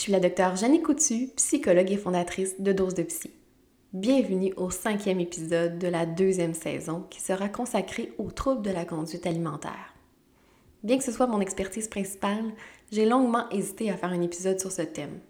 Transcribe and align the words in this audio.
Je 0.00 0.04
suis 0.04 0.12
la 0.12 0.20
docteure 0.20 0.56
Jeannie 0.56 0.80
Coutu, 0.80 1.28
psychologue 1.36 1.92
et 1.92 1.98
fondatrice 1.98 2.58
de 2.58 2.72
Dose 2.72 2.94
de 2.94 3.02
Psy. 3.02 3.30
Bienvenue 3.92 4.54
au 4.56 4.70
cinquième 4.70 5.20
épisode 5.20 5.78
de 5.78 5.88
la 5.88 6.06
deuxième 6.06 6.54
saison 6.54 7.04
qui 7.10 7.20
sera 7.20 7.50
consacré 7.50 8.10
aux 8.16 8.30
troubles 8.30 8.62
de 8.62 8.70
la 8.70 8.86
conduite 8.86 9.26
alimentaire. 9.26 9.92
Bien 10.82 10.96
que 10.96 11.04
ce 11.04 11.12
soit 11.12 11.26
mon 11.26 11.42
expertise 11.42 11.86
principale, 11.86 12.46
j'ai 12.90 13.04
longuement 13.04 13.46
hésité 13.50 13.90
à 13.90 13.96
faire 13.98 14.08
un 14.08 14.22
épisode 14.22 14.58
sur 14.58 14.72
ce 14.72 14.80
thème. 14.80 15.20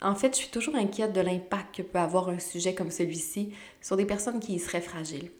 En 0.00 0.14
fait, 0.14 0.34
je 0.34 0.42
suis 0.42 0.50
toujours 0.50 0.76
inquiète 0.76 1.12
de 1.12 1.20
l'impact 1.20 1.74
que 1.74 1.82
peut 1.82 1.98
avoir 1.98 2.28
un 2.28 2.38
sujet 2.38 2.76
comme 2.76 2.92
celui-ci 2.92 3.54
sur 3.82 3.96
des 3.96 4.06
personnes 4.06 4.38
qui 4.38 4.54
y 4.54 4.60
seraient 4.60 4.80
fragiles. 4.80 5.32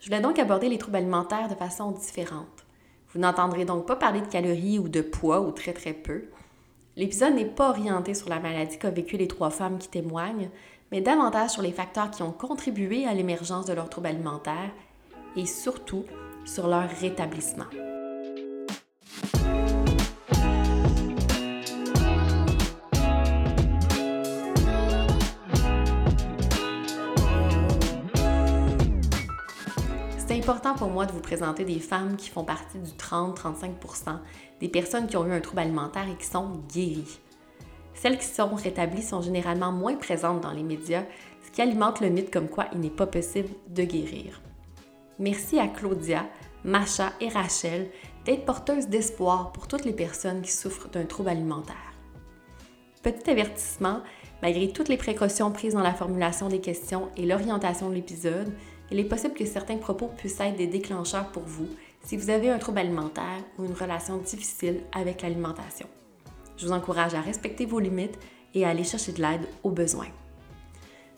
Je 0.00 0.06
voulais 0.06 0.22
donc 0.22 0.38
aborder 0.38 0.70
les 0.70 0.78
troubles 0.78 0.96
alimentaires 0.96 1.50
de 1.50 1.54
façon 1.54 1.90
différente. 1.90 2.64
Vous 3.12 3.20
n'entendrez 3.20 3.66
donc 3.66 3.86
pas 3.86 3.96
parler 3.96 4.22
de 4.22 4.26
calories 4.26 4.78
ou 4.78 4.88
de 4.88 5.02
poids 5.02 5.42
ou 5.42 5.52
très 5.52 5.74
très 5.74 5.92
peu. 5.92 6.24
L'épisode 6.96 7.34
n'est 7.34 7.44
pas 7.44 7.70
orienté 7.70 8.14
sur 8.14 8.28
la 8.28 8.38
maladie 8.38 8.78
qu'a 8.78 8.90
vécu 8.90 9.16
les 9.16 9.26
trois 9.26 9.50
femmes 9.50 9.78
qui 9.78 9.88
témoignent, 9.88 10.50
mais 10.92 11.00
davantage 11.00 11.50
sur 11.50 11.62
les 11.62 11.72
facteurs 11.72 12.10
qui 12.10 12.22
ont 12.22 12.32
contribué 12.32 13.06
à 13.06 13.14
l'émergence 13.14 13.66
de 13.66 13.72
leurs 13.72 13.90
troubles 13.90 14.06
alimentaires 14.08 14.70
et 15.36 15.46
surtout 15.46 16.04
sur 16.44 16.68
leur 16.68 16.88
rétablissement. 16.88 17.64
Important 30.44 30.74
pour 30.74 30.90
moi 30.90 31.06
de 31.06 31.12
vous 31.12 31.22
présenter 31.22 31.64
des 31.64 31.80
femmes 31.80 32.16
qui 32.18 32.28
font 32.28 32.44
partie 32.44 32.78
du 32.78 32.90
30-35% 32.90 34.18
des 34.60 34.68
personnes 34.68 35.06
qui 35.06 35.16
ont 35.16 35.26
eu 35.26 35.32
un 35.32 35.40
trouble 35.40 35.60
alimentaire 35.60 36.06
et 36.06 36.16
qui 36.16 36.26
sont 36.26 36.60
guéries. 36.70 37.18
Celles 37.94 38.18
qui 38.18 38.26
sont 38.26 38.54
rétablies 38.54 39.02
sont 39.02 39.22
généralement 39.22 39.72
moins 39.72 39.96
présentes 39.96 40.42
dans 40.42 40.52
les 40.52 40.62
médias, 40.62 41.04
ce 41.46 41.50
qui 41.50 41.62
alimente 41.62 42.02
le 42.02 42.10
mythe 42.10 42.30
comme 42.30 42.50
quoi 42.50 42.66
il 42.74 42.80
n'est 42.80 42.90
pas 42.90 43.06
possible 43.06 43.48
de 43.68 43.84
guérir. 43.84 44.42
Merci 45.18 45.58
à 45.58 45.66
Claudia, 45.66 46.26
Macha 46.62 47.14
et 47.22 47.30
Rachel 47.30 47.88
d'être 48.26 48.44
porteuses 48.44 48.88
d'espoir 48.88 49.50
pour 49.50 49.66
toutes 49.66 49.86
les 49.86 49.94
personnes 49.94 50.42
qui 50.42 50.52
souffrent 50.52 50.90
d'un 50.90 51.06
trouble 51.06 51.30
alimentaire. 51.30 51.94
Petit 53.02 53.30
avertissement, 53.30 54.02
malgré 54.42 54.68
toutes 54.68 54.90
les 54.90 54.98
précautions 54.98 55.52
prises 55.52 55.72
dans 55.72 55.80
la 55.80 55.94
formulation 55.94 56.50
des 56.50 56.60
questions 56.60 57.08
et 57.16 57.24
l'orientation 57.24 57.88
de 57.88 57.94
l'épisode, 57.94 58.52
il 58.94 59.00
est 59.00 59.04
possible 59.04 59.34
que 59.34 59.44
certains 59.44 59.76
propos 59.76 60.06
puissent 60.06 60.38
être 60.38 60.56
des 60.56 60.68
déclencheurs 60.68 61.26
pour 61.32 61.42
vous 61.42 61.66
si 62.04 62.16
vous 62.16 62.30
avez 62.30 62.48
un 62.48 62.58
trouble 62.58 62.78
alimentaire 62.78 63.42
ou 63.58 63.64
une 63.64 63.72
relation 63.72 64.18
difficile 64.18 64.82
avec 64.92 65.22
l'alimentation. 65.22 65.88
Je 66.56 66.64
vous 66.64 66.72
encourage 66.72 67.12
à 67.12 67.20
respecter 67.20 67.66
vos 67.66 67.80
limites 67.80 68.16
et 68.54 68.64
à 68.64 68.68
aller 68.68 68.84
chercher 68.84 69.10
de 69.10 69.20
l'aide 69.20 69.48
au 69.64 69.70
besoin. 69.70 70.06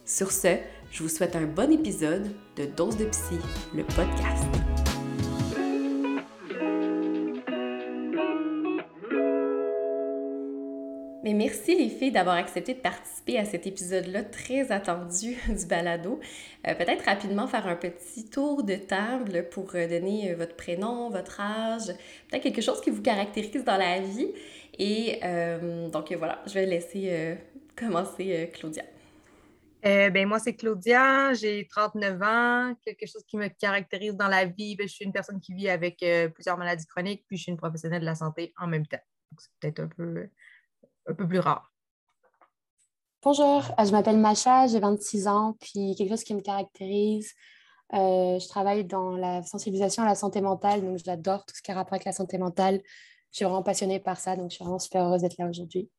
Sur 0.07 0.33
ce, 0.33 0.57
je 0.91 1.03
vous 1.03 1.11
souhaite 1.11 1.37
un 1.37 1.45
bon 1.45 1.71
épisode 1.71 2.35
de 2.57 2.65
Dose 2.65 2.97
de 2.97 3.05
Psy, 3.05 3.37
le 3.75 3.85
podcast. 3.85 4.86
Mais 11.27 11.35
merci 11.35 11.75
les 11.75 11.89
filles 11.89 12.13
d'avoir 12.13 12.37
accepté 12.37 12.73
de 12.73 12.79
participer 12.79 13.37
à 13.37 13.45
cet 13.45 13.67
épisode-là 13.67 14.23
très 14.23 14.71
attendu 14.71 15.37
du 15.49 15.67
balado. 15.67 16.21
Euh, 16.69 16.75
peut-être 16.77 17.05
rapidement 17.05 17.49
faire 17.49 17.67
un 17.67 17.75
petit 17.75 18.31
tour 18.31 18.63
de 18.63 18.77
table 18.77 19.49
pour 19.51 19.75
euh, 19.75 19.89
donner 19.89 20.31
euh, 20.31 20.37
votre 20.37 20.55
prénom, 20.55 21.11
votre 21.11 21.41
âge, 21.41 21.87
peut-être 22.29 22.45
quelque 22.45 22.63
chose 22.63 22.81
qui 22.81 22.91
vous 22.91 23.03
caractérise 23.03 23.65
dans 23.65 23.77
la 23.77 23.99
vie. 23.99 24.33
Et 24.79 25.19
donc 25.91 26.13
voilà, 26.13 26.41
je 26.47 26.55
vais 26.55 26.67
laisser 26.67 27.37
commencer 27.75 28.49
Claudia. 28.55 28.85
ben 29.83 30.29
moi, 30.29 30.39
c'est 30.39 30.55
Claudia, 30.55 31.35
j'ai 31.35 31.67
39 31.67 32.23
ans. 32.23 32.75
Quelque 32.85 33.07
chose 33.07 33.25
qui 33.27 33.37
me 33.37 33.49
caractérise 33.49 34.15
dans 34.15 34.29
la 34.29 34.45
vie, 34.45 34.77
ben, 34.77 34.87
je 34.87 34.93
suis 34.93 35.05
une 35.05 35.13
personne 35.13 35.41
qui 35.41 35.55
vit 35.55 35.71
avec 35.71 36.05
plusieurs 36.35 36.57
maladies 36.57 36.87
chroniques, 36.87 37.25
puis 37.27 37.37
je 37.37 37.45
suis 37.45 37.51
une 37.51 37.59
professionnelle 37.59 38.03
de 38.03 38.07
la 38.07 38.15
santé 38.15 38.53
en 38.59 38.69
même 38.69 38.87
temps. 38.87 39.01
Donc, 39.33 39.41
c'est 39.41 39.51
peut-être 39.59 39.81
un 39.81 39.89
peu 39.89 40.29
un 41.07 41.15
peu 41.15 41.27
plus 41.27 41.39
rare. 41.39 41.73
Bonjour, 43.23 43.65
euh, 43.79 43.85
je 43.85 43.91
m'appelle 43.91 44.19
Macha, 44.19 44.67
j'ai 44.69 44.79
26 44.79 45.27
ans, 45.27 45.57
puis 45.61 45.95
quelque 45.97 46.11
chose 46.11 46.23
qui 46.23 46.35
me 46.35 46.41
caractérise, 46.41 47.33
euh, 47.93 48.39
je 48.39 48.49
travaille 48.49 48.85
dans 48.85 49.17
la 49.17 49.43
sensibilisation 49.43 50.03
à 50.03 50.07
la 50.07 50.15
santé 50.15 50.41
mentale, 50.41 50.83
donc 50.83 50.99
j'adore 51.05 51.45
tout 51.45 51.55
ce 51.57 51.63
qui 51.63 51.71
a 51.73 51.75
rapport 51.75 51.95
avec 51.95 52.05
la 52.05 52.13
santé 52.13 52.39
mentale. 52.39 52.81
Je 53.33 53.39
suis 53.39 53.45
vraiment 53.45 53.63
passionnée 53.63 54.01
par 54.01 54.19
ça, 54.19 54.37
donc 54.37 54.51
je 54.51 54.57
suis 54.57 54.65
vraiment 54.65 54.79
super 54.79 55.05
heureuse 55.05 55.23
d'être 55.23 55.39
là 55.39 55.49
aujourd'hui. 55.49 55.91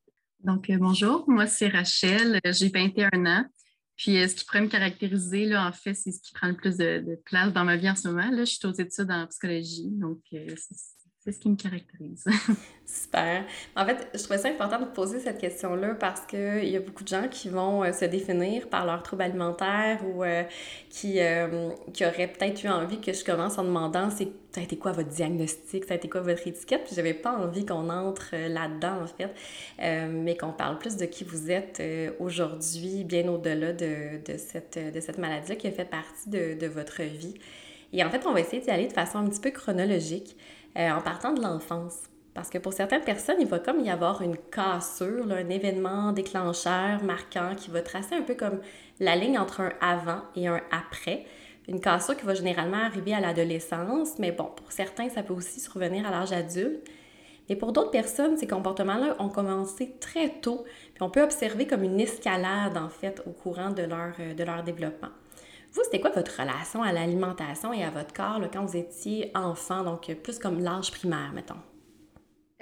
Donc, 0.41 0.69
euh, 0.69 0.77
bonjour, 0.77 1.25
moi 1.27 1.47
c'est 1.47 1.67
Rachel, 1.67 2.39
j'ai 2.45 2.69
21 2.69 3.25
ans. 3.25 3.45
Puis, 3.97 4.13
ce 4.29 4.35
qui 4.35 4.45
pourrait 4.45 4.61
me 4.61 4.67
caractériser, 4.67 5.45
là, 5.45 5.67
en 5.67 5.71
fait, 5.71 5.95
c'est 5.95 6.11
ce 6.11 6.21
qui 6.21 6.31
prend 6.31 6.47
le 6.47 6.55
plus 6.55 6.77
de, 6.77 7.19
place 7.25 7.51
dans 7.51 7.65
ma 7.65 7.77
vie 7.77 7.89
en 7.89 7.95
ce 7.95 8.07
moment. 8.07 8.29
Là, 8.29 8.45
je 8.45 8.53
suis 8.53 8.67
aux 8.67 8.71
études 8.71 9.09
en 9.09 9.25
psychologie, 9.25 9.89
donc 9.89 10.19
c'est 10.29 10.55
c'est 11.27 11.33
ce 11.33 11.39
qui 11.41 11.49
me 11.49 11.57
caractérise. 11.57 12.23
Super. 12.85 13.43
En 13.75 13.85
fait, 13.85 14.07
je 14.13 14.19
trouvais 14.23 14.37
ça 14.37 14.47
important 14.47 14.79
de 14.79 14.85
poser 14.85 15.19
cette 15.19 15.39
question-là 15.39 15.95
parce 15.95 16.21
qu'il 16.21 16.69
y 16.69 16.77
a 16.77 16.79
beaucoup 16.79 17.03
de 17.03 17.09
gens 17.09 17.27
qui 17.29 17.49
vont 17.49 17.83
euh, 17.83 17.91
se 17.91 18.05
définir 18.05 18.69
par 18.69 18.85
leur 18.85 19.03
trouble 19.03 19.23
alimentaire 19.23 19.99
ou 20.07 20.23
euh, 20.23 20.43
qui, 20.89 21.19
euh, 21.19 21.69
qui 21.91 22.05
auraient 22.05 22.29
peut-être 22.29 22.63
eu 22.63 22.69
envie 22.69 23.01
que 23.01 23.11
je 23.11 23.25
commence 23.25 23.57
en 23.57 23.65
demandant 23.65 24.09
c'est 24.09 24.29
ça 24.53 24.61
a 24.61 24.63
été 24.63 24.77
quoi 24.77 24.93
votre 24.93 25.09
diagnostic, 25.09 25.83
ça 25.83 25.95
a 25.95 25.97
été 25.97 26.07
quoi 26.09 26.21
votre 26.21 26.47
étiquette, 26.47 26.85
puis 26.85 26.95
j'avais 26.95 27.13
pas 27.13 27.37
envie 27.37 27.63
qu'on 27.63 27.89
entre 27.91 28.33
là-dedans 28.33 29.03
en 29.03 29.05
fait, 29.05 30.09
mais 30.09 30.35
qu'on 30.35 30.51
parle 30.51 30.79
plus 30.79 30.95
de 30.95 31.05
qui 31.05 31.25
vous 31.25 31.51
êtes 31.51 31.79
aujourd'hui, 32.19 33.03
bien 33.03 33.27
au-delà 33.27 33.73
de, 33.73 34.19
de, 34.25 34.37
cette, 34.37 34.79
de 34.79 34.99
cette 34.99 35.19
maladie-là 35.19 35.57
qui 35.57 35.67
a 35.67 35.71
fait 35.71 35.85
partie 35.85 36.31
de, 36.31 36.57
de 36.59 36.65
votre 36.65 37.03
vie. 37.03 37.35
Et 37.93 38.03
en 38.03 38.09
fait, 38.09 38.25
on 38.25 38.33
va 38.33 38.39
essayer 38.39 38.61
d'y 38.61 38.69
aller 38.69 38.87
de 38.87 38.93
façon 38.93 39.19
un 39.19 39.27
petit 39.27 39.39
peu 39.39 39.51
chronologique. 39.51 40.35
Euh, 40.77 40.91
en 40.91 41.01
partant 41.01 41.33
de 41.33 41.41
l'enfance. 41.41 42.03
Parce 42.37 42.51
que 42.51 42.59
pour 42.59 42.71
certaines 42.71 43.01
personnes, 43.01 43.37
il 43.39 43.47
va 43.47 43.57
comme 43.57 43.79
y 43.79 43.89
avoir 43.89 44.21
une 44.21 44.37
cassure, 44.37 45.31
un 45.31 45.49
événement 45.49 46.11
déclencheur 46.11 47.03
marquant 47.03 47.55
qui 47.55 47.71
va 47.71 47.81
tracer 47.81 48.13
un 48.13 48.21
peu 48.21 48.35
comme 48.35 48.59
la 48.99 49.15
ligne 49.15 49.39
entre 49.39 49.61
un 49.61 49.71
avant 49.81 50.21
et 50.35 50.47
un 50.47 50.61
après. 50.69 51.25
Une 51.67 51.81
cassure 51.81 52.15
qui 52.15 52.25
va 52.25 52.35
généralement 52.35 52.77
arriver 52.77 53.15
à 53.15 53.19
l'adolescence, 53.19 54.19
mais 54.19 54.31
bon, 54.31 54.51
pour 54.55 54.71
certains, 54.71 55.09
ça 55.09 55.23
peut 55.23 55.33
aussi 55.33 55.59
survenir 55.59 56.05
à 56.05 56.11
l'âge 56.11 56.31
adulte. 56.31 56.87
Mais 57.49 57.55
pour 57.55 57.71
d'autres 57.71 57.89
personnes, 57.89 58.37
ces 58.37 58.45
comportements-là 58.45 59.15
ont 59.17 59.29
commencé 59.29 59.95
très 59.99 60.29
tôt, 60.29 60.63
puis 60.93 61.01
on 61.01 61.09
peut 61.09 61.23
observer 61.23 61.65
comme 61.65 61.83
une 61.83 61.99
escalade, 61.99 62.77
en 62.77 62.89
fait, 62.89 63.19
au 63.25 63.31
courant 63.31 63.71
de 63.71 63.81
leur, 63.81 64.13
euh, 64.19 64.35
de 64.35 64.43
leur 64.43 64.61
développement. 64.63 65.09
Vous, 65.77 65.83
c'était 65.83 66.01
quoi 66.01 66.09
votre 66.09 66.41
relation 66.41 66.81
à 66.81 66.91
l'alimentation 66.91 67.71
et 67.71 67.83
à 67.83 67.91
votre 67.91 68.11
corps 68.11 68.41
quand 68.51 68.65
vous 68.65 68.77
étiez 68.77 69.29
enfant, 69.35 69.83
donc 69.83 70.11
plus 70.23 70.39
comme 70.39 70.59
l'âge 70.59 70.89
primaire, 70.89 71.31
mettons? 71.35 71.61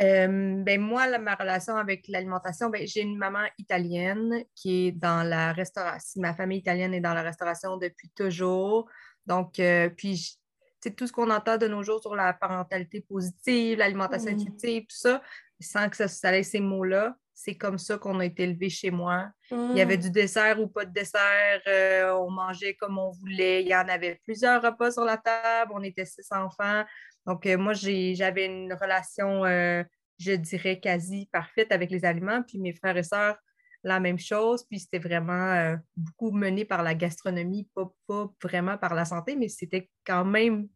Euh, 0.01 0.61
ben 0.61 0.81
moi, 0.81 1.17
ma 1.17 1.35
relation 1.35 1.77
avec 1.77 2.09
l'alimentation, 2.09 2.69
ben, 2.69 2.85
j'ai 2.85 2.99
une 2.99 3.17
maman 3.17 3.45
italienne 3.57 4.43
qui 4.53 4.87
est 4.87 4.91
dans 4.91 5.25
la 5.25 5.53
restauration. 5.53 6.21
Ma 6.21 6.33
famille 6.33 6.57
italienne 6.57 6.93
est 6.93 6.99
dans 6.99 7.13
la 7.13 7.21
restauration 7.21 7.77
depuis 7.77 8.09
toujours. 8.09 8.89
Donc, 9.25 9.61
euh, 9.61 9.87
puis, 9.87 10.37
c'est 10.81 10.93
tout 10.93 11.07
ce 11.07 11.13
qu'on 11.13 11.29
entend 11.29 11.57
de 11.57 11.69
nos 11.69 11.83
jours 11.83 12.01
sur 12.01 12.15
la 12.15 12.33
parentalité 12.33 12.99
positive, 12.99 13.77
l'alimentation 13.77 14.29
mmh. 14.29 14.35
intuitive, 14.35 14.81
tout 14.81 14.97
ça, 14.97 15.21
sans 15.61 15.87
que 15.87 15.95
ça, 15.95 16.09
ça 16.09 16.43
ces 16.43 16.59
mots-là, 16.59 17.15
c'est 17.35 17.55
comme 17.55 17.77
ça 17.77 17.97
qu'on 17.97 18.21
a 18.21 18.25
été 18.25 18.43
élevé 18.43 18.69
chez 18.69 18.91
moi. 18.91 19.29
Il 19.51 19.75
y 19.75 19.81
avait 19.81 19.97
mmh. 19.97 20.01
du 20.01 20.11
dessert 20.11 20.61
ou 20.61 20.67
pas 20.67 20.85
de 20.85 20.93
dessert, 20.93 21.61
euh, 21.67 22.13
on 22.13 22.31
mangeait 22.31 22.75
comme 22.75 22.97
on 22.97 23.11
voulait. 23.11 23.61
Il 23.61 23.67
y 23.67 23.75
en 23.75 23.87
avait 23.89 24.21
plusieurs 24.23 24.61
repas 24.61 24.91
sur 24.91 25.03
la 25.03 25.17
table, 25.17 25.73
on 25.75 25.83
était 25.83 26.05
six 26.05 26.25
enfants. 26.31 26.85
Donc, 27.25 27.45
euh, 27.45 27.57
moi, 27.57 27.73
j'avais 27.73 28.45
une 28.45 28.73
relation, 28.73 29.43
euh, 29.43 29.83
je 30.17 30.31
dirais, 30.31 30.79
quasi 30.79 31.27
parfaite 31.31 31.73
avec 31.73 31.91
les 31.91 32.05
aliments. 32.05 32.41
Puis 32.41 32.57
mes 32.57 32.73
frères 32.73 32.95
et 32.95 33.03
sœurs, 33.03 33.37
la 33.83 33.99
même 33.99 34.17
chose. 34.17 34.65
Puis 34.69 34.79
c'était 34.79 34.99
vraiment 34.99 35.75
beaucoup 35.97 36.31
mené 36.31 36.63
par 36.63 36.83
la 36.83 36.95
gastronomie, 36.95 37.67
pas, 37.75 38.31
vraiment 38.41 38.77
par 38.77 38.95
la 38.95 39.03
santé, 39.03 39.35
mais 39.35 39.49
c'était 39.49 39.89
quand 40.05 40.23
même 40.23 40.69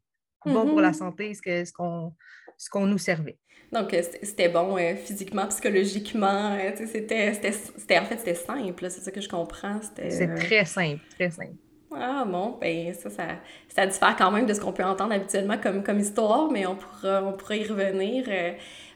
bon 0.45 0.67
pour 0.67 0.81
la 0.81 0.91
mmh 0.91 0.93
santé 0.93 1.33
ce 1.33 1.41
qu'on 1.41 2.15
ce 2.15 2.38
qu'on 2.67 2.85
nous 2.85 2.97
servait. 2.97 3.37
Donc, 3.71 3.93
euh, 3.93 4.01
c'était 4.23 4.49
bon 4.49 4.77
euh, 4.77 4.95
physiquement, 4.95 5.47
psychologiquement. 5.47 6.57
Euh, 6.59 6.71
c'était, 6.87 7.29
en 7.29 8.05
fait, 8.05 8.17
c'était 8.17 8.35
simple, 8.35 8.89
c'est 8.89 9.01
ça 9.01 9.11
que 9.11 9.21
je 9.21 9.29
comprends. 9.29 9.79
C'est 9.95 10.35
très 10.35 10.65
simple, 10.65 11.01
très 11.15 11.29
simple. 11.29 11.53
Ah 11.91 12.23
bon, 12.25 12.57
ben 12.61 12.93
ça, 12.93 13.09
ça, 13.09 13.23
ça 13.67 13.87
diffère 13.87 14.15
quand 14.15 14.29
même 14.29 14.45
de 14.45 14.53
ce 14.53 14.61
qu'on 14.61 14.71
peut 14.71 14.83
entendre 14.83 15.11
habituellement 15.11 15.57
comme, 15.57 15.83
comme 15.83 15.99
histoire, 15.99 16.51
mais 16.51 16.67
on 16.67 16.75
pourra, 16.75 17.23
on 17.23 17.33
pourra 17.33 17.55
y 17.55 17.65
revenir. 17.65 18.25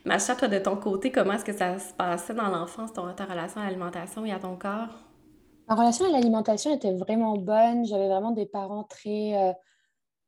Macha, 0.05 0.35
toi, 0.35 0.47
de 0.47 0.59
ton 0.59 0.75
côté, 0.75 1.11
comment 1.11 1.33
est-ce 1.33 1.45
que 1.45 1.53
ça 1.53 1.79
se 1.79 1.93
passait 1.93 2.35
dans 2.35 2.49
l'enfance, 2.49 2.93
ton, 2.93 3.11
ta 3.13 3.25
relation 3.25 3.61
à 3.61 3.65
l'alimentation 3.65 4.25
et 4.25 4.31
à 4.31 4.39
ton 4.39 4.55
corps? 4.55 5.03
Ma 5.67 5.75
relation 5.75 6.05
à 6.05 6.09
l'alimentation 6.09 6.75
était 6.75 6.93
vraiment 6.93 7.35
bonne. 7.37 7.85
J'avais 7.85 8.09
vraiment 8.09 8.31
des 8.31 8.45
parents 8.45 8.83
très 8.83 9.55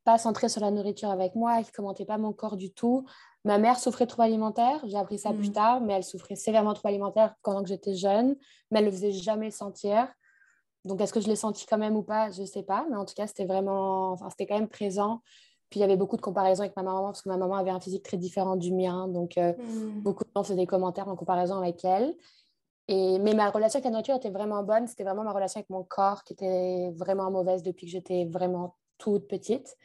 pas 0.06 0.18
centré 0.18 0.48
sur 0.48 0.62
la 0.62 0.72
nourriture 0.72 1.10
avec 1.10 1.36
moi, 1.36 1.62
qui 1.63 1.72
commentait 1.72 2.06
pas 2.06 2.18
mon 2.18 2.31
corps 2.31 2.56
du 2.56 2.72
tout. 2.72 3.06
Ma 3.44 3.57
mère 3.57 3.78
souffrait 3.78 4.06
de 4.06 4.10
troubles 4.10 4.28
alimentaires, 4.28 4.80
j'ai 4.86 4.98
appris 4.98 5.19
ça 5.19 5.34
plus 5.34 5.50
mm. 5.50 5.54
tard, 5.54 5.81
mais 5.81 5.94
elle 5.94 6.04
souffrait 6.04 6.36
sévèrement 6.36 6.69
de 6.69 6.75
troubles 6.75 6.94
alimentaires 6.94 7.36
pendant 7.44 7.66
j'étais 7.66 7.96
jeune, 7.96 8.36
mais 8.72 8.80
elle 8.80 8.86
le 8.86 8.92
faisait 8.92 9.12
jamais 9.12 9.52
sentir. 9.52 10.07
Donc, 10.86 11.02
est-ce 11.02 11.12
que 11.12 11.19
je 11.19 11.28
l'ai 11.28 11.36
senti 11.36 11.66
quand 11.66 11.80
même 11.80 11.96
ou 11.96 12.04
pas? 12.04 12.30
Je 12.30 12.42
ne 12.42 12.46
sais 12.46 12.63
pas, 12.63 12.86
mais 12.90 12.96
en 12.96 13.06
tout 13.06 13.16
cas, 13.16 13.25
c'était 13.25 13.46
vraiment, 13.46 14.12
enfin, 14.12 14.30
c'était 14.30 14.46
quand 14.46 14.57
même 14.57 14.69
présent. 14.69 15.22
Puis 15.72 15.80
il 15.80 15.81
y 15.81 15.84
avait 15.84 15.98
beaucoup 15.98 16.16
de 16.16 16.22
comparaisons 16.22 16.62
avec 16.62 16.75
ma 16.75 16.84
maman 16.84 17.06
parce 17.06 17.24
que 17.24 17.30
ma 17.30 17.38
maman 17.38 17.56
avait 17.56 17.72
un 17.72 17.80
physique 17.80 18.04
très 18.04 18.18
différent 18.18 18.56
du 18.56 18.72
mien. 18.72 19.08
Donc, 19.08 19.38
euh, 19.40 19.54
mm. 19.54 20.01
beaucoup 20.01 20.24
de 20.24 20.30
gens 20.36 20.44
faisaient 20.44 20.56
des 20.56 20.68
commentaires 20.68 21.08
en 21.08 21.16
comparaison 21.16 21.58
avec 21.58 21.84
elle. 21.84 22.16
Et, 22.88 23.18
mais 23.18 23.34
ma 23.34 23.50
relation 23.50 23.78
avec 23.78 23.86
la 23.86 23.92
nourriture 23.92 24.16
était 24.16 24.30
vraiment 24.30 24.62
bonne. 24.62 24.88
C'était 24.88 25.04
vraiment 25.04 25.24
ma 25.24 25.34
relation 25.34 25.60
avec 25.60 25.69
mon 25.72 25.84
corps 25.84 26.24
qui 26.24 26.34
était 26.34 26.92
vraiment 26.96 27.31
mauvaise 27.31 27.63
depuis 27.63 27.88
que 27.88 27.92
j'étais 27.92 28.25
vraiment 28.25 28.75
toute 29.00 29.28
petite. 29.28 29.75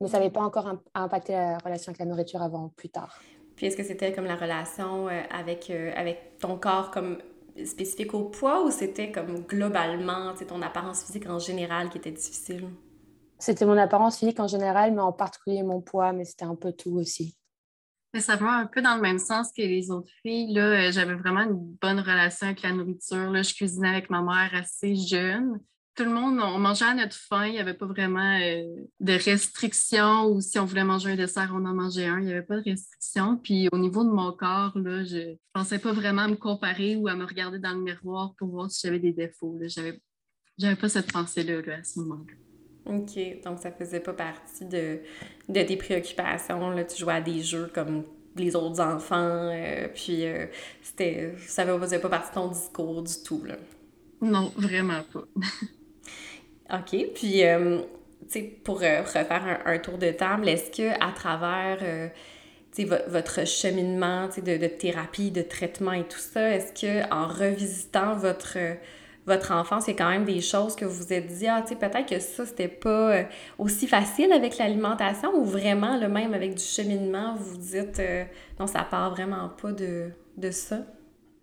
Mais 0.00 0.08
ça 0.08 0.18
n'avait 0.18 0.30
pas 0.30 0.42
encore 0.42 0.72
impacté 0.94 1.32
la 1.32 1.58
relation 1.58 1.90
avec 1.90 1.98
la 1.98 2.06
nourriture 2.06 2.42
avant, 2.42 2.68
plus 2.76 2.88
tard. 2.88 3.18
Puis 3.56 3.66
est-ce 3.66 3.76
que 3.76 3.82
c'était 3.82 4.12
comme 4.12 4.26
la 4.26 4.36
relation 4.36 5.08
euh, 5.08 5.22
avec, 5.30 5.68
euh, 5.70 5.92
avec 5.96 6.38
ton 6.38 6.56
corps 6.56 6.92
comme 6.92 7.18
spécifique 7.64 8.14
au 8.14 8.24
poids 8.24 8.64
ou 8.64 8.70
c'était 8.70 9.10
comme 9.10 9.40
globalement, 9.40 10.32
ton 10.46 10.62
apparence 10.62 11.04
physique 11.04 11.28
en 11.28 11.40
général 11.40 11.90
qui 11.90 11.98
était 11.98 12.12
difficile? 12.12 12.68
C'était 13.40 13.66
mon 13.66 13.76
apparence 13.76 14.18
physique 14.18 14.38
en 14.38 14.46
général, 14.46 14.92
mais 14.92 15.00
en 15.00 15.12
particulier 15.12 15.62
mon 15.62 15.80
poids, 15.80 16.12
mais 16.12 16.24
c'était 16.24 16.44
un 16.44 16.54
peu 16.54 16.72
tout 16.72 16.92
aussi. 16.96 17.36
Mais 18.14 18.20
ça 18.20 18.36
va 18.36 18.50
un 18.50 18.66
peu 18.66 18.80
dans 18.80 18.94
le 18.94 19.02
même 19.02 19.18
sens 19.18 19.52
que 19.52 19.62
les 19.62 19.90
autres 19.90 20.10
filles. 20.22 20.54
Là, 20.54 20.90
j'avais 20.90 21.14
vraiment 21.14 21.42
une 21.42 21.76
bonne 21.80 22.00
relation 22.00 22.46
avec 22.46 22.62
la 22.62 22.72
nourriture. 22.72 23.30
Là, 23.30 23.42
je 23.42 23.54
cuisinais 23.54 23.88
avec 23.88 24.08
ma 24.08 24.22
mère 24.22 24.50
assez 24.54 24.94
jeune. 24.94 25.60
Tout 25.98 26.04
le 26.04 26.10
monde, 26.10 26.38
on 26.40 26.60
mangeait 26.60 26.84
à 26.84 26.94
notre 26.94 27.16
faim. 27.16 27.46
Il 27.46 27.54
n'y 27.54 27.58
avait 27.58 27.74
pas 27.74 27.86
vraiment 27.86 28.38
euh, 28.40 28.62
de 29.00 29.12
restrictions 29.14 30.26
ou 30.26 30.40
si 30.40 30.56
on 30.60 30.64
voulait 30.64 30.84
manger 30.84 31.10
un 31.10 31.16
dessert, 31.16 31.50
on 31.52 31.64
en 31.64 31.74
mangeait 31.74 32.06
un. 32.06 32.20
Il 32.20 32.26
n'y 32.26 32.30
avait 32.30 32.46
pas 32.46 32.54
de 32.54 32.62
restrictions. 32.62 33.36
Puis 33.36 33.68
au 33.72 33.78
niveau 33.78 34.04
de 34.04 34.10
mon 34.10 34.30
corps, 34.30 34.78
là, 34.78 35.02
je 35.02 35.30
ne 35.30 35.34
pensais 35.52 35.80
pas 35.80 35.90
vraiment 35.90 36.22
à 36.22 36.28
me 36.28 36.36
comparer 36.36 36.94
ou 36.94 37.08
à 37.08 37.16
me 37.16 37.24
regarder 37.24 37.58
dans 37.58 37.72
le 37.72 37.80
miroir 37.80 38.32
pour 38.38 38.46
voir 38.46 38.70
si 38.70 38.86
j'avais 38.86 39.00
des 39.00 39.12
défauts. 39.12 39.58
Je 39.60 39.90
n'avais 40.60 40.76
pas 40.76 40.88
cette 40.88 41.10
pensée-là 41.10 41.62
à 41.74 41.82
ce 41.82 41.98
moment-là. 41.98 42.94
OK. 42.94 43.42
Donc, 43.44 43.58
ça 43.58 43.72
faisait 43.72 43.98
pas 43.98 44.12
partie 44.12 44.66
de, 44.66 45.00
de 45.48 45.62
tes 45.64 45.76
préoccupations. 45.76 46.70
Là. 46.70 46.84
Tu 46.84 46.96
jouais 46.96 47.14
à 47.14 47.20
des 47.20 47.42
jeux 47.42 47.72
comme 47.74 48.04
les 48.36 48.54
autres 48.54 48.80
enfants, 48.80 49.50
euh, 49.52 49.88
puis 49.92 50.24
euh, 50.26 50.46
c'était, 50.80 51.34
ça 51.38 51.66
faisait 51.66 51.98
pas 51.98 52.08
partie 52.08 52.30
de 52.30 52.34
ton 52.34 52.48
discours 52.52 53.02
du 53.02 53.14
tout. 53.24 53.42
Là. 53.44 53.56
Non, 54.20 54.52
vraiment 54.56 55.02
pas. 55.12 55.24
OK. 56.72 57.06
Puis, 57.14 57.44
euh, 57.44 57.80
pour 58.64 58.80
refaire 58.80 59.60
un, 59.64 59.78
tour 59.78 59.98
de 59.98 60.10
table, 60.10 60.48
est-ce 60.48 60.70
que 60.70 60.90
à 61.02 61.12
travers 61.12 61.78
votre 63.08 63.46
cheminement 63.46 64.28
de, 64.28 64.56
de 64.56 64.66
thérapie, 64.66 65.30
de 65.30 65.42
traitement 65.42 65.92
et 65.92 66.04
tout 66.04 66.18
ça, 66.18 66.50
est-ce 66.50 66.72
que 66.72 67.12
en 67.12 67.26
revisitant 67.26 68.14
votre 69.28 69.52
enfance, 69.52 69.86
il 69.86 69.90
y 69.90 69.94
a 69.94 69.96
quand 69.96 70.08
même 70.08 70.24
des 70.24 70.40
choses 70.40 70.74
que 70.74 70.84
vous 70.84 71.04
vous 71.04 71.12
êtes 71.12 71.26
dit, 71.26 71.46
ah, 71.46 71.62
tu 71.66 71.76
peut-être 71.76 72.08
que 72.08 72.18
ça, 72.18 72.46
c'était 72.46 72.68
pas 72.68 73.12
euh, 73.12 73.24
aussi 73.58 73.86
facile 73.86 74.32
avec 74.32 74.58
l'alimentation 74.58 75.34
ou 75.34 75.44
vraiment, 75.44 75.98
le 75.98 76.08
même 76.08 76.34
avec 76.34 76.54
du 76.54 76.62
cheminement, 76.62 77.34
vous 77.36 77.52
vous 77.52 77.56
dites, 77.58 77.98
euh, 78.00 78.24
non, 78.58 78.66
ça 78.66 78.82
part 78.82 79.10
vraiment 79.10 79.50
pas 79.60 79.72
de, 79.72 80.10
ça? 80.50 80.78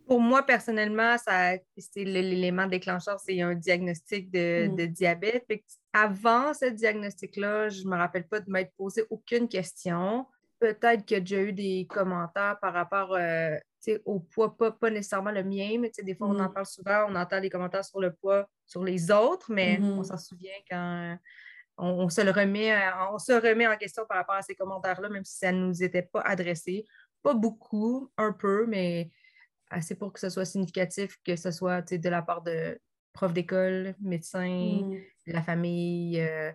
Pour 0.08 0.20
moi, 0.20 0.44
personnellement, 0.44 1.18
ça, 1.18 1.54
c'est 1.78 2.04
l'élément 2.04 2.68
déclencheur, 2.68 3.20
c'est 3.20 3.42
un 3.42 3.56
diagnostic 3.56 4.30
de, 4.32 4.68
mm. 4.68 4.88
diabète. 4.88 5.46
avant 5.94 6.54
ce 6.54 6.66
diagnostic-là, 6.66 7.70
je 7.70 7.84
ne 7.84 7.90
me 7.90 7.98
rappelle 7.98 8.28
pas 8.28 8.40
de 8.40 8.50
m'être 8.50 8.72
posé 8.78 9.04
aucune 9.10 9.48
question. 9.48 10.26
Peut-être 10.60 11.12
a 11.12 11.20
déjà 11.20 11.42
eu 11.42 11.54
des 11.54 11.88
commentaires 11.90 12.58
par 12.62 12.74
rapport 12.74 13.14
euh, 13.16 13.58
au 14.06 14.20
poids, 14.20 14.56
pas, 14.56 14.72
pas, 14.72 14.90
nécessairement 14.90 15.32
le 15.32 15.44
mien, 15.44 15.78
mais 15.80 15.92
des 16.02 16.16
fois, 16.16 16.28
on 16.28 16.40
en 16.40 16.50
mm. 16.50 16.54
parle 16.54 16.66
souvent, 16.66 17.08
on 17.10 17.16
entend 17.16 17.42
des 17.42 17.50
commentaires 17.50 17.86
sur 17.86 18.00
le 18.00 18.14
poids 18.14 18.48
sur 18.68 18.84
les 18.84 19.12
autres, 19.12 19.52
mais 19.52 19.80
on 19.82 20.02
mm-hmm. 20.02 20.04
s'en 20.04 20.18
souvient 20.18 20.60
quand 20.70 21.18
on, 21.78 22.10
se 22.10 22.22
le 22.22 22.32
remet, 22.32 22.74
on 23.12 23.20
se 23.20 23.34
remet 23.34 23.68
en 23.68 23.76
question 23.76 24.06
par 24.08 24.18
rapport 24.18 24.36
à 24.36 24.42
ces 24.42 24.56
commentaires-là, 24.56 25.10
même 25.10 25.26
si 25.26 25.38
ça 25.38 25.52
ne 25.52 25.68
nous 25.68 25.84
était 25.84 26.04
pas 26.04 26.22
adressé. 26.22 26.86
Pas 27.22 27.34
beaucoup, 27.34 28.12
un 28.18 28.32
peu, 28.32 28.66
mais 28.68 29.10
assez 29.70 29.96
pour 29.96 30.14
que 30.14 30.20
ce 30.20 30.30
soit 30.30 30.46
significatif, 30.46 31.18
que 31.26 31.36
ce 31.36 31.52
soit 31.52 31.92
de 31.92 32.10
la 32.10 32.22
part 32.22 32.42
de 32.42 32.80
profs 33.14 33.34
d'école, 33.34 33.96
médecins, 34.02 34.82
mm. 34.82 35.02
la 35.28 35.42
famille. 35.42 36.20
Euh, 36.20 36.52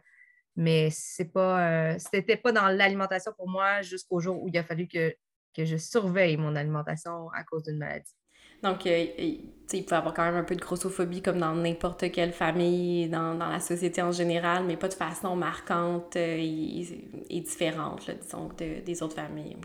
mais 0.57 0.91
c'est 0.91 1.33
pas, 1.33 1.93
euh, 1.93 1.99
c'était 1.99 2.37
pas 2.37 2.53
dans 2.53 2.69
l'alimentation 2.69 3.33
pour 3.37 3.49
moi 3.49 3.83
jusqu'au 3.83 4.21
jour 4.21 4.43
où 4.43 4.49
il 4.49 4.59
a 4.59 4.65
fallu 4.65 4.89
que 4.89 5.15
que 5.55 5.65
je 5.65 5.77
surveille 5.77 6.37
mon 6.37 6.57
alimentation 6.57 7.29
à 7.31 7.45
cause 7.45 7.65
d'une 7.65 7.79
maladie. 7.79 8.15
Donc, 8.63 8.87
euh, 8.87 9.07
il 9.19 9.85
peut 9.85 9.95
y 9.95 9.95
avoir 9.95 10.13
quand 10.13 10.25
même 10.25 10.37
un 10.37 10.45
peu 10.45 10.55
de 10.55 10.61
grossophobie 10.61 11.23
comme 11.23 11.39
dans 11.39 11.55
n'importe 11.55 12.13
quelle 12.13 12.33
famille, 12.33 13.09
dans, 13.09 13.35
dans, 13.35 13.49
la 13.49 13.61
société 13.61 14.03
en 14.03 14.13
général, 14.13 14.65
mais 14.67 14.77
pas 14.77 14.89
de 14.89 14.95
façon 14.95 15.35
marquante 15.35 16.17
euh, 16.17 16.37
et, 16.39 17.41
différente, 17.41 18.11
disons, 18.11 18.51
des 18.59 19.03
autres 19.03 19.15
familles. 19.15 19.57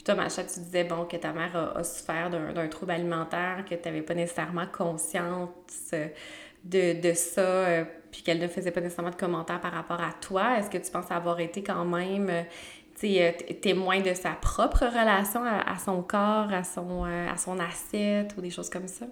Puis 0.00 0.04
toi, 0.06 0.14
Macha, 0.14 0.42
tu 0.44 0.60
disais 0.60 0.84
bon, 0.84 1.04
que 1.04 1.18
ta 1.18 1.34
mère 1.34 1.74
a, 1.76 1.84
souffert 1.84 2.30
d'un 2.30 2.68
trouble 2.68 2.92
alimentaire, 2.92 3.66
que 3.68 3.74
tu 3.74 3.82
n'avais 3.84 4.00
pas 4.00 4.14
nécessairement 4.14 4.64
conscience 4.66 5.50
de, 6.64 6.98
de 6.98 7.12
ça, 7.12 7.42
euh, 7.42 7.84
puis 8.10 8.22
qu'elle 8.22 8.38
ne 8.38 8.48
faisait 8.48 8.70
pas 8.70 8.80
nécessairement 8.80 9.10
de 9.10 9.16
commentaires 9.16 9.60
par 9.60 9.72
rapport 9.72 10.00
à 10.00 10.14
toi. 10.14 10.56
Est-ce 10.56 10.70
que 10.70 10.78
tu 10.78 10.90
penses 10.90 11.10
avoir 11.10 11.38
été 11.40 11.62
quand 11.62 11.84
même 11.84 12.30
euh, 12.30 13.32
témoin 13.60 14.00
de 14.00 14.14
sa 14.14 14.30
propre 14.30 14.86
relation 14.86 15.42
à, 15.44 15.76
son 15.76 16.02
corps, 16.02 16.50
à 16.50 16.64
son, 16.64 17.04
euh, 17.04 17.28
à 17.28 17.36
son 17.36 17.58
assiette 17.58 18.34
ou 18.38 18.40
des 18.40 18.48
choses 18.48 18.70
comme 18.70 18.88
ça? 18.88 19.04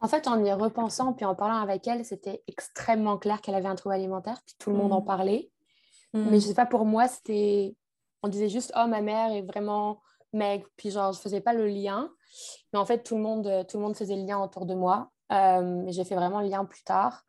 En 0.00 0.08
fait, 0.08 0.26
en 0.26 0.42
y 0.42 0.50
repensant 0.54 1.12
puis 1.12 1.26
en 1.26 1.34
parlant 1.34 1.60
avec 1.60 1.86
elle, 1.86 2.02
c'était 2.02 2.42
extrêmement 2.48 3.18
clair 3.18 3.42
qu'elle 3.42 3.56
avait 3.56 3.68
un 3.68 3.74
trouble 3.74 3.96
alimentaire, 3.96 4.40
puis 4.46 4.56
tout 4.58 4.70
le 4.70 4.76
monde 4.76 4.94
en 4.94 5.02
mm. 5.02 5.04
parlait. 5.04 5.50
Mm. 6.14 6.30
Mais 6.30 6.40
je 6.40 6.46
sais 6.46 6.54
pas, 6.54 6.64
pour 6.64 6.86
moi, 6.86 7.08
c'était. 7.08 7.76
On 8.22 8.28
disait 8.28 8.48
juste, 8.48 8.72
oh, 8.74 8.86
ma 8.88 9.02
mère 9.02 9.30
est 9.32 9.42
vraiment 9.42 10.00
maigre, 10.34 10.66
puis 10.76 10.90
genre, 10.90 11.12
je 11.12 11.20
faisais 11.20 11.40
pas 11.40 11.52
le 11.52 11.66
lien. 11.66 12.10
Mais 12.72 12.78
en 12.78 12.84
fait, 12.84 13.02
tout 13.02 13.16
le 13.16 13.22
monde, 13.22 13.66
tout 13.68 13.78
le 13.78 13.82
monde 13.82 13.96
faisait 13.96 14.16
le 14.16 14.24
lien 14.24 14.38
autour 14.38 14.66
de 14.66 14.74
moi. 14.74 15.10
Euh, 15.32 15.82
mais 15.84 15.92
j'ai 15.92 16.04
fait 16.04 16.14
vraiment 16.14 16.40
le 16.40 16.48
lien 16.48 16.64
plus 16.64 16.82
tard. 16.84 17.24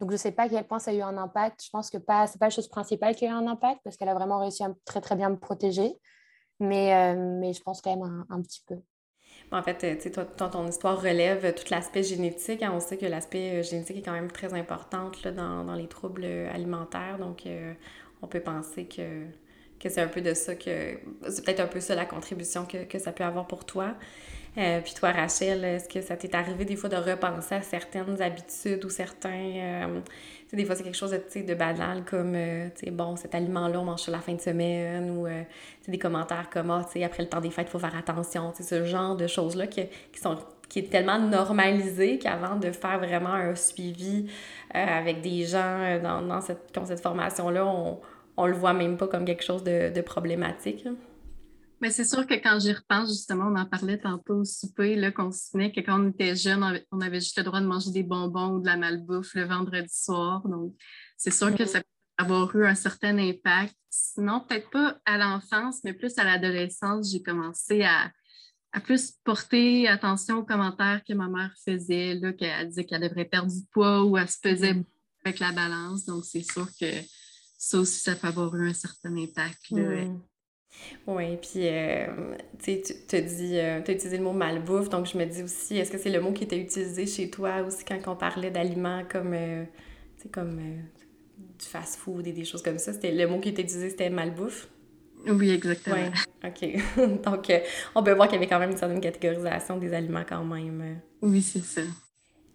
Donc, 0.00 0.10
je 0.10 0.14
ne 0.14 0.18
sais 0.18 0.32
pas 0.32 0.44
à 0.44 0.48
quel 0.48 0.66
point 0.66 0.78
ça 0.78 0.90
a 0.90 0.94
eu 0.94 1.00
un 1.00 1.16
impact. 1.16 1.62
Je 1.64 1.70
pense 1.70 1.88
que 1.90 1.96
ce 1.96 1.98
n'est 1.98 2.04
pas 2.04 2.26
la 2.40 2.50
chose 2.50 2.68
principale 2.68 3.14
qui 3.14 3.26
a 3.26 3.30
eu 3.30 3.32
un 3.32 3.46
impact 3.46 3.80
parce 3.82 3.96
qu'elle 3.96 4.08
a 4.08 4.14
vraiment 4.14 4.40
réussi 4.40 4.62
très, 4.84 5.00
très 5.00 5.16
bien 5.16 5.30
me 5.30 5.38
protéger. 5.38 5.94
Mais, 6.60 6.94
euh, 6.94 7.38
mais 7.40 7.52
je 7.52 7.62
pense 7.62 7.80
quand 7.80 7.94
même 7.94 8.24
un, 8.28 8.42
petit 8.42 8.62
peu. 8.66 8.76
En 9.52 9.62
fait, 9.62 9.78
tu 9.78 10.10
sais, 10.10 10.10
ton 10.10 10.66
histoire 10.66 11.00
relève 11.00 11.54
tout 11.54 11.64
l'aspect 11.70 12.02
génétique. 12.02 12.62
Hein. 12.62 12.72
On 12.74 12.80
sait 12.80 12.96
que 12.96 13.06
l'aspect 13.06 13.60
euh, 13.60 13.62
génétique 13.62 13.98
est 13.98 14.02
quand 14.02 14.12
même 14.12 14.30
très 14.30 14.52
important 14.54 15.10
là, 15.24 15.32
dans, 15.32 15.64
dans, 15.64 15.74
les 15.74 15.88
troubles 15.88 16.24
alimentaires. 16.24 17.18
Donc, 17.18 17.46
euh, 17.46 17.72
on 18.22 18.26
peut 18.26 18.40
penser 18.40 18.86
que, 18.86 19.26
que 19.80 19.88
c'est 19.88 20.00
un 20.00 20.08
peu 20.08 20.20
de 20.20 20.34
ça 20.34 20.54
que... 20.54 20.98
C'est 21.28 21.44
peut-être 21.44 21.60
un 21.60 21.66
peu 21.66 21.80
ça 21.80 21.94
la 21.94 22.04
contribution 22.04 22.64
que, 22.64 22.84
que 22.84 22.98
ça 22.98 23.12
peut 23.12 23.24
avoir 23.24 23.46
pour 23.46 23.64
toi. 23.64 23.94
Euh, 24.58 24.80
puis 24.80 24.94
toi, 24.94 25.10
Rachel, 25.10 25.64
est-ce 25.64 25.88
que 25.88 26.00
ça 26.00 26.16
t'est 26.16 26.34
arrivé 26.34 26.64
des 26.64 26.76
fois 26.76 26.88
de 26.88 26.96
repenser 26.96 27.56
à 27.56 27.62
certaines 27.62 28.20
habitudes 28.22 28.84
ou 28.84 28.88
certains... 28.88 29.28
Euh, 29.30 30.00
tu 30.44 30.50
sais, 30.50 30.56
des 30.56 30.64
fois, 30.64 30.74
c'est 30.74 30.82
quelque 30.82 30.96
chose 30.96 31.10
de, 31.10 31.42
de 31.42 31.54
banal 31.54 32.04
comme, 32.04 32.34
euh, 32.34 32.68
tu 32.74 32.86
sais, 32.86 32.90
bon, 32.90 33.16
cet 33.16 33.34
aliment-là, 33.34 33.80
on 33.80 33.84
mange 33.84 34.00
sur 34.00 34.12
la 34.12 34.20
fin 34.20 34.32
de 34.32 34.40
semaine 34.40 35.10
ou 35.10 35.26
des 35.88 35.98
commentaires 35.98 36.48
comme, 36.50 36.70
ah, 36.70 36.82
tu 36.86 36.98
sais, 36.98 37.04
après 37.04 37.22
le 37.22 37.28
temps 37.28 37.40
des 37.40 37.50
fêtes, 37.50 37.66
il 37.68 37.72
faut 37.72 37.78
faire 37.78 37.96
attention. 37.96 38.52
Tu 38.56 38.62
ce 38.62 38.84
genre 38.86 39.16
de 39.16 39.26
choses-là 39.26 39.66
qui, 39.66 39.84
qui, 40.12 40.20
sont 40.20 40.38
qui 40.68 40.78
est 40.78 40.90
tellement 40.90 41.18
normalisé 41.18 42.18
qu'avant 42.18 42.56
de 42.56 42.70
faire 42.70 42.98
vraiment 42.98 43.34
un 43.34 43.54
suivi 43.56 44.30
avec 44.72 45.20
des 45.20 45.44
gens 45.44 46.00
dans, 46.02 46.22
dans 46.22 46.40
cette, 46.40 46.72
qui 46.72 46.86
cette 46.86 47.00
formation-là, 47.00 47.66
on, 47.66 47.98
on 48.36 48.46
le 48.46 48.54
voit 48.54 48.72
même 48.72 48.96
pas 48.96 49.08
comme 49.08 49.24
quelque 49.24 49.44
chose 49.44 49.64
de, 49.64 49.92
de 49.92 50.00
problématique. 50.00 50.86
Mais 51.80 51.90
c'est 51.90 52.04
sûr 52.04 52.26
que 52.26 52.34
quand 52.34 52.58
j'y 52.58 52.72
repense, 52.72 53.10
justement, 53.10 53.48
on 53.48 53.56
en 53.56 53.66
parlait 53.66 53.98
tantôt 53.98 54.36
au 54.36 54.44
souper, 54.44 54.96
là, 54.96 55.12
qu'on 55.12 55.30
se 55.30 55.48
souvenait 55.48 55.72
que 55.72 55.80
quand 55.80 56.00
on 56.02 56.08
était 56.08 56.34
jeune, 56.34 56.64
on 56.90 57.00
avait 57.00 57.20
juste 57.20 57.36
le 57.36 57.44
droit 57.44 57.60
de 57.60 57.66
manger 57.66 57.90
des 57.90 58.02
bonbons 58.02 58.54
ou 58.54 58.60
de 58.60 58.66
la 58.66 58.78
malbouffe 58.78 59.34
le 59.34 59.44
vendredi 59.44 59.92
soir. 59.92 60.46
Donc, 60.48 60.72
c'est 61.18 61.32
sûr 61.32 61.54
que 61.54 61.66
ça 61.66 61.80
peut 61.80 61.86
avoir 62.16 62.54
eu 62.56 62.66
un 62.66 62.74
certain 62.74 63.18
impact. 63.18 63.74
Sinon, 63.90 64.40
peut-être 64.40 64.70
pas 64.70 64.98
à 65.04 65.18
l'enfance, 65.18 65.80
mais 65.84 65.92
plus 65.92 66.16
à 66.18 66.24
l'adolescence, 66.24 67.12
j'ai 67.12 67.22
commencé 67.22 67.82
à, 67.82 68.10
plus 68.84 69.12
porter 69.24 69.88
attention 69.88 70.38
aux 70.38 70.44
commentaires 70.44 71.00
que 71.06 71.14
ma 71.14 71.28
mère 71.28 71.50
faisait, 71.64 72.14
là, 72.14 72.34
qu'elle 72.34 72.68
disait 72.68 72.84
qu'elle 72.84 73.00
devrait 73.00 73.24
perdre 73.24 73.50
du 73.50 73.64
poids 73.72 74.04
ou 74.04 74.18
elle 74.18 74.28
se 74.28 74.38
pesait 74.38 74.74
mm. 74.74 74.84
avec 75.24 75.40
la 75.40 75.52
balance. 75.52 76.04
Donc, 76.04 76.24
c'est 76.26 76.42
sûr 76.42 76.68
que 76.78 76.86
ça 77.66 77.78
aussi, 77.78 78.00
ça 78.00 78.14
peut 78.14 78.28
avoir 78.28 78.54
eu 78.56 78.68
un 78.68 78.74
certain 78.74 79.16
impact. 79.16 79.70
Mm. 79.70 80.20
Oui, 81.06 81.36
puis 81.36 81.66
euh, 81.68 82.36
tu 82.62 83.16
as 83.16 83.20
dit, 83.20 83.58
euh, 83.58 83.80
as 83.80 83.92
utilisé 83.92 84.18
le 84.18 84.24
mot 84.24 84.32
malbouffe, 84.32 84.88
donc 84.88 85.06
je 85.06 85.16
me 85.16 85.24
dis 85.24 85.42
aussi, 85.42 85.78
est-ce 85.78 85.90
que 85.90 85.98
c'est 85.98 86.10
le 86.10 86.20
mot 86.20 86.32
qui 86.32 86.44
était 86.44 86.58
utilisé 86.58 87.06
chez 87.06 87.30
toi 87.30 87.62
aussi 87.62 87.84
quand 87.84 87.98
on 88.06 88.16
parlait 88.16 88.50
d'aliments 88.50 89.02
comme, 89.10 89.32
euh, 89.32 89.64
comme 90.30 90.58
du 90.58 91.64
fast-food 91.64 92.26
et 92.26 92.32
des 92.32 92.44
choses 92.44 92.62
comme 92.62 92.78
ça? 92.78 92.92
C'était 92.92 93.12
le 93.12 93.26
mot 93.26 93.40
qui 93.40 93.48
était 93.48 93.62
utilisé, 93.62 93.90
c'était 93.90 94.10
malbouffe? 94.10 94.68
Oui, 95.26 95.50
exactement. 95.50 96.10
OK. 96.44 97.22
Donc, 97.24 97.50
euh, 97.50 97.60
on 97.94 98.02
peut 98.02 98.12
voir 98.12 98.28
qu'il 98.28 98.36
y 98.36 98.38
avait 98.38 98.48
quand 98.48 98.58
même 98.58 98.70
une 98.70 98.76
certaine 98.76 99.00
catégorisation 99.00 99.78
des 99.78 99.92
aliments 99.92 100.24
quand 100.28 100.44
même. 100.44 101.00
Oui, 101.22 101.42
c'est 101.42 101.64
ça. 101.64 101.82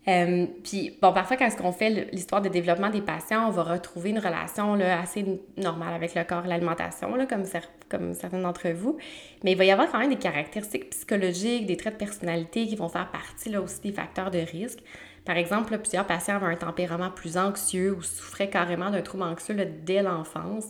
Euh, 0.07 0.47
puis, 0.63 0.97
bon, 0.99 1.13
parfois, 1.13 1.37
quand 1.37 1.49
on 1.63 1.71
fait 1.71 2.09
l'histoire 2.11 2.41
de 2.41 2.49
développement 2.49 2.89
des 2.89 3.01
patients, 3.01 3.47
on 3.47 3.51
va 3.51 3.63
retrouver 3.63 4.09
une 4.09 4.19
relation 4.19 4.73
là, 4.73 4.99
assez 4.99 5.23
normale 5.57 5.93
avec 5.93 6.15
le 6.15 6.23
corps 6.23 6.45
et 6.45 6.47
l'alimentation, 6.47 7.11
comme, 7.29 7.43
comme 7.89 8.13
certains 8.15 8.39
d'entre 8.39 8.69
vous. 8.69 8.97
Mais 9.43 9.51
il 9.51 9.57
va 9.57 9.65
y 9.65 9.71
avoir 9.71 9.91
quand 9.91 9.99
même 9.99 10.09
des 10.09 10.15
caractéristiques 10.15 10.89
psychologiques, 10.89 11.67
des 11.67 11.77
traits 11.77 11.93
de 11.93 11.99
personnalité 11.99 12.65
qui 12.65 12.75
vont 12.75 12.89
faire 12.89 13.11
partie 13.11 13.49
là, 13.49 13.61
aussi 13.61 13.79
des 13.81 13.91
facteurs 13.91 14.31
de 14.31 14.39
risque. 14.39 14.79
Par 15.23 15.37
exemple, 15.37 15.77
plusieurs 15.77 16.07
patients 16.07 16.37
avaient 16.37 16.53
un 16.53 16.55
tempérament 16.55 17.11
plus 17.11 17.37
anxieux 17.37 17.93
ou 17.95 18.01
souffraient 18.01 18.49
carrément 18.49 18.89
d'un 18.89 19.01
trouble 19.01 19.23
anxieux 19.23 19.55
dès 19.85 20.01
l'enfance. 20.01 20.65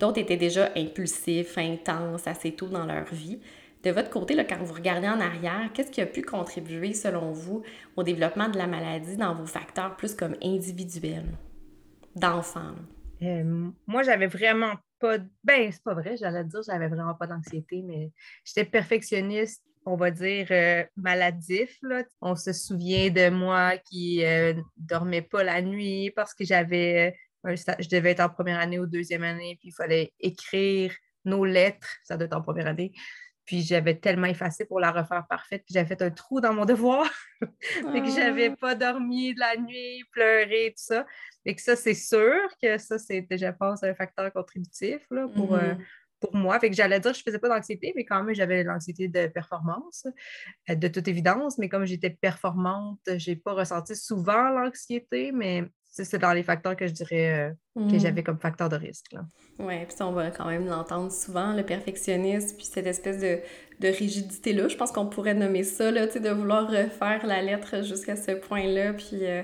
D'autres 0.00 0.18
étaient 0.18 0.36
déjà 0.36 0.70
impulsifs, 0.76 1.56
intenses 1.56 2.26
assez 2.26 2.50
tôt 2.50 2.66
dans 2.66 2.84
leur 2.84 3.04
vie. 3.12 3.38
De 3.82 3.90
votre 3.90 4.10
côté, 4.10 4.36
quand 4.46 4.62
vous 4.62 4.74
regardez 4.74 5.08
en 5.08 5.20
arrière, 5.20 5.70
qu'est-ce 5.74 5.90
qui 5.90 6.00
a 6.00 6.06
pu 6.06 6.22
contribuer, 6.22 6.94
selon 6.94 7.32
vous, 7.32 7.62
au 7.96 8.04
développement 8.04 8.48
de 8.48 8.56
la 8.56 8.68
maladie 8.68 9.16
dans 9.16 9.34
vos 9.34 9.46
facteurs 9.46 9.96
plus 9.96 10.14
comme 10.14 10.36
individuels, 10.40 11.36
d'enfants? 12.14 12.76
Euh, 13.22 13.70
moi, 13.86 14.02
j'avais 14.04 14.28
vraiment 14.28 14.74
pas. 15.00 15.18
Ben, 15.42 15.72
c'est 15.72 15.82
pas 15.82 15.94
vrai, 15.94 16.16
j'allais 16.16 16.44
dire, 16.44 16.60
j'avais 16.64 16.88
vraiment 16.88 17.14
pas 17.14 17.26
d'anxiété, 17.26 17.82
mais 17.82 18.12
j'étais 18.44 18.64
perfectionniste, 18.64 19.64
on 19.84 19.96
va 19.96 20.12
dire, 20.12 20.46
euh, 20.52 20.84
maladif. 20.96 21.80
On 22.20 22.36
se 22.36 22.52
souvient 22.52 23.10
de 23.10 23.30
moi 23.30 23.78
qui 23.78 24.18
ne 24.18 24.52
euh, 24.52 24.62
dormait 24.76 25.22
pas 25.22 25.42
la 25.42 25.60
nuit 25.60 26.12
parce 26.14 26.34
que 26.34 26.44
j'avais. 26.44 27.16
je 27.44 27.88
devais 27.88 28.12
être 28.12 28.20
en 28.20 28.28
première 28.28 28.60
année 28.60 28.78
ou 28.78 28.86
deuxième 28.86 29.24
année, 29.24 29.56
puis 29.58 29.70
il 29.70 29.74
fallait 29.74 30.12
écrire 30.20 30.92
nos 31.24 31.44
lettres, 31.44 31.88
ça 32.04 32.16
doit 32.16 32.26
être 32.26 32.36
en 32.36 32.42
première 32.42 32.66
année, 32.66 32.92
puis 33.44 33.62
j'avais 33.62 33.96
tellement 33.98 34.26
effacé 34.26 34.64
pour 34.64 34.80
la 34.80 34.92
refaire 34.92 35.26
parfaite, 35.28 35.62
puis 35.64 35.74
j'avais 35.74 35.88
fait 35.88 36.02
un 36.02 36.10
trou 36.10 36.40
dans 36.40 36.52
mon 36.52 36.64
devoir. 36.64 37.10
fait 37.60 38.00
que 38.00 38.10
j'avais 38.10 38.50
ah. 38.52 38.56
pas 38.60 38.74
dormi 38.74 39.34
de 39.34 39.40
la 39.40 39.56
nuit, 39.56 40.04
pleuré, 40.12 40.74
tout 40.76 40.84
ça. 40.84 41.06
Et 41.44 41.54
que 41.54 41.62
ça, 41.62 41.74
c'est 41.76 41.94
sûr 41.94 42.38
que 42.62 42.78
ça, 42.78 42.98
c'était, 42.98 43.38
je 43.38 43.50
pense, 43.50 43.82
un 43.82 43.94
facteur 43.94 44.32
contributif 44.32 45.00
là, 45.10 45.26
pour, 45.34 45.54
euh, 45.54 45.72
mm-hmm. 45.72 45.84
pour 46.20 46.36
moi. 46.36 46.60
Fait 46.60 46.70
que 46.70 46.76
j'allais 46.76 47.00
dire 47.00 47.12
que 47.12 47.18
je 47.18 47.22
faisais 47.22 47.40
pas 47.40 47.48
d'anxiété, 47.48 47.92
mais 47.96 48.04
quand 48.04 48.22
même, 48.22 48.34
j'avais 48.34 48.62
l'anxiété 48.62 49.08
de 49.08 49.26
performance, 49.26 50.06
euh, 50.70 50.74
de 50.74 50.88
toute 50.88 51.08
évidence. 51.08 51.58
Mais 51.58 51.68
comme 51.68 51.84
j'étais 51.84 52.10
performante, 52.10 53.00
j'ai 53.16 53.36
pas 53.36 53.54
ressenti 53.54 53.96
souvent 53.96 54.50
l'anxiété, 54.50 55.32
mais 55.32 55.64
c'est 55.92 56.18
dans 56.18 56.32
les 56.32 56.42
facteurs 56.42 56.74
que 56.74 56.86
je 56.86 56.92
dirais 56.92 57.50
euh, 57.76 57.80
que 57.88 57.96
mm. 57.96 58.00
j'avais 58.00 58.22
comme 58.22 58.38
facteur 58.38 58.70
de 58.70 58.76
risque. 58.76 59.14
Oui, 59.58 59.84
puis 59.86 59.96
on 60.00 60.12
va 60.12 60.30
quand 60.30 60.46
même 60.46 60.66
l'entendre 60.66 61.12
souvent, 61.12 61.52
le 61.52 61.62
perfectionnisme, 61.62 62.56
puis 62.56 62.64
cette 62.64 62.86
espèce 62.86 63.20
de, 63.20 63.40
rigidité-là. 63.82 64.68
Je 64.68 64.76
pense 64.76 64.92
qu'on 64.92 65.06
pourrait 65.06 65.34
nommer 65.34 65.64
ça, 65.64 65.90
là, 65.90 66.06
de 66.06 66.30
vouloir 66.30 66.70
refaire 66.70 67.26
la 67.26 67.42
lettre 67.42 67.84
jusqu'à 67.84 68.16
ce 68.16 68.30
point-là, 68.30 68.92
puis 68.92 69.24
euh, 69.24 69.42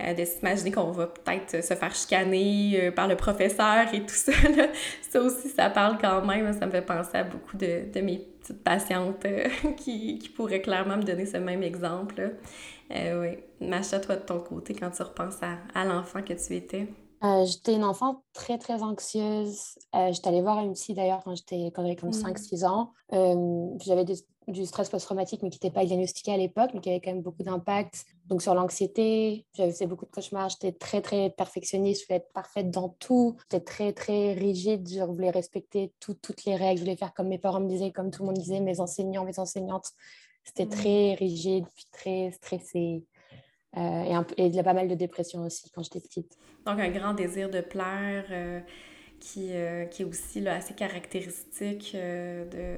euh, 0.00 0.14
de 0.14 0.24
s'imaginer 0.24 0.72
qu'on 0.72 0.90
va 0.92 1.06
peut-être 1.06 1.62
se 1.62 1.74
faire 1.74 1.94
chicaner 1.94 2.90
par 2.96 3.06
le 3.06 3.16
professeur 3.16 3.92
et 3.92 4.00
tout 4.00 4.06
ça. 4.14 4.32
Ça 5.10 5.20
aussi, 5.20 5.50
ça 5.50 5.70
parle 5.70 5.98
quand 6.00 6.24
même. 6.24 6.52
Ça 6.58 6.66
me 6.66 6.70
fait 6.70 6.82
penser 6.82 7.18
à 7.18 7.24
beaucoup 7.24 7.56
de, 7.56 7.82
de 7.92 8.00
mes 8.00 8.26
petites 8.40 8.64
patientes 8.64 9.26
qui, 9.76 10.18
qui, 10.18 10.28
pourraient 10.30 10.62
clairement 10.62 10.96
me 10.96 11.02
donner 11.02 11.26
ce 11.26 11.36
même 11.36 11.62
exemple. 11.62 12.32
Euh, 12.90 13.20
oui. 13.20 13.66
Macha, 13.66 14.00
toi, 14.00 14.16
de 14.16 14.22
ton 14.22 14.40
côté, 14.40 14.74
quand 14.74 14.90
tu 14.90 15.02
repenses 15.02 15.38
à, 15.42 15.84
l'enfant 15.84 16.22
que 16.22 16.34
tu 16.34 16.54
étais? 16.54 16.88
Euh, 17.24 17.44
j'étais 17.46 17.74
une 17.74 17.84
enfant 17.84 18.22
très, 18.32 18.58
très 18.58 18.82
anxieuse. 18.82 19.78
Euh, 19.94 20.12
j'étais 20.12 20.28
allée 20.28 20.42
voir 20.42 20.60
une 20.60 20.74
psy 20.74 20.94
d'ailleurs 20.94 21.22
quand 21.24 21.34
j'étais 21.34 21.72
j'avais 21.74 21.96
comme 21.96 22.10
5-6 22.10 22.62
mm. 22.62 22.64
ans. 22.66 22.92
j'avais 23.80 24.04
du 24.48 24.64
stress 24.66 24.90
post-traumatique, 24.90 25.42
mais 25.42 25.50
qui 25.50 25.56
n'était 25.56 25.74
pas 25.74 25.84
diagnostiqué 25.84 26.32
à 26.32 26.36
l'époque, 26.36 26.70
mais 26.74 26.80
qui 26.80 26.90
avait 26.90 27.00
quand 27.00 27.10
même 27.10 27.22
beaucoup 27.22 27.42
d'impact. 27.42 28.04
Donc, 28.26 28.42
sur 28.42 28.54
l'anxiété, 28.54 29.46
j'avais 29.54 29.72
fait 29.72 29.86
beaucoup 29.86 30.04
de 30.04 30.10
cauchemars. 30.10 30.50
J'étais 30.50 30.72
très, 30.72 31.00
très 31.00 31.30
perfectionniste. 31.30 32.02
Je 32.02 32.06
voulais 32.06 32.18
être 32.18 32.32
parfaite 32.32 32.70
dans 32.70 32.90
tout. 32.90 33.36
J'étais 33.50 33.64
très, 33.64 33.92
très 33.92 34.34
rigide. 34.34 34.88
Je 34.88 35.02
voulais 35.02 35.30
respecter 35.30 35.92
toutes 35.98 36.44
les 36.44 36.54
règles. 36.54 36.78
Je 36.78 36.84
voulais 36.84 36.96
faire 36.96 37.14
comme 37.14 37.28
mes 37.28 37.38
parents 37.38 37.60
me 37.60 37.68
disaient, 37.68 37.90
comme 37.90 38.10
tout 38.10 38.22
le 38.22 38.26
monde 38.26 38.38
disait, 38.38 38.60
mes 38.60 38.78
enseignants, 38.78 39.24
mes 39.24 39.38
enseignantes. 39.38 39.92
C'était 40.46 40.66
très 40.66 41.14
rigide, 41.14 41.64
puis 41.74 41.86
très 41.90 42.30
stressé. 42.30 43.04
Euh, 43.76 43.80
et, 43.80 44.14
un, 44.14 44.24
il 44.38 44.54
y 44.54 44.60
a 44.60 44.62
pas 44.62 44.72
mal 44.72 44.88
de 44.88 44.94
dépression 44.94 45.44
aussi 45.44 45.70
quand 45.70 45.82
j'étais 45.82 46.00
petite. 46.00 46.38
Donc, 46.64 46.78
un 46.78 46.88
grand 46.90 47.14
désir 47.14 47.50
de 47.50 47.60
plaire 47.60 48.24
euh, 48.30 48.60
qui, 49.20 49.48
euh, 49.52 49.84
qui 49.86 50.02
est 50.02 50.04
aussi 50.04 50.40
là, 50.40 50.54
assez 50.54 50.72
caractéristique 50.72 51.94
de, 51.94 52.76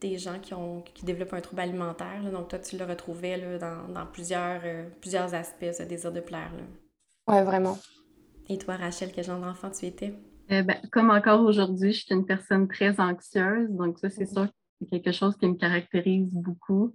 des 0.00 0.18
gens 0.18 0.38
qui, 0.38 0.52
ont, 0.54 0.82
qui 0.82 1.04
développent 1.04 1.32
un 1.32 1.40
trouble 1.40 1.62
alimentaire. 1.62 2.30
Donc, 2.30 2.48
toi, 2.48 2.58
tu 2.58 2.76
le 2.76 2.84
retrouvais 2.84 3.38
là, 3.38 3.58
dans, 3.58 3.92
dans 3.92 4.06
plusieurs, 4.06 4.60
plusieurs 5.00 5.34
aspects, 5.34 5.72
ce 5.72 5.82
désir 5.82 6.12
de 6.12 6.20
plaire. 6.20 6.52
Oui, 7.26 7.42
vraiment. 7.42 7.78
Et 8.48 8.58
toi, 8.58 8.76
Rachel, 8.76 9.10
quel 9.12 9.24
genre 9.24 9.40
d'enfant 9.40 9.70
tu 9.70 9.86
étais? 9.86 10.12
Ben, 10.48 10.80
comme 10.92 11.10
encore 11.10 11.40
aujourd'hui, 11.40 11.92
je 11.92 12.04
suis 12.04 12.14
une 12.14 12.26
personne 12.26 12.68
très 12.68 13.00
anxieuse. 13.00 13.70
Donc, 13.70 13.98
ça, 13.98 14.10
c'est 14.10 14.26
sûr 14.26 14.48
c'est 14.80 14.88
quelque 14.88 15.12
chose 15.12 15.36
qui 15.36 15.46
me 15.46 15.54
caractérise 15.54 16.32
beaucoup. 16.32 16.94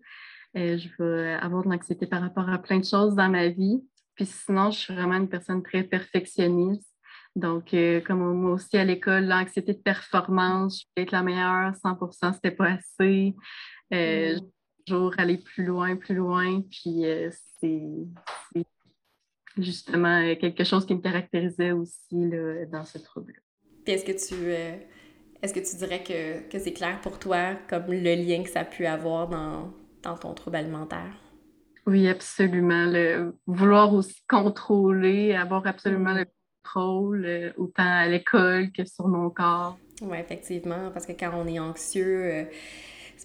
Euh, 0.58 0.78
je 0.78 0.90
vais 1.00 1.34
avoir 1.34 1.64
de 1.64 1.70
l'anxiété 1.70 2.08
par 2.08 2.22
rapport 2.22 2.50
à 2.50 2.58
plein 2.58 2.80
de 2.80 2.86
choses 2.86 3.16
dans 3.16 3.30
ma 3.30 3.50
vie. 3.50 3.84
Puis 4.16 4.26
sinon, 4.26 4.72
je 4.72 4.80
suis 4.80 4.94
vraiment 4.94 5.16
une 5.16 5.28
personne 5.28 5.62
très 5.62 5.84
perfectionniste. 5.84 6.90
Donc, 7.36 7.74
euh, 7.74 8.00
comme 8.00 8.20
moi 8.34 8.54
aussi 8.54 8.78
à 8.78 8.86
l'école, 8.86 9.26
l'anxiété 9.26 9.74
de 9.74 9.80
performance, 9.80 10.80
je 10.82 10.86
voulais 10.96 11.04
être 11.04 11.12
la 11.12 11.24
meilleure, 11.24 11.76
100 11.76 12.34
c'était 12.34 12.52
pas 12.52 12.78
assez. 12.78 13.36
Euh, 13.94 14.36
mm. 14.36 14.40
Toujours 14.86 15.14
aller 15.18 15.38
plus 15.38 15.66
loin, 15.66 15.96
plus 15.96 16.16
loin. 16.16 16.62
Puis 16.62 17.04
c'est 17.60 17.82
justement 19.58 20.36
quelque 20.36 20.64
chose 20.64 20.86
qui 20.86 20.94
me 20.94 21.02
caractérisait 21.02 21.72
aussi 21.72 22.30
là, 22.30 22.66
dans 22.68 22.86
ce 22.86 23.00
trouble. 23.00 23.42
Puis 23.84 23.94
est-ce 23.94 24.06
que 24.06 24.12
tu 24.12 24.86
est-ce 25.46 25.54
que 25.54 25.60
tu 25.60 25.76
dirais 25.76 26.04
que, 26.04 26.58
c'est 26.60 26.74
clair 26.74 27.00
pour 27.02 27.20
toi, 27.20 27.54
comme 27.70 27.86
le 27.88 28.16
lien 28.16 28.44
que 28.44 28.50
ça 28.50 28.62
a 28.62 28.66
pu 28.66 28.86
avoir 28.88 29.28
dans, 29.28 29.72
ton 30.18 30.34
trouble 30.34 30.58
alimentaire? 30.58 31.14
Oui, 31.86 32.08
absolument. 32.08 32.86
Le, 32.86 33.36
vouloir 33.46 33.94
aussi 33.94 34.24
contrôler, 34.28 35.36
avoir 35.36 35.68
absolument 35.68 36.14
mm. 36.14 36.18
le 36.18 36.26
contrôle, 36.64 37.26
euh, 37.26 37.52
autant 37.58 37.84
à 37.86 38.08
l'école 38.08 38.72
que 38.72 38.86
sur 38.86 39.08
mon 39.08 39.30
corps. 39.30 39.78
Oui, 40.02 40.18
effectivement, 40.18 40.90
parce 40.92 41.06
que 41.06 41.12
quand 41.12 41.32
on 41.36 41.48
est 41.48 41.60
anxieux, 41.60 42.26
euh, 42.26 42.44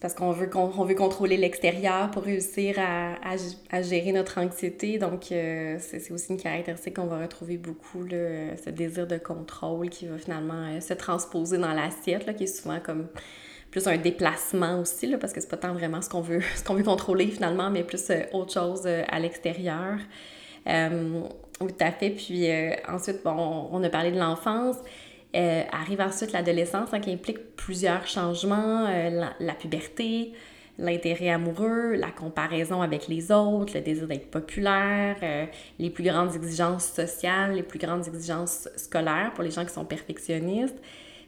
parce 0.01 0.15
qu'on 0.15 0.33
veut, 0.33 0.47
qu'on 0.47 0.85
veut 0.85 0.95
contrôler 0.95 1.37
l'extérieur 1.37 2.11
pour 2.11 2.23
réussir 2.23 2.77
à, 2.79 3.17
à, 3.71 3.83
gérer 3.83 4.13
notre 4.13 4.39
anxiété. 4.39 4.99
Donc, 4.99 5.31
euh, 5.31 5.77
c'est 5.79 6.11
aussi 6.11 6.33
une 6.33 6.41
caractéristique 6.41 6.97
qu'on 6.97 7.07
va 7.07 7.21
retrouver 7.21 7.59
beaucoup, 7.59 8.09
ce 8.09 8.71
désir 8.71 9.07
de 9.07 9.19
contrôle 9.19 9.91
qui 9.91 10.07
va 10.07 10.17
finalement 10.17 10.69
euh, 10.69 10.81
se 10.81 10.95
transposer 10.95 11.59
dans 11.59 11.75
l'assiette, 11.75 12.35
qui 12.35 12.45
est 12.45 12.47
souvent 12.47 12.81
comme 12.81 13.09
plus 13.71 13.87
un 13.87 13.99
déplacement 13.99 14.81
aussi, 14.81 15.07
là, 15.07 15.19
parce 15.19 15.35
que 15.35 15.41
c'est 15.41 15.51
pas 15.51 15.59
tant 15.59 15.75
vraiment 15.75 16.01
ce 16.01 16.09
qu'on 16.09 16.23
veut, 16.23 16.41
ce 16.57 16.65
qu'on 16.65 16.75
veut 16.75 16.83
contrôler 16.83 17.27
finalement, 17.27 17.69
mais 17.69 17.85
plus 17.85 18.09
euh, 18.09 18.23
autre 18.33 18.55
chose 18.55 18.87
à 18.87 19.19
l'extérieur. 19.19 19.99
tout 20.65 21.77
à 21.79 21.93
fait. 21.93 22.11
Puis 22.11 22.49
ensuite, 22.89 23.23
bon, 23.23 23.69
on 23.71 23.85
a 23.85 23.91
parlé 23.91 24.13
de 24.13 24.19
l'enfance. 24.19 24.77
Euh, 25.37 25.63
arrive 25.71 26.01
ensuite 26.01 26.33
l'adolescence 26.33 26.91
qui 27.03 27.13
implique 27.13 27.55
plusieurs 27.55 28.05
changements, 28.09 28.87
euh, 28.89 29.29
la, 29.39 29.55
puberté, 29.55 30.33
l'intérêt 30.77 31.31
amoureux, 31.31 31.95
la 31.95 32.11
comparaison 32.11 32.83
avec 32.83 33.07
les 33.07 33.31
autres, 33.31 33.75
le 33.75 33.81
désir 33.81 34.09
d'être 34.09 34.29
populaire, 34.29 35.17
euh, 35.23 35.47
les 35.79 35.91
plus 35.91 36.03
grandes 36.03 36.35
exigences 36.35 36.87
sociales, 36.87 37.55
les 37.55 37.63
plus 37.63 37.79
grandes 37.79 38.09
exigences 38.09 38.69
scolaires 38.77 39.31
pour 39.33 39.45
les 39.45 39.53
gens 39.53 39.65
qui 39.65 39.73
sont 39.73 39.85
perfectionnistes. 39.85 40.79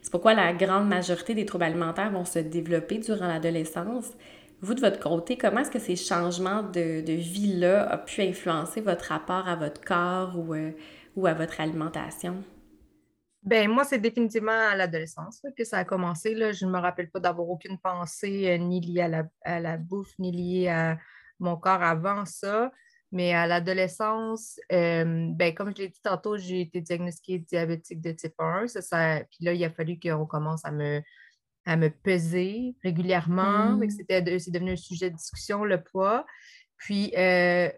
C'est 0.01 0.11
pourquoi 0.11 0.33
la 0.33 0.51
grande 0.51 0.89
majorité 0.89 1.33
des 1.33 1.45
troubles 1.45 1.63
alimentaires 1.63 2.11
vont 2.11 2.25
se 2.25 2.39
développer 2.39 2.97
durant 2.97 3.27
l'adolescence. 3.27 4.11
Vous, 4.59 4.73
de 4.73 4.81
votre 4.81 4.99
côté, 4.99 5.37
comment 5.37 5.61
est-ce 5.61 5.71
que 5.71 5.79
ces 5.79 5.95
changements 5.95 6.61
de, 6.61 6.99
de 6.99 7.13
vie-là 7.13 7.89
ont 7.93 8.05
pu 8.05 8.21
influencer 8.21 8.81
votre 8.81 9.05
rapport 9.05 9.47
à 9.47 9.55
votre 9.55 9.79
corps 9.79 10.37
ou, 10.37 10.53
ou 11.15 11.25
à 11.25 11.33
votre 11.33 11.61
alimentation? 11.61 12.43
Ben, 13.45 13.69
moi, 13.69 13.83
c'est 13.83 13.99
définitivement 13.99 14.51
à 14.51 14.75
l'adolescence 14.75 15.41
que 15.57 15.65
ça 15.65 15.79
a 15.79 15.85
commencé. 15.85 16.33
Là. 16.33 16.53
Je 16.53 16.65
ne 16.65 16.71
me 16.71 16.79
rappelle 16.79 17.09
pas 17.09 17.19
d'avoir 17.19 17.49
aucune 17.49 17.77
pensée 17.77 18.49
euh, 18.49 18.57
ni 18.57 18.79
liée 18.79 19.01
à 19.43 19.59
la, 19.59 19.77
bouffe, 19.77 20.17
ni 20.17 20.31
liée 20.31 20.69
à 20.69 20.97
mon 21.39 21.57
corps 21.57 21.83
avant 21.83 22.25
ça. 22.25 22.71
Mais 23.11 23.33
à 23.33 23.45
l'adolescence, 23.45 24.59
euh, 24.71 25.27
ben, 25.31 25.53
comme 25.53 25.71
je 25.75 25.83
l'ai 25.83 25.89
dit 25.89 26.01
tantôt, 26.01 26.37
j'ai 26.37 26.61
été 26.61 26.79
diagnostiquée 26.79 27.39
diabétique 27.39 28.01
de 28.01 28.13
type 28.13 28.33
1. 28.39 28.67
Ça, 28.67 29.19
puis 29.29 29.43
là, 29.45 29.53
il 29.53 29.63
a 29.65 29.69
fallu 29.69 29.99
qu'on 29.99 30.25
commence 30.25 30.63
à 30.63 30.71
me, 30.71 31.01
à 31.65 31.75
me 31.75 31.89
peser 31.89 32.75
régulièrement. 32.81 33.71
Mmh. 33.75 33.89
C'était, 33.89 34.39
c'est 34.39 34.51
devenu 34.51 34.71
un 34.71 34.77
sujet 34.77 35.09
de 35.09 35.17
discussion, 35.17 35.65
le 35.65 35.83
poids. 35.83 36.25
Puis, 36.77 37.13
euh, 37.17 37.69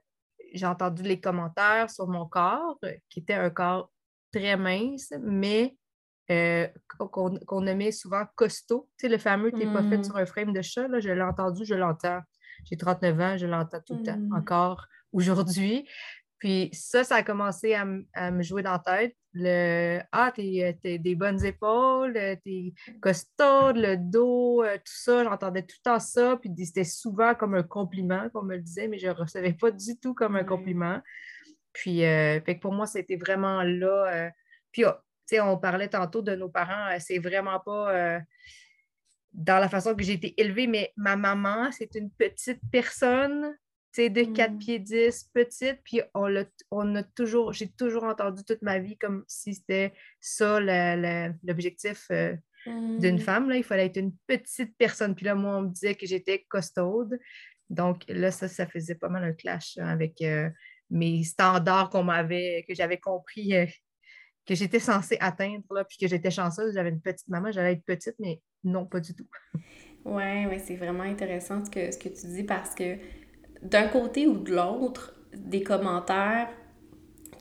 j'ai 0.53 0.65
entendu 0.67 1.01
les 1.01 1.19
commentaires 1.19 1.89
sur 1.89 2.07
mon 2.07 2.27
corps, 2.27 2.79
qui 3.09 3.19
était 3.19 3.33
un 3.33 3.49
corps 3.49 3.91
très 4.35 4.57
mince, 4.57 5.13
mais 5.21 5.77
euh, 6.31 6.67
qu'on 6.97 7.61
nommait 7.61 7.91
souvent 7.91 8.23
costaud. 8.35 8.89
Tu 8.97 9.05
sais, 9.05 9.11
le 9.11 9.17
fameux 9.17 9.51
t'es 9.51 9.65
pas 9.65 9.83
fait 9.83 10.03
sur 10.03 10.17
un 10.17 10.25
frame 10.25 10.53
de 10.53 10.61
chat, 10.61 10.87
là, 10.87 10.99
je 10.99 11.09
l'ai 11.09 11.21
entendu, 11.21 11.65
je 11.65 11.75
l'entends. 11.75 12.21
J'ai 12.63 12.77
39 12.77 13.19
ans, 13.19 13.37
je 13.37 13.45
l'entends 13.45 13.81
tout 13.85 13.95
le 13.97 14.03
temps, 14.03 14.17
mm. 14.17 14.33
encore 14.35 14.87
aujourd'hui. 15.11 15.87
Puis 16.39 16.69
ça, 16.73 17.03
ça 17.03 17.15
a 17.15 17.23
commencé 17.23 17.73
à, 17.73 17.85
me 18.31 18.43
jouer 18.43 18.63
dans 18.63 18.71
la 18.71 18.79
tête. 18.79 19.15
Le 19.33 19.99
Ah, 20.11 20.31
t'es 20.35 20.77
des 20.83 21.15
bonnes 21.15 21.43
épaules, 21.45 22.13
t'es 22.13 22.73
costaud, 23.01 23.71
le 23.73 23.95
dos, 23.95 24.63
euh, 24.63 24.75
tout 24.77 24.93
ça. 24.95 25.23
J'entendais 25.23 25.61
tout 25.61 25.75
le 25.83 25.91
temps 25.91 25.99
ça. 25.99 26.37
Puis 26.37 26.51
c'était 26.65 26.83
souvent 26.83 27.35
comme 27.35 27.55
un 27.55 27.63
compliment 27.63 28.29
qu'on 28.33 28.43
me 28.43 28.55
le 28.55 28.61
disait, 28.61 28.87
mais 28.87 28.99
je 28.99 29.07
ne 29.07 29.13
recevais 29.13 29.53
pas 29.53 29.71
du 29.71 29.97
tout 29.99 30.13
comme 30.13 30.35
un 30.35 30.43
compliment. 30.43 31.01
Puis 31.75 32.05
euh, 32.05 32.39
fait 32.41 32.55
que 32.55 32.61
pour 32.61 32.73
moi, 32.73 32.87
c'était 32.87 33.17
vraiment 33.17 33.61
là. 33.61 34.31
puis 34.71 34.85
oh, 34.85 34.93
on 35.41 35.57
parlait 35.57 35.89
tantôt 35.89 36.21
de 36.21 36.35
nos 36.35 36.49
parents, 36.49 36.91
euh, 36.91 36.97
c'est 36.99 37.19
vraiment 37.19 37.59
pas 37.59 37.93
euh, 37.93 38.19
dans 39.33 39.59
la 39.59 39.69
façon 39.69 39.95
que 39.95 40.03
j'ai 40.03 40.13
été 40.13 40.39
élevée, 40.39 40.67
mais 40.67 40.93
ma 40.95 41.15
maman, 41.15 41.71
c'est 41.71 41.95
une 41.95 42.09
petite 42.09 42.61
personne, 42.71 43.55
de 43.97 44.33
4 44.33 44.51
mm. 44.51 44.57
pieds 44.57 44.79
10, 44.79 45.31
petite, 45.33 45.79
puis 45.85 46.01
on, 46.13 46.27
on 46.69 46.95
a 46.95 47.03
toujours, 47.03 47.53
j'ai 47.53 47.69
toujours 47.69 48.03
entendu 48.03 48.43
toute 48.43 48.61
ma 48.61 48.77
vie 48.77 48.97
comme 48.97 49.23
si 49.25 49.55
c'était 49.55 49.93
ça 50.19 50.59
l'objectif 50.59 52.07
euh, 52.11 52.35
d'une 52.67 53.15
mm. 53.15 53.19
femme, 53.19 53.49
là, 53.49 53.55
il 53.55 53.63
fallait 53.63 53.85
être 53.85 53.97
une 53.97 54.13
petite 54.27 54.75
personne. 54.77 55.15
Puis 55.15 55.25
là, 55.25 55.33
moi, 55.33 55.57
on 55.57 55.61
me 55.61 55.69
disait 55.69 55.95
que 55.95 56.05
j'étais 56.05 56.45
costaude. 56.49 57.17
Donc 57.69 58.03
là, 58.09 58.31
ça, 58.31 58.49
ça 58.49 58.67
faisait 58.67 58.95
pas 58.95 59.07
mal 59.07 59.23
un 59.23 59.33
clash 59.33 59.77
hein, 59.77 59.87
avec 59.87 60.21
mes 60.89 61.23
standards 61.23 61.89
qu'on 61.89 62.03
m'avait, 62.03 62.65
que 62.67 62.75
j'avais 62.75 62.97
compris 62.97 63.53
que 64.45 64.53
j'étais 64.53 64.79
censée 64.79 65.17
atteindre, 65.19 65.63
là, 65.71 65.83
puis 65.83 65.97
que 65.97 66.07
j'étais 66.07 66.29
chanceuse, 66.29 66.73
j'avais 66.75 66.89
une 66.89 67.01
petite 67.01 67.27
maman, 67.27 67.51
j'allais 67.51 67.73
être 67.73 67.83
petite, 67.83 68.15
mais 68.19 68.41
non, 68.63 68.85
pas 68.85 68.99
du 68.99 69.15
tout. 69.15 69.25
Oui, 70.05 70.45
ouais, 70.45 70.61
c'est 70.63 70.75
vraiment 70.75 71.03
intéressant 71.03 71.65
ce 71.65 71.69
que, 71.71 71.91
ce 71.91 71.97
que 71.97 72.09
tu 72.09 72.27
dis 72.27 72.43
parce 72.43 72.75
que 72.75 72.97
d'un 73.63 73.87
côté 73.87 74.27
ou 74.27 74.37
de 74.37 74.53
l'autre, 74.53 75.15
des 75.33 75.63
commentaires 75.63 76.49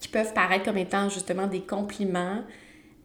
qui 0.00 0.08
peuvent 0.08 0.32
paraître 0.32 0.64
comme 0.64 0.78
étant 0.78 1.08
justement 1.08 1.46
des 1.46 1.60
compliments 1.60 2.42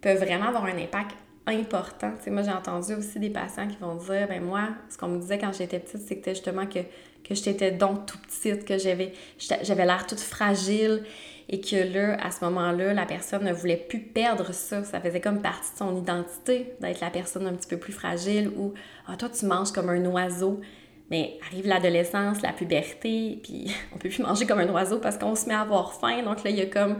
peuvent 0.01 0.19
vraiment 0.19 0.45
avoir 0.45 0.65
un 0.65 0.77
impact 0.77 1.15
important. 1.45 2.13
Tu 2.17 2.25
sais, 2.25 2.31
moi, 2.31 2.41
j'ai 2.43 2.51
entendu 2.51 2.93
aussi 2.93 3.19
des 3.19 3.29
patients 3.29 3.67
qui 3.67 3.77
vont 3.77 3.95
dire, 3.95 4.27
ben 4.27 4.41
moi, 4.41 4.69
ce 4.89 4.97
qu'on 4.97 5.09
me 5.09 5.19
disait 5.19 5.37
quand 5.37 5.51
j'étais 5.51 5.79
petite, 5.79 6.01
c'était 6.01 6.35
justement 6.35 6.67
que, 6.67 6.79
que 7.23 7.35
j'étais 7.35 7.71
donc 7.71 8.05
tout 8.05 8.17
petite, 8.17 8.65
que 8.65 8.77
j'avais, 8.77 9.13
j'avais 9.37 9.85
l'air 9.85 10.07
toute 10.07 10.19
fragile 10.19 11.03
et 11.51 11.59
que 11.59 11.75
là, 11.75 12.15
à 12.23 12.29
ce 12.29 12.45
moment-là, 12.45 12.93
la 12.93 13.05
personne 13.05 13.43
ne 13.43 13.51
voulait 13.51 13.77
plus 13.77 13.99
perdre 13.99 14.53
ça. 14.53 14.83
Ça 14.83 15.01
faisait 15.01 15.19
comme 15.19 15.41
partie 15.41 15.73
de 15.73 15.77
son 15.77 15.97
identité 15.97 16.75
d'être 16.79 17.01
la 17.01 17.09
personne 17.09 17.47
un 17.47 17.53
petit 17.53 17.67
peu 17.67 17.77
plus 17.77 17.91
fragile 17.91 18.51
ou 18.55 18.73
Ah, 19.07 19.17
toi, 19.17 19.29
tu 19.29 19.45
manges 19.45 19.71
comme 19.71 19.89
un 19.89 20.05
oiseau. 20.05 20.61
Mais 21.09 21.39
arrive 21.47 21.65
l'adolescence, 21.65 22.43
la 22.43 22.53
puberté, 22.53 23.39
puis 23.41 23.75
on 23.95 23.97
peut 23.97 24.09
plus 24.09 24.21
manger 24.21 24.45
comme 24.45 24.59
un 24.59 24.69
oiseau 24.69 24.99
parce 24.99 25.17
qu'on 25.17 25.33
se 25.33 25.47
met 25.47 25.55
à 25.55 25.61
avoir 25.61 25.93
faim. 25.93 26.21
Donc 26.23 26.43
là, 26.43 26.51
il 26.51 26.55
y 26.55 26.61
a 26.61 26.67
comme 26.67 26.99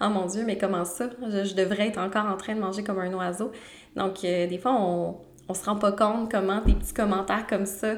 Oh 0.00 0.08
mon 0.08 0.24
Dieu, 0.24 0.44
mais 0.46 0.56
comment 0.56 0.86
ça? 0.86 1.10
Je, 1.20 1.54
devrais 1.54 1.88
être 1.88 1.98
encore 1.98 2.24
en 2.24 2.38
train 2.38 2.54
de 2.54 2.60
manger 2.60 2.82
comme 2.82 2.98
un 2.98 3.12
oiseau. 3.12 3.52
Donc, 3.96 4.24
euh, 4.24 4.46
des 4.46 4.56
fois, 4.56 4.72
on, 4.80 5.18
on 5.50 5.54
se 5.54 5.64
rend 5.64 5.76
pas 5.76 5.90
compte 5.90 6.30
comment 6.30 6.60
des 6.60 6.74
petits 6.74 6.94
commentaires 6.94 7.46
comme 7.48 7.66
ça, 7.66 7.88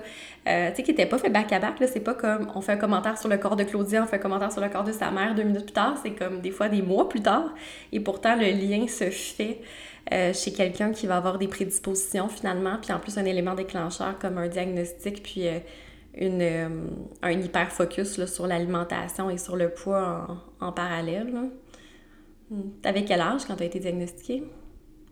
euh, 0.48 0.70
tu 0.70 0.76
sais, 0.76 0.82
qui 0.82 0.90
n'étaient 0.90 1.06
pas 1.06 1.18
fait 1.18 1.28
back 1.28 1.52
à 1.52 1.58
back, 1.58 1.80
là, 1.80 1.86
c'est 1.86 2.00
pas 2.00 2.14
comme 2.14 2.50
on 2.54 2.62
fait 2.62 2.72
un 2.72 2.76
commentaire 2.76 3.18
sur 3.18 3.28
le 3.28 3.36
corps 3.36 3.56
de 3.56 3.64
Claudia, 3.64 4.02
on 4.02 4.06
fait 4.06 4.16
un 4.16 4.20
commentaire 4.20 4.50
sur 4.50 4.62
le 4.62 4.70
corps 4.70 4.84
de 4.84 4.92
sa 4.92 5.10
mère 5.10 5.34
deux 5.34 5.42
minutes 5.42 5.66
plus 5.66 5.72
tard, 5.72 5.98
c'est 6.02 6.12
comme 6.12 6.40
des 6.40 6.50
fois 6.50 6.68
des 6.68 6.80
mois 6.80 7.08
plus 7.08 7.20
tard, 7.20 7.54
et 7.92 8.00
pourtant 8.00 8.36
le 8.36 8.46
lien 8.46 8.88
se 8.88 9.10
fait 9.10 9.60
euh, 10.12 10.32
chez 10.32 10.52
quelqu'un 10.52 10.92
qui 10.92 11.06
va 11.06 11.18
avoir 11.18 11.38
des 11.38 11.48
prédispositions 11.48 12.28
finalement, 12.28 12.78
puis 12.80 12.92
en 12.92 12.98
plus 12.98 13.18
un 13.18 13.24
élément 13.26 13.54
déclencheur 13.54 14.18
comme 14.18 14.38
un 14.38 14.48
diagnostic, 14.48 15.22
puis 15.22 15.44
euh, 15.46 16.68
un 17.22 17.30
hyper 17.30 17.70
focus 17.70 18.24
sur 18.24 18.46
l'alimentation 18.46 19.28
et 19.28 19.36
sur 19.36 19.56
le 19.56 19.68
poids 19.68 20.26
en, 20.60 20.72
parallèle. 20.72 21.32
Hmm. 22.50 22.62
T'avais 22.82 23.04
quel 23.04 23.20
âge 23.20 23.44
quand 23.46 23.56
tu 23.56 23.62
as 23.62 23.66
été 23.66 23.78
diagnostiquée? 23.78 24.42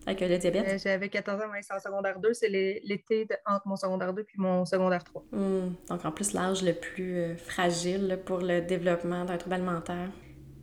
Avec 0.06 0.20
le 0.20 0.38
diabète? 0.38 0.66
Euh, 0.68 0.78
j'avais 0.82 1.08
14 1.08 1.40
ans, 1.40 1.46
mais 1.52 1.60
c'est 1.62 1.74
en 1.74 1.78
secondaire 1.78 2.18
2. 2.18 2.32
C'est 2.32 2.48
l'été 2.48 3.26
entre 3.46 3.66
mon 3.66 3.76
secondaire 3.76 4.12
2 4.12 4.24
puis 4.24 4.36
mon 4.38 4.64
secondaire 4.64 5.04
3. 5.04 5.24
Hmm. 5.32 5.72
Donc, 5.88 6.04
en 6.04 6.12
plus, 6.12 6.32
l'âge 6.32 6.62
le 6.62 6.72
plus 6.72 7.18
euh, 7.18 7.36
fragile 7.36 8.18
pour 8.24 8.38
le 8.38 8.60
développement 8.60 9.24
d'un 9.24 9.36
trouble 9.36 9.54
alimentaire. 9.54 10.08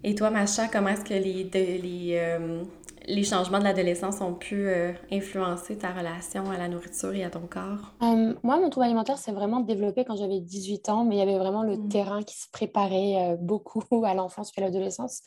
Et 0.03 0.15
toi, 0.15 0.29
Macha, 0.29 0.67
comment 0.67 0.89
est-ce 0.89 1.03
que 1.03 1.13
les, 1.13 1.43
les, 1.43 2.17
euh, 2.17 2.63
les 3.07 3.23
changements 3.23 3.59
de 3.59 3.63
l'adolescence 3.63 4.21
ont 4.21 4.35
pu 4.35 4.69
influencer 5.11 5.77
ta 5.77 5.91
relation 5.91 6.49
à 6.51 6.57
la 6.57 6.67
nourriture 6.69 7.13
et 7.13 7.23
à 7.23 7.29
ton 7.29 7.47
corps? 7.47 7.95
moi, 8.43 8.57
mon 8.57 8.69
trouble 8.69 8.85
alimentaire 8.85 9.17
s'est 9.17 9.31
vraiment 9.31 9.59
développé 9.59 10.05
quand 10.05 10.15
j'avais 10.15 10.39
18 10.39 10.89
ans, 10.89 11.03
mais 11.03 11.15
il 11.15 11.19
y 11.19 11.21
avait 11.21 11.39
vraiment 11.39 11.63
le 11.63 11.77
hmm. 11.77 11.89
terrain 11.89 12.23
qui 12.23 12.39
se 12.39 12.47
préparait 12.51 13.37
beaucoup 13.39 13.83
à 14.05 14.13
l'enfance 14.13 14.51
puis 14.51 14.61
à 14.61 14.65
l'adolescence 14.65 15.23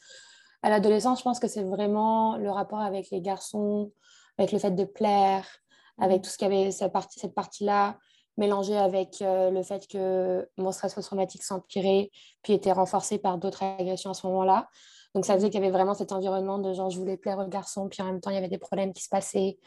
à 0.63 0.71
l'adolescence, 0.71 1.19
je 1.19 1.25
pense 1.25 1.41
que 1.41 1.49
c'est 1.49 1.65
vraiment 1.65 2.37
le 2.37 2.51
rapport 2.51 2.81
avec 2.81 3.11
les 3.11 3.21
garçons, 3.21 3.93
avec 4.39 4.53
le 4.53 4.59
fait 4.59 4.71
de 4.71 4.85
plaire, 4.85 5.47
avec 5.99 6.19
mhm. 6.19 6.23
tout 6.23 6.31
ce 6.31 6.39
qu'il 6.39 6.53
y 6.53 6.53
avait 6.53 6.71
cette 6.71 6.93
partie, 6.93 7.19
cette 7.19 7.35
partie-là, 7.35 7.97
mélangé 8.37 8.77
avec 8.77 9.21
euh, 9.23 9.51
le 9.51 9.63
fait 9.63 9.87
que 9.87 10.49
mon 10.57 10.73
stress 10.73 10.95
post-traumatique 10.95 11.43
s'empirait, 11.43 12.11
puis 12.43 12.55
était 12.55 12.73
renforcé 12.73 13.19
par 13.19 13.39
d'autres 13.39 13.63
agressions 13.63 14.11
à 14.11 14.15
ce 14.15 14.27
moment-là. 14.27 14.69
Donc 15.15 15.25
ça 15.25 15.35
faisait 15.35 15.51
qu'il 15.51 15.61
y 15.61 15.63
avait 15.63 15.73
vraiment 15.73 15.95
cet 15.95 16.13
environnement 16.13 16.59
de 16.59 16.73
genre 16.73 16.91
je 16.91 16.99
voulais 16.99 17.17
plaire 17.17 17.39
aux 17.39 17.49
garçons, 17.49 17.89
puis 17.89 18.03
en 18.03 18.07
même 18.07 18.21
temps 18.21 18.31
il 18.31 18.35
y 18.35 18.39
avait 18.39 18.49
des 18.49 18.59
problèmes 18.59 18.93
qui 18.93 19.03
se 19.03 19.09
passaient. 19.09 19.59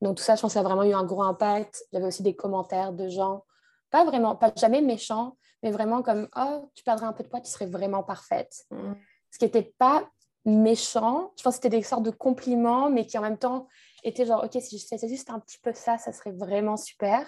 Donc 0.00 0.16
tout 0.16 0.22
ça, 0.22 0.36
je 0.36 0.42
pense 0.42 0.50
que 0.50 0.54
ça 0.54 0.60
a 0.60 0.62
vraiment 0.62 0.84
eu 0.84 0.94
un 0.94 1.04
gros 1.04 1.22
impact. 1.22 1.84
J'avais 1.92 2.06
aussi 2.06 2.22
des 2.22 2.36
commentaires 2.36 2.92
de 2.92 3.08
gens, 3.08 3.44
pas 3.90 4.04
vraiment, 4.04 4.36
pas 4.36 4.52
jamais 4.56 4.80
méchants, 4.80 5.36
mais 5.62 5.70
vraiment 5.70 6.02
comme 6.02 6.28
oh 6.36 6.70
tu 6.74 6.84
perdrais 6.84 7.06
un 7.06 7.12
peu 7.12 7.24
de 7.24 7.28
poids, 7.28 7.40
tu 7.40 7.50
serais 7.50 7.66
vraiment 7.66 8.02
parfaite. 8.02 8.64
Mhm. 8.70 8.96
Ce 9.30 9.38
qui 9.38 9.44
n'était 9.44 9.74
pas 9.78 10.08
méchant. 10.44 11.32
Je 11.36 11.42
pense 11.42 11.56
que 11.56 11.62
c'était 11.62 11.76
des 11.76 11.82
sortes 11.82 12.02
de 12.02 12.10
compliments, 12.10 12.90
mais 12.90 13.06
qui 13.06 13.18
en 13.18 13.22
même 13.22 13.38
temps 13.38 13.68
étaient 14.04 14.26
genre, 14.26 14.44
OK, 14.44 14.60
si 14.60 14.78
je 14.78 14.86
faisais 14.86 15.08
juste 15.08 15.30
un 15.30 15.38
petit 15.38 15.58
peu 15.58 15.72
ça, 15.74 15.98
ça 15.98 16.12
serait 16.12 16.32
vraiment 16.32 16.76
super. 16.76 17.20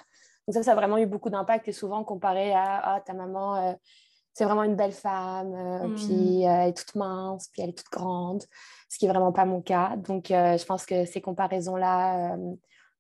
Donc 0.47 0.55
ça, 0.55 0.63
ça 0.63 0.73
a 0.73 0.75
vraiment 0.75 0.99
eu 0.99 1.07
beaucoup 1.07 1.31
d'impact 1.31 1.69
et 1.69 1.73
souvent 1.73 2.03
comparé 2.05 2.53
à 2.53 2.95
ah, 2.95 3.01
ta 3.01 3.13
maman, 3.13 3.57
euh, 3.57 3.73
c'est 4.33 4.45
vraiment 4.45 4.65
une 4.65 4.77
belle 4.77 4.93
femme, 4.93 5.55
euh, 5.55 5.89
mm. 5.89 5.95
puis 5.95 6.47
euh, 6.47 6.51
elle 6.51 6.69
est 6.71 6.77
toute 6.77 6.95
mince, 6.95 7.49
puis 7.49 7.63
elle 7.63 7.71
est 7.71 7.79
toute 7.79 7.91
grande, 7.93 8.43
ce 8.89 8.99
qui 8.99 9.07
n'est 9.07 9.13
vraiment 9.13 9.33
pas 9.33 9.45
mon 9.45 9.61
cas. 9.61 9.97
Donc 9.97 10.27
je 10.29 10.65
pense 10.65 10.87
que 10.87 11.05
ces 11.05 11.21
comparaisons-là, 11.21 12.37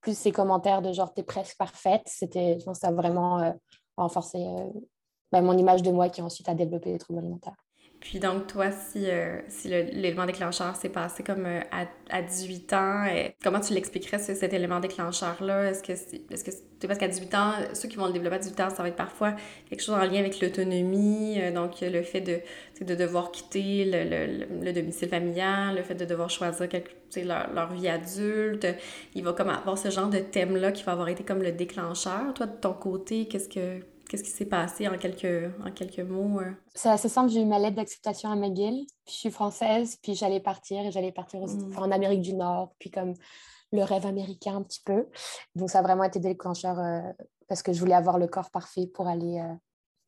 plus 0.00 0.16
ces 0.16 0.32
commentaires 0.32 0.82
de 0.82 0.92
genre, 0.92 1.12
t'es 1.12 1.22
presque 1.22 1.56
parfaite, 1.56 2.02
c'était, 2.06 2.58
je 2.58 2.64
pense 2.64 2.78
que 2.78 2.82
ça 2.82 2.88
a 2.88 2.92
vraiment 2.92 3.54
renforcé 3.96 4.38
ben, 5.32 5.42
mon 5.42 5.56
image 5.56 5.82
de 5.82 5.90
moi 5.90 6.08
qui 6.08 6.22
ensuite 6.22 6.48
a 6.48 6.54
développé 6.54 6.92
les 6.92 6.98
troubles 6.98 7.20
alimentaires. 7.20 7.61
Puis 8.02 8.18
donc, 8.18 8.48
toi, 8.48 8.72
si, 8.72 9.08
euh, 9.08 9.38
si 9.48 9.68
l'élément 9.68 10.26
déclencheur 10.26 10.74
s'est 10.74 10.88
passé 10.88 11.22
comme 11.22 11.46
euh, 11.46 11.60
à, 11.70 11.86
à, 12.10 12.20
18 12.20 12.72
ans, 12.72 13.04
euh, 13.06 13.28
comment 13.44 13.60
tu 13.60 13.74
l'expliquerais, 13.74 14.18
cet 14.18 14.52
élément 14.52 14.80
déclencheur-là? 14.80 15.70
Est-ce 15.70 15.84
que 15.84 15.94
c'est 15.94 16.16
est 16.16 16.48
-ce 16.48 16.86
parce 16.88 16.98
qu'à 16.98 17.06
18 17.06 17.34
ans, 17.36 17.52
ceux 17.74 17.88
qui 17.88 17.96
vont 17.96 18.06
le 18.08 18.12
développer 18.12 18.34
à 18.34 18.38
18 18.40 18.60
ans, 18.60 18.70
ça 18.70 18.82
va 18.82 18.88
être 18.88 18.96
parfois 18.96 19.36
quelque 19.70 19.82
chose 19.84 19.94
en 19.94 20.04
lien 20.04 20.18
avec 20.18 20.40
l'autonomie, 20.40 21.38
donc 21.54 21.80
le 21.80 22.02
fait 22.02 22.20
de, 22.20 22.40
de 22.84 22.94
devoir 22.96 23.30
quitter 23.30 23.84
le, 23.84 24.02
le, 24.02 24.64
le, 24.64 24.72
domicile 24.72 25.08
familial, 25.08 25.76
le 25.76 25.84
fait 25.84 25.94
de 25.94 26.04
devoir 26.04 26.28
choisir 26.28 26.68
quelque, 26.68 26.90
leur, 27.20 27.52
leur 27.54 27.72
vie 27.72 27.86
adulte. 27.86 28.66
Il 29.14 29.22
va 29.22 29.32
comme 29.32 29.50
avoir 29.50 29.78
ce 29.78 29.90
genre 29.90 30.08
de 30.08 30.18
thème-là 30.18 30.72
qui 30.72 30.82
va 30.82 30.90
avoir 30.92 31.08
été 31.08 31.22
comme 31.22 31.40
le 31.40 31.52
déclencheur. 31.52 32.34
Toi, 32.34 32.46
de 32.46 32.56
ton 32.60 32.72
côté, 32.72 33.28
qu'est-ce 33.28 33.48
que 33.48 33.80
Qu'est-ce 34.12 34.24
qui 34.24 34.30
s'est 34.30 34.44
passé 34.44 34.86
en 34.88 34.98
quelques, 34.98 35.50
en 35.64 35.70
quelques 35.70 36.00
mots? 36.00 36.38
Euh? 36.40 36.52
C'est 36.74 36.90
assez 36.90 37.08
simple. 37.08 37.30
J'ai 37.30 37.40
eu 37.40 37.46
ma 37.46 37.58
lettre 37.58 37.76
d'acceptation 37.76 38.28
à 38.28 38.36
McGill. 38.36 38.84
Puis 39.06 39.14
je 39.14 39.20
suis 39.20 39.30
française, 39.30 39.96
puis 40.02 40.14
j'allais 40.14 40.38
partir 40.38 40.84
et 40.84 40.90
j'allais 40.92 41.12
partir 41.12 41.40
mm. 41.40 41.78
en 41.78 41.90
Amérique 41.90 42.20
du 42.20 42.34
Nord, 42.34 42.74
puis 42.78 42.90
comme 42.90 43.14
le 43.72 43.82
rêve 43.82 44.04
américain 44.04 44.56
un 44.56 44.62
petit 44.64 44.82
peu. 44.84 45.06
Donc 45.54 45.70
ça 45.70 45.78
a 45.78 45.82
vraiment 45.82 46.04
été 46.04 46.20
déclencheur 46.20 46.78
euh, 46.78 47.00
parce 47.48 47.62
que 47.62 47.72
je 47.72 47.80
voulais 47.80 47.94
avoir 47.94 48.18
le 48.18 48.26
corps 48.26 48.50
parfait 48.50 48.86
pour 48.86 49.08
aller 49.08 49.42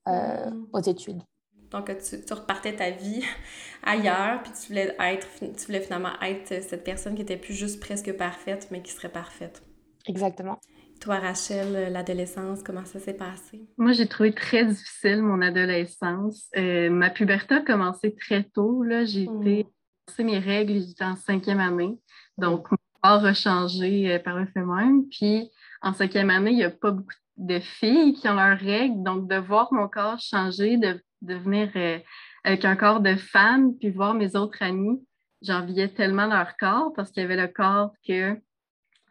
euh, 0.07 0.51
mm. 0.51 0.67
aux 0.75 0.83
études. 0.83 1.23
Donc, 1.71 1.91
tu, 2.07 2.23
tu, 2.23 2.33
repartais 2.35 2.77
ta 2.77 2.91
vie 2.91 3.25
ailleurs, 3.85 4.43
puis 4.43 4.53
tu 4.53 4.69
voulais, 4.69 4.95
être, 5.01 5.27
tu 5.41 5.65
voulais 5.65 5.81
finalement 5.81 6.13
être 6.21 6.63
cette 6.63 6.85
personne 6.85 7.15
qui 7.15 7.23
était 7.23 7.39
plus 7.39 7.55
juste 7.55 7.81
presque 7.81 8.13
parfaite, 8.13 8.69
mais 8.71 8.83
qui 8.83 8.93
serait 8.93 9.09
parfaite. 9.09 9.63
Exactement. 10.07 10.59
Toi, 11.05 11.19
Rachel, 11.19 11.93
l'adolescence, 11.93 12.63
comment 12.63 12.87
ça 12.87 12.99
s'est 12.99 13.13
passé? 13.13 13.69
Moi, 13.77 13.93
j'ai 13.93 14.07
trouvé 14.07 14.33
très 14.33 14.65
difficile 14.65 15.21
mon 15.21 15.43
adolescence. 15.43 16.49
Euh, 16.57 16.89
ma 16.89 17.11
puberté 17.11 17.57
a 17.57 17.61
commencé 17.61 18.17
très 18.17 18.45
tôt. 18.45 18.83
J'ai 19.05 19.29
mmh. 19.29 19.47
été 19.47 20.25
mes 20.25 20.39
règles, 20.39 20.81
j'étais 20.81 21.05
en 21.05 21.15
cinquième 21.15 21.61
année. 21.61 21.99
Donc, 22.39 22.71
mon 22.71 22.79
corps 23.03 23.23
a 23.23 23.35
changé 23.35 24.15
euh, 24.15 24.19
par 24.19 24.39
le 24.39 24.47
fait 24.47 24.65
même. 24.65 25.07
Puis, 25.11 25.51
en 25.83 25.93
cinquième 25.93 26.31
année, 26.31 26.53
il 26.53 26.57
n'y 26.57 26.65
a 26.65 26.71
pas 26.71 26.93
beaucoup 26.93 27.13
de 27.37 27.61
filles 27.61 28.15
qui 28.15 28.27
ont 28.31 28.37
leurs 28.37 28.59
règles. 28.59 29.03
Donc, 29.03 29.29
de 29.29 29.37
voir 29.37 29.75
mon 29.75 29.89
corps 29.89 30.21
changer, 30.21 30.79
de 30.79 30.99
devenir 31.21 31.71
euh, 31.77 31.99
avec 32.45 32.65
un 32.65 32.77
corps 32.77 33.01
de 33.01 33.17
femme, 33.17 33.77
puis 33.77 33.91
voir 33.91 34.15
mes 34.15 34.37
autres 34.37 34.63
amis, 34.63 35.07
j'enviais 35.43 35.89
tellement 35.89 36.29
leur 36.29 36.57
corps 36.57 36.95
parce 36.97 37.11
qu'il 37.11 37.25
y 37.25 37.27
avait 37.27 37.37
le 37.37 37.49
corps 37.49 37.93
que 38.09 38.41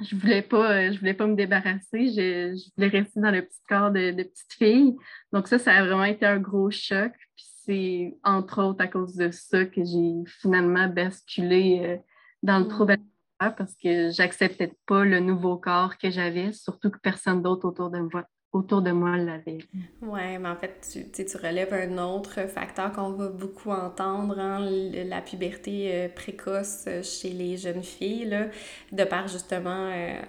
je 0.02 0.16
voulais 0.16 0.42
pas, 0.42 0.72
euh, 0.72 0.92
je 0.92 1.00
voulais 1.00 1.14
pas 1.14 1.28
me 1.28 1.36
débarrasser. 1.36 2.08
Je, 2.08 2.72
voulais 2.76 2.90
rester 2.90 3.20
dans 3.20 3.32
le 3.32 3.44
petit 3.44 3.62
corps 3.68 3.92
de, 3.92 4.12
petite 4.12 4.54
fille. 4.54 4.96
Donc 5.32 5.48
ça, 5.48 5.60
ça 5.60 5.74
a 5.74 5.86
vraiment 5.86 6.04
été 6.04 6.26
un 6.26 6.40
gros 6.40 6.72
choc. 6.72 7.14
Puis 7.36 7.46
c'est 7.66 8.18
entre 8.24 8.64
autres 8.64 8.84
à 8.84 8.88
cause 8.88 9.16
de 9.16 9.32
ça 9.32 9.66
que 9.66 9.84
j'ai 9.84 10.14
finalement 10.42 10.88
basculé 10.88 11.82
euh, 11.84 11.98
dans 12.42 12.60
le 12.60 12.68
trouble 12.68 12.94
alimentaire 12.94 13.56
parce 13.56 13.76
que 13.76 14.10
j'acceptais 14.12 14.74
pas 14.86 15.06
le 15.06 15.20
nouveau 15.20 15.58
corps 15.58 15.98
que 15.98 16.10
j'avais, 16.10 16.52
surtout 16.52 16.90
que 16.90 17.00
personne 17.00 17.42
d'autre 17.42 17.68
autour 17.68 17.90
de 17.90 18.00
moi 18.00 18.26
autour 18.54 18.84
de 18.84 18.92
moi 18.92 19.18
l'avait. 19.18 19.58
Oui, 20.02 20.38
mais 20.40 20.50
en 20.50 20.56
fait, 20.56 20.88
tu, 21.12 21.26
tu 21.26 21.38
relèves 21.38 21.74
un 21.74 21.98
autre 21.98 22.48
facteur 22.48 22.92
qu'on 22.94 23.12
va 23.12 23.28
beaucoup 23.28 23.72
entendre, 23.72 24.40
hein, 24.40 24.60
la 25.06 25.22
puberté 25.22 25.90
euh, 25.92 26.10
précoce 26.10 26.86
euh, 26.88 27.02
chez 27.02 27.30
les 27.30 27.58
jeunes 27.58 27.84
filles, 27.84 28.26
là, 28.26 28.48
de 28.92 29.04
par 29.04 29.28
justement... 29.28 29.90
Euh, 29.92 30.22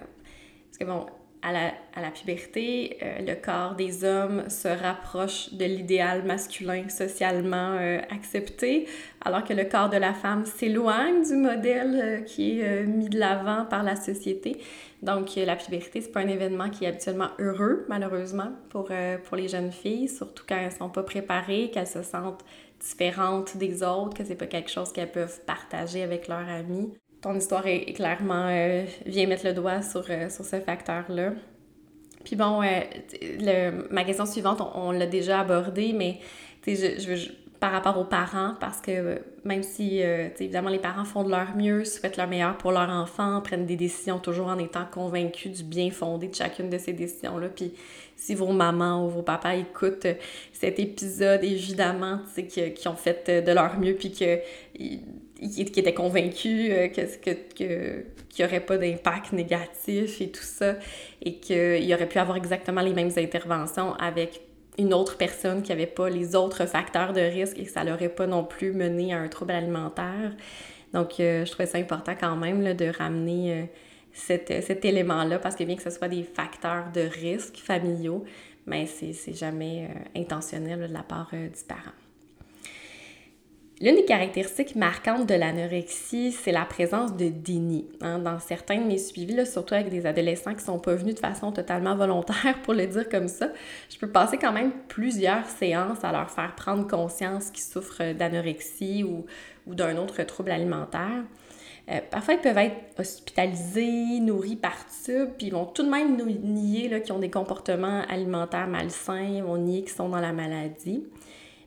parce 0.67 0.77
que 0.79 0.85
bon, 0.85 1.05
à 1.47 1.51
la, 1.51 1.73
à 1.93 2.01
la 2.01 2.09
puberté, 2.09 2.97
le 3.01 3.35
corps 3.35 3.75
des 3.75 4.03
hommes 4.03 4.49
se 4.49 4.67
rapproche 4.67 5.53
de 5.53 5.65
l'idéal 5.65 6.23
masculin 6.25 6.89
socialement 6.89 7.77
accepté, 8.09 8.87
alors 9.23 9.43
que 9.43 9.53
le 9.53 9.65
corps 9.65 9.89
de 9.89 9.97
la 9.97 10.15
femme 10.15 10.45
s'éloigne 10.45 11.23
du 11.23 11.35
modèle 11.35 12.23
qui 12.25 12.59
est 12.61 12.83
mis 12.85 13.09
de 13.09 13.19
l'avant 13.19 13.65
par 13.65 13.83
la 13.83 13.95
société. 13.95 14.57
Donc, 15.05 15.35
la 15.35 15.55
puberté, 15.55 16.01
c'est 16.01 16.11
pas 16.11 16.21
un 16.21 16.27
événement 16.27 16.69
qui 16.71 16.85
est 16.85 16.87
habituellement 16.87 17.29
heureux, 17.37 17.85
malheureusement, 17.89 18.51
pour, 18.69 18.87
euh, 18.89 19.17
pour 19.19 19.37
les 19.37 19.47
jeunes 19.47 19.71
filles, 19.71 20.09
surtout 20.09 20.43
quand 20.47 20.57
elles 20.57 20.71
sont 20.71 20.89
pas 20.89 21.03
préparées, 21.03 21.69
qu'elles 21.71 21.85
se 21.85 22.01
sentent 22.01 22.43
différentes 22.79 23.55
des 23.57 23.83
autres, 23.83 24.17
que 24.17 24.23
c'est 24.23 24.35
pas 24.35 24.47
quelque 24.47 24.71
chose 24.71 24.91
qu'elles 24.91 25.11
peuvent 25.11 25.41
partager 25.45 26.01
avec 26.01 26.27
leurs 26.27 26.49
amis. 26.49 26.91
Ton 27.25 27.33
histoire 27.33 27.65
est, 27.65 27.91
clairement 27.93 28.45
euh, 28.49 28.85
vient 29.07 29.25
mettre 29.25 29.47
le 29.47 29.53
doigt 29.53 29.81
sur, 29.81 30.05
euh, 30.11 30.29
sur 30.29 30.45
ce 30.45 30.59
facteur-là. 30.59 31.31
Puis 32.23 32.35
bon, 32.35 32.61
le, 32.61 33.91
ma 33.91 34.03
question 34.03 34.27
suivante, 34.27 34.61
on, 34.75 34.91
l'a 34.91 35.07
déjà 35.07 35.39
abordée, 35.39 35.91
mais 35.91 36.19
je, 36.67 36.99
je 36.99 37.07
veux 37.09 37.17
par 37.65 37.71
rapport 37.71 37.97
aux 37.97 38.05
parents, 38.05 38.53
parce 38.59 38.79
que 38.79 38.91
euh, 38.91 39.15
même 39.43 39.63
si, 39.63 40.03
euh, 40.03 40.27
évidemment, 40.39 40.69
les 40.69 40.77
parents 40.77 41.03
font 41.03 41.23
de 41.23 41.31
leur 41.31 41.55
mieux, 41.55 41.83
souhaitent 41.83 42.15
leur 42.15 42.27
meilleur 42.27 42.57
pour 42.57 42.71
leur 42.71 42.89
enfant, 42.91 43.41
prennent 43.41 43.65
des 43.65 43.75
décisions 43.75 44.19
toujours 44.19 44.47
en 44.47 44.59
étant 44.59 44.85
convaincus 44.85 45.51
du 45.51 45.63
bien 45.63 45.89
fondé 45.89 46.27
de 46.27 46.35
chacune 46.35 46.69
de 46.69 46.77
ces 46.77 46.93
décisions-là. 46.93 47.49
Puis 47.49 47.73
si 48.15 48.35
vos 48.35 48.51
mamans 48.51 49.05
ou 49.05 49.09
vos 49.09 49.23
papas 49.23 49.55
écoutent 49.55 50.05
cet 50.53 50.79
épisode, 50.79 51.43
évidemment, 51.43 52.19
qui 52.47 52.87
ont 52.87 52.95
fait 52.95 53.43
de 53.43 53.51
leur 53.51 53.79
mieux, 53.79 53.95
puis 53.95 54.11
que 54.11 54.39
qui 55.39 55.61
étaient 55.61 55.93
convaincus 55.93 56.71
euh, 56.71 56.87
que, 56.87 57.01
que, 57.17 57.31
que, 57.31 58.05
qu'il 58.29 58.45
n'y 58.45 58.45
aurait 58.45 58.65
pas 58.65 58.77
d'impact 58.77 59.33
négatif 59.33 60.21
et 60.21 60.29
tout 60.29 60.43
ça, 60.43 60.75
et 61.21 61.35
qu'il 61.39 61.93
aurait 61.93 62.09
pu 62.09 62.19
avoir 62.19 62.37
exactement 62.37 62.81
les 62.81 62.93
mêmes 62.93 63.11
interventions 63.17 63.93
avec 63.95 64.41
une 64.77 64.93
autre 64.93 65.17
personne 65.17 65.61
qui 65.61 65.71
n'avait 65.71 65.85
pas 65.85 66.09
les 66.09 66.35
autres 66.35 66.65
facteurs 66.65 67.13
de 67.13 67.21
risque 67.21 67.57
et 67.57 67.63
que 67.63 67.71
ça 67.71 67.83
l'aurait 67.83 68.09
pas 68.09 68.27
non 68.27 68.43
plus 68.43 68.73
mené 68.73 69.13
à 69.13 69.19
un 69.19 69.27
trouble 69.27 69.51
alimentaire. 69.51 70.33
Donc, 70.93 71.19
euh, 71.19 71.45
je 71.45 71.51
trouvais 71.51 71.65
ça 71.65 71.77
important 71.77 72.13
quand 72.19 72.35
même 72.35 72.73
de 72.73 72.85
ramener 72.85 73.53
euh, 73.53 73.65
cet, 74.13 74.47
cet 74.63 74.85
élément-là 74.85 75.39
parce 75.39 75.55
que 75.55 75.63
bien 75.63 75.75
que 75.75 75.83
ce 75.83 75.89
soit 75.89 76.07
des 76.07 76.23
facteurs 76.23 76.91
de 76.93 77.01
risque 77.01 77.57
familiaux, 77.57 78.23
mais 78.65 78.85
c'est 78.85 79.33
jamais 79.33 79.89
euh, 79.89 80.19
intentionnel 80.19 80.87
de 80.87 80.93
la 80.93 81.03
part 81.03 81.31
du 81.31 81.63
parent. 81.67 82.04
L'une 83.81 83.95
des 83.95 84.05
caractéristiques 84.05 84.77
marquantes 84.77 85.27
de 85.27 85.33
l'anorexie, 85.33 86.31
c'est 86.31 86.53
la 86.53 86.63
présence 86.63 87.17
de 87.17 87.27
déni. 87.27 87.85
Hein. 87.99 88.19
Dans 88.19 88.39
certains 88.39 88.79
de 88.79 88.85
mes 88.85 88.97
suivis, 88.97 89.45
surtout 89.45 89.73
avec 89.73 89.89
des 89.89 90.05
adolescents 90.05 90.55
qui 90.55 90.63
sont 90.63 90.79
pas 90.79 90.95
venus 90.95 91.15
de 91.15 91.19
façon 91.19 91.51
totalement 91.51 91.93
volontaire, 91.93 92.57
pour 92.63 92.73
le 92.73 92.87
dire 92.87 93.09
comme 93.09 93.27
ça, 93.27 93.49
je 93.89 93.97
peux 93.97 94.07
passer 94.07 94.37
quand 94.37 94.53
même 94.53 94.71
plusieurs 94.87 95.45
séances 95.45 96.05
à 96.05 96.13
leur 96.13 96.31
faire 96.31 96.55
prendre 96.55 96.87
conscience 96.87 97.51
qu'ils 97.51 97.65
souffrent 97.65 98.13
d'anorexie 98.13 99.03
ou, 99.03 99.25
d'un 99.67 99.97
autre 99.97 100.23
trouble 100.23 100.51
alimentaire. 100.51 101.25
Euh, 101.91 101.99
parfois, 102.09 102.35
ils 102.35 102.39
peuvent 102.39 102.57
être 102.57 102.77
hospitalisés, 102.97 104.21
nourris 104.21 104.55
par 104.55 104.77
tube, 105.03 105.31
puis 105.37 105.47
ils 105.47 105.53
vont 105.53 105.65
tout 105.65 105.83
de 105.83 105.89
même 105.89 106.15
nous 106.15 106.31
nier 106.31 107.01
qu'ils 107.01 107.13
ont 107.13 107.19
des 107.19 107.29
comportements 107.29 108.03
alimentaires 108.07 108.67
malsains, 108.67 109.19
ils 109.19 109.43
vont 109.43 109.57
nier 109.57 109.81
qu'ils 109.81 109.91
sont 109.91 110.07
dans 110.07 110.21
la 110.21 110.31
maladie. 110.31 111.03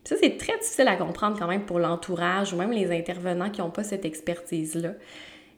Ça, 0.08 0.16
c'est 0.18 0.38
très 0.38 0.56
difficile 0.56 0.88
à 0.88 0.96
comprendre 0.96 1.38
quand 1.38 1.46
même 1.46 1.66
pour 1.66 1.78
l'entourage 1.78 2.54
ou 2.54 2.56
même 2.56 2.72
les 2.72 2.90
intervenants 2.90 3.50
qui 3.50 3.60
n'ont 3.60 3.70
pas 3.70 3.84
cette 3.84 4.06
expertise-là. 4.06 4.94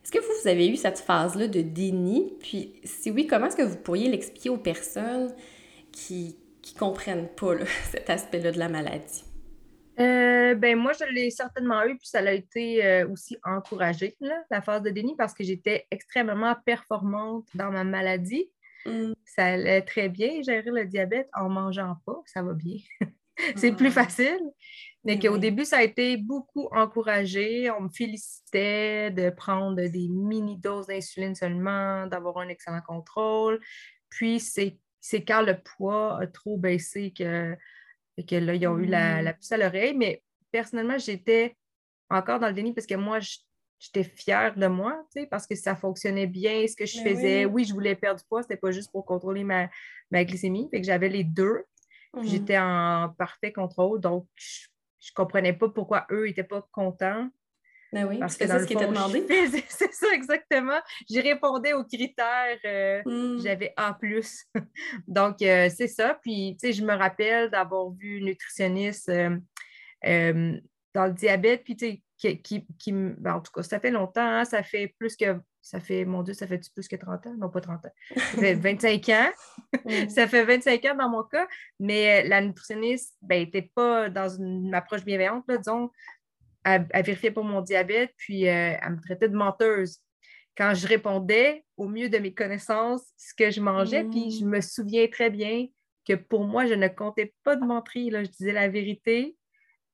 Est-ce 0.02 0.10
que 0.10 0.18
vous, 0.18 0.42
vous 0.42 0.48
avez 0.48 0.68
eu 0.68 0.74
cette 0.74 0.98
phase-là 0.98 1.46
de 1.46 1.60
déni? 1.60 2.32
Puis, 2.40 2.72
si 2.82 3.12
oui, 3.12 3.28
comment 3.28 3.46
est-ce 3.46 3.54
que 3.54 3.62
vous 3.62 3.76
pourriez 3.76 4.08
l'expliquer 4.08 4.50
aux 4.50 4.58
personnes 4.58 5.32
qui 5.92 6.36
ne 6.74 6.78
comprennent 6.80 7.28
pas 7.28 7.64
cet 7.92 8.10
aspect-là 8.10 8.50
de 8.50 8.58
la 8.58 8.68
maladie? 8.68 9.22
Euh, 10.00 10.56
ben 10.56 10.76
moi, 10.76 10.94
je 10.94 11.04
l'ai 11.14 11.30
certainement 11.30 11.84
eu, 11.84 11.96
puis 11.96 12.08
ça 12.08 12.18
a 12.18 12.32
été 12.32 12.84
euh, 12.84 13.08
aussi 13.08 13.36
encouragé, 13.44 14.16
la 14.50 14.60
phase 14.60 14.82
de 14.82 14.90
déni, 14.90 15.14
parce 15.14 15.32
que 15.32 15.44
j'étais 15.44 15.86
extrêmement 15.92 16.56
performante 16.66 17.46
dans 17.54 17.70
ma 17.70 17.84
maladie. 17.84 18.50
Mmh. 18.84 19.12
Ça 19.26 19.44
allait 19.44 19.82
très 19.82 20.08
bien, 20.08 20.42
gérer 20.42 20.72
le 20.72 20.86
diabète 20.86 21.28
en 21.34 21.48
mangeant 21.48 21.98
pas, 22.04 22.20
ça 22.26 22.42
va 22.42 22.52
bien. 22.52 22.78
c'est 23.56 23.72
plus 23.72 23.90
facile. 23.90 24.40
Mais 25.04 25.18
qu'au 25.18 25.38
début, 25.38 25.64
ça 25.64 25.78
a 25.78 25.82
été 25.82 26.18
beaucoup 26.18 26.68
encouragé. 26.72 27.70
On 27.70 27.82
me 27.82 27.88
félicitait 27.88 29.10
de 29.10 29.30
prendre 29.30 29.76
des 29.76 30.08
mini-doses 30.08 30.88
d'insuline 30.88 31.34
seulement, 31.34 32.06
d'avoir 32.06 32.38
un 32.38 32.48
excellent 32.48 32.82
contrôle. 32.86 33.60
Puis, 34.10 34.40
c'est 34.40 35.24
quand 35.24 35.40
le 35.40 35.58
poids 35.58 36.20
a 36.20 36.26
trop 36.26 36.58
baissé 36.58 37.14
que, 37.16 37.56
que 38.28 38.36
là, 38.36 38.54
ils 38.54 38.66
ont 38.66 38.78
eu 38.78 38.84
la, 38.84 39.22
la 39.22 39.32
puce 39.32 39.52
à 39.52 39.56
l'oreille. 39.56 39.96
Mais 39.96 40.22
personnellement, 40.52 40.98
j'étais 40.98 41.56
encore 42.10 42.38
dans 42.38 42.48
le 42.48 42.54
déni 42.54 42.74
parce 42.74 42.86
que 42.86 42.96
moi, 42.96 43.20
j'étais 43.80 44.04
fière 44.04 44.54
de 44.54 44.66
moi, 44.66 45.02
parce 45.30 45.46
que 45.46 45.54
ça 45.54 45.74
fonctionnait 45.74 46.26
bien, 46.26 46.66
ce 46.66 46.76
que 46.76 46.84
je 46.84 47.00
faisais. 47.00 47.46
Oui. 47.46 47.64
je 47.64 47.72
voulais 47.72 47.96
perdre 47.96 48.20
du 48.20 48.26
poids, 48.26 48.42
c'était 48.42 48.56
pas 48.56 48.70
juste 48.70 48.92
pour 48.92 49.06
contrôler 49.06 49.44
ma, 49.44 49.70
ma 50.10 50.24
glycémie. 50.24 50.68
Fait 50.70 50.80
que 50.80 50.86
j'avais 50.86 51.08
les 51.08 51.24
deux. 51.24 51.64
Mhm. 52.14 52.24
J'étais 52.24 52.58
en 52.58 53.14
parfait 53.16 53.52
contrôle, 53.52 54.00
donc 54.00 54.26
je, 54.36 54.66
ne 55.10 55.14
comprenais 55.14 55.52
pas 55.52 55.68
pourquoi 55.68 56.06
eux 56.10 56.26
n'étaient 56.26 56.44
pas 56.44 56.66
contents. 56.72 57.28
Ben 57.92 58.06
oui, 58.06 58.18
parce 58.18 58.36
que 58.36 58.46
c'est 58.46 58.58
ce 58.60 58.66
qui 58.66 58.74
était 58.74 58.86
demandé. 58.86 59.26
C'est 59.68 59.92
ça, 59.92 60.06
exactement. 60.14 60.78
J'y 61.08 61.20
répondais 61.20 61.72
aux 61.72 61.82
critères. 61.82 62.58
Euh, 62.64 63.02
hmm. 63.04 63.40
J'avais 63.40 63.72
A. 63.76 63.98
Donc, 65.08 65.42
euh, 65.42 65.68
c'est 65.68 65.88
ça. 65.88 66.16
Puis, 66.22 66.56
tu 66.60 66.68
sais, 66.68 66.72
je 66.72 66.84
me 66.84 66.94
rappelle 66.94 67.50
d'avoir 67.50 67.90
vu 67.90 68.18
une 68.18 68.26
nutritionniste 68.26 69.08
euh, 69.08 70.60
dans 70.94 71.06
le 71.06 71.12
diabète, 71.12 71.64
puis, 71.64 71.74
tu 71.76 71.86
sais, 71.86 72.02
qui, 72.38 72.66
qui, 72.78 72.92
ben, 72.92 73.34
en 73.34 73.40
tout 73.40 73.52
cas, 73.52 73.62
ça 73.62 73.80
fait 73.80 73.90
longtemps, 73.90 74.20
hein, 74.20 74.44
ça 74.44 74.62
fait 74.62 74.94
plus 74.98 75.16
que, 75.16 75.40
ça 75.62 75.78
fait, 75.80 76.04
mon 76.04 76.22
Dieu, 76.22 76.34
ça 76.34 76.46
fait 76.46 76.60
plus 76.72 76.88
que 76.88 76.96
30 76.96 77.26
ans? 77.26 77.34
Non, 77.38 77.50
pas 77.50 77.60
30 77.60 77.84
ans. 77.84 77.92
Ça 78.16 78.38
fait 78.38 78.54
25 78.54 79.08
ans. 79.10 79.30
ça 80.08 80.26
fait 80.26 80.44
25 80.44 80.84
ans 80.86 80.96
dans 80.96 81.08
mon 81.08 81.22
cas, 81.22 81.46
mais 81.78 82.24
euh, 82.24 82.28
la 82.28 82.40
nutritionniste 82.40 83.16
n'était 83.22 83.60
ben, 83.60 83.68
pas 83.74 84.10
dans 84.10 84.28
une 84.28 84.74
approche 84.74 85.04
bienveillante, 85.04 85.44
disons. 85.48 85.90
Elle, 86.64 86.86
vérifiait 86.92 87.30
pour 87.30 87.44
mon 87.44 87.60
diabète, 87.60 88.12
puis 88.16 88.48
euh, 88.48 88.74
elle 88.80 88.92
me 88.92 89.00
traitait 89.00 89.28
de 89.28 89.36
menteuse. 89.36 89.98
Quand 90.56 90.74
je 90.74 90.86
répondais 90.86 91.64
au 91.76 91.88
mieux 91.88 92.08
de 92.08 92.18
mes 92.18 92.34
connaissances 92.34 93.04
ce 93.16 93.34
que 93.34 93.50
je 93.50 93.60
mangeais, 93.60 94.04
puis 94.04 94.30
je 94.30 94.44
mm. 94.44 94.48
me 94.48 94.60
souviens 94.60 95.06
très 95.08 95.30
bien 95.30 95.66
que 96.06 96.14
pour 96.14 96.44
moi, 96.44 96.66
je 96.66 96.74
ne 96.74 96.88
comptais 96.88 97.34
pas 97.44 97.56
de 97.56 97.64
menterie. 97.64 98.10
Là. 98.10 98.24
Je 98.24 98.30
disais 98.30 98.52
la 98.52 98.68
vérité, 98.68 99.36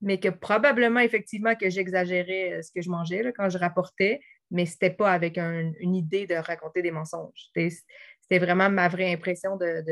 mais 0.01 0.19
que 0.19 0.29
probablement, 0.29 1.01
effectivement, 1.01 1.55
que 1.55 1.71
j'exagérais 1.71 2.53
euh, 2.55 2.63
ce 2.63 2.71
que 2.73 2.83
je 2.83 2.91
mangeais 2.91 3.23
là, 3.23 3.33
quand 3.33 3.49
je 3.49 3.59
rapportais, 3.59 4.21
mais 4.51 4.67
ce 4.67 4.73
n'était 4.73 4.91
pas 4.91 5.13
avec 5.13 5.39
une 5.39 5.95
idée 5.95 6.27
de 6.27 6.35
raconter 6.35 6.83
des 6.83 6.91
mensonges. 6.91 7.51
C'était 7.55 8.39
vraiment 8.39 8.71
ma 8.71 8.89
vraie 8.89 9.13
impression 9.13 9.57
de, 9.57 9.85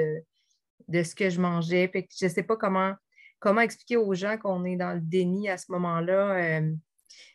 de, 0.89 1.03
ce 1.03 1.15
que 1.15 1.31
je 1.31 1.41
mangeais. 1.41 1.91
je 1.95 2.25
ne 2.25 2.31
sais 2.31 2.43
pas 2.43 2.57
comment, 2.57 2.95
comment 3.41 3.61
expliquer 3.61 3.97
aux 3.97 4.15
gens 4.15 4.39
qu'on 4.39 4.65
est 4.65 4.77
dans 4.77 4.93
le 4.93 5.01
déni 5.01 5.49
à 5.49 5.59
ce 5.59 5.71
moment-là. 5.73 6.59
Euh, 6.59 6.73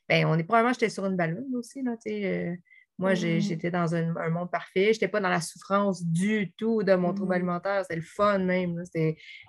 ben, 0.07 0.25
on 0.25 0.37
est 0.37 0.43
probablement, 0.43 0.73
j'étais 0.73 0.89
sur 0.89 1.05
une 1.05 1.15
ballonne 1.15 1.55
aussi. 1.55 1.81
Là, 1.83 1.95
euh, 2.07 2.55
moi, 2.97 3.13
mmh. 3.13 3.39
j'étais 3.39 3.71
dans 3.71 3.95
un, 3.95 4.29
monde 4.29 4.51
parfait. 4.51 4.85
Je 4.85 4.89
n'étais 4.89 5.07
pas 5.07 5.21
dans 5.21 5.29
la 5.29 5.41
souffrance 5.41 6.03
du 6.05 6.51
tout 6.57 6.83
de 6.83 6.95
mon 6.95 7.13
trouble 7.13 7.31
mmh. 7.31 7.35
alimentaire. 7.35 7.81
C'était 7.83 7.95
le 7.95 8.01
fun 8.01 8.39
même. 8.39 8.83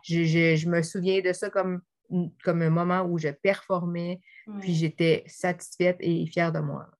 je, 0.04 0.68
me 0.68 0.82
souviens 0.82 1.20
de 1.20 1.32
ça 1.32 1.50
comme 1.50 1.80
comme 2.42 2.62
un 2.62 2.70
moment 2.70 3.02
où 3.02 3.18
je 3.18 3.28
performais, 3.28 4.20
puis 4.60 4.74
j'étais 4.74 5.22
satisfaite 5.26 5.96
et 6.00 6.26
fière 6.26 6.50
de 6.50 6.58
moi. 6.58 6.90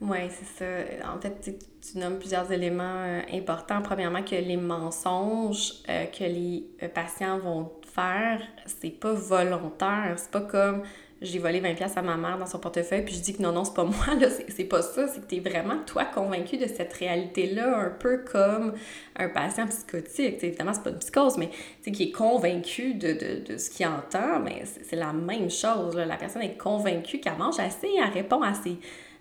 Oui, 0.00 0.18
c'est 0.30 0.64
ça. 0.64 1.12
En 1.14 1.20
fait, 1.20 1.58
tu, 1.82 1.98
nommes 1.98 2.18
plusieurs 2.18 2.50
éléments 2.50 3.02
euh, 3.04 3.20
importants. 3.34 3.82
Premièrement, 3.82 4.22
que 4.22 4.34
les 4.34 4.56
mensonges 4.56 5.74
euh, 5.90 6.06
que 6.06 6.24
les 6.24 6.64
euh, 6.82 6.88
patients 6.88 7.38
vont 7.38 7.70
faire, 7.92 8.40
c'est 8.64 8.98
pas 8.98 9.12
volontaire. 9.12 10.14
C'est 10.16 10.30
pas 10.30 10.40
comme 10.40 10.84
j'ai 11.20 11.38
volé 11.38 11.60
20 11.60 11.74
pièces 11.74 11.98
à 11.98 12.02
ma 12.02 12.16
mère 12.16 12.38
dans 12.38 12.46
son 12.46 12.58
portefeuille, 12.58 13.04
puis 13.04 13.14
je 13.14 13.20
dis 13.20 13.36
que 13.36 13.42
non, 13.42 13.52
non, 13.52 13.64
c'est 13.64 13.74
pas 13.74 13.84
moi, 13.84 14.14
là, 14.18 14.28
c'est 14.48 14.64
pas 14.64 14.80
ça, 14.80 15.06
c'est 15.06 15.20
que 15.20 15.26
t'es 15.26 15.40
vraiment, 15.40 15.76
toi, 15.86 16.06
convaincu 16.06 16.56
de 16.56 16.66
cette 16.66 16.94
réalité-là, 16.94 17.76
un 17.76 17.90
peu 17.90 18.24
comme 18.24 18.72
un 19.16 19.28
patient 19.28 19.66
psychotique. 19.66 20.42
évidemment, 20.42 20.72
c'est 20.72 20.82
pas 20.82 20.90
une 20.90 20.98
psychose, 20.98 21.36
mais 21.36 21.50
qui 21.82 22.04
est 22.04 22.12
convaincu 22.12 22.94
de, 22.94 23.12
de, 23.12 23.52
de 23.52 23.58
ce 23.58 23.68
qu'il 23.68 23.86
entend, 23.86 24.40
mais 24.40 24.62
c'est 24.64 24.96
la 24.96 25.12
même 25.12 25.50
chose. 25.50 25.94
La 25.94 26.16
personne 26.16 26.42
est 26.42 26.56
convaincue 26.56 27.20
qu'elle 27.20 27.36
mange 27.36 27.60
assez, 27.60 27.90
elle 27.98 28.12
répond 28.14 28.40
à 28.40 28.54
ses, 28.54 28.78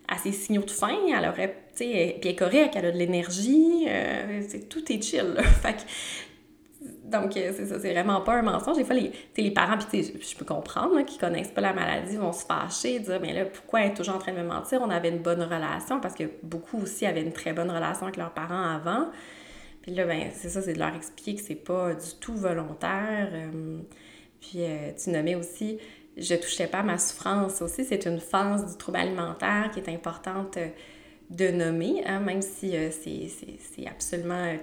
à 0.10 0.17
ses 0.17 0.32
signaux 0.32 0.63
de 0.63 0.72
faim, 0.72 0.98
elle 1.08 1.28
aurait, 1.30 1.56
tu 1.76 1.84
sais, 1.84 2.17
puis 2.19 2.30
elle 2.30 2.32
est 2.32 2.36
correcte, 2.36 2.76
elle 2.76 2.86
a 2.88 2.91
de 2.91 2.98
l'énergie, 2.98 3.86
euh, 3.88 4.41
tout 4.69 4.91
est 4.91 5.02
chill. 5.02 5.38
Que 5.63 6.89
donc, 7.10 7.36
euh, 7.36 7.52
c'est 7.56 7.65
ça, 7.65 7.80
c'est 7.80 7.91
vraiment 7.91 8.22
pas 8.22 8.36
un 8.36 8.41
mensonge. 8.41 8.78
Des 8.78 8.84
fois, 8.84 8.95
les, 8.95 9.12
les 9.36 9.52
parents, 9.52 9.78
puis 9.78 10.04
je 10.04 10.38
peux 10.38 10.45
comprendre, 10.45 11.02
qui 11.02 11.17
connaissent 11.17 11.50
pas 11.50 11.62
la 11.62 11.74
maladie, 11.74 12.17
vont 12.17 12.32
se 12.32 12.45
fâcher, 12.45 13.00
dire, 13.00 13.19
mais 13.19 13.34
là, 13.34 13.45
pourquoi 13.45 13.82
elle 13.82 13.91
est 13.91 13.93
toujours 13.95 14.15
en 14.15 14.19
train 14.19 14.32
de 14.32 14.38
me 14.38 14.43
mentir? 14.43 14.80
On 14.82 14.89
avait 14.89 15.10
une 15.10 15.19
bonne 15.19 15.41
relation, 15.41 16.00
parce 16.00 16.13
que 16.13 16.24
beaucoup 16.43 16.80
aussi 16.82 17.06
avaient 17.06 17.24
une 17.24 17.34
très 17.34 17.52
bonne 17.52 17.72
relation 17.72 18.04
avec 18.04 18.17
leurs 18.17 18.34
parents 18.34 18.62
avant. 18.62 19.08
Puis 19.82 19.93
là, 19.93 20.06
ben, 20.06 20.30
c'est 20.34 20.50
ça, 20.50 20.62
c'est 20.62 20.74
de 20.74 20.80
leur 20.80 20.95
expliquer 20.95 21.36
que 21.36 21.41
c'est 21.41 21.56
pas 21.56 21.95
du 21.95 22.15
tout 22.19 22.36
volontaire. 22.36 23.30
Euh, 23.34 23.80
puis 24.39 24.60
tu 25.04 25.10
nommais 25.10 25.36
aussi, 25.36 25.80
je 26.19 26.36
touchais 26.36 26.67
pas 26.67 26.79
à 26.79 26.84
ma 26.84 26.97
souffrance 26.97 27.62
aussi. 27.62 27.86
C'est 27.86 28.05
une 28.05 28.19
phase 28.19 28.71
du 28.71 28.77
trouble 28.77 28.97
alimentaire 28.97 29.71
qui 29.73 29.79
est 29.79 29.89
importante 29.89 30.58
de 31.29 31.47
nommer, 31.49 32.03
hein, 32.05 32.19
même 32.19 32.41
si 32.41 32.73
c'est 32.91 33.88
absolument 33.88 34.55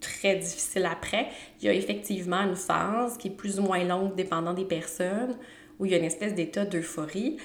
très 0.00 0.36
difficile 0.36 0.86
après. 0.86 1.28
Il 1.60 1.66
y 1.66 1.68
a 1.68 1.74
effectivement 1.74 2.40
une 2.42 2.56
phase 2.56 3.16
qui 3.18 3.28
est 3.28 3.32
plus 3.32 3.58
ou 3.58 3.62
moins 3.62 3.84
longue 3.84 4.14
dépendant 4.14 4.54
des 4.54 4.64
personnes, 4.64 5.36
où 5.78 5.86
il 5.86 5.92
y 5.92 5.94
a 5.94 5.98
une 5.98 6.04
espèce 6.04 6.34
d'état 6.34 6.64
d'euphorie. 6.64 7.36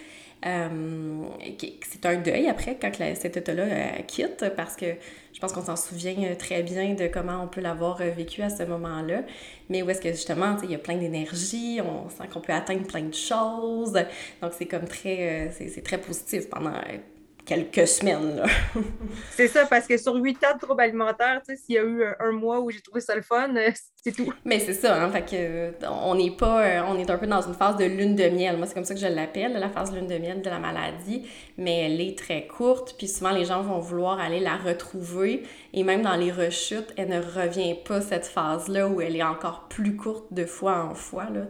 Euh, 0.45 1.23
c'est 1.89 2.05
un 2.05 2.17
deuil 2.17 2.49
après 2.49 2.77
quand 2.79 2.91
cet 3.15 3.37
état-là 3.37 3.63
euh, 3.63 4.01
quitte 4.05 4.45
parce 4.57 4.75
que 4.75 4.97
pense 5.43 5.53
qu'on 5.53 5.65
s'en 5.65 5.75
souvient 5.75 6.15
euh, 6.23 6.35
très 6.35 6.63
bien 6.63 6.93
de 6.93 7.07
comment 7.07 7.43
on 7.43 7.47
peut 7.47 7.61
l'avoir 7.61 7.97
vécu 7.97 8.41
à 8.41 8.49
ce 8.49 8.63
moment-là. 8.63 9.23
Mais 9.69 9.81
où 9.81 9.89
est-ce 9.89 10.01
que 10.01 10.09
justement, 10.09 10.55
il 10.63 10.71
y 10.71 10.75
a 10.75 10.79
plein 10.79 10.95
d'énergie, 10.95 11.79
on 11.81 12.09
sent 12.09 12.29
qu'on 12.31 12.41
peut 12.41 12.53
atteindre 12.53 12.87
plein 12.87 13.03
de 13.03 13.13
choses. 13.13 13.93
Donc 14.41 14.53
c'est 14.57 14.67
comme 14.67 14.85
très, 14.85 15.51
c'est 15.51 15.83
très 15.83 15.97
positif 15.97 16.49
pendant 16.49 16.73
quelques 17.45 17.87
semaines. 17.87 18.43
c'est 19.31 19.47
ça, 19.47 19.65
parce 19.65 19.87
que 19.87 19.97
sur 19.97 20.15
huit 20.15 20.37
ans 20.43 20.55
de 20.55 20.59
troubles 20.59 20.81
alimentaires, 20.81 21.41
s'il 21.43 21.75
y 21.75 21.77
a 21.77 21.83
eu 21.83 22.03
un, 22.19 22.31
mois 22.31 22.59
où 22.59 22.71
j'ai 22.71 22.81
trouvé 22.81 23.01
ça 23.01 23.15
le 23.15 23.21
fun, 23.21 23.55
euh, 23.55 23.71
c'est 24.03 24.11
tout. 24.11 24.33
Mais 24.45 24.59
c'est 24.59 24.73
ça, 24.73 25.01
hein, 25.01 25.09
fait 25.11 25.21
que, 25.21 25.35
euh, 25.35 25.71
on 25.89 26.15
n'est 26.15 26.31
pas, 26.31 26.65
euh, 26.65 26.81
on 26.87 26.97
est 26.97 27.09
un 27.09 27.17
peu 27.17 27.27
dans 27.27 27.41
une 27.41 27.53
phase 27.53 27.77
de 27.77 27.85
lune 27.85 28.15
de 28.15 28.29
miel. 28.29 28.57
Moi, 28.57 28.67
c'est 28.67 28.73
comme 28.73 28.85
ça 28.85 28.93
que 28.93 28.99
je 28.99 29.07
l'appelle, 29.07 29.53
la 29.53 29.69
phase 29.69 29.93
lune 29.93 30.07
de 30.07 30.17
miel 30.17 30.41
de 30.41 30.49
la 30.49 30.59
maladie, 30.59 31.27
mais 31.57 31.85
elle 31.85 32.01
est 32.01 32.17
très 32.17 32.47
courte, 32.47 32.95
puis 32.97 33.07
souvent 33.07 33.31
les 33.31 33.45
gens 33.45 33.61
vont 33.61 33.79
vouloir 33.79 34.19
aller 34.19 34.39
la 34.39 34.55
retrouver, 34.55 35.43
et 35.73 35.83
même 35.83 36.01
dans 36.01 36.15
les 36.15 36.31
rechutes, 36.31 36.93
elle 36.97 37.09
ne 37.09 37.19
revient 37.19 37.75
pas 37.85 38.01
cette 38.01 38.25
phase-là 38.25 38.87
où 38.87 39.01
elle 39.01 39.15
est 39.15 39.23
encore 39.23 39.67
plus 39.69 39.95
courte 39.95 40.33
de 40.33 40.45
fois 40.45 40.83
en 40.83 40.95
fois. 40.95 41.29
Là. 41.29 41.41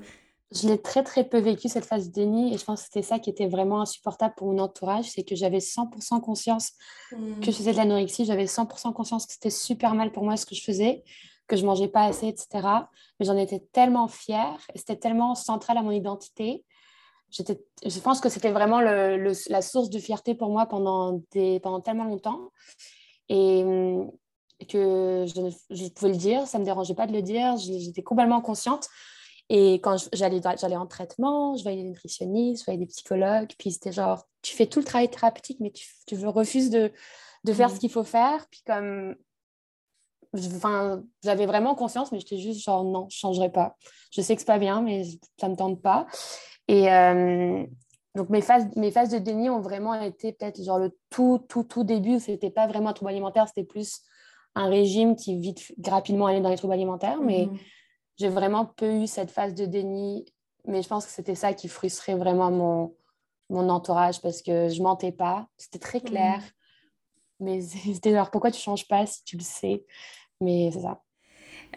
Je 0.54 0.68
l'ai 0.68 0.82
très, 0.82 1.04
très 1.04 1.24
peu 1.24 1.40
vécu, 1.40 1.68
cette 1.68 1.86
phase 1.86 2.08
de 2.10 2.14
déni, 2.14 2.54
et 2.54 2.58
je 2.58 2.64
pense 2.64 2.82
que 2.82 2.86
c'était 2.86 3.02
ça 3.02 3.20
qui 3.20 3.30
était 3.30 3.48
vraiment 3.48 3.82
insupportable 3.82 4.36
pour 4.38 4.48
mon 4.48 4.60
entourage, 4.60 5.06
c'est 5.06 5.24
que 5.24 5.36
j'avais 5.36 5.58
100% 5.58 6.22
conscience 6.22 6.72
que 7.10 7.18
je 7.18 7.50
mmh. 7.50 7.54
faisais 7.54 7.72
de 7.72 7.78
l'anorexie, 7.78 8.26
j'avais 8.26 8.46
100% 8.46 8.94
conscience 8.94 9.26
que 9.26 9.34
c'était 9.34 9.50
super 9.50 9.96
mal 9.96 10.12
pour 10.12 10.24
moi 10.24 10.38
ce 10.38 10.46
que 10.46 10.54
je 10.54 10.64
faisais, 10.64 11.04
que 11.48 11.56
je 11.56 11.66
mangeais 11.66 11.88
pas 11.88 12.06
assez, 12.06 12.28
etc. 12.28 12.48
Mais 13.20 13.26
j'en 13.26 13.38
étais 13.38 13.64
tellement 13.72 14.08
fière, 14.08 14.60
et 14.74 14.78
c'était 14.78 14.98
tellement 14.98 15.34
central 15.36 15.78
à 15.78 15.82
mon 15.82 15.92
identité. 15.92 16.64
Je 17.32 18.00
pense 18.00 18.22
que 18.22 18.30
c'était 18.30 18.52
vraiment 18.52 18.80
le, 18.80 19.34
la 19.50 19.62
source 19.64 19.90
de 19.90 19.98
fierté 19.98 20.36
pour 20.36 20.50
moi 20.50 20.68
pendant, 20.68 21.24
des, 21.32 21.60
pendant 21.62 21.82
tellement 21.82 22.04
longtemps. 22.04 22.52
Et 23.30 23.66
que 24.70 25.26
je, 25.28 25.76
je, 25.76 25.90
pouvais 25.90 26.12
le 26.12 26.18
dire, 26.18 26.48
ça 26.48 26.58
ne 26.58 26.62
me 26.62 26.66
dérangeait 26.66 26.94
pas 26.94 27.08
de 27.08 27.14
le 27.14 27.22
dire, 27.22 27.58
j'étais 27.58 28.04
complètement 28.04 28.42
consciente. 28.42 28.88
Et 29.50 29.76
quand 29.76 29.98
j'allais, 30.14 30.76
en 30.76 30.88
traitement, 30.88 31.56
je 31.56 31.64
voyais 31.64 31.84
des 31.84 31.90
nutritionnistes, 31.90 32.62
je 32.62 32.66
voyais 32.66 32.80
des 32.80 32.86
psychologues, 32.86 33.52
puis 33.58 33.72
c'était 33.72 33.92
genre, 33.92 34.26
tu 34.42 34.56
fais 34.56 34.66
tout 34.66 34.80
le 34.80 34.86
travail 34.86 35.10
thérapeutique, 35.10 35.60
mais 35.60 35.72
tu, 35.72 35.88
tu 36.08 36.16
refuses 36.26 36.70
de, 36.70 36.92
de 37.44 37.54
faire 37.54 37.70
ce 37.70 37.76
mmh. 37.76 37.80
qu'il 37.80 37.92
faut 37.92 38.04
faire. 38.04 38.48
Puis 38.50 38.62
comme, 38.66 39.16
enfin, 40.34 41.04
j'avais 41.24 41.46
vraiment 41.46 41.76
conscience, 41.76 42.12
mais 42.12 42.20
j'étais 42.20 42.38
juste 42.38 42.64
genre, 42.64 42.84
non, 42.84 43.08
je 43.10 43.18
ne 43.18 43.20
changerai 43.20 43.52
pas. 43.52 43.76
Je 44.12 44.22
sais 44.22 44.36
que 44.36 44.42
c'est 44.42 44.48
pas 44.48 44.60
bien, 44.60 44.82
mais 44.82 45.04
ça 45.40 45.48
ne 45.48 45.54
me 45.54 45.58
tente 45.58 45.82
pas. 45.82 46.08
Et 46.68 46.92
euh, 46.92 47.66
donc, 48.16 48.30
mes 48.30 48.42
phases, 48.42 48.68
mes 48.76 48.92
phases 48.92 49.10
de 49.10 49.18
déni 49.18 49.50
ont 49.50 49.62
vraiment 49.62 49.94
été 49.94 50.32
peut-être 50.32 50.64
genre 50.64 50.80
le 50.80 50.98
tout, 51.10 51.46
tout, 51.50 51.64
tout 51.64 51.84
début, 51.84 52.20
c'était 52.20 52.50
pas 52.50 52.68
vraiment 52.68 52.90
un 52.90 52.94
trouble 52.94 53.12
alimentaire, 53.12 53.48
c'était 53.48 53.66
plus 53.66 54.02
un 54.56 54.70
régime 54.70 55.16
qui 55.16 55.38
vite, 55.38 55.74
rapidement 55.86 56.28
allait 56.28 56.42
dans 56.42 56.50
les 56.50 56.58
troubles 56.58 56.74
alimentaires, 56.74 57.20
mais 57.22 57.48
mmh 57.48 57.58
j'ai 58.18 58.30
vraiment 58.30 58.66
peu 58.66 58.92
eu 59.02 59.08
cette 59.08 59.32
phase 59.32 59.54
de 59.54 59.66
déni, 59.66 60.26
mais 60.66 60.82
je 60.82 60.88
pense 60.88 61.06
que 61.06 61.12
c'était 61.12 61.36
ça 61.36 61.54
qui 61.54 61.68
frustrait 61.68 62.16
vraiment 62.16 62.52
mon, 62.52 62.96
mon 63.50 63.70
entourage 63.70 64.22
parce 64.22 64.42
que 64.42 64.70
je 64.70 64.82
mentais 64.82 65.12
pas. 65.12 65.48
C'était 65.58 65.80
très 65.80 66.00
mmh. 66.00 66.04
clair. 66.04 66.42
Mais 67.40 67.62
c'était 67.94 68.12
genre, 68.12 68.32
pourquoi 68.32 68.52
tu 68.52 68.62
changes 68.62 68.88
pas 68.88 69.06
si 69.06 69.24
tu 69.24 69.38
le 69.38 69.44
sais? 69.44 69.86
Mais 70.42 70.70
c'est 70.72 70.82
ça. 70.82 71.02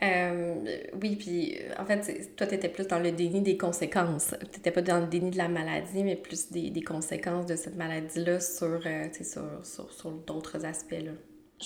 Euh, 0.02 0.82
oui, 1.00 1.16
puis 1.16 1.58
en 1.78 1.86
fait, 1.86 2.34
toi, 2.36 2.46
tu 2.46 2.54
étais 2.54 2.68
plus 2.68 2.86
dans 2.86 2.98
le 2.98 3.12
déni 3.12 3.40
des 3.40 3.56
conséquences. 3.56 4.34
Tu 4.40 4.58
n'étais 4.58 4.70
pas 4.70 4.82
dans 4.82 5.00
le 5.00 5.06
déni 5.06 5.30
de 5.30 5.38
la 5.38 5.48
maladie, 5.48 6.04
mais 6.04 6.16
plus 6.16 6.50
des, 6.50 6.70
des 6.70 6.82
conséquences 6.82 7.46
de 7.46 7.56
cette 7.56 7.76
maladie-là 7.76 8.40
sur, 8.40 8.80
euh, 8.84 9.08
sur, 9.12 9.66
sur, 9.66 9.92
sur 9.92 10.10
d'autres 10.10 10.66
aspects. 10.66 10.92
Là 10.92 11.12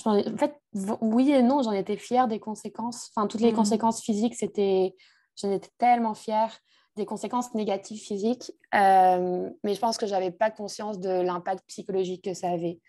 en 0.05 0.37
fait, 0.37 0.55
oui 1.01 1.31
et 1.31 1.41
non, 1.41 1.61
j'en 1.63 1.71
étais 1.71 1.97
fière 1.97 2.27
des 2.27 2.39
conséquences. 2.39 3.11
Enfin, 3.15 3.27
toutes 3.27 3.41
les 3.41 3.51
mmh. 3.51 3.55
conséquences 3.55 4.01
physiques, 4.01 4.35
c'était, 4.35 4.95
j'en 5.35 5.51
étais 5.51 5.69
tellement 5.77 6.13
fière 6.13 6.57
des 6.97 7.05
conséquences 7.05 7.53
négatives 7.53 7.99
physiques, 7.99 8.51
euh, 8.75 9.49
mais 9.63 9.73
je 9.73 9.79
pense 9.79 9.97
que 9.97 10.05
j'avais 10.05 10.31
pas 10.31 10.51
conscience 10.51 10.99
de 10.99 11.09
l'impact 11.09 11.63
psychologique 11.67 12.23
que 12.25 12.33
ça 12.33 12.49
avait, 12.49 12.79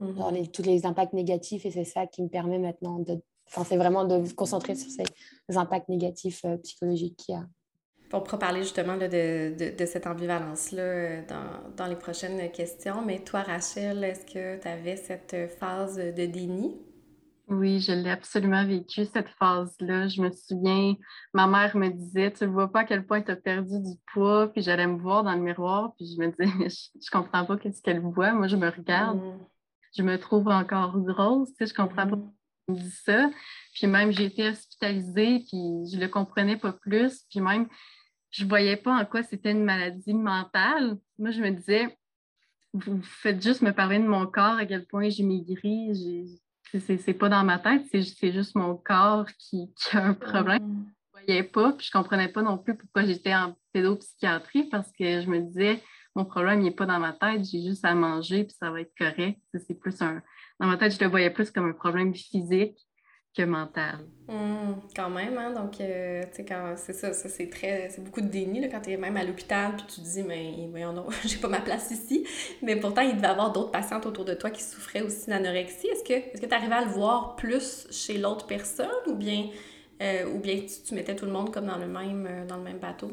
dans 0.00 0.30
mmh. 0.30 0.34
les, 0.34 0.46
tous 0.46 0.62
les 0.62 0.86
impacts 0.86 1.12
négatifs, 1.12 1.66
et 1.66 1.70
c'est 1.70 1.84
ça 1.84 2.06
qui 2.06 2.22
me 2.22 2.28
permet 2.28 2.58
maintenant 2.58 3.00
de, 3.00 3.20
enfin, 3.48 3.64
c'est 3.64 3.76
vraiment 3.76 4.04
de 4.04 4.18
me 4.18 4.32
concentrer 4.32 4.76
sur 4.76 4.90
ces 4.90 5.56
impacts 5.56 5.88
négatifs 5.88 6.44
euh, 6.44 6.56
psychologiques 6.58 7.16
qu'il 7.16 7.34
y 7.34 7.38
a. 7.38 7.46
On 8.12 8.20
pourra 8.20 8.38
parler 8.38 8.62
justement 8.62 8.96
de, 8.96 9.06
de, 9.06 9.76
de, 9.76 9.86
cette 9.86 10.06
ambivalence-là 10.06 10.82
euh, 10.82 11.22
dans, 11.28 11.74
dans, 11.76 11.86
les 11.86 11.96
prochaines 11.96 12.50
questions. 12.50 13.02
Mais 13.04 13.18
toi, 13.18 13.42
Rachel, 13.42 14.02
est-ce 14.02 14.24
que 14.24 14.60
tu 14.60 14.66
avais 14.66 14.96
cette 14.96 15.50
phase 15.58 15.96
de 15.96 16.26
déni? 16.26 16.74
Oui, 17.48 17.80
je 17.80 17.92
l'ai 17.92 18.10
absolument 18.10 18.64
vécu, 18.66 19.06
cette 19.06 19.30
phase-là. 19.38 20.06
Je 20.08 20.20
me 20.20 20.30
souviens, 20.30 20.94
ma 21.32 21.46
mère 21.46 21.74
me 21.76 21.88
disait, 21.88 22.30
tu 22.30 22.44
ne 22.44 22.50
vois 22.50 22.70
pas 22.70 22.80
à 22.80 22.84
quel 22.84 23.06
point 23.06 23.22
tu 23.22 23.30
as 23.30 23.36
perdu 23.36 23.80
du 23.80 23.96
poids, 24.12 24.52
puis 24.52 24.60
j'allais 24.60 24.86
me 24.86 24.98
voir 24.98 25.24
dans 25.24 25.32
le 25.32 25.40
miroir, 25.40 25.94
puis 25.96 26.06
je 26.06 26.20
me 26.20 26.28
disais, 26.28 26.68
je, 26.68 26.98
ne 26.98 27.10
comprends 27.10 27.46
pas 27.46 27.56
qu'est-ce 27.56 27.80
qu'elle 27.80 28.00
voit. 28.00 28.32
Moi, 28.32 28.48
je 28.48 28.56
me 28.56 28.68
regarde, 28.68 29.18
mm. 29.18 29.38
je 29.96 30.02
me 30.02 30.18
trouve 30.18 30.48
encore 30.48 30.98
grosse, 31.00 31.48
tu 31.48 31.66
sais, 31.66 31.66
je 31.66 31.74
comprends 31.74 32.06
pas 32.06 32.16
mm. 32.16 32.32
qu'elle 32.66 32.76
me 32.76 32.80
dit 32.82 32.90
ça. 32.90 33.30
Puis 33.72 33.86
même, 33.86 34.12
j'ai 34.12 34.26
été 34.26 34.46
hospitalisée, 34.48 35.42
puis 35.48 35.90
je 35.90 35.98
le 35.98 36.08
comprenais 36.08 36.58
pas 36.58 36.74
plus. 36.74 37.24
Puis 37.30 37.40
même, 37.40 37.66
je 38.30 38.44
ne 38.44 38.48
voyais 38.48 38.76
pas 38.76 38.92
en 38.92 39.04
quoi 39.04 39.22
c'était 39.22 39.52
une 39.52 39.64
maladie 39.64 40.14
mentale. 40.14 40.98
Moi, 41.18 41.30
je 41.30 41.40
me 41.40 41.50
disais, 41.50 41.96
vous 42.72 43.00
faites 43.02 43.42
juste 43.42 43.62
me 43.62 43.72
parler 43.72 43.98
de 43.98 44.06
mon 44.06 44.26
corps, 44.26 44.58
à 44.58 44.66
quel 44.66 44.86
point 44.86 45.08
j'ai 45.08 45.22
maigri. 45.22 46.40
C'est 46.72 47.14
pas 47.14 47.30
dans 47.30 47.44
ma 47.44 47.58
tête, 47.58 47.84
c'est 47.90 48.32
juste 48.32 48.54
mon 48.54 48.76
corps 48.76 49.26
qui, 49.38 49.72
a 49.92 50.04
un 50.08 50.14
problème. 50.14 50.62
Mm. 50.62 50.86
Je 51.00 51.20
ne 51.20 51.26
voyais 51.26 51.42
pas, 51.42 51.72
puis 51.72 51.86
je 51.90 51.96
ne 51.96 52.02
comprenais 52.02 52.28
pas 52.28 52.42
non 52.42 52.58
plus 52.58 52.76
pourquoi 52.76 53.04
j'étais 53.06 53.34
en 53.34 53.56
pédopsychiatrie 53.72 54.64
parce 54.64 54.92
que 54.92 55.22
je 55.22 55.28
me 55.28 55.40
disais, 55.40 55.82
mon 56.14 56.24
problème 56.24 56.60
n'est 56.60 56.70
pas 56.70 56.84
dans 56.84 56.98
ma 56.98 57.12
tête, 57.12 57.44
j'ai 57.44 57.62
juste 57.62 57.84
à 57.84 57.94
manger, 57.94 58.44
puis 58.44 58.56
ça 58.58 58.70
va 58.70 58.82
être 58.82 58.92
correct. 58.98 59.40
C'est 59.54 59.78
plus 59.78 60.00
un. 60.02 60.22
Dans 60.60 60.66
ma 60.66 60.76
tête, 60.76 60.92
je 60.92 61.02
le 61.02 61.08
voyais 61.08 61.30
plus 61.30 61.50
comme 61.50 61.70
un 61.70 61.72
problème 61.72 62.14
physique 62.14 62.87
que 63.38 63.44
mental. 63.44 63.98
Mmh, 64.28 64.74
quand 64.94 65.10
même, 65.10 65.38
hein? 65.38 65.52
Donc, 65.52 65.80
euh, 65.80 66.22
tu 66.24 66.36
sais, 66.36 66.44
quand 66.44 66.74
c'est 66.76 66.92
ça, 66.92 67.12
ça 67.12 67.28
c'est 67.28 67.48
très. 67.48 67.88
C'est 67.88 68.02
beaucoup 68.02 68.20
de 68.20 68.26
déni, 68.26 68.60
là, 68.60 68.68
quand 68.68 68.80
tu 68.80 68.90
es 68.90 68.96
même 68.96 69.16
à 69.16 69.24
l'hôpital, 69.24 69.76
puis 69.76 69.86
tu 69.86 70.00
te 70.00 70.06
dis, 70.06 70.22
mais 70.22 70.66
voyons, 70.70 70.92
non, 70.92 71.06
j'ai 71.24 71.38
pas 71.38 71.48
ma 71.48 71.60
place 71.60 71.90
ici. 71.90 72.26
Mais 72.62 72.76
pourtant, 72.76 73.02
il 73.02 73.14
devait 73.16 73.28
y 73.28 73.30
avoir 73.30 73.52
d'autres 73.52 73.70
patientes 73.70 74.06
autour 74.06 74.24
de 74.24 74.34
toi 74.34 74.50
qui 74.50 74.62
souffraient 74.62 75.02
aussi 75.02 75.30
d'anorexie. 75.30 75.86
Est-ce 75.86 76.04
que 76.04 76.12
est-ce 76.12 76.40
que 76.40 76.46
tu 76.46 76.54
arrivais 76.54 76.74
à 76.74 76.84
le 76.84 76.90
voir 76.90 77.36
plus 77.36 77.86
chez 77.90 78.18
l'autre 78.18 78.46
personne 78.46 78.88
ou 79.06 79.14
bien, 79.14 79.46
euh, 80.02 80.34
ou 80.34 80.40
bien 80.40 80.60
tu, 80.86 80.94
mettais 80.94 81.14
tout 81.14 81.24
le 81.24 81.32
monde 81.32 81.52
comme 81.52 81.66
dans 81.66 81.78
le 81.78 81.86
même, 81.86 82.26
euh, 82.28 82.46
dans 82.46 82.56
le 82.56 82.64
même 82.64 82.78
bateau? 82.78 83.12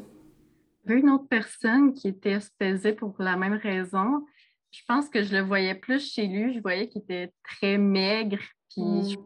Il 0.84 0.90
y 0.90 0.92
avait 0.92 1.00
une 1.00 1.10
autre 1.10 1.28
personne 1.28 1.94
qui 1.94 2.08
était 2.08 2.36
hospitalisée 2.36 2.92
pour 2.92 3.14
la 3.20 3.36
même 3.36 3.54
raison. 3.54 4.26
Je 4.72 4.82
pense 4.86 5.08
que 5.08 5.22
je 5.22 5.32
le 5.32 5.40
voyais 5.40 5.74
plus 5.74 6.12
chez 6.12 6.26
lui. 6.26 6.52
Je 6.52 6.60
voyais 6.60 6.88
qu'il 6.88 7.02
était 7.02 7.32
très 7.42 7.78
maigre, 7.78 8.38
puis 8.68 8.82
mmh 8.82 9.16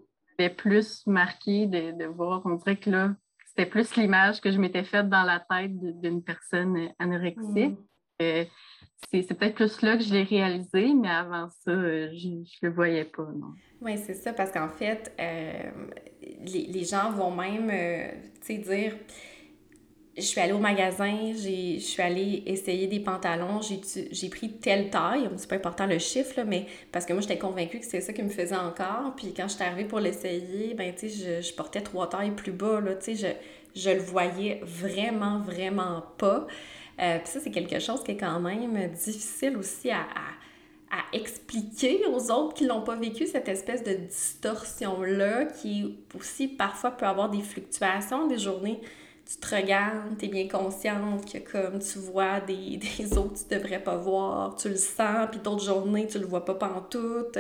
plus 0.49 1.07
marqué 1.07 1.67
de, 1.67 2.07
voir, 2.07 2.43
on 2.45 2.55
dirait 2.55 2.77
que 2.77 2.91
là, 2.91 3.15
c'était 3.47 3.67
plus 3.67 3.97
l'image 3.97 4.41
que 4.41 4.51
je 4.51 4.59
m'étais 4.59 4.85
faite 4.85 5.09
dans 5.09 5.25
la 5.25 5.41
tête 5.41 5.73
d'une 6.01 6.23
personne 6.23 6.89
anorexique. 6.99 7.77
c'est 8.19 9.35
peut-être 9.35 9.55
plus 9.55 9.83
là 9.83 9.97
que 9.97 10.03
je 10.03 10.15
l'ai 10.15 10.23
réalisé, 10.23 10.95
mais 10.95 11.11
avant 11.11 11.49
ça, 11.49 11.73
je 11.75 12.29
ne 12.29 12.45
le 12.63 12.71
voyais 12.71 13.05
pas, 13.05 13.29
non. 13.35 13.53
Oui, 13.83 13.99
c'est 13.99 14.15
ça, 14.15 14.33
parce 14.33 14.53
qu'en 14.53 14.69
fait, 14.69 15.13
les, 15.19 16.67
les, 16.67 16.85
gens 16.85 17.11
vont 17.11 17.35
même, 17.35 17.69
tu 18.41 18.47
sais, 18.47 18.59
dire 18.59 18.95
je 20.17 20.23
suis 20.23 20.41
allée 20.41 20.53
au 20.53 20.59
magasin, 20.59 21.33
je 21.35 21.79
suis 21.79 22.03
allée 22.03 22.43
essayer 22.47 22.87
des 22.89 23.01
pantalons, 23.01 23.61
j'ai 23.63 24.29
pris 24.29 24.51
telle 24.51 24.91
taille, 24.91 25.29
c'est 25.37 25.49
pas 25.49 25.57
important 25.57 25.87
le 25.87 25.99
chiffre, 25.99 26.41
mais 26.47 26.67
parce 26.91 27.07
que 27.07 27.13
moi, 27.13 27.23
j'étais 27.23 27.39
convaincue 27.39 27.79
que 27.79 27.85
c'était 27.85 28.01
ça 28.01 28.13
qui 28.13 28.23
me 28.23 28.29
faisait 28.29 28.57
encore. 28.57 29.15
Puis 29.17 29.33
quand 29.35 29.47
je 29.49 29.55
suis 29.55 29.63
arrivée 29.63 29.85
pour 29.85 30.01
l'essayer, 30.01 30.75
ben, 30.75 30.93
tu 30.95 31.09
sais, 31.09 31.43
je, 31.43 31.55
portais 31.55 31.81
trois 31.81 32.09
tailles 32.09 32.33
plus 32.33 32.53
bas, 32.53 32.81
là, 32.81 32.97
tu 32.97 33.17
sais, 33.17 33.37
je, 33.75 33.81
je 33.81 33.91
le 33.91 34.01
voyais 34.01 34.61
vraiment, 34.65 35.39
vraiment 35.41 36.03
pas. 36.19 36.47
Euh, 37.01 37.19
puis 37.19 37.29
ça, 37.29 37.41
c'est 37.41 37.53
quelque 37.53 37.79
chose 37.79 38.03
qui 38.03 38.13
est 38.13 38.17
quand 38.17 38.41
même 38.41 38.89
difficile 38.89 39.57
aussi 39.57 39.91
à, 39.91 40.01
à, 40.01 40.99
à 40.99 41.17
expliquer 41.17 42.05
aux 42.09 42.31
autres 42.33 42.55
qui 42.55 42.67
l'ont 42.67 42.83
pas 42.83 42.97
vécu, 42.97 43.27
cette 43.29 43.49
espèce 43.49 43.85
de 43.85 43.95
distorsion-là, 43.95 45.45
qui 45.47 45.99
aussi 46.19 46.49
parfois 46.49 46.91
peut 46.91 47.07
avoir 47.07 47.31
des 47.31 47.43
fluctuations 47.43 48.27
des 48.27 48.39
journées 48.39 48.81
tu 49.31 49.37
te 49.37 49.55
regardes, 49.55 50.19
tu 50.19 50.25
es 50.25 50.29
bien 50.29 50.49
consciente 50.49 51.31
que 51.33 51.39
comme 51.39 51.79
tu 51.79 51.99
vois 52.01 52.41
des, 52.41 52.77
des 52.99 53.17
autres 53.17 53.47
tu 53.47 53.55
devrais 53.55 53.83
pas 53.83 53.97
voir, 53.97 54.57
tu 54.57 54.69
le 54.69 54.77
sens, 54.77 55.29
puis 55.31 55.39
d'autres 55.39 55.65
journées 55.65 56.09
tu 56.09 56.19
le 56.19 56.27
vois 56.27 56.45
pas 56.45 56.55
pantoute. 56.55 57.39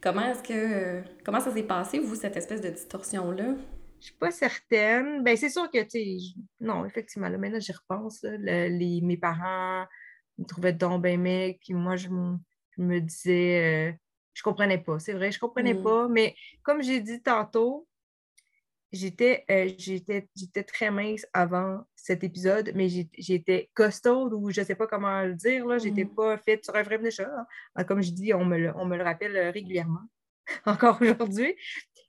Comment 0.00 0.22
est-ce 0.30 0.42
que 0.44 1.02
comment 1.24 1.40
ça 1.40 1.52
s'est 1.52 1.64
passé, 1.64 1.98
vous, 1.98 2.14
cette 2.14 2.36
espèce 2.36 2.60
de 2.60 2.68
distorsion-là? 2.70 3.56
Je 3.98 4.04
suis 4.04 4.14
pas 4.14 4.30
certaine. 4.30 5.24
Ben, 5.24 5.36
c'est 5.36 5.48
sûr 5.48 5.68
que, 5.72 5.82
tu 5.82 5.90
sais, 5.90 6.16
non, 6.60 6.84
effectivement, 6.84 7.28
là, 7.28 7.36
maintenant, 7.36 7.58
j'y 7.58 7.72
repense. 7.72 8.22
les, 8.22 9.00
mes 9.02 9.16
parents 9.16 9.86
me 10.38 10.44
trouvaient 10.44 10.72
donc 10.72 11.02
ben 11.02 11.20
mec, 11.20 11.58
puis 11.64 11.74
moi, 11.74 11.96
je, 11.96 12.08
me 12.08 13.00
disais, 13.00 13.90
euh, 13.90 13.92
je 14.34 14.42
comprenais 14.44 14.78
pas. 14.78 15.00
C'est 15.00 15.14
vrai, 15.14 15.32
je 15.32 15.40
comprenais 15.40 15.74
mm. 15.74 15.82
pas, 15.82 16.06
mais 16.06 16.36
comme 16.62 16.80
j'ai 16.80 17.00
dit 17.00 17.20
tantôt, 17.20 17.88
j'étais 18.92 19.44
euh, 19.50 19.70
j'étais 19.78 20.28
j'étais 20.34 20.64
très 20.64 20.90
mince 20.90 21.26
avant 21.32 21.84
cet 21.94 22.24
épisode, 22.24 22.72
mais 22.74 22.88
j'étais 23.18 23.70
costaud 23.74 24.30
ou 24.32 24.50
je 24.50 24.60
ne 24.60 24.66
sais 24.66 24.74
pas 24.74 24.86
comment 24.86 25.22
le 25.22 25.34
dire. 25.34 25.66
Là, 25.66 25.78
j'étais 25.78 26.04
mm. 26.04 26.14
pas 26.14 26.38
faite 26.38 26.64
sur 26.64 26.74
un 26.74 26.82
vrai 26.82 27.10
chat. 27.10 27.30
Hein. 27.74 27.84
Comme 27.84 28.02
je 28.02 28.10
dis, 28.10 28.32
on 28.32 28.44
me 28.44 28.58
le, 28.58 28.72
on 28.76 28.86
me 28.86 28.96
le 28.96 29.04
rappelle 29.04 29.36
régulièrement, 29.50 30.00
encore 30.66 31.00
aujourd'hui. 31.02 31.54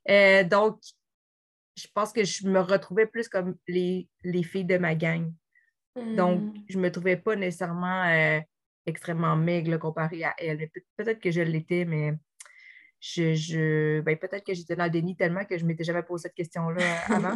Euh, 0.10 0.44
donc, 0.44 0.80
je 1.76 1.88
pense 1.94 2.14
que 2.14 2.24
je 2.24 2.48
me 2.48 2.60
retrouvais 2.60 3.06
plus 3.06 3.28
comme 3.28 3.56
les, 3.68 4.08
les 4.24 4.44
filles 4.44 4.66
de 4.66 4.78
ma 4.78 4.96
gang. 4.96 5.32
Donc, 5.96 6.42
mm. 6.42 6.54
je 6.70 6.78
ne 6.78 6.84
me 6.84 6.92
trouvais 6.92 7.18
pas 7.18 7.36
nécessairement 7.36 8.06
euh, 8.06 8.40
extrêmement 8.86 9.36
maigre 9.36 9.78
comparé 9.78 10.24
à 10.24 10.34
elle. 10.38 10.70
Peut-être 10.96 11.20
que 11.20 11.32
je 11.32 11.42
l'étais, 11.42 11.84
mais 11.86 12.14
je, 13.00 13.34
je 13.34 14.02
ben, 14.02 14.18
peut-être 14.18 14.46
que 14.46 14.54
j'étais 14.54 14.76
dans 14.76 14.84
le 14.84 14.90
déni 14.90 15.16
tellement 15.16 15.46
que 15.46 15.58
je 15.58 15.66
m'étais 15.66 15.84
jamais 15.84 16.04
posé 16.04 16.24
cette 16.24 16.36
question-là 16.36 16.84
avant. 17.10 17.36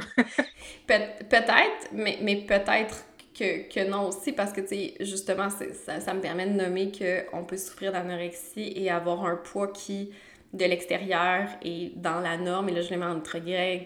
peut-être, 0.87 1.89
mais, 1.93 2.17
mais 2.21 2.37
peut-être 2.45 3.05
que, 3.33 3.67
que, 3.67 3.89
non 3.89 4.09
aussi, 4.09 4.33
parce 4.33 4.51
que, 4.51 4.61
tu 4.61 4.67
sais, 4.67 4.93
justement, 4.99 5.49
ça, 5.49 5.99
ça, 5.99 6.13
me 6.13 6.21
permet 6.21 6.47
de 6.47 6.53
nommer 6.53 6.91
qu'on 6.91 7.43
peut 7.43 7.57
souffrir 7.57 7.91
d'anorexie 7.91 8.73
et 8.75 8.89
avoir 8.91 9.25
un 9.25 9.35
poids 9.35 9.69
qui, 9.69 10.11
de 10.53 10.65
l'extérieur, 10.65 11.47
est 11.63 11.97
dans 11.97 12.19
la 12.19 12.37
norme. 12.37 12.69
Et 12.69 12.73
là, 12.73 12.81
je 12.81 12.89
les 12.89 12.97
mets 12.97 13.05
entre 13.05 13.39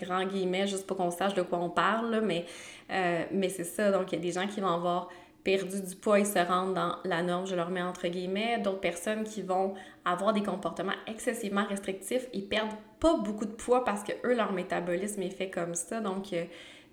grands 0.03 0.25
guillemets, 0.25 0.67
juste 0.67 0.85
pour 0.85 0.97
qu'on 0.97 1.11
sache 1.11 1.33
de 1.33 1.43
quoi 1.43 1.59
on 1.59 1.69
parle, 1.69 2.21
mais, 2.25 2.45
euh, 2.91 3.23
mais 3.31 3.49
c'est 3.49 3.63
ça. 3.63 3.91
Donc, 3.91 4.11
il 4.11 4.15
y 4.15 4.17
a 4.17 4.21
des 4.21 4.31
gens 4.31 4.47
qui 4.47 4.59
vont 4.59 4.73
avoir 4.73 5.09
perdu 5.47 5.81
du 5.81 5.95
poids 5.95 6.19
et 6.19 6.25
se 6.25 6.39
rendent 6.39 6.73
dans 6.73 6.97
la 7.05 7.23
norme, 7.23 7.47
je 7.47 7.55
leur 7.55 7.69
mets 7.69 7.81
entre 7.81 8.09
guillemets. 8.09 8.59
D'autres 8.59 8.81
personnes 8.81 9.23
qui 9.23 9.41
vont 9.41 9.75
avoir 10.03 10.33
des 10.33 10.43
comportements 10.43 10.99
excessivement 11.07 11.65
restrictifs 11.65 12.27
et 12.33 12.41
perdent 12.41 12.75
pas 12.99 13.15
beaucoup 13.15 13.45
de 13.45 13.53
poids 13.53 13.85
parce 13.85 14.03
que 14.03 14.11
eux, 14.25 14.35
leur 14.35 14.51
métabolisme 14.51 15.21
est 15.21 15.29
fait 15.29 15.49
comme 15.49 15.73
ça. 15.73 16.01
Donc, 16.01 16.33
euh, 16.33 16.43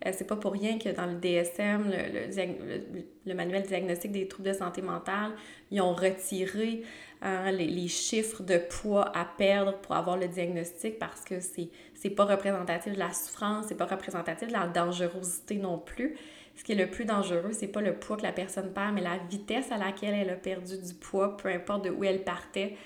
euh, 0.06 0.10
c'est 0.12 0.28
pas 0.28 0.36
pour 0.36 0.52
rien 0.52 0.78
que 0.78 0.88
dans 0.88 1.06
le 1.06 1.16
DSM, 1.16 1.90
le, 1.90 3.02
le, 3.26 3.34
manuel 3.34 3.64
diagnostic 3.64 4.12
des 4.12 4.28
troubles 4.28 4.50
de 4.50 4.54
santé 4.54 4.82
mentale, 4.82 5.32
ils 5.72 5.80
ont 5.80 5.92
retiré 5.92 6.82
hein, 7.22 7.50
les, 7.50 7.88
chiffres 7.88 8.44
de 8.44 8.58
poids 8.58 9.10
à 9.18 9.24
perdre 9.24 9.78
pour 9.78 9.96
avoir 9.96 10.16
le 10.16 10.28
diagnostic 10.28 11.00
parce 11.00 11.24
que 11.24 11.40
c'est 11.40 12.10
pas 12.10 12.24
représentatif 12.24 12.92
de 12.92 13.00
la 13.00 13.12
souffrance, 13.12 13.66
c'est 13.66 13.76
pas 13.76 13.86
représentatif 13.86 14.46
de 14.46 14.52
la 14.52 14.68
dangerosité 14.68 15.56
non 15.56 15.78
plus 15.78 16.16
ce 16.56 16.62
qui 16.64 16.72
est 16.72 16.76
le 16.76 16.88
plus 16.88 17.04
dangereux, 17.04 17.52
c'est 17.52 17.68
pas 17.68 17.80
le 17.80 17.94
poids 17.94 18.16
que 18.16 18.22
la 18.22 18.32
personne 18.32 18.72
perd, 18.72 18.94
mais 18.94 19.00
la 19.00 19.18
vitesse 19.18 19.72
à 19.72 19.76
laquelle 19.76 20.14
elle 20.14 20.30
a 20.30 20.36
perdu 20.36 20.78
du 20.78 20.94
poids, 20.94 21.36
peu 21.36 21.48
importe 21.48 21.84
de 21.84 21.90
où 21.90 22.04
elle 22.04 22.22
partait, 22.22 22.76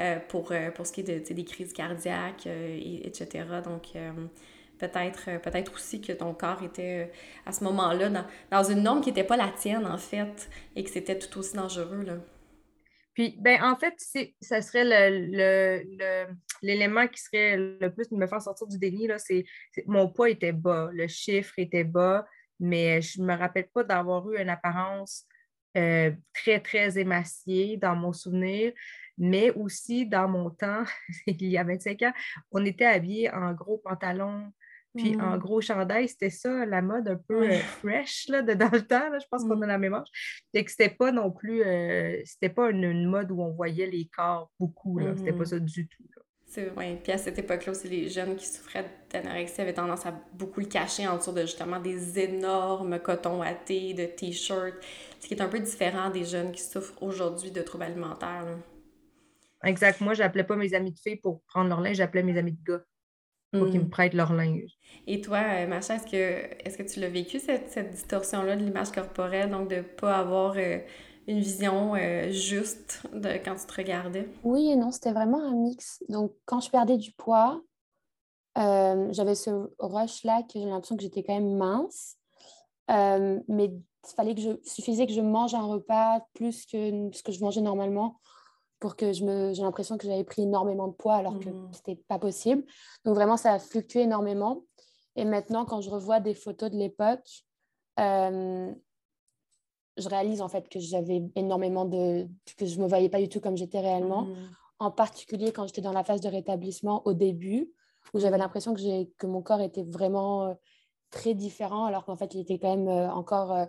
euh, 0.00 0.18
pour, 0.28 0.52
euh, 0.52 0.70
pour 0.70 0.86
ce 0.86 0.92
qui 0.92 1.00
est 1.00 1.28
de, 1.28 1.34
des 1.34 1.44
crises 1.44 1.72
cardiaques, 1.72 2.46
euh, 2.46 3.00
etc. 3.02 3.44
Donc, 3.64 3.94
peut-être 4.78 5.40
peut-être 5.40 5.72
aussi 5.74 6.02
que 6.02 6.12
ton 6.12 6.34
corps 6.34 6.62
était 6.62 7.10
à 7.46 7.52
ce 7.52 7.64
moment-là 7.64 8.10
dans, 8.10 8.26
dans, 8.50 8.62
une 8.62 8.82
norme 8.82 9.00
qui 9.00 9.08
n'était 9.08 9.24
pas 9.24 9.38
la 9.38 9.48
tienne, 9.48 9.86
en 9.86 9.96
fait, 9.96 10.50
et 10.76 10.84
que 10.84 10.90
c'était 10.90 11.18
tout 11.18 11.38
aussi 11.38 11.56
dangereux. 11.56 12.02
Là. 12.02 12.18
Puis, 13.14 13.34
ben, 13.40 13.58
en 13.62 13.76
fait, 13.76 13.94
ça 14.42 14.60
serait 14.60 14.84
l'élément 16.62 17.00
le, 17.00 17.06
qui 17.06 17.22
serait 17.22 17.56
le 17.56 17.88
plus 17.90 18.10
de 18.10 18.16
me 18.16 18.26
faire 18.26 18.42
sortir 18.42 18.66
du 18.66 18.78
déni. 18.78 19.08
C'est, 19.16 19.46
mon 19.86 20.10
poids 20.10 20.28
était 20.28 20.52
bas, 20.52 20.90
le 20.92 21.08
chiffre 21.08 21.54
était 21.56 21.84
bas, 21.84 22.26
mais 22.60 23.02
je 23.02 23.20
ne 23.20 23.26
me 23.26 23.34
rappelle 23.34 23.68
pas 23.72 23.84
d'avoir 23.84 24.30
eu 24.30 24.40
une 24.40 24.48
apparence 24.48 25.26
euh, 25.76 26.10
très, 26.32 26.60
très 26.60 26.98
émaciée 26.98 27.76
dans 27.76 27.94
mon 27.94 28.12
souvenir, 28.12 28.72
mais 29.18 29.50
aussi 29.50 30.06
dans 30.06 30.28
mon 30.28 30.50
temps, 30.50 30.84
il 31.26 31.48
y 31.48 31.58
a 31.58 31.64
25 31.64 32.02
ans, 32.02 32.12
on 32.50 32.64
était 32.64 32.86
habillés 32.86 33.30
en 33.30 33.52
gros 33.52 33.78
pantalons, 33.78 34.52
puis 34.94 35.20
en 35.20 35.36
mm. 35.36 35.38
gros 35.38 35.60
chandail, 35.60 36.08
c'était 36.08 36.30
ça, 36.30 36.64
la 36.64 36.80
mode 36.80 37.08
un 37.08 37.20
peu 37.28 37.50
euh, 37.50 37.58
fresh 37.58 38.28
là, 38.28 38.40
de, 38.40 38.54
dans 38.54 38.70
le 38.72 38.86
temps, 38.86 39.10
je 39.12 39.26
pense 39.30 39.44
qu'on 39.44 39.56
mm. 39.56 39.62
a 39.64 39.66
la 39.66 39.78
même 39.78 39.94
âge. 39.94 40.08
que 40.54 40.70
c'était 40.70 40.88
pas 40.88 41.12
non 41.12 41.30
plus, 41.30 41.62
euh, 41.62 42.22
c'était 42.24 42.48
pas 42.48 42.70
une, 42.70 43.06
mode 43.06 43.30
où 43.30 43.42
on 43.42 43.52
voyait 43.52 43.86
les 43.86 44.06
corps 44.06 44.50
beaucoup, 44.58 44.98
là, 44.98 45.14
c'était 45.14 45.32
pas 45.32 45.44
mm-hmm. 45.44 45.46
ça 45.46 45.60
du 45.60 45.88
tout. 45.88 46.04
Oui, 46.76 46.96
puis 47.02 47.12
à 47.12 47.18
cette 47.18 47.38
époque-là 47.38 47.72
aussi, 47.72 47.88
les 47.88 48.08
jeunes 48.08 48.36
qui 48.36 48.46
souffraient 48.46 48.88
d'anorexie 49.10 49.60
avaient 49.60 49.74
tendance 49.74 50.06
à 50.06 50.14
beaucoup 50.32 50.60
le 50.60 50.66
cacher 50.66 51.06
en 51.06 51.16
dessous 51.16 51.32
de 51.32 51.42
justement 51.42 51.80
des 51.80 52.18
énormes 52.18 52.98
cotons 52.98 53.42
thé, 53.66 53.92
de 53.92 54.06
t-shirts, 54.06 54.76
ce 55.20 55.28
qui 55.28 55.34
est 55.34 55.42
un 55.42 55.48
peu 55.48 55.58
différent 55.58 56.08
des 56.08 56.24
jeunes 56.24 56.52
qui 56.52 56.62
souffrent 56.62 57.02
aujourd'hui 57.02 57.50
de 57.50 57.60
troubles 57.60 57.84
alimentaires. 57.84 58.46
Exact. 59.64 60.00
Moi, 60.00 60.14
j'appelais 60.14 60.44
pas 60.44 60.56
mes 60.56 60.72
amis 60.72 60.92
de 60.92 60.98
filles 60.98 61.16
pour 61.16 61.42
prendre 61.42 61.68
leur 61.68 61.80
linge, 61.80 61.96
j'appelais 61.96 62.22
mes 62.22 62.38
amis 62.38 62.52
de 62.52 62.72
gars 62.72 62.84
pour 63.52 63.68
qu'ils 63.70 63.80
me 63.80 63.86
mm. 63.86 63.90
prêtent 63.90 64.14
leur 64.14 64.32
linge. 64.32 64.70
Et 65.06 65.20
toi, 65.20 65.38
euh, 65.38 65.66
Macha, 65.66 65.96
est-ce 65.96 66.06
que, 66.06 66.16
est 66.16 66.76
que 66.76 66.82
tu 66.82 67.00
l'as 67.00 67.08
vécu, 67.08 67.38
cette, 67.38 67.70
cette 67.70 67.90
distorsion-là 67.90 68.56
de 68.56 68.64
l'image 68.64 68.92
corporelle, 68.92 69.50
donc 69.50 69.68
de 69.68 69.76
ne 69.76 69.82
pas 69.82 70.18
avoir 70.18 70.54
euh, 70.56 70.78
une 71.26 71.40
vision 71.40 71.94
euh, 71.94 72.30
juste 72.30 73.02
de 73.12 73.30
quand 73.44 73.56
tu 73.56 73.66
te 73.66 73.74
regardais? 73.74 74.28
Oui 74.44 74.70
et 74.70 74.76
non, 74.76 74.90
c'était 74.90 75.12
vraiment 75.12 75.42
un 75.42 75.54
mix. 75.54 76.02
Donc, 76.08 76.32
quand 76.44 76.60
je 76.60 76.70
perdais 76.70 76.96
du 76.96 77.12
poids, 77.12 77.60
euh, 78.58 79.08
j'avais 79.12 79.34
ce 79.34 79.50
rush-là 79.78 80.42
que 80.42 80.54
j'ai 80.54 80.64
l'impression 80.64 80.96
que 80.96 81.02
j'étais 81.02 81.22
quand 81.22 81.34
même 81.34 81.56
mince. 81.56 82.16
Euh, 82.90 83.40
mais 83.48 83.66
il 83.66 84.14
fallait 84.14 84.34
que 84.34 84.40
je, 84.40 84.50
suffisait 84.62 85.06
que 85.06 85.12
je 85.12 85.20
mange 85.20 85.54
un 85.54 85.64
repas 85.64 86.20
plus 86.34 86.64
que 86.66 87.10
ce 87.12 87.22
que 87.22 87.32
je 87.32 87.40
mangeais 87.40 87.60
normalement 87.60 88.20
pour 88.78 88.94
que 88.94 89.12
je 89.12 89.24
me 89.24 89.52
j'ai 89.52 89.62
l'impression 89.62 89.98
que 89.98 90.06
j'avais 90.06 90.22
pris 90.22 90.42
énormément 90.42 90.86
de 90.86 90.92
poids 90.92 91.16
alors 91.16 91.38
que 91.40 91.48
mmh. 91.48 91.70
c'était 91.72 91.96
pas 92.06 92.20
possible. 92.20 92.62
Donc 93.04 93.16
vraiment 93.16 93.36
ça 93.36 93.54
a 93.54 93.58
fluctué 93.58 94.02
énormément. 94.02 94.62
Et 95.16 95.24
maintenant 95.24 95.64
quand 95.64 95.80
je 95.80 95.90
revois 95.90 96.20
des 96.20 96.34
photos 96.34 96.70
de 96.70 96.76
l'époque, 96.76 97.26
je 99.96 100.08
réalise 100.08 100.42
en 100.42 100.48
fait 100.48 100.68
que 100.68 100.78
j'avais 100.78 101.22
énormément 101.34 101.84
de. 101.84 102.26
que 102.56 102.66
je 102.66 102.76
ne 102.78 102.84
me 102.84 102.88
voyais 102.88 103.08
pas 103.08 103.20
du 103.20 103.28
tout 103.28 103.40
comme 103.40 103.56
j'étais 103.56 103.80
réellement. 103.80 104.22
Mmh. 104.22 104.36
En 104.78 104.90
particulier 104.90 105.52
quand 105.52 105.66
j'étais 105.66 105.80
dans 105.80 105.92
la 105.92 106.04
phase 106.04 106.20
de 106.20 106.28
rétablissement 106.28 107.02
au 107.06 107.14
début, 107.14 107.70
où 108.14 108.20
j'avais 108.20 108.38
l'impression 108.38 108.74
que, 108.74 109.04
que 109.16 109.26
mon 109.26 109.42
corps 109.42 109.60
était 109.60 109.82
vraiment 109.82 110.46
euh, 110.46 110.54
très 111.10 111.34
différent, 111.34 111.84
alors 111.84 112.04
qu'en 112.04 112.16
fait, 112.16 112.34
il 112.34 112.40
était 112.40 112.58
quand 112.58 112.76
même 112.76 112.88
euh, 112.88 113.10
encore 113.10 113.52
euh, 113.52 113.66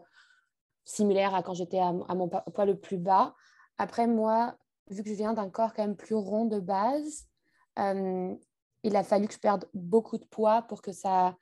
similaire 0.83 1.35
à 1.35 1.43
quand 1.43 1.53
j'étais 1.53 1.79
à, 1.79 1.91
mon 1.91 2.27
poids 2.29 2.65
le 2.65 2.77
plus 2.77 2.97
bas. 2.97 3.35
Après, 3.77 4.07
moi, 4.07 4.55
vu 4.89 5.03
que 5.03 5.09
je 5.09 5.15
viens 5.15 5.33
d'un 5.33 5.49
corps 5.49 5.73
quand 5.73 5.83
même 5.83 5.95
plus 5.97 6.15
rond 6.15 6.45
de 6.45 6.59
base, 6.59 7.27
il 8.83 8.95
a 8.95 9.03
fallu 9.03 9.27
que 9.27 9.33
je 9.33 9.39
perde 9.39 9.65
beaucoup 9.73 10.17
de 10.17 10.25
poids 10.25 10.63
pour 10.63 10.81
que 10.81 10.91
ça 10.91 11.35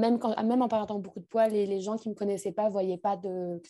même, 0.00 0.18
quand, 0.18 0.42
même 0.42 0.62
en 0.62 0.68
perdant 0.68 0.98
beaucoup 0.98 1.20
de 1.20 1.24
poids, 1.24 1.48
les, 1.48 1.66
les 1.66 1.80
gens 1.80 1.96
qui 1.96 2.08
ne 2.08 2.14
me 2.14 2.18
connaissaient 2.18 2.52
pas 2.52 2.68
voyaient 2.68 2.98
pas 2.98 3.16
de. 3.16 3.62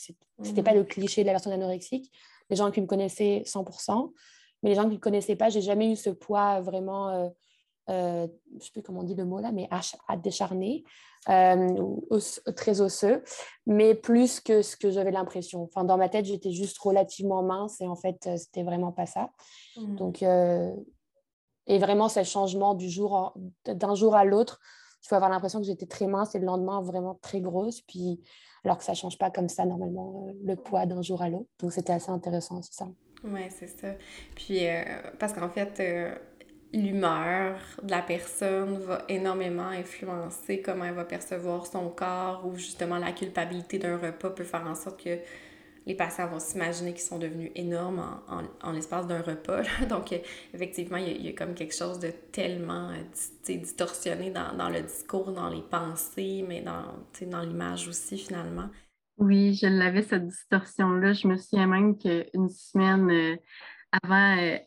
C'était 0.43 0.63
pas 0.63 0.75
le 0.75 0.85
cliché 0.85 1.23
de 1.23 1.27
la 1.27 1.33
personne 1.33 1.53
anorexique. 1.53 2.11
Les 2.49 2.57
gens 2.57 2.71
qui 2.71 2.81
me 2.81 2.87
connaissaient 2.87 3.43
100%, 3.47 4.13
mais 4.63 4.71
les 4.71 4.77
gens 4.77 4.83
qui 4.83 4.89
ne 4.89 4.95
me 4.95 5.01
connaissaient 5.01 5.37
pas, 5.37 5.51
j'ai 5.51 5.61
jamais 5.61 5.93
eu 5.93 5.97
ce 5.97 6.11
poids 6.11 6.61
vraiment 6.61 7.31
euh, 7.91 8.29
je 8.51 8.55
ne 8.55 8.61
sais 8.61 8.71
plus 8.73 8.83
comment 8.83 9.01
on 9.01 9.05
dit 9.05 9.15
le 9.15 9.25
mot 9.25 9.41
là, 9.41 9.51
mais 9.53 9.69
à, 9.71 10.17
décharné, 10.17 10.85
ou 11.29 12.19
très 12.55 12.81
osseux, 12.81 13.23
mais 13.67 13.95
plus 13.95 14.41
que 14.41 14.63
ce 14.63 14.77
que 14.77 14.91
j'avais 14.91 15.11
l'impression. 15.11 15.63
Enfin, 15.65 15.85
dans 15.85 15.97
ma 15.97 16.09
tête, 16.09 16.25
j'étais 16.25 16.53
juste 16.53 16.79
relativement 16.79 17.43
mince 17.43 17.81
et 17.81 17.87
en 17.87 17.97
fait, 17.97 18.29
c'était 18.37 18.63
vraiment 18.63 18.93
pas 18.93 19.07
ça. 19.07 19.31
Mmh. 19.77 19.97
Donc, 19.97 20.23
et 20.23 21.79
vraiment, 21.79 22.09
ce 22.09 22.23
changement 22.23 22.75
du 22.75 22.89
jour 22.89 23.35
d'un 23.65 23.95
jour 23.95 24.15
à 24.15 24.25
l'autre, 24.25 24.61
il 25.03 25.09
faut 25.09 25.15
avoir 25.15 25.31
l'impression 25.31 25.61
que 25.61 25.67
j'étais 25.67 25.87
très 25.87 26.07
mince 26.07 26.35
et 26.35 26.39
le 26.39 26.47
lendemain 26.47 26.83
vraiment 26.83 27.19
très 27.23 27.41
grosse. 27.41 27.81
Puis, 27.83 28.21
alors 28.65 28.79
que 28.79 28.85
ça 28.85 28.95
change 28.95 29.19
pas 29.19 29.31
comme 29.31 29.49
ça 29.49 29.65
normalement 29.65 30.29
le 30.45 30.57
poids 30.57 30.87
d'un 30.87 31.03
jour 31.03 31.23
à 31.23 31.29
l'autre. 31.29 31.49
Donc, 31.61 31.73
c'était 31.73 31.93
assez 31.93 32.11
intéressant, 32.11 32.61
c'est 32.63 32.75
ça. 32.75 32.89
Oui, 33.25 33.43
c'est 33.51 33.69
ça. 33.69 33.95
Puis, 34.35 34.67
euh, 34.67 34.83
parce 35.19 35.33
qu'en 35.33 35.51
fait, 35.51 35.81
euh, 35.81 36.15
l'humeur 36.73 37.59
de 37.83 37.91
la 37.91 38.03
personne 38.03 38.79
va 38.79 39.05
énormément 39.09 39.69
influencer 39.69 40.63
comment 40.63 40.85
elle 40.85 40.95
va 40.95 41.05
percevoir 41.05 41.67
son 41.67 41.89
corps 41.91 42.47
ou 42.47 42.57
justement 42.57 42.99
la 42.99 43.13
culpabilité 43.13 43.79
d'un 43.79 43.99
repas 43.99 44.31
peut 44.31 44.45
faire 44.45 44.67
en 44.67 44.75
sorte 44.75 45.03
que 45.03 45.19
les 45.91 45.97
patients 45.97 46.29
vont 46.29 46.39
s'imaginer 46.39 46.93
qu'ils 46.93 47.03
sont 47.03 47.19
devenus 47.19 47.51
énormes 47.57 48.05
en, 48.29 48.43
en, 48.63 48.73
l'espace 48.73 49.09
d'un 49.09 49.23
repas. 49.23 49.63
Donc, 49.89 50.15
effectivement, 50.55 50.99
il 50.99 51.27
y, 51.27 51.29
a, 51.29 51.33
comme 51.33 51.55
quelque 51.55 51.75
chose 51.75 51.99
de 51.99 52.13
tellement 52.31 52.91
euh, 52.91 53.03
distorsionné 53.49 54.31
dans, 54.31 54.57
dans, 54.57 54.69
le 54.69 54.83
discours, 54.83 55.33
dans 55.33 55.49
les 55.49 55.63
pensées, 55.63 56.45
mais 56.47 56.63
dans, 56.63 56.85
dans 57.27 57.41
l'image 57.41 57.89
aussi, 57.89 58.19
finalement. 58.19 58.69
Oui, 59.19 59.55
je 59.55 59.67
l'avais, 59.67 60.03
cette 60.03 60.29
distorsion-là. 60.29 61.13
Je 61.13 61.27
me 61.27 61.37
souviens 61.37 61.67
même 61.67 61.99
qu'une 61.99 62.49
semaine 62.49 63.11
euh, 63.11 63.37
avant, 64.01 64.39
euh, 64.39 64.59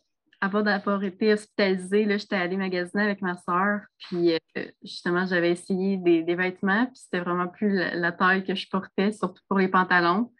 avant 0.41 0.61
d'avoir 0.61 1.01
été 1.05 1.31
hospitalisée, 1.31 2.05
j'étais 2.19 2.35
allée 2.35 2.57
magasiner 2.57 3.03
avec 3.03 3.21
ma 3.21 3.37
soeur. 3.37 3.79
Puis 3.97 4.33
euh, 4.33 4.65
justement, 4.83 5.25
j'avais 5.25 5.51
essayé 5.51 5.95
des, 5.95 6.21
des, 6.21 6.35
vêtements, 6.35 6.85
puis 6.87 6.97
c'était 6.97 7.21
vraiment 7.21 7.47
plus 7.47 7.73
la, 7.73 8.11
taille 8.11 8.43
que 8.43 8.53
je 8.53 8.67
portais, 8.69 9.13
surtout 9.13 9.41
pour 9.47 9.57
les 9.57 9.69
pantalons. 9.69 10.33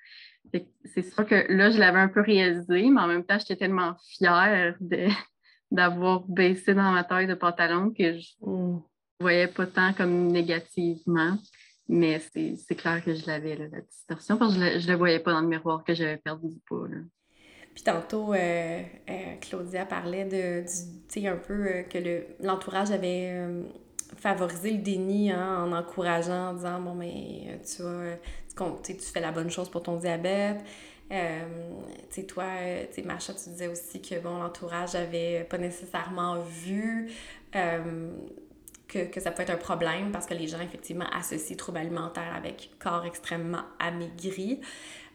C'est 0.86 1.01
sûr 1.01 1.26
que 1.26 1.51
là, 1.51 1.72
je 1.72 1.80
l'avais 1.80 1.99
un 1.99 2.08
peu 2.08 2.22
réalisé, 2.22 2.89
mais 2.89 3.01
en 3.01 3.08
même 3.08 3.26
temps, 3.26 3.39
j'étais 3.39 3.56
tellement 3.56 3.95
fière 4.18 4.76
d'avoir 5.72 6.22
baissé 6.28 6.74
dans 6.74 6.91
ma 6.91 7.04
taille 7.04 7.28
de 7.28 7.34
pantalon 7.34 7.91
que 7.91 8.20
je 8.20 8.34
ne 8.45 8.51
mm. 8.51 8.82
voyais 9.20 9.47
pas 9.47 9.66
tant 9.66 9.93
comme 9.93 10.28
négativement. 10.28 11.38
Mais 11.89 12.20
c'est 12.20 12.76
clair 12.76 13.04
que 13.04 13.14
je 13.14 13.26
l'avais, 13.28 13.56
la 13.56 13.82
distorsion, 13.82 14.38
parce 14.38 14.56
que 14.56 14.80
je 14.80 14.88
ne 14.88 14.91
le, 14.91 14.97
voyais 14.97 15.20
pas 15.20 15.34
dans 15.34 15.41
le 15.41 15.47
miroir 15.47 15.84
que 15.84 15.93
j'avais 15.93 16.18
perdu 16.18 16.47
du 16.47 16.60
poids. 16.66 16.88
Puis 17.74 17.84
tantôt, 17.84 18.34
euh, 18.34 18.82
euh, 19.10 19.36
Claudia 19.41 19.86
parlait 19.86 20.26
de, 20.26 20.62
tu 20.64 21.22
sais, 21.22 21.28
un 21.28 21.38
peu 21.38 21.54
euh, 21.54 21.84
que 21.84 21.97
l'entourage 22.43 22.91
avait 22.91 23.47
favorisé 24.18 24.72
le 24.72 24.80
déni 24.80 25.32
hein, 25.32 25.66
en 25.66 25.72
encourageant, 25.72 26.49
en 26.49 26.53
disant, 26.53 26.80
bon, 26.80 26.95
mais 26.95 27.59
tu 27.66 27.84
vois, 27.84 28.78
tu, 28.84 28.97
tu 28.97 29.05
fais 29.05 29.22
la 29.22 29.32
bonne 29.32 29.49
chose 29.49 29.70
pour 29.70 29.84
ton 29.84 29.97
diabète. 29.97 30.64
tu 31.09 31.18
sais, 32.09 32.24
toi, 32.24 32.45
tu 32.89 32.95
sais, 32.95 33.07
Macha, 33.07 33.34
tu 33.34 33.49
disais 33.49 33.68
aussi 33.68 34.01
que, 34.01 34.20
bon, 34.20 34.38
l'entourage 34.38 34.95
avait 34.95 35.45
pas 35.49 35.57
nécessairement 35.57 36.39
vu 36.39 37.11
que, 39.11 39.20
ça 39.20 39.32
peut 39.32 39.43
être 39.43 39.49
un 39.49 39.57
problème 39.57 40.11
parce 40.11 40.26
que 40.26 40.34
les 40.34 40.47
gens, 40.47 40.59
effectivement, 40.59 41.05
associent 41.14 41.55
troubles 41.55 41.80
alimentaires 41.80 42.34
avec 42.36 42.72
corps 42.80 43.05
extrêmement 43.05 43.64
amaigri. 43.80 44.61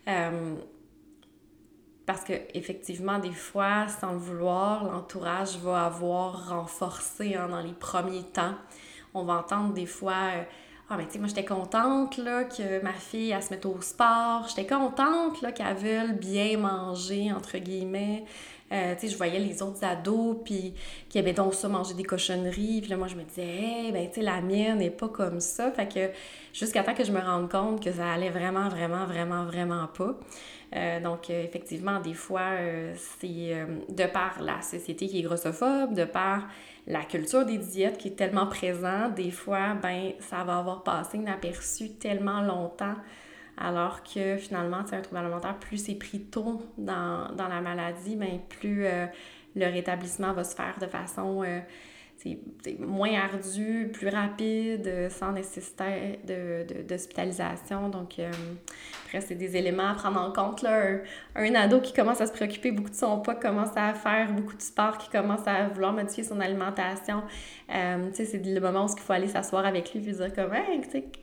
Euh, 0.08 0.56
parce 2.06 2.24
que 2.24 2.32
effectivement, 2.54 3.18
des 3.18 3.32
fois, 3.32 3.86
sans 3.88 4.12
le 4.12 4.18
vouloir, 4.18 4.84
l'entourage 4.84 5.58
va 5.58 5.84
avoir 5.84 6.48
renforcé 6.48 7.34
hein, 7.34 7.48
dans 7.48 7.60
les 7.60 7.74
premiers 7.74 8.24
temps. 8.24 8.54
On 9.14 9.24
va 9.24 9.34
entendre 9.34 9.74
des 9.74 9.86
fois 9.86 10.30
euh, 10.36 10.42
Ah, 10.90 10.96
mais 10.96 11.06
tu 11.06 11.12
sais, 11.12 11.18
moi, 11.18 11.28
j'étais 11.28 11.44
contente 11.44 12.16
que 12.16 12.82
ma 12.82 12.92
fille, 12.92 13.30
elle 13.30 13.42
se 13.42 13.50
mette 13.50 13.66
au 13.66 13.80
sport. 13.80 14.46
J'étais 14.48 14.66
contente 14.66 15.40
qu'elle 15.54 15.76
veuille 15.76 16.12
bien 16.14 16.58
manger, 16.58 17.32
entre 17.32 17.58
guillemets. 17.58 18.24
Euh, 18.70 18.94
tu 18.94 19.00
sais, 19.00 19.12
je 19.12 19.16
voyais 19.16 19.38
les 19.38 19.62
autres 19.62 19.82
ados, 19.84 20.36
puis 20.44 20.74
qui 21.08 21.18
avaient 21.18 21.32
donc 21.32 21.54
ça, 21.54 21.68
manger 21.68 21.94
des 21.94 22.04
cochonneries. 22.04 22.80
Puis 22.82 22.90
là, 22.90 22.96
moi, 22.96 23.08
je 23.08 23.16
me 23.16 23.22
disais, 23.22 23.42
hey, 23.42 23.92
ben, 23.92 24.08
tu 24.08 24.16
sais, 24.16 24.22
la 24.22 24.40
mienne 24.40 24.78
n'est 24.78 24.90
pas 24.90 25.08
comme 25.08 25.40
ça. 25.40 25.70
Fait 25.72 25.88
que 25.88 26.10
jusqu'à 26.52 26.82
temps 26.82 26.94
que 26.94 27.04
je 27.04 27.12
me 27.12 27.20
rende 27.20 27.50
compte 27.50 27.82
que 27.82 27.92
ça 27.92 28.12
allait 28.12 28.30
vraiment, 28.30 28.68
vraiment, 28.68 29.06
vraiment, 29.06 29.44
vraiment 29.44 29.86
pas. 29.86 30.18
Euh, 30.76 31.00
donc, 31.00 31.30
euh, 31.30 31.42
effectivement, 31.44 32.00
des 32.00 32.12
fois, 32.12 32.50
c'est 33.20 33.66
de 33.88 34.06
par 34.06 34.42
la 34.42 34.60
société 34.60 35.08
qui 35.08 35.20
est 35.20 35.22
grossophobe, 35.22 35.94
de 35.94 36.04
par 36.04 36.48
la 36.86 37.04
culture 37.04 37.44
des 37.46 37.58
diètes 37.58 37.98
qui 37.98 38.08
est 38.08 38.16
tellement 38.16 38.46
présente, 38.46 39.14
des 39.14 39.30
fois, 39.30 39.74
ben, 39.74 40.12
ça 40.20 40.44
va 40.44 40.58
avoir 40.58 40.82
passé 40.82 41.18
inaperçu 41.18 41.90
tellement 41.90 42.42
longtemps 42.42 42.94
alors 43.60 44.02
que 44.02 44.36
finalement, 44.36 44.78
un 44.78 45.00
trouble 45.00 45.18
alimentaire, 45.18 45.58
plus 45.58 45.78
c'est 45.78 45.94
pris 45.94 46.20
tôt 46.20 46.62
dans, 46.76 47.28
la 47.36 47.60
maladie, 47.60 48.16
bien, 48.16 48.40
plus 48.48 48.86
euh, 48.86 49.06
le 49.56 49.66
rétablissement 49.66 50.32
va 50.32 50.44
se 50.44 50.54
faire 50.54 50.76
de 50.80 50.86
façon 50.86 51.42
euh, 51.42 51.60
moins 52.80 53.14
ardu, 53.14 53.90
plus 53.92 54.08
rapide, 54.08 55.08
sans 55.10 55.32
nécessité 55.32 56.18
d'hospitalisation. 56.88 57.88
Donc, 57.88 58.18
euh, 58.18 58.30
après, 59.04 59.20
c'est 59.20 59.34
des 59.34 59.56
éléments 59.56 59.88
à 59.88 59.94
prendre 59.94 60.20
en 60.20 60.32
compte. 60.32 60.62
Là. 60.62 60.98
Un, 61.34 61.54
ado 61.54 61.80
qui 61.80 61.92
commence 61.92 62.20
à 62.20 62.26
se 62.26 62.32
préoccuper 62.32 62.72
beaucoup 62.72 62.90
de 62.90 62.94
son 62.94 63.20
poids, 63.20 63.34
qui 63.34 63.42
commence 63.42 63.76
à 63.76 63.94
faire 63.94 64.32
beaucoup 64.32 64.56
de 64.56 64.62
sport, 64.62 64.98
qui 64.98 65.08
commence 65.08 65.46
à 65.46 65.68
vouloir 65.68 65.92
modifier 65.92 66.24
son 66.24 66.40
alimentation, 66.40 67.22
euh, 67.74 68.08
c'est 68.12 68.44
le 68.44 68.60
moment 68.60 68.86
où 68.86 68.88
il 68.94 69.00
faut 69.00 69.12
aller 69.12 69.28
s'asseoir 69.28 69.66
avec 69.66 69.92
lui 69.94 70.08
et 70.08 70.12
dire 70.12 70.32
comme 70.34 70.52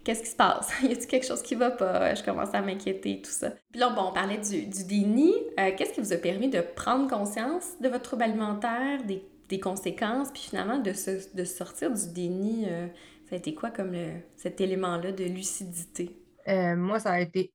qu'est-ce 0.04 0.22
qui 0.22 0.30
se 0.30 0.36
passe? 0.36 0.72
y 0.84 0.91
a-t-il 0.91 1.08
quelque 1.08 1.26
chose 1.26 1.41
qui 1.41 1.56
va 1.56 1.72
pas? 1.72 2.14
Je 2.14 2.24
commence 2.24 2.54
à 2.54 2.62
m'inquiéter, 2.62 3.22
tout 3.22 3.32
ça. 3.32 3.52
Puis 3.72 3.80
là, 3.80 3.89
bon, 3.89 4.10
on 4.10 4.14
parlait 4.14 4.38
du, 4.38 4.66
du 4.66 4.84
déni. 4.86 5.34
Euh, 5.60 5.72
qu'est-ce 5.76 5.93
qui 5.93 6.02
vous 6.02 6.14
a 6.14 6.18
permis 6.18 6.50
de 6.50 6.62
prendre 6.62 7.10
conscience 7.10 7.80
de 7.82 7.89
votre 7.89 8.04
trouble 8.04 8.24
alimentaire, 8.24 9.04
des 9.06 9.24
des 9.50 9.60
conséquences, 9.60 10.32
puis 10.32 10.41
finalement 10.41 10.80
de, 10.80 10.93
se, 10.93 11.36
de 11.36 11.43
sortir 11.43 11.91
du 11.91 12.14
déni, 12.14 12.66
euh, 12.68 12.88
ça 13.30 13.36
a 13.36 13.38
été 13.38 13.54
quoi 13.54 13.72
comme 13.72 13.91
le, 13.91 14.22
cet 14.36 14.62
élément-là 14.62 15.12
de 15.12 15.24
lucidité? 15.24 16.20
Euh, 16.48 16.76
moi, 16.76 17.00
ça 17.00 17.12
a 17.12 17.20
été 17.20 17.54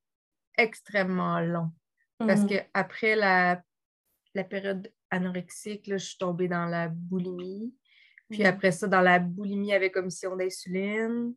extrêmement 0.56 1.40
long. 1.40 1.70
Parce 2.18 2.42
mhm. 2.42 2.48
que 2.48 2.54
après 2.74 3.16
la, 3.16 3.62
la 4.34 4.44
période 4.44 4.92
anorexique, 5.10 5.86
là, 5.86 5.96
je 5.96 6.06
suis 6.06 6.18
tombée 6.18 6.48
dans 6.48 6.66
la 6.66 6.88
boulimie. 6.88 7.74
Puis 8.28 8.40
mhm. 8.40 8.46
après 8.46 8.72
ça, 8.72 8.86
dans 8.86 9.00
la 9.00 9.18
boulimie 9.18 9.72
avec 9.72 9.96
omission 9.96 10.36
d'insuline, 10.36 11.34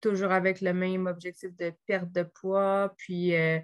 toujours 0.00 0.32
avec 0.32 0.60
le 0.60 0.72
même 0.72 1.06
objectif 1.06 1.54
de 1.56 1.72
perte 1.86 2.12
de 2.12 2.22
poids. 2.22 2.94
Puis 2.98 3.34
euh, 3.34 3.60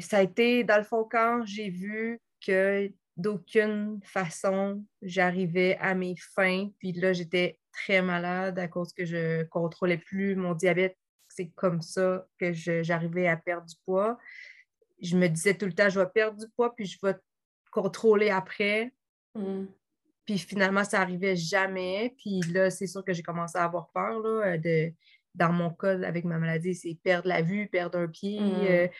ça 0.00 0.18
a 0.18 0.22
été, 0.22 0.64
dans 0.64 0.78
le 0.78 0.84
fond, 0.84 1.06
quand 1.10 1.42
j'ai 1.44 1.70
vu 1.70 2.20
que 2.44 2.90
d'aucune 3.16 4.00
façon 4.02 4.84
j'arrivais 5.02 5.76
à 5.80 5.94
mes 5.94 6.16
fins. 6.16 6.68
Puis 6.78 6.92
là, 6.92 7.12
j'étais 7.12 7.58
très 7.72 8.02
malade 8.02 8.58
à 8.58 8.68
cause 8.68 8.92
que 8.92 9.04
je 9.04 9.44
contrôlais 9.44 9.98
plus 9.98 10.36
mon 10.36 10.54
diabète. 10.54 10.96
C'est 11.28 11.50
comme 11.54 11.82
ça 11.82 12.26
que 12.38 12.52
j'arrivais 12.52 13.28
à 13.28 13.36
perdre 13.36 13.66
du 13.66 13.74
poids. 13.84 14.18
Je 15.00 15.16
me 15.16 15.28
disais 15.28 15.54
tout 15.54 15.66
le 15.66 15.72
temps, 15.72 15.88
je 15.88 16.00
vais 16.00 16.06
perdre 16.06 16.38
du 16.38 16.46
poids, 16.56 16.74
puis 16.74 16.86
je 16.86 16.98
vais 17.02 17.14
contrôler 17.70 18.30
après. 18.30 18.92
Mm. 19.34 19.66
Puis 20.24 20.38
finalement, 20.38 20.82
ça 20.84 20.98
n'arrivait 20.98 21.36
jamais. 21.36 22.14
Puis 22.18 22.40
là, 22.52 22.70
c'est 22.70 22.86
sûr 22.86 23.04
que 23.04 23.12
j'ai 23.12 23.22
commencé 23.22 23.58
à 23.58 23.64
avoir 23.64 23.88
peur 23.90 24.20
là, 24.20 24.58
de, 24.58 24.92
dans 25.36 25.52
mon 25.52 25.70
cas, 25.70 26.02
avec 26.02 26.24
ma 26.24 26.38
maladie, 26.38 26.74
c'est 26.74 26.98
perdre 27.02 27.28
la 27.28 27.42
vue, 27.42 27.68
perdre 27.68 27.98
un 27.98 28.08
pied, 28.08 28.40
mm. 28.40 28.90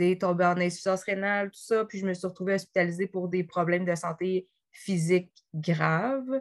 euh, 0.00 0.14
tomber 0.16 0.44
en 0.44 0.58
insuffisance 0.58 1.04
rénale, 1.04 1.50
tout 1.50 1.60
ça. 1.60 1.84
Puis 1.84 1.98
je 1.98 2.06
me 2.06 2.14
suis 2.14 2.26
retrouvée 2.26 2.54
hospitalisée 2.54 3.06
pour 3.06 3.28
des 3.28 3.44
problèmes 3.44 3.84
de 3.84 3.94
santé 3.94 4.48
physique 4.72 5.32
graves. 5.54 6.40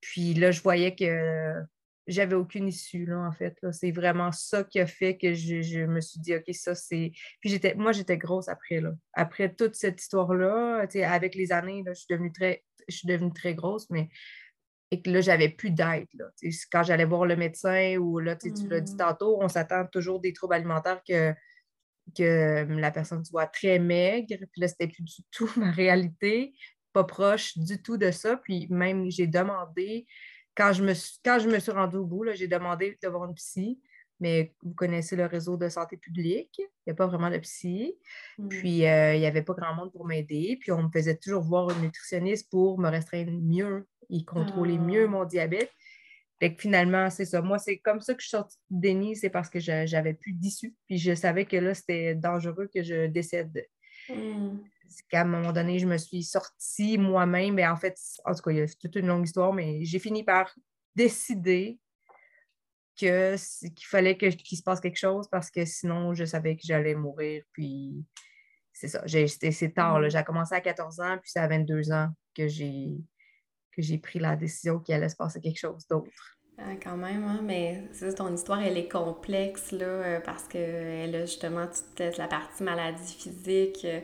Puis 0.00 0.34
là, 0.34 0.50
je 0.50 0.62
voyais 0.62 0.94
que 0.94 1.54
j'avais 2.06 2.34
aucune 2.34 2.68
issue, 2.68 3.04
là, 3.04 3.18
en 3.18 3.32
fait. 3.32 3.58
C'est 3.72 3.90
vraiment 3.90 4.32
ça 4.32 4.64
qui 4.64 4.80
a 4.80 4.86
fait 4.86 5.16
que 5.16 5.34
je, 5.34 5.84
me 5.84 6.00
suis 6.00 6.20
dit, 6.20 6.34
OK, 6.34 6.44
ça, 6.52 6.74
c'est. 6.74 7.12
Puis 7.40 7.50
j'étais, 7.50 7.74
moi, 7.74 7.92
j'étais 7.92 8.16
grosse 8.16 8.48
après, 8.48 8.80
là. 8.80 8.92
Après 9.12 9.52
toute 9.54 9.74
cette 9.74 10.00
histoire-là, 10.00 10.86
avec 11.04 11.34
les 11.34 11.52
années, 11.52 11.84
je 11.86 11.94
suis 11.94 12.06
devenue 12.10 12.32
très, 12.32 12.64
je 12.88 12.96
suis 12.96 13.08
devenue 13.08 13.32
très 13.32 13.54
grosse, 13.54 13.88
mais 13.90 14.08
et 14.90 15.02
que 15.02 15.10
là, 15.10 15.20
j'avais 15.20 15.50
plus 15.50 15.70
d'aide. 15.70 16.06
Quand 16.72 16.82
j'allais 16.82 17.04
voir 17.04 17.26
le 17.26 17.36
médecin 17.36 17.96
ou 17.98 18.18
là, 18.18 18.36
tu 18.36 18.50
l'as 18.68 18.80
dit 18.80 18.94
mmh. 18.94 18.98
tantôt, 18.98 19.38
on 19.42 19.48
s'attend 19.48 19.86
toujours 19.86 20.20
des 20.20 20.32
troubles 20.32 20.54
alimentaires 20.54 21.02
que, 21.06 21.34
que 22.16 22.62
hum, 22.62 22.78
la 22.78 22.90
personne 22.90 23.24
soit 23.24 23.46
très 23.46 23.78
maigre. 23.78 24.36
Puis 24.52 24.60
là, 24.60 24.68
c'était 24.68 24.88
plus 24.88 25.02
du 25.02 25.22
tout 25.30 25.50
ma 25.56 25.70
réalité, 25.70 26.54
pas 26.92 27.04
proche 27.04 27.58
du 27.58 27.82
tout 27.82 27.98
de 27.98 28.10
ça. 28.10 28.36
Puis 28.36 28.66
même, 28.70 29.10
j'ai 29.10 29.26
demandé, 29.26 30.06
quand 30.54 30.72
je 30.72 30.82
me 30.82 30.94
suis, 30.94 31.18
quand 31.22 31.38
je 31.38 31.48
me 31.48 31.58
suis 31.58 31.72
rendue 31.72 31.96
au 31.96 32.06
bout, 32.06 32.24
j'ai 32.32 32.48
demandé 32.48 32.98
de 33.02 33.08
voir 33.08 33.26
une 33.26 33.34
psy. 33.34 33.80
Mais 34.20 34.52
vous 34.64 34.74
connaissez 34.74 35.14
le 35.14 35.26
réseau 35.26 35.56
de 35.56 35.68
santé 35.68 35.96
publique, 35.96 36.58
il 36.58 36.88
n'y 36.88 36.90
a 36.90 36.94
pas 36.94 37.06
vraiment 37.06 37.30
de 37.30 37.38
psy. 37.38 37.94
Mmh. 38.38 38.48
Puis, 38.48 38.84
euh, 38.84 39.14
il 39.14 39.20
n'y 39.20 39.26
avait 39.26 39.44
pas 39.44 39.54
grand 39.54 39.72
monde 39.74 39.92
pour 39.92 40.06
m'aider. 40.06 40.58
Puis, 40.60 40.72
on 40.72 40.82
me 40.82 40.90
faisait 40.90 41.16
toujours 41.16 41.42
voir 41.44 41.70
une 41.70 41.82
nutritionniste 41.82 42.50
pour 42.50 42.80
me 42.80 42.88
restreindre 42.88 43.30
mieux 43.30 43.86
il 44.08 44.24
contrôlait 44.24 44.78
mieux 44.78 45.04
ah. 45.04 45.08
mon 45.08 45.24
diabète. 45.24 45.70
Fait 46.40 46.54
que 46.54 46.60
finalement, 46.60 47.10
c'est 47.10 47.24
ça. 47.24 47.42
Moi, 47.42 47.58
c'est 47.58 47.78
comme 47.78 48.00
ça 48.00 48.14
que 48.14 48.20
je 48.20 48.28
suis 48.28 48.36
sortie 48.36 48.58
de 48.70 48.80
déni, 48.80 49.16
c'est 49.16 49.30
parce 49.30 49.50
que 49.50 49.58
j'avais 49.58 50.14
plus 50.14 50.32
d'issue. 50.32 50.74
Puis 50.86 50.98
je 50.98 51.14
savais 51.14 51.44
que 51.46 51.56
là, 51.56 51.74
c'était 51.74 52.14
dangereux 52.14 52.70
que 52.72 52.82
je 52.82 53.06
décède. 53.06 53.66
Hmm. 54.08 54.58
qu'à 55.10 55.22
un 55.22 55.24
moment 55.24 55.52
donné, 55.52 55.78
je 55.78 55.86
me 55.86 55.98
suis 55.98 56.22
sortie 56.22 56.96
moi-même. 56.96 57.54
Mais 57.54 57.66
en 57.66 57.76
fait, 57.76 57.98
en 58.24 58.34
tout 58.34 58.42
cas, 58.42 58.50
il 58.52 58.58
y 58.58 58.60
a 58.60 58.66
toute 58.80 58.94
une 58.94 59.08
longue 59.08 59.26
histoire, 59.26 59.52
mais 59.52 59.84
j'ai 59.84 59.98
fini 59.98 60.22
par 60.22 60.54
décider 60.94 61.78
que, 62.98 63.34
qu'il 63.68 63.86
fallait 63.86 64.16
que, 64.16 64.26
qu'il 64.26 64.58
se 64.58 64.62
passe 64.62 64.80
quelque 64.80 64.98
chose 64.98 65.28
parce 65.28 65.50
que 65.50 65.64
sinon, 65.64 66.14
je 66.14 66.24
savais 66.24 66.54
que 66.54 66.62
j'allais 66.64 66.94
mourir. 66.94 67.42
Puis 67.52 68.04
c'est 68.72 68.88
ça. 68.88 69.02
c'est 69.08 69.74
tard. 69.74 70.00
Hmm. 70.00 70.08
J'ai 70.08 70.22
commencé 70.22 70.54
à 70.54 70.60
14 70.60 71.00
ans, 71.00 71.18
puis 71.20 71.32
c'est 71.32 71.40
à 71.40 71.48
22 71.48 71.90
ans 71.90 72.10
que 72.32 72.46
j'ai 72.46 72.96
que 73.78 73.86
j'ai 73.86 73.98
pris 73.98 74.18
la 74.18 74.34
décision 74.34 74.80
qu'il 74.80 74.94
allait 74.94 75.08
se 75.08 75.16
passer 75.16 75.40
quelque 75.40 75.58
chose 75.58 75.86
d'autre. 75.88 76.38
Ah, 76.58 76.74
quand 76.82 76.96
même, 76.96 77.22
hein? 77.22 77.40
mais 77.44 77.84
c'est 77.92 78.12
ton 78.16 78.34
histoire, 78.34 78.60
elle 78.60 78.76
est 78.76 78.90
complexe, 78.90 79.70
là, 79.70 79.86
euh, 79.86 80.20
parce 80.20 80.42
qu'elle 80.48 81.14
a 81.14 81.20
justement 81.20 81.66
toute 81.66 82.18
la 82.18 82.26
partie 82.26 82.64
maladie 82.64 83.14
physique. 83.14 83.84
Euh, 83.84 84.00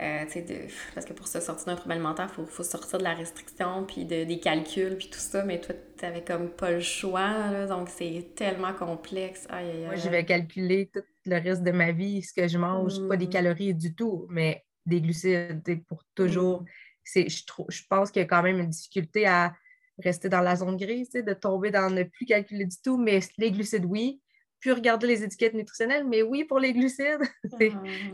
euh 0.00 0.24
de, 0.24 0.68
parce 0.94 1.04
que 1.04 1.12
pour 1.12 1.26
se 1.26 1.40
sortir 1.40 1.66
d'un 1.66 1.74
trouble 1.74 1.94
alimentaire, 1.94 2.28
il 2.30 2.34
faut, 2.34 2.46
faut, 2.46 2.62
sortir 2.62 3.00
de 3.00 3.02
la 3.02 3.14
restriction, 3.14 3.84
puis 3.84 4.04
de, 4.04 4.22
des 4.22 4.38
calculs, 4.38 4.96
puis 4.96 5.10
tout 5.10 5.18
ça, 5.18 5.44
mais 5.44 5.60
toi, 5.60 5.74
tu 5.98 6.04
n'avais 6.04 6.22
comme 6.22 6.50
pas 6.50 6.70
le 6.70 6.80
choix, 6.80 7.50
là, 7.50 7.66
donc 7.66 7.88
c'est 7.88 8.34
tellement 8.36 8.72
complexe. 8.72 9.48
Moi, 9.50 9.96
je 9.96 10.08
vais 10.08 10.24
calculer 10.24 10.88
tout 10.94 11.02
le 11.26 11.42
reste 11.42 11.64
de 11.64 11.72
ma 11.72 11.90
vie, 11.90 12.22
ce 12.22 12.32
que 12.32 12.46
je 12.46 12.56
mange, 12.56 13.04
pas 13.08 13.16
des 13.16 13.26
mm. 13.26 13.30
calories 13.30 13.74
du 13.74 13.96
tout, 13.96 14.26
mais 14.30 14.64
des 14.86 15.00
glucides 15.00 15.84
pour 15.88 16.04
toujours. 16.14 16.62
Mm 16.62 16.66
je, 17.04 17.20
je 17.68 17.82
pense 17.88 18.10
qu'il 18.10 18.20
y 18.20 18.24
a 18.24 18.28
quand 18.28 18.42
même 18.42 18.58
une 18.58 18.70
difficulté 18.70 19.26
à 19.26 19.54
rester 19.98 20.28
dans 20.28 20.40
la 20.40 20.56
zone 20.56 20.76
grise, 20.76 21.10
de 21.10 21.34
tomber 21.34 21.70
dans 21.70 21.90
ne 21.90 22.02
plus 22.02 22.26
calculer 22.26 22.64
du 22.64 22.76
tout, 22.82 22.96
mais 22.96 23.20
les 23.38 23.50
glucides, 23.50 23.84
oui. 23.84 24.20
Puis 24.58 24.72
regarder 24.72 25.06
les 25.06 25.24
étiquettes 25.24 25.54
nutritionnelles, 25.54 26.06
mais 26.06 26.22
oui, 26.22 26.44
pour 26.44 26.58
les 26.58 26.72
glucides, 26.74 27.22
ah. 27.52 27.56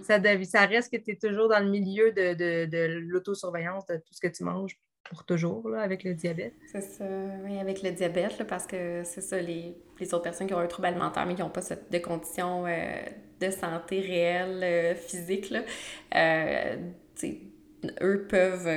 ça, 0.02 0.20
ça 0.44 0.66
reste 0.66 0.92
que 0.92 1.00
tu 1.00 1.12
es 1.12 1.16
toujours 1.16 1.48
dans 1.48 1.58
le 1.58 1.68
milieu 1.68 2.12
de, 2.12 2.34
de, 2.34 2.66
de 2.66 2.86
l'autosurveillance 3.00 3.84
de 3.86 3.96
tout 3.96 4.12
ce 4.12 4.20
que 4.20 4.28
tu 4.28 4.44
manges 4.44 4.78
pour 5.08 5.24
toujours 5.24 5.68
là, 5.68 5.80
avec 5.80 6.04
le 6.04 6.14
diabète. 6.14 6.54
C'est 6.70 6.80
ça, 6.80 7.04
oui, 7.44 7.58
avec 7.58 7.82
le 7.82 7.90
diabète, 7.92 8.44
parce 8.44 8.66
que 8.66 9.02
c'est 9.04 9.20
ça, 9.20 9.40
les, 9.40 9.76
les, 9.98 10.14
autres 10.14 10.24
personnes 10.24 10.46
qui 10.46 10.54
ont 10.54 10.58
un 10.58 10.66
trouble 10.66 10.86
alimentaire 10.86 11.26
mais 11.26 11.34
qui 11.34 11.42
n'ont 11.42 11.50
pas 11.50 11.62
cette, 11.62 11.90
de 11.90 11.98
conditions 11.98 12.66
euh, 12.66 13.02
de 13.40 13.50
santé 13.50 14.00
réelle, 14.00 14.62
euh, 14.62 14.94
physique, 14.94 15.50
là, 15.50 15.62
euh, 16.14 16.76
eux 18.02 18.26
peuvent, 18.28 18.68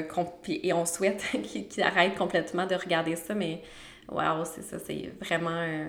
et 0.48 0.74
on 0.74 0.86
souhaite 0.86 1.24
qu'ils 1.44 1.84
arrêtent 1.84 2.18
complètement 2.18 2.66
de 2.66 2.76
regarder 2.76 3.16
ça, 3.16 3.34
mais 3.36 3.62
waouh, 4.08 4.46
c'est 4.46 4.64
ça, 4.64 4.78
c'est 4.80 5.12
vraiment, 5.22 5.50
euh, 5.52 5.88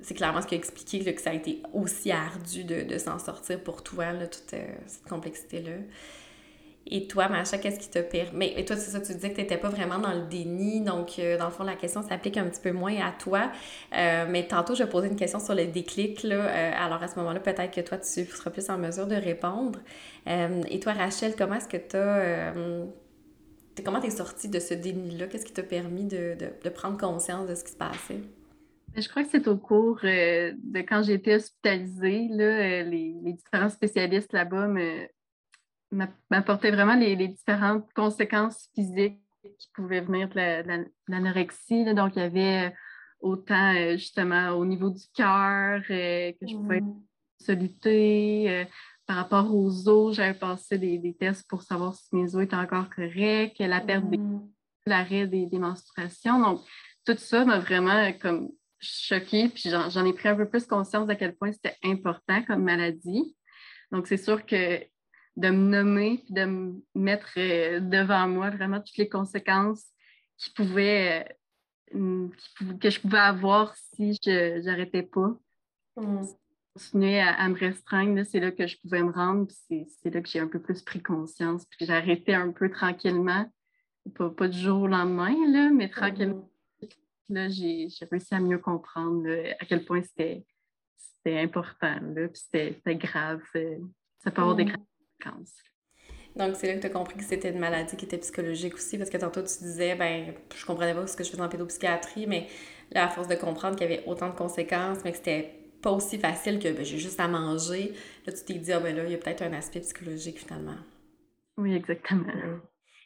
c'est 0.00 0.14
clairement 0.14 0.42
ce 0.42 0.46
qui 0.46 0.54
a 0.54 0.58
expliqué 0.58 1.14
que 1.14 1.20
ça 1.20 1.30
a 1.30 1.34
été 1.34 1.62
aussi 1.72 2.10
ardu 2.10 2.64
de, 2.64 2.98
s'en 2.98 3.18
sortir 3.18 3.60
pour 3.60 3.82
toi, 3.82 4.12
là, 4.12 4.26
toute 4.26 4.54
euh, 4.54 4.66
cette 4.86 5.08
complexité-là. 5.08 5.72
Et 6.86 7.06
toi, 7.06 7.28
Macha, 7.28 7.58
qu'est-ce 7.58 7.78
qui 7.78 7.88
te 7.88 8.00
permet? 8.00 8.58
Et 8.58 8.64
toi, 8.64 8.76
c'est 8.76 8.90
ça, 8.90 9.00
tu 9.00 9.14
disais 9.14 9.30
que 9.30 9.36
tu 9.36 9.40
n'étais 9.40 9.56
pas 9.56 9.68
vraiment 9.68 9.98
dans 9.98 10.12
le 10.12 10.22
déni, 10.22 10.80
donc 10.80 11.18
euh, 11.18 11.38
dans 11.38 11.46
le 11.46 11.52
fond, 11.52 11.64
la 11.64 11.76
question 11.76 12.02
s'applique 12.02 12.36
un 12.36 12.44
petit 12.44 12.60
peu 12.60 12.72
moins 12.72 12.96
à 12.96 13.12
toi. 13.12 13.50
mais 13.92 14.46
tantôt, 14.48 14.74
je 14.74 14.84
posais 14.84 15.08
une 15.08 15.16
question 15.16 15.38
sur 15.38 15.54
le 15.54 15.66
déclic, 15.66 16.22
là. 16.22 16.74
alors 16.82 17.02
à 17.02 17.08
ce 17.08 17.16
moment-là, 17.20 17.40
peut-être 17.40 17.74
que 17.74 17.80
toi, 17.80 17.98
tu 17.98 18.24
seras 18.24 18.50
plus 18.50 18.68
en 18.68 18.78
mesure 18.78 19.06
de 19.06 19.14
répondre. 19.14 19.78
Euh, 20.28 20.62
et 20.68 20.80
toi, 20.80 20.92
Rachel, 20.92 21.34
comment 21.36 21.54
est-ce 21.54 21.68
que 21.68 21.76
tu 21.76 21.96
as. 21.96 22.16
Euh, 22.16 22.86
comment 23.84 24.00
tu 24.00 24.06
es 24.06 24.10
sortie 24.10 24.48
de 24.48 24.58
ce 24.58 24.74
déni-là? 24.74 25.26
Qu'est-ce 25.26 25.46
qui 25.46 25.52
t'a 25.52 25.62
permis 25.62 26.04
de, 26.04 26.36
prendre 26.74 26.98
conscience 26.98 27.48
de 27.48 27.54
ce 27.54 27.64
qui 27.64 27.72
se 27.72 27.76
passait? 27.76 28.20
Ben, 28.94 29.02
je 29.02 29.08
crois 29.08 29.24
que 29.24 29.30
c'est 29.30 29.48
au 29.48 29.56
cours 29.56 30.00
euh, 30.04 30.52
de 30.62 30.80
quand 30.80 31.02
j'ai 31.02 31.14
été 31.14 31.34
hospitalisée. 31.34 32.28
Là, 32.30 32.82
les, 32.82 33.14
différents 33.22 33.70
spécialistes 33.70 34.32
là-bas 34.32 34.68
m'apportaient 36.30 36.70
vraiment 36.70 36.94
les, 36.94 37.16
différentes 37.28 37.92
conséquences 37.94 38.68
physiques 38.74 39.20
qui 39.58 39.68
pouvaient 39.74 40.00
venir 40.00 40.28
de 40.28 40.86
l'anorexie. 41.08 41.84
Donc, 41.94 42.16
il 42.16 42.22
y 42.22 42.24
avait 42.24 42.74
autant 43.20 43.74
justement 43.92 44.50
au 44.50 44.64
niveau 44.64 44.90
du 44.90 45.04
cœur 45.14 45.82
que 45.82 46.34
je 46.46 46.56
pouvais 46.56 46.80
mmh. 46.80 47.02
soluter, 47.38 48.66
par 49.06 49.16
rapport 49.16 49.54
aux 49.54 49.88
os, 49.88 50.16
j'avais 50.16 50.38
passé 50.38 50.78
des, 50.78 51.14
tests 51.18 51.46
pour 51.48 51.62
savoir 51.62 51.94
si 51.94 52.08
mes 52.12 52.34
os 52.34 52.42
étaient 52.42 52.56
encore 52.56 52.88
corrects, 52.88 53.58
la 53.58 53.80
perte 53.80 54.08
des 54.08 54.18
mm. 54.18 54.48
l'arrêt 54.86 55.26
des, 55.26 55.58
menstruations. 55.58 56.40
Donc, 56.40 56.60
tout 57.04 57.16
ça 57.18 57.44
m'a 57.44 57.58
vraiment 57.58 58.12
comme 58.20 58.50
choquée, 58.78 59.48
puis 59.48 59.70
j'en 59.70 60.06
ai 60.06 60.12
pris 60.12 60.28
un 60.28 60.36
peu 60.36 60.48
plus 60.48 60.66
conscience 60.66 61.08
à 61.08 61.14
quel 61.14 61.36
point 61.36 61.52
c'était 61.52 61.76
important 61.84 62.42
comme 62.44 62.62
maladie. 62.62 63.36
Donc, 63.90 64.06
c'est 64.06 64.16
sûr 64.16 64.46
que 64.46 64.80
de 65.36 65.48
me 65.48 65.70
nommer, 65.70 66.24
de 66.28 66.44
me 66.44 66.82
mettre 66.94 67.32
euh, 67.38 67.80
devant 67.80 68.28
moi 68.28 68.50
vraiment 68.50 68.80
toutes 68.80 68.96
les 68.96 69.08
conséquences 69.08 69.84
qui 70.36 70.50
pouvaient, 70.50 71.36
euh, 71.94 72.28
que 72.80 72.90
je 72.90 73.00
pouvais 73.00 73.18
avoir 73.18 73.74
si 73.76 74.18
je 74.22 74.60
n'arrêtais 74.64 75.02
pas. 75.02 75.36
Mm 75.96 76.24
continuer 76.74 77.20
à, 77.20 77.48
me 77.48 77.58
restreindre, 77.58 78.24
c'est 78.24 78.40
là 78.40 78.50
que 78.50 78.66
je 78.66 78.78
pouvais 78.80 79.02
me 79.02 79.12
rendre. 79.12 79.50
C'est 79.50 80.10
là 80.12 80.20
que 80.20 80.28
j'ai 80.28 80.40
un 80.40 80.48
peu 80.48 80.60
plus 80.60 80.82
pris 80.82 81.02
conscience. 81.02 81.64
Puis 81.66 81.86
j'ai 81.86 81.92
arrêté 81.92 82.34
un 82.34 82.50
peu 82.50 82.70
tranquillement, 82.70 83.50
pas, 84.14 84.48
du 84.48 84.58
jour 84.58 84.82
au 84.82 84.86
lendemain, 84.86 85.34
là, 85.50 85.70
mais 85.70 85.88
tranquillement. 85.88 86.48
Là, 87.28 87.48
j'ai 87.48 87.88
réussi 88.10 88.34
à 88.34 88.40
mieux 88.40 88.58
comprendre 88.58 89.28
à 89.58 89.64
quel 89.64 89.84
point 89.84 90.02
c'était 90.02 90.44
important, 91.26 92.00
là, 92.14 92.28
puis 92.28 92.42
c'était 92.50 92.96
grave. 92.96 93.42
Euh, 93.54 93.78
ça 94.18 94.30
peut 94.30 94.42
avoir 94.42 94.56
des 94.56 94.66
graves 94.66 94.80
conséquences. 95.30 95.54
Donc, 96.34 96.56
c'est 96.56 96.66
là 96.66 96.74
que 96.74 96.80
tu 96.80 96.86
as 96.86 96.90
compris 96.90 97.16
que 97.16 97.24
c'était 97.24 97.50
une 97.50 97.58
maladie 97.58 97.96
qui 97.96 98.06
était 98.06 98.18
psychologique 98.18 98.74
aussi, 98.74 98.96
parce 98.96 99.10
que 99.10 99.18
tantôt, 99.18 99.42
tu 99.42 99.58
disais, 99.64 99.94
ben, 99.94 100.34
je 100.54 100.64
comprenais 100.64 100.94
pas 100.94 101.06
ce 101.06 101.16
que 101.16 101.24
je 101.24 101.30
faisais 101.30 101.42
en 101.42 101.48
pédopsychiatrie, 101.48 102.26
mais 102.26 102.46
là, 102.90 103.04
à 103.04 103.08
force 103.08 103.28
de 103.28 103.34
comprendre 103.34 103.76
qu'il 103.76 103.90
y 103.90 103.92
avait 103.92 104.04
autant 104.06 104.30
de 104.30 104.34
conséquences, 104.34 104.98
mais 105.04 105.12
que 105.12 105.18
c'était 105.18 105.54
pas 105.82 105.90
aussi 105.90 106.18
facile 106.18 106.58
que 106.58 106.72
ben, 106.72 106.84
j'ai 106.84 106.98
juste 106.98 107.20
à 107.20 107.28
manger. 107.28 107.92
Là, 108.26 108.32
tu 108.32 108.44
t'es 108.44 108.54
dit, 108.54 108.72
ah 108.72 108.80
ben 108.80 108.96
là, 108.96 109.04
il 109.04 109.10
y 109.10 109.14
a 109.14 109.18
peut-être 109.18 109.42
un 109.42 109.52
aspect 109.52 109.80
psychologique 109.80 110.38
finalement. 110.38 110.78
Oui, 111.58 111.74
exactement. 111.74 112.32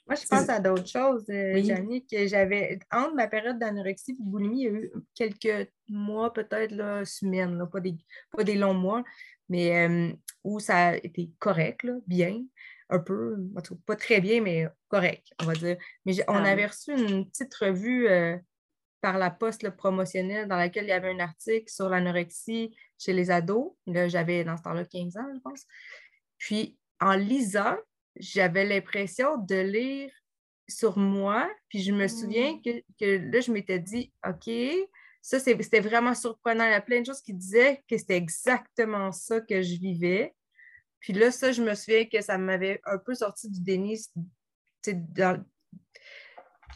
Moi, 0.06 0.14
je 0.14 0.26
pense 0.28 0.48
à 0.48 0.60
d'autres 0.60 0.86
choses, 0.86 1.24
euh, 1.30 1.60
que 2.08 2.28
j'avais, 2.28 2.78
entre 2.92 3.14
ma 3.16 3.26
période 3.26 3.58
d'anorexie 3.58 4.12
et 4.12 4.14
de 4.14 4.30
boulimie, 4.30 4.60
il 4.60 4.64
y 4.64 4.68
a 4.68 4.70
eu 4.70 4.92
quelques 5.16 5.68
mois, 5.88 6.32
peut-être, 6.32 6.70
là, 6.70 7.04
semaines, 7.04 7.58
là, 7.58 7.66
pas, 7.66 7.80
des, 7.80 7.96
pas 8.30 8.44
des 8.44 8.54
longs 8.54 8.74
mois, 8.74 9.02
mais 9.48 9.88
euh, 9.88 10.12
où 10.44 10.60
ça 10.60 10.88
a 10.88 10.96
été 10.96 11.30
correct, 11.38 11.82
là, 11.82 11.94
bien, 12.06 12.42
un 12.88 12.98
peu, 12.98 13.36
pas 13.84 13.96
très 13.96 14.20
bien, 14.20 14.40
mais 14.40 14.68
correct, 14.88 15.26
on 15.40 15.44
va 15.46 15.54
dire. 15.54 15.76
Mais 16.04 16.14
on 16.28 16.34
ah 16.34 16.50
avait 16.50 16.66
reçu 16.66 16.92
une 16.92 17.28
petite 17.28 17.54
revue 17.54 18.08
euh, 18.08 18.36
par 19.00 19.18
la 19.18 19.30
poste 19.30 19.68
promotionnelle 19.70 20.48
dans 20.48 20.56
laquelle 20.56 20.84
il 20.84 20.90
y 20.90 20.92
avait 20.92 21.10
un 21.10 21.20
article 21.20 21.68
sur 21.68 21.88
l'anorexie 21.88 22.76
chez 22.98 23.12
les 23.12 23.30
ados. 23.30 23.72
Là, 23.86 24.08
j'avais 24.08 24.44
dans 24.44 24.56
ce 24.56 24.62
temps-là 24.62 24.84
15 24.84 25.16
ans, 25.16 25.32
je 25.34 25.40
pense. 25.40 25.64
Puis, 26.38 26.76
en 27.00 27.14
lisant, 27.14 27.76
j'avais 28.16 28.64
l'impression 28.64 29.36
de 29.36 29.56
lire 29.56 30.10
sur 30.68 30.96
moi. 30.96 31.50
Puis, 31.68 31.82
je 31.82 31.92
me 31.92 32.08
souviens 32.08 32.54
mmh. 32.54 32.80
que, 32.98 33.30
là, 33.32 33.40
je 33.40 33.52
m'étais 33.52 33.78
dit, 33.78 34.12
OK, 34.26 34.50
ça, 35.26 35.40
c'était 35.40 35.80
vraiment 35.80 36.14
surprenant. 36.14 36.66
Il 36.66 36.70
y 36.70 36.74
a 36.74 36.80
plein 36.80 37.00
de 37.00 37.06
choses 37.06 37.20
qui 37.20 37.34
disaient 37.34 37.82
que 37.90 37.98
c'était 37.98 38.16
exactement 38.16 39.10
ça 39.10 39.40
que 39.40 39.60
je 39.60 39.74
vivais. 39.74 40.36
Puis 41.00 41.12
là, 41.12 41.32
ça, 41.32 41.50
je 41.50 41.62
me 41.62 41.74
souviens 41.74 42.04
que 42.04 42.20
ça 42.20 42.38
m'avait 42.38 42.80
un 42.84 42.98
peu 42.98 43.12
sorti 43.12 43.50
du 43.50 43.60
déni 43.60 44.00
dans, 44.86 45.44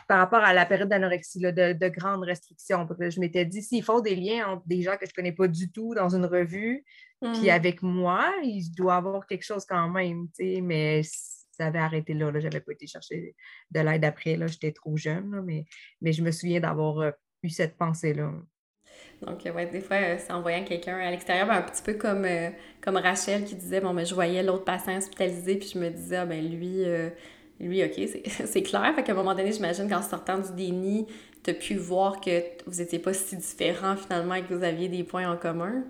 par 0.08 0.18
rapport 0.18 0.40
à 0.40 0.52
la 0.52 0.66
période 0.66 0.88
d'anorexie, 0.88 1.38
de, 1.38 1.74
de, 1.74 1.88
grandes 1.88 2.24
restrictions. 2.24 2.88
je 2.98 3.20
m'étais 3.20 3.44
dit, 3.44 3.62
s'ils 3.62 3.84
font 3.84 4.00
des 4.00 4.16
liens 4.16 4.48
entre 4.48 4.66
des 4.66 4.82
gens 4.82 4.96
que 4.96 5.06
je 5.06 5.12
ne 5.12 5.14
connais 5.14 5.32
pas 5.32 5.46
du 5.46 5.70
tout 5.70 5.94
dans 5.94 6.16
une 6.16 6.24
revue, 6.24 6.84
puis 7.22 7.46
mm. 7.46 7.50
avec 7.50 7.82
moi, 7.82 8.34
il 8.42 8.68
doit 8.72 8.94
y 8.94 8.96
avoir 8.96 9.28
quelque 9.28 9.44
chose 9.44 9.64
quand 9.64 9.88
même, 9.90 10.26
mais 10.62 11.02
ça 11.04 11.66
avait 11.66 11.78
arrêté 11.78 12.14
là. 12.14 12.32
Je 12.34 12.48
n'avais 12.48 12.60
pas 12.60 12.72
été 12.72 12.88
chercher 12.88 13.36
de 13.70 13.80
l'aide 13.80 14.04
après, 14.04 14.36
j'étais 14.48 14.72
trop 14.72 14.96
jeune, 14.96 15.40
mais, 15.44 15.66
mais 16.00 16.12
je 16.12 16.24
me 16.24 16.32
souviens 16.32 16.58
d'avoir 16.58 16.98
euh, 16.98 17.12
eu 17.42 17.48
cette 17.48 17.76
pensée-là. 17.76 18.32
Donc, 19.22 19.42
ouais, 19.54 19.66
des 19.66 19.80
fois, 19.80 19.96
euh, 19.96 20.16
c'est 20.18 20.32
en 20.32 20.40
voyant 20.40 20.64
quelqu'un 20.64 20.96
à 20.96 21.10
l'extérieur, 21.10 21.46
ben, 21.46 21.54
un 21.54 21.62
petit 21.62 21.82
peu 21.82 21.94
comme, 21.94 22.24
euh, 22.24 22.50
comme 22.80 22.96
Rachel 22.96 23.44
qui 23.44 23.54
disait, 23.54 23.80
bon, 23.80 23.92
mais 23.92 24.02
ben, 24.02 24.08
je 24.08 24.14
voyais 24.14 24.42
l'autre 24.42 24.64
patient 24.64 24.96
hospitalisé, 24.96 25.56
puis 25.56 25.70
je 25.74 25.78
me 25.78 25.90
disais, 25.90 26.16
ah, 26.16 26.26
ben 26.26 26.42
lui, 26.42 26.84
lui, 27.60 27.84
OK, 27.84 28.00
c'est 28.46 28.62
clair. 28.62 28.92
Fait 28.94 29.02
qu'à 29.02 29.12
un 29.12 29.14
moment 29.14 29.34
donné, 29.34 29.52
j'imagine 29.52 29.88
qu'en 29.88 30.02
sortant 30.02 30.38
du 30.38 30.52
déni, 30.54 31.06
tu 31.44 31.50
as 31.50 31.54
pu 31.54 31.74
voir 31.76 32.20
que 32.20 32.42
vous 32.66 32.78
n'étiez 32.78 32.98
pas 32.98 33.12
si 33.12 33.36
différents 33.36 33.96
finalement 33.96 34.34
et 34.34 34.42
que 34.42 34.54
vous 34.54 34.64
aviez 34.64 34.88
des 34.88 35.04
points 35.04 35.30
en 35.30 35.36
commun. 35.36 35.84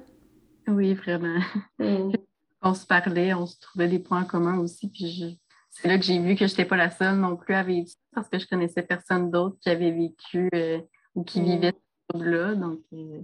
Oui, 0.67 0.95
vraiment. 0.95 1.41
Mm. 1.79 2.13
On 2.63 2.75
se 2.75 2.87
parlait, 2.87 3.33
on 3.33 3.47
se 3.47 3.59
trouvait 3.59 3.89
des 3.89 3.99
points 3.99 4.21
en 4.21 4.27
commun 4.27 4.59
aussi. 4.59 4.91
Puis 4.91 5.41
c'est 5.71 5.89
là 5.89 5.97
que 5.97 6.05
j'ai 6.05 6.19
vu 6.19 6.35
que 6.35 6.47
je 6.47 6.53
n'étais 6.53 6.67
pas 6.67 6.77
la 6.77 6.91
seule 6.91 7.17
non 7.17 7.35
plus 7.35 7.55
à 7.55 7.63
vivre 7.63 7.89
ça 7.89 7.97
parce 8.15 8.29
que 8.29 8.39
je 8.39 8.47
connaissais 8.47 8.83
personne 8.83 9.31
d'autre 9.31 9.57
qui 9.63 9.71
avait 9.71 9.91
vécu 9.91 10.51
euh, 10.55 10.79
ou 11.15 11.25
qui 11.25 11.41
mm. 11.41 11.45
vivait 11.45 11.75
ce 12.13 12.23
là 12.23 12.55
Donc, 12.55 12.81
euh, 12.93 13.21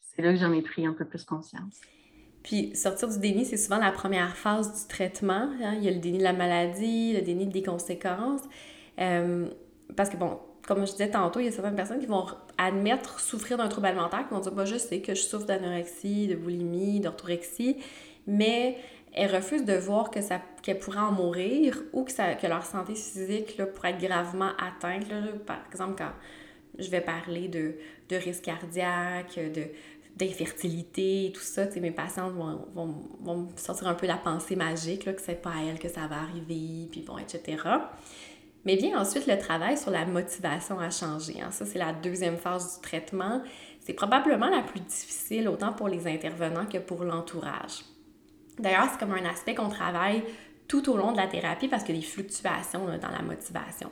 c'est 0.00 0.22
là 0.22 0.32
que 0.32 0.38
j'en 0.38 0.52
ai 0.52 0.62
pris 0.62 0.86
un 0.86 0.92
peu 0.92 1.04
plus 1.04 1.24
conscience. 1.24 1.80
Puis 2.42 2.76
sortir 2.76 3.08
du 3.08 3.18
déni, 3.18 3.44
c'est 3.44 3.56
souvent 3.56 3.78
la 3.78 3.90
première 3.90 4.36
phase 4.36 4.82
du 4.82 4.88
traitement. 4.88 5.50
Hein. 5.62 5.74
Il 5.78 5.84
y 5.84 5.88
a 5.88 5.90
le 5.90 5.98
déni 5.98 6.18
de 6.18 6.22
la 6.22 6.32
maladie, 6.32 7.12
le 7.12 7.22
déni 7.22 7.46
des 7.46 7.62
conséquences. 7.62 8.42
Euh, 9.00 9.48
parce 9.96 10.10
que, 10.10 10.16
bon, 10.16 10.38
comme 10.66 10.86
je 10.86 10.92
disais 10.92 11.10
tantôt, 11.10 11.40
il 11.40 11.46
y 11.46 11.48
a 11.48 11.52
certaines 11.52 11.74
personnes 11.74 11.98
qui 11.98 12.06
vont 12.06 12.24
admettre 12.56 13.20
souffrir 13.20 13.58
d'un 13.58 13.68
trouble 13.68 13.88
alimentaire, 13.88 14.26
qui 14.28 14.34
vont 14.34 14.40
dire 14.40 14.54
Moi, 14.54 14.64
je 14.64 14.76
sais 14.76 15.00
que 15.00 15.14
je 15.14 15.22
souffre 15.22 15.46
d'anorexie, 15.46 16.28
de 16.28 16.36
boulimie, 16.36 17.00
d'orthorexie, 17.00 17.78
mais 18.26 18.78
elles 19.12 19.34
refusent 19.34 19.64
de 19.64 19.74
voir 19.74 20.10
que 20.10 20.20
ça 20.20 20.40
qu'elles 20.62 20.78
pourraient 20.78 20.98
en 20.98 21.12
mourir 21.12 21.82
ou 21.92 22.04
que, 22.04 22.12
ça, 22.12 22.34
que 22.34 22.46
leur 22.46 22.64
santé 22.64 22.94
physique 22.94 23.56
là, 23.56 23.66
pourrait 23.66 23.90
être 23.90 24.00
gravement 24.00 24.50
atteinte. 24.58 25.06
par 25.46 25.58
exemple, 25.72 25.94
quand 25.98 26.12
je 26.78 26.90
vais 26.90 27.00
parler 27.00 27.48
de, 27.48 27.74
de 28.08 28.16
risque 28.16 28.42
cardiaque, 28.42 29.36
de, 29.36 29.64
d'infertilité, 30.16 31.30
tout 31.34 31.42
ça, 31.42 31.66
mes 31.80 31.90
patientes 31.90 32.32
vont, 32.32 32.66
vont, 32.74 32.94
vont, 33.20 33.48
sortir 33.56 33.86
un 33.86 33.94
peu 33.94 34.06
la 34.06 34.16
pensée 34.16 34.56
magique, 34.56 35.04
là, 35.04 35.12
que 35.12 35.20
c'est 35.20 35.40
pas 35.40 35.50
à 35.50 35.62
elles 35.62 35.78
que 35.78 35.88
ça 35.88 36.06
va 36.06 36.16
arriver, 36.16 36.88
puis 36.90 37.02
bon, 37.02 37.18
etc. 37.18 37.62
Mais 38.64 38.76
bien 38.76 38.98
ensuite 38.98 39.26
le 39.26 39.38
travail 39.38 39.76
sur 39.76 39.90
la 39.90 40.06
motivation 40.06 40.80
à 40.80 40.90
changer. 40.90 41.40
Hein. 41.40 41.50
Ça, 41.50 41.66
c'est 41.66 41.78
la 41.78 41.92
deuxième 41.92 42.36
phase 42.36 42.76
du 42.76 42.82
traitement. 42.82 43.42
C'est 43.80 43.92
probablement 43.92 44.48
la 44.48 44.62
plus 44.62 44.80
difficile, 44.80 45.48
autant 45.48 45.72
pour 45.72 45.88
les 45.88 46.08
intervenants 46.08 46.66
que 46.66 46.78
pour 46.78 47.04
l'entourage. 47.04 47.84
D'ailleurs, 48.58 48.88
c'est 48.90 48.98
comme 48.98 49.12
un 49.12 49.24
aspect 49.24 49.54
qu'on 49.54 49.68
travaille 49.68 50.24
tout 50.66 50.90
au 50.90 50.96
long 50.96 51.12
de 51.12 51.18
la 51.18 51.28
thérapie 51.28 51.68
parce 51.68 51.84
qu'il 51.84 51.94
y 51.94 51.98
a 51.98 52.00
des 52.00 52.06
fluctuations 52.06 52.86
dans 52.86 53.10
la 53.10 53.22
motivation. 53.22 53.90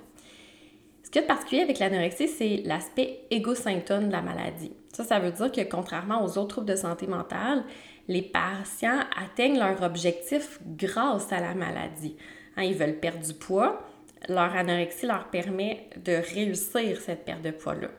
Ce 1.14 1.20
qui 1.20 1.24
est 1.24 1.28
particulier 1.28 1.62
avec 1.62 1.78
l'anorexie, 1.78 2.26
c'est 2.26 2.62
l'aspect 2.64 3.20
égosymptôme 3.30 4.08
de 4.08 4.12
la 4.12 4.20
maladie. 4.20 4.72
Ça, 4.92 5.04
ça 5.04 5.20
veut 5.20 5.30
dire 5.30 5.52
que 5.52 5.60
contrairement 5.60 6.24
aux 6.24 6.38
autres 6.38 6.48
troubles 6.48 6.66
de 6.66 6.74
santé 6.74 7.06
mentale, 7.06 7.62
les 8.08 8.20
patients 8.20 8.98
atteignent 9.16 9.60
leur 9.60 9.80
objectif 9.84 10.58
grâce 10.66 11.32
à 11.32 11.38
la 11.38 11.54
maladie. 11.54 12.16
Hein, 12.56 12.64
ils 12.64 12.74
veulent 12.74 12.98
perdre 12.98 13.24
du 13.24 13.32
poids, 13.32 13.80
leur 14.28 14.56
anorexie 14.56 15.06
leur 15.06 15.30
permet 15.30 15.88
de 16.04 16.14
réussir 16.34 17.00
cette 17.00 17.24
perte 17.24 17.42
de 17.42 17.52
poids-là. 17.52 17.90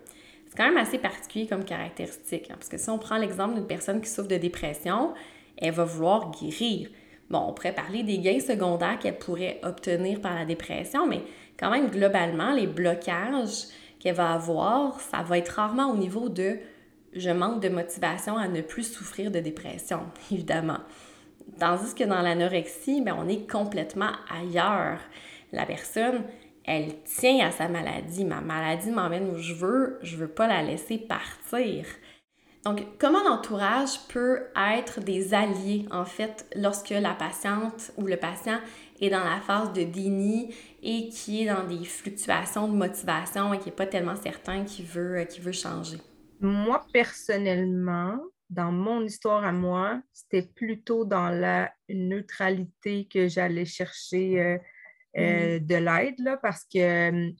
C'est 0.49 0.57
quand 0.57 0.67
même 0.67 0.75
assez 0.75 0.97
particulier 0.97 1.47
comme 1.47 1.63
caractéristique, 1.63 2.51
hein, 2.51 2.55
parce 2.55 2.67
que 2.67 2.77
si 2.77 2.89
on 2.89 2.97
prend 2.97 3.15
l'exemple 3.15 3.55
d'une 3.55 3.65
personne 3.65 4.01
qui 4.01 4.09
souffre 4.09 4.27
de 4.27 4.35
dépression, 4.35 5.13
elle 5.55 5.71
va 5.71 5.85
vouloir 5.85 6.31
guérir. 6.31 6.89
Bon, 7.29 7.39
on 7.47 7.53
pourrait 7.53 7.73
parler 7.73 8.03
des 8.03 8.19
gains 8.19 8.41
secondaires 8.41 8.99
qu'elle 8.99 9.17
pourrait 9.17 9.61
obtenir 9.63 10.19
par 10.19 10.35
la 10.35 10.43
dépression, 10.43 11.07
mais 11.07 11.21
quand 11.59 11.71
même, 11.71 11.89
globalement, 11.89 12.53
les 12.53 12.67
blocages 12.67 13.65
qu'elle 13.99 14.15
va 14.15 14.33
avoir, 14.33 14.99
ça 14.99 15.23
va 15.23 15.37
être 15.37 15.49
rarement 15.49 15.91
au 15.91 15.97
niveau 15.97 16.29
de 16.29 16.57
je 17.15 17.29
manque 17.29 17.61
de 17.61 17.69
motivation 17.69 18.37
à 18.37 18.47
ne 18.47 18.61
plus 18.61 18.83
souffrir 18.83 19.31
de 19.31 19.39
dépression, 19.39 20.01
évidemment. 20.31 20.79
Tandis 21.59 21.95
que 21.95 22.03
dans 22.03 22.21
l'anorexie, 22.21 23.01
ben, 23.01 23.15
on 23.17 23.29
est 23.29 23.49
complètement 23.49 24.11
ailleurs. 24.29 24.99
La 25.53 25.65
personne, 25.65 26.23
elle 26.65 27.01
tient 27.03 27.47
à 27.47 27.51
sa 27.51 27.69
maladie. 27.69 28.25
Ma 28.25 28.41
maladie 28.41 28.91
m'emmène 28.91 29.29
où 29.29 29.37
je 29.37 29.53
veux, 29.53 29.99
je 30.01 30.17
veux 30.17 30.27
pas 30.27 30.47
la 30.47 30.63
laisser 30.63 30.97
partir. 30.97 31.85
Donc, 32.65 32.81
comment 32.99 33.23
l'entourage 33.23 33.99
peut 34.09 34.41
être 34.57 34.99
des 34.99 35.35
alliés, 35.35 35.85
en 35.91 36.03
fait, 36.03 36.47
lorsque 36.55 36.89
la 36.89 37.13
patiente 37.13 37.91
ou 37.95 38.07
le 38.07 38.17
patient 38.17 38.57
est 38.99 39.11
dans 39.11 39.23
la 39.23 39.39
phase 39.39 39.71
de 39.73 39.83
déni 39.83 40.49
et 40.85 41.09
qui 41.09 41.41
est 41.41 41.47
dans 41.47 41.65
des 41.65 41.83
fluctuations 41.83 42.67
de 42.67 42.75
motivation 42.75 43.51
et 43.53 43.59
qui 43.59 43.65
n'est 43.65 43.75
pas 43.75 43.87
tellement 43.87 44.15
certain 44.15 44.63
qu'il 44.63 44.85
veut, 44.85 45.17
euh, 45.17 45.25
veut 45.41 45.51
changer? 45.51 45.97
Moi, 46.39 46.85
personnellement, 46.93 48.19
dans 48.51 48.71
mon 48.71 49.01
histoire 49.01 49.43
à 49.43 49.51
moi, 49.51 49.99
c'était 50.13 50.43
plutôt 50.43 51.03
dans 51.03 51.29
la 51.29 51.73
neutralité 51.89 53.07
que 53.11 53.27
j'allais 53.27 53.65
chercher 53.65 54.39
euh, 54.39 54.57
euh, 55.17 55.59
de 55.59 55.75
l'aide, 55.75 56.37
parce 56.43 56.63
que 56.71 57.31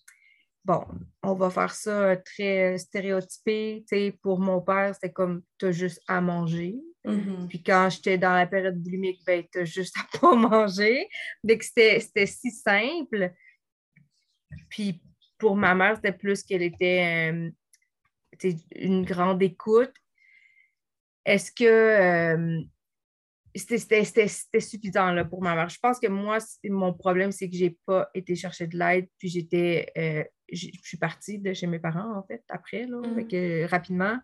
bon, 0.63 0.83
on 1.21 1.35
va 1.35 1.51
faire 1.51 1.75
ça 1.75 2.17
très 2.17 2.79
stéréotypé. 2.79 3.85
pour 4.23 4.39
mon 4.39 4.59
père, 4.59 4.95
c'était 4.95 5.13
comme 5.13 5.43
tu 5.59 5.67
as 5.67 5.71
juste 5.71 6.01
à 6.07 6.19
manger. 6.19 6.75
Mm-hmm. 7.05 7.47
Puis 7.47 7.63
quand 7.63 7.89
j'étais 7.89 8.17
dans 8.17 8.33
la 8.33 8.47
période 8.47 8.81
boulimique, 8.81 9.21
ben, 9.25 9.43
tu 9.51 9.59
as 9.59 9.65
juste 9.65 9.95
à 9.99 10.19
pas 10.19 10.35
manger. 10.35 11.07
Donc, 11.43 11.63
c'était 11.63 12.25
si 12.25 12.51
simple. 12.51 13.31
Puis 14.69 15.01
pour 15.37 15.55
ma 15.55 15.75
mère, 15.75 15.95
c'était 15.95 16.11
plus 16.11 16.43
qu'elle 16.43 16.61
était 16.61 17.31
euh, 17.31 17.49
une 18.75 19.05
grande 19.05 19.41
écoute. 19.43 19.93
Est-ce 21.25 21.51
que 21.51 21.63
euh, 21.63 22.61
c'était 23.55 24.27
suffisant 24.59 25.11
là, 25.11 25.25
pour 25.25 25.41
ma 25.41 25.55
mère? 25.55 25.69
Je 25.69 25.79
pense 25.79 25.99
que 25.99 26.07
moi, 26.07 26.37
mon 26.65 26.93
problème, 26.93 27.31
c'est 27.31 27.49
que 27.49 27.55
je 27.55 27.65
n'ai 27.65 27.77
pas 27.85 28.09
été 28.13 28.35
chercher 28.35 28.67
de 28.67 28.77
l'aide, 28.77 29.07
puis 29.17 29.29
j'étais, 29.29 29.91
euh, 29.97 30.23
je 30.51 30.69
suis 30.83 30.97
partie 30.97 31.39
de 31.39 31.53
chez 31.53 31.67
mes 31.67 31.79
parents, 31.79 32.17
en 32.17 32.23
fait, 32.23 32.43
après, 32.49 32.85
là, 32.85 33.01
mmh. 33.01 33.65
rapidement. 33.65 34.17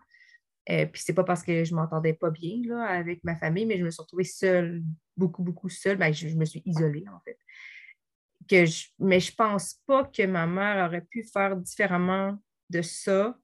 Euh, 0.70 0.86
puis 0.86 1.02
c'est 1.04 1.14
pas 1.14 1.24
parce 1.24 1.42
que 1.42 1.64
je 1.64 1.74
m'entendais 1.74 2.12
pas 2.12 2.30
bien 2.30 2.60
là, 2.64 2.84
avec 2.84 3.24
ma 3.24 3.34
famille, 3.34 3.66
mais 3.66 3.78
je 3.78 3.84
me 3.84 3.90
suis 3.90 4.00
retrouvée 4.00 4.24
seule, 4.24 4.82
beaucoup, 5.16 5.42
beaucoup 5.42 5.68
seule. 5.68 5.96
Ben, 5.96 6.12
je, 6.12 6.28
me 6.28 6.44
suis 6.44 6.62
isolée, 6.64 7.04
en 7.12 7.20
fait. 7.20 7.38
Que 8.48 8.66
je, 8.66 8.86
mais 8.98 9.20
je 9.20 9.34
pense 9.34 9.80
pas 9.86 10.04
que 10.04 10.24
ma 10.24 10.46
mère 10.46 10.86
aurait 10.86 11.04
pu 11.08 11.24
faire 11.24 11.56
différemment 11.56 12.38
de 12.70 12.82
ça 12.82 13.36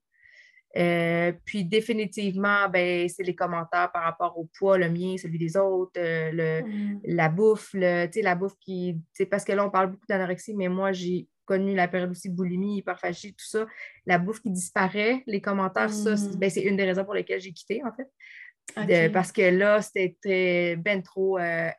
euh, 0.77 1.31
puis 1.45 1.65
définitivement, 1.65 2.69
ben, 2.69 3.09
c'est 3.09 3.23
les 3.23 3.35
commentaires 3.35 3.91
par 3.91 4.03
rapport 4.03 4.37
au 4.37 4.47
poids, 4.57 4.77
le 4.77 4.89
mien, 4.89 5.15
celui 5.17 5.39
des 5.39 5.57
autres, 5.57 5.93
euh, 5.97 6.31
le, 6.31 6.67
mm. 6.67 7.01
la 7.05 7.29
bouffe, 7.29 7.71
le, 7.73 8.07
la 8.21 8.35
bouffe 8.35 8.55
qui. 8.59 8.95
Parce 9.31 9.43
que 9.43 9.51
là, 9.53 9.65
on 9.65 9.71
parle 9.71 9.91
beaucoup 9.91 10.05
d'anorexie, 10.07 10.55
mais 10.55 10.67
moi, 10.67 10.91
j'ai 10.91 11.27
connu 11.49 11.73
la 11.73 11.87
période 11.87 12.11
aussi 12.11 12.29
de 12.29 12.35
boulimie, 12.35 12.77
hyperphagie, 12.77 13.33
tout 13.33 13.47
ça. 13.47 13.65
La 14.05 14.19
bouffe 14.19 14.39
qui 14.41 14.51
disparaît, 14.51 15.23
les 15.25 15.41
commentaires, 15.41 15.91
ça, 15.91 16.13
mm. 16.13 16.35
ben, 16.37 16.49
c'est 16.49 16.61
une 16.61 16.77
des 16.77 16.85
raisons 16.85 17.03
pour 17.03 17.15
lesquelles 17.15 17.41
j'ai 17.41 17.53
quitté, 17.53 17.81
en 17.83 17.91
fait. 17.91 19.09
parce 19.09 19.31
que 19.31 19.41
là, 19.41 19.81
c'était 19.81 20.75
ben 20.77 21.01
trop 21.01 21.39
euh, 21.39 21.71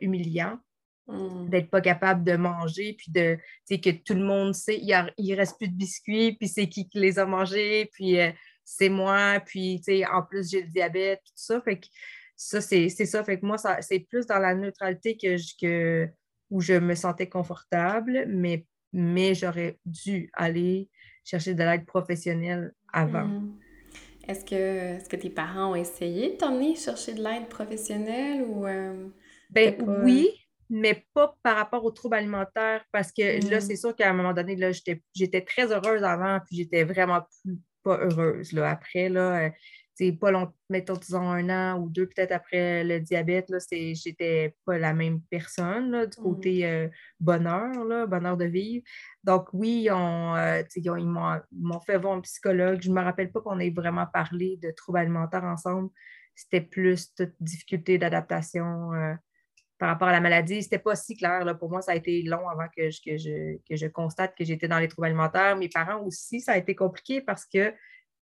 humiliant. 0.00 0.58
Mm. 1.08 1.48
d'être 1.48 1.70
pas 1.70 1.80
capable 1.80 2.22
de 2.22 2.36
manger, 2.36 2.94
puis 2.98 3.10
de, 3.10 3.38
que 3.70 3.90
tout 3.90 4.12
le 4.12 4.24
monde 4.24 4.54
sait, 4.54 4.78
il, 4.78 4.88
ne 4.90 5.36
reste 5.36 5.56
plus 5.56 5.68
de 5.68 5.74
biscuits, 5.74 6.36
puis 6.38 6.48
c'est 6.48 6.68
qui 6.68 6.86
qui 6.86 6.98
les 7.00 7.18
a 7.18 7.24
mangés, 7.24 7.88
puis 7.94 8.20
euh, 8.20 8.30
c'est 8.62 8.90
moi, 8.90 9.40
puis 9.46 9.80
en 10.12 10.22
plus 10.22 10.50
j'ai 10.50 10.62
le 10.62 10.68
diabète, 10.68 11.20
tout 11.24 11.32
ça. 11.34 11.62
Fait 11.62 11.78
que 11.78 11.86
ça, 12.36 12.60
c'est 12.60 12.88
ça. 12.88 13.24
Fait 13.24 13.40
que 13.40 13.46
moi, 13.46 13.56
c'est 13.80 14.00
plus 14.00 14.26
dans 14.26 14.38
la 14.38 14.54
neutralité 14.54 15.16
que, 15.16 15.36
que 15.58 16.08
où 16.50 16.60
je 16.60 16.74
me 16.74 16.94
sentais 16.94 17.28
confortable, 17.28 18.26
mais, 18.28 18.66
mais 18.92 19.34
j'aurais 19.34 19.78
dû 19.84 20.30
aller 20.32 20.88
chercher 21.24 21.54
de 21.54 21.62
l'aide 21.62 21.84
professionnelle 21.84 22.72
avant. 22.92 23.26
Mm. 23.26 23.58
Est-ce 24.26 24.44
que, 24.44 24.54
est 24.54 24.98
-ce 24.98 25.08
que 25.08 25.16
tes 25.16 25.30
parents 25.30 25.72
ont 25.72 25.74
essayé 25.74 26.32
de 26.32 26.36
t'emmener 26.36 26.76
chercher 26.76 27.14
de 27.14 27.22
l'aide 27.22 27.48
professionnelle 27.48 28.42
ou... 28.42 28.66
Euh, 28.66 29.08
ben, 29.50 29.74
oui, 30.04 30.30
mais 30.68 31.06
pas 31.14 31.34
par 31.42 31.56
rapport 31.56 31.84
aux 31.84 31.90
troubles 31.90 32.16
alimentaires, 32.16 32.84
parce 32.92 33.10
que 33.10 33.48
là, 33.50 33.58
mm. 33.58 33.60
c'est 33.60 33.76
sûr 33.76 33.96
qu'à 33.96 34.10
un 34.10 34.12
moment 34.12 34.34
donné, 34.34 34.56
j'étais 35.14 35.40
très 35.40 35.72
heureuse 35.72 36.02
avant, 36.02 36.40
puis 36.46 36.56
j'étais 36.58 36.84
vraiment 36.84 37.22
pas 37.82 37.98
heureuse 37.98 38.52
là, 38.52 38.70
après. 38.70 39.08
Là, 39.08 39.50
c'est 39.98 40.12
euh, 40.12 40.16
pas 40.16 40.30
long, 40.30 40.52
mettons, 40.70 40.94
disons 40.94 41.28
un 41.28 41.48
an 41.50 41.80
ou 41.80 41.88
deux, 41.88 42.06
peut-être 42.06 42.32
après 42.32 42.84
le 42.84 43.00
diabète, 43.00 43.50
là, 43.50 43.58
j'étais 43.70 44.54
pas 44.64 44.78
la 44.78 44.94
même 44.94 45.20
personne 45.22 45.90
là, 45.90 46.06
du 46.06 46.20
mm. 46.20 46.22
côté 46.22 46.66
euh, 46.66 46.88
bonheur, 47.18 47.84
là, 47.84 48.06
bonheur 48.06 48.36
de 48.36 48.44
vivre. 48.44 48.84
Donc, 49.24 49.48
oui, 49.52 49.82
ils, 49.84 49.90
ont, 49.90 50.36
euh, 50.36 50.62
ils 50.76 51.06
m'ont 51.52 51.80
fait 51.80 51.98
voir 51.98 52.14
un 52.14 52.20
psychologue. 52.20 52.80
Je 52.80 52.90
ne 52.90 52.94
me 52.94 53.02
rappelle 53.02 53.32
pas 53.32 53.40
qu'on 53.40 53.58
ait 53.58 53.70
vraiment 53.70 54.06
parlé 54.06 54.56
de 54.62 54.70
troubles 54.70 54.98
alimentaires 54.98 55.44
ensemble. 55.44 55.90
C'était 56.34 56.60
plus 56.60 57.12
toute 57.14 57.34
difficulté 57.40 57.98
d'adaptation 57.98 58.90
par 59.78 59.88
rapport 59.88 60.06
à 60.06 60.12
la 60.12 60.20
maladie. 60.20 60.62
C'était 60.62 60.78
pas 60.78 60.94
si 60.94 61.16
clair. 61.16 61.44
Là. 61.44 61.54
Pour 61.54 61.68
moi, 61.68 61.82
ça 61.82 61.92
a 61.92 61.94
été 61.96 62.22
long 62.22 62.48
avant 62.48 62.68
que 62.76 62.90
je, 62.90 63.00
que 63.04 63.16
je, 63.16 63.56
que 63.68 63.74
je 63.74 63.88
constate 63.88 64.36
que 64.36 64.44
j'étais 64.44 64.68
dans 64.68 64.78
les 64.78 64.86
troubles 64.86 65.06
alimentaires. 65.08 65.56
Mes 65.56 65.68
parents 65.68 66.00
aussi, 66.04 66.40
ça 66.40 66.52
a 66.52 66.56
été 66.56 66.76
compliqué 66.76 67.20
parce 67.20 67.44
que 67.44 67.74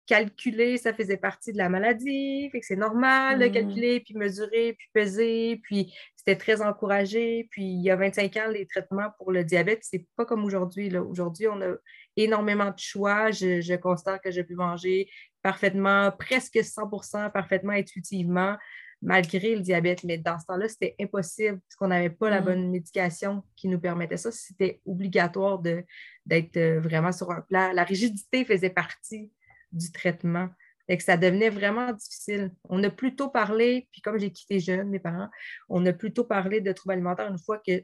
calculer, 0.06 0.76
ça 0.78 0.94
faisait 0.94 1.16
partie 1.16 1.52
de 1.52 1.58
la 1.58 1.68
maladie. 1.68 2.48
Fait 2.50 2.60
que 2.60 2.66
c'est 2.66 2.76
normal 2.76 3.38
de 3.38 3.46
mmh. 3.46 3.52
calculer, 3.52 4.00
puis 4.00 4.14
mesurer, 4.14 4.74
puis 4.78 4.88
peser. 4.92 5.60
Puis 5.62 5.94
c'était 6.14 6.36
très 6.36 6.62
encouragé. 6.62 7.48
Puis 7.50 7.64
il 7.64 7.82
y 7.82 7.90
a 7.90 7.96
25 7.96 8.36
ans, 8.36 8.48
les 8.50 8.66
traitements 8.66 9.10
pour 9.18 9.32
le 9.32 9.44
diabète, 9.44 9.80
c'est 9.82 10.06
pas 10.16 10.24
comme 10.24 10.44
aujourd'hui. 10.44 10.96
Aujourd'hui, 10.96 11.48
on 11.48 11.60
a 11.60 11.74
énormément 12.16 12.70
de 12.70 12.78
choix. 12.78 13.30
Je, 13.30 13.60
je 13.60 13.74
constate 13.74 14.22
que 14.22 14.30
je 14.30 14.40
peux 14.42 14.54
manger 14.54 15.08
parfaitement, 15.42 16.12
presque 16.12 16.56
100% 16.56 17.32
parfaitement 17.32 17.72
intuitivement. 17.72 18.56
malgré 19.02 19.54
le 19.54 19.60
diabète. 19.60 20.04
Mais 20.04 20.18
dans 20.18 20.38
ce 20.38 20.46
temps-là, 20.46 20.68
c'était 20.68 20.96
impossible 21.00 21.60
parce 21.60 21.76
qu'on 21.76 21.88
n'avait 21.88 22.10
pas 22.10 22.30
la 22.30 22.40
mm. 22.40 22.44
bonne 22.44 22.70
médication 22.70 23.42
qui 23.54 23.68
nous 23.68 23.78
permettait 23.78 24.16
ça. 24.16 24.32
C'était 24.32 24.80
obligatoire 24.86 25.60
d'être 25.60 26.56
euh, 26.56 26.80
vraiment 26.80 27.12
sur 27.12 27.30
un 27.30 27.42
plan. 27.42 27.72
La 27.72 27.84
rigidité 27.84 28.44
faisait 28.44 28.70
partie 28.70 29.30
du 29.76 29.92
traitement. 29.92 30.48
Et 30.88 30.96
que 30.96 31.02
ça 31.02 31.16
devenait 31.16 31.50
vraiment 31.50 31.92
difficile. 31.92 32.52
On 32.68 32.82
a 32.84 32.90
plutôt 32.90 33.28
parlé, 33.28 33.88
puis 33.90 34.00
comme 34.00 34.18
j'ai 34.18 34.30
quitté 34.30 34.60
jeune, 34.60 34.88
mes 34.88 35.00
parents, 35.00 35.28
on 35.68 35.84
a 35.84 35.92
plutôt 35.92 36.22
parlé 36.24 36.60
de 36.60 36.70
troubles 36.70 36.92
alimentaires 36.92 37.28
une 37.28 37.38
fois 37.38 37.58
que, 37.58 37.82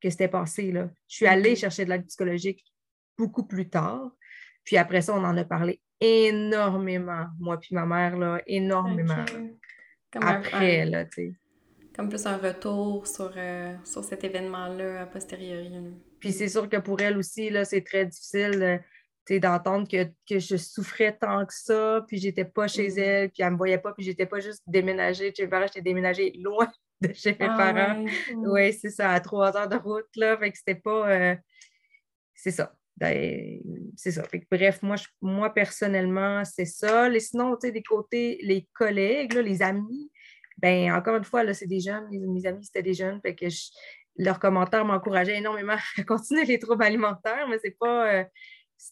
que 0.00 0.10
c'était 0.10 0.28
passé. 0.28 0.70
Là. 0.70 0.90
Je 1.08 1.16
suis 1.16 1.26
allée 1.26 1.56
chercher 1.56 1.86
de 1.86 1.90
l'aide 1.90 2.06
psychologique 2.06 2.62
beaucoup 3.16 3.44
plus 3.46 3.70
tard. 3.70 4.10
Puis 4.64 4.76
après 4.76 5.00
ça, 5.00 5.14
on 5.14 5.24
en 5.24 5.36
a 5.36 5.44
parlé 5.44 5.80
énormément, 6.00 7.26
moi 7.38 7.58
puis 7.58 7.74
ma 7.74 7.86
mère, 7.86 8.16
là, 8.18 8.42
énormément. 8.46 9.24
après, 10.20 10.84
là, 10.84 11.04
tu 11.04 11.12
sais. 11.12 11.32
Comme 11.94 12.08
plus 12.08 12.26
un 12.26 12.38
retour 12.38 13.06
sur, 13.06 13.32
euh, 13.36 13.74
sur 13.84 14.02
cet 14.02 14.24
événement-là 14.24 15.02
a 15.02 15.06
posteriori. 15.06 15.70
Puis 16.18 16.32
c'est 16.32 16.48
sûr 16.48 16.68
que 16.68 16.78
pour 16.78 17.00
elle 17.00 17.18
aussi, 17.18 17.50
là, 17.50 17.64
c'est 17.64 17.82
très 17.82 18.06
difficile 18.06 18.82
d'entendre 19.30 19.88
que, 19.88 20.04
que, 20.28 20.38
je 20.38 20.56
souffrais 20.56 21.16
tant 21.16 21.46
que 21.46 21.54
ça, 21.54 22.04
puis 22.06 22.18
j'étais 22.18 22.44
pas 22.44 22.68
chez 22.68 22.88
mm. 22.88 22.98
elle, 22.98 23.30
puis 23.30 23.42
elle 23.42 23.52
me 23.52 23.56
voyait 23.56 23.78
pas, 23.78 23.92
puis 23.92 24.04
j'étais 24.04 24.26
pas 24.26 24.40
juste 24.40 24.62
déménagée. 24.66 25.32
Chez 25.34 25.44
mes 25.44 25.48
parents, 25.48 25.66
j'étais 25.66 25.82
déménagée 25.82 26.32
loin 26.38 26.70
de 27.00 27.12
chez 27.12 27.32
mes 27.32 27.46
ah 27.48 27.72
parents. 27.72 28.04
Oui, 28.36 28.72
c'est 28.72 28.90
ça, 28.90 29.10
à 29.12 29.20
trois 29.20 29.56
heures 29.56 29.68
de 29.68 29.76
route, 29.76 30.08
là. 30.16 30.36
Fait 30.38 30.50
que 30.50 30.58
c'était 30.58 30.74
pas... 30.74 31.10
Euh, 31.10 31.36
c'est 32.34 32.50
ça. 32.50 32.74
Ben, 32.96 33.60
c'est 33.96 34.12
ça. 34.12 34.22
bref, 34.50 34.82
moi, 34.82 34.96
moi 35.20 35.52
personnellement, 35.52 36.44
c'est 36.44 36.66
ça. 36.66 37.08
Et 37.08 37.20
sinon, 37.20 37.56
tu 37.56 37.66
sais, 37.66 37.72
des 37.72 37.82
côtés, 37.82 38.38
les 38.42 38.68
collègues, 38.74 39.34
les 39.34 39.62
amis, 39.62 40.10
ben 40.58 40.92
encore 40.92 41.16
une 41.16 41.24
fois, 41.24 41.42
là, 41.42 41.54
c'est 41.54 41.66
des 41.66 41.80
jeunes. 41.80 42.08
Mes, 42.10 42.46
amis, 42.46 42.64
c'était 42.64 42.82
des 42.82 42.94
jeunes. 42.94 43.20
Fait 43.22 43.34
que 43.34 43.46
leurs 44.16 44.38
commentaires 44.38 44.84
m'encourageaient 44.84 45.38
énormément 45.38 45.76
à 45.98 46.02
continuer 46.04 46.44
les 46.44 46.58
troubles 46.58 46.84
alimentaires, 46.84 47.48
mais 47.48 47.58
c'est 47.62 47.76
pas. 47.78 48.12
Euh, 48.12 48.24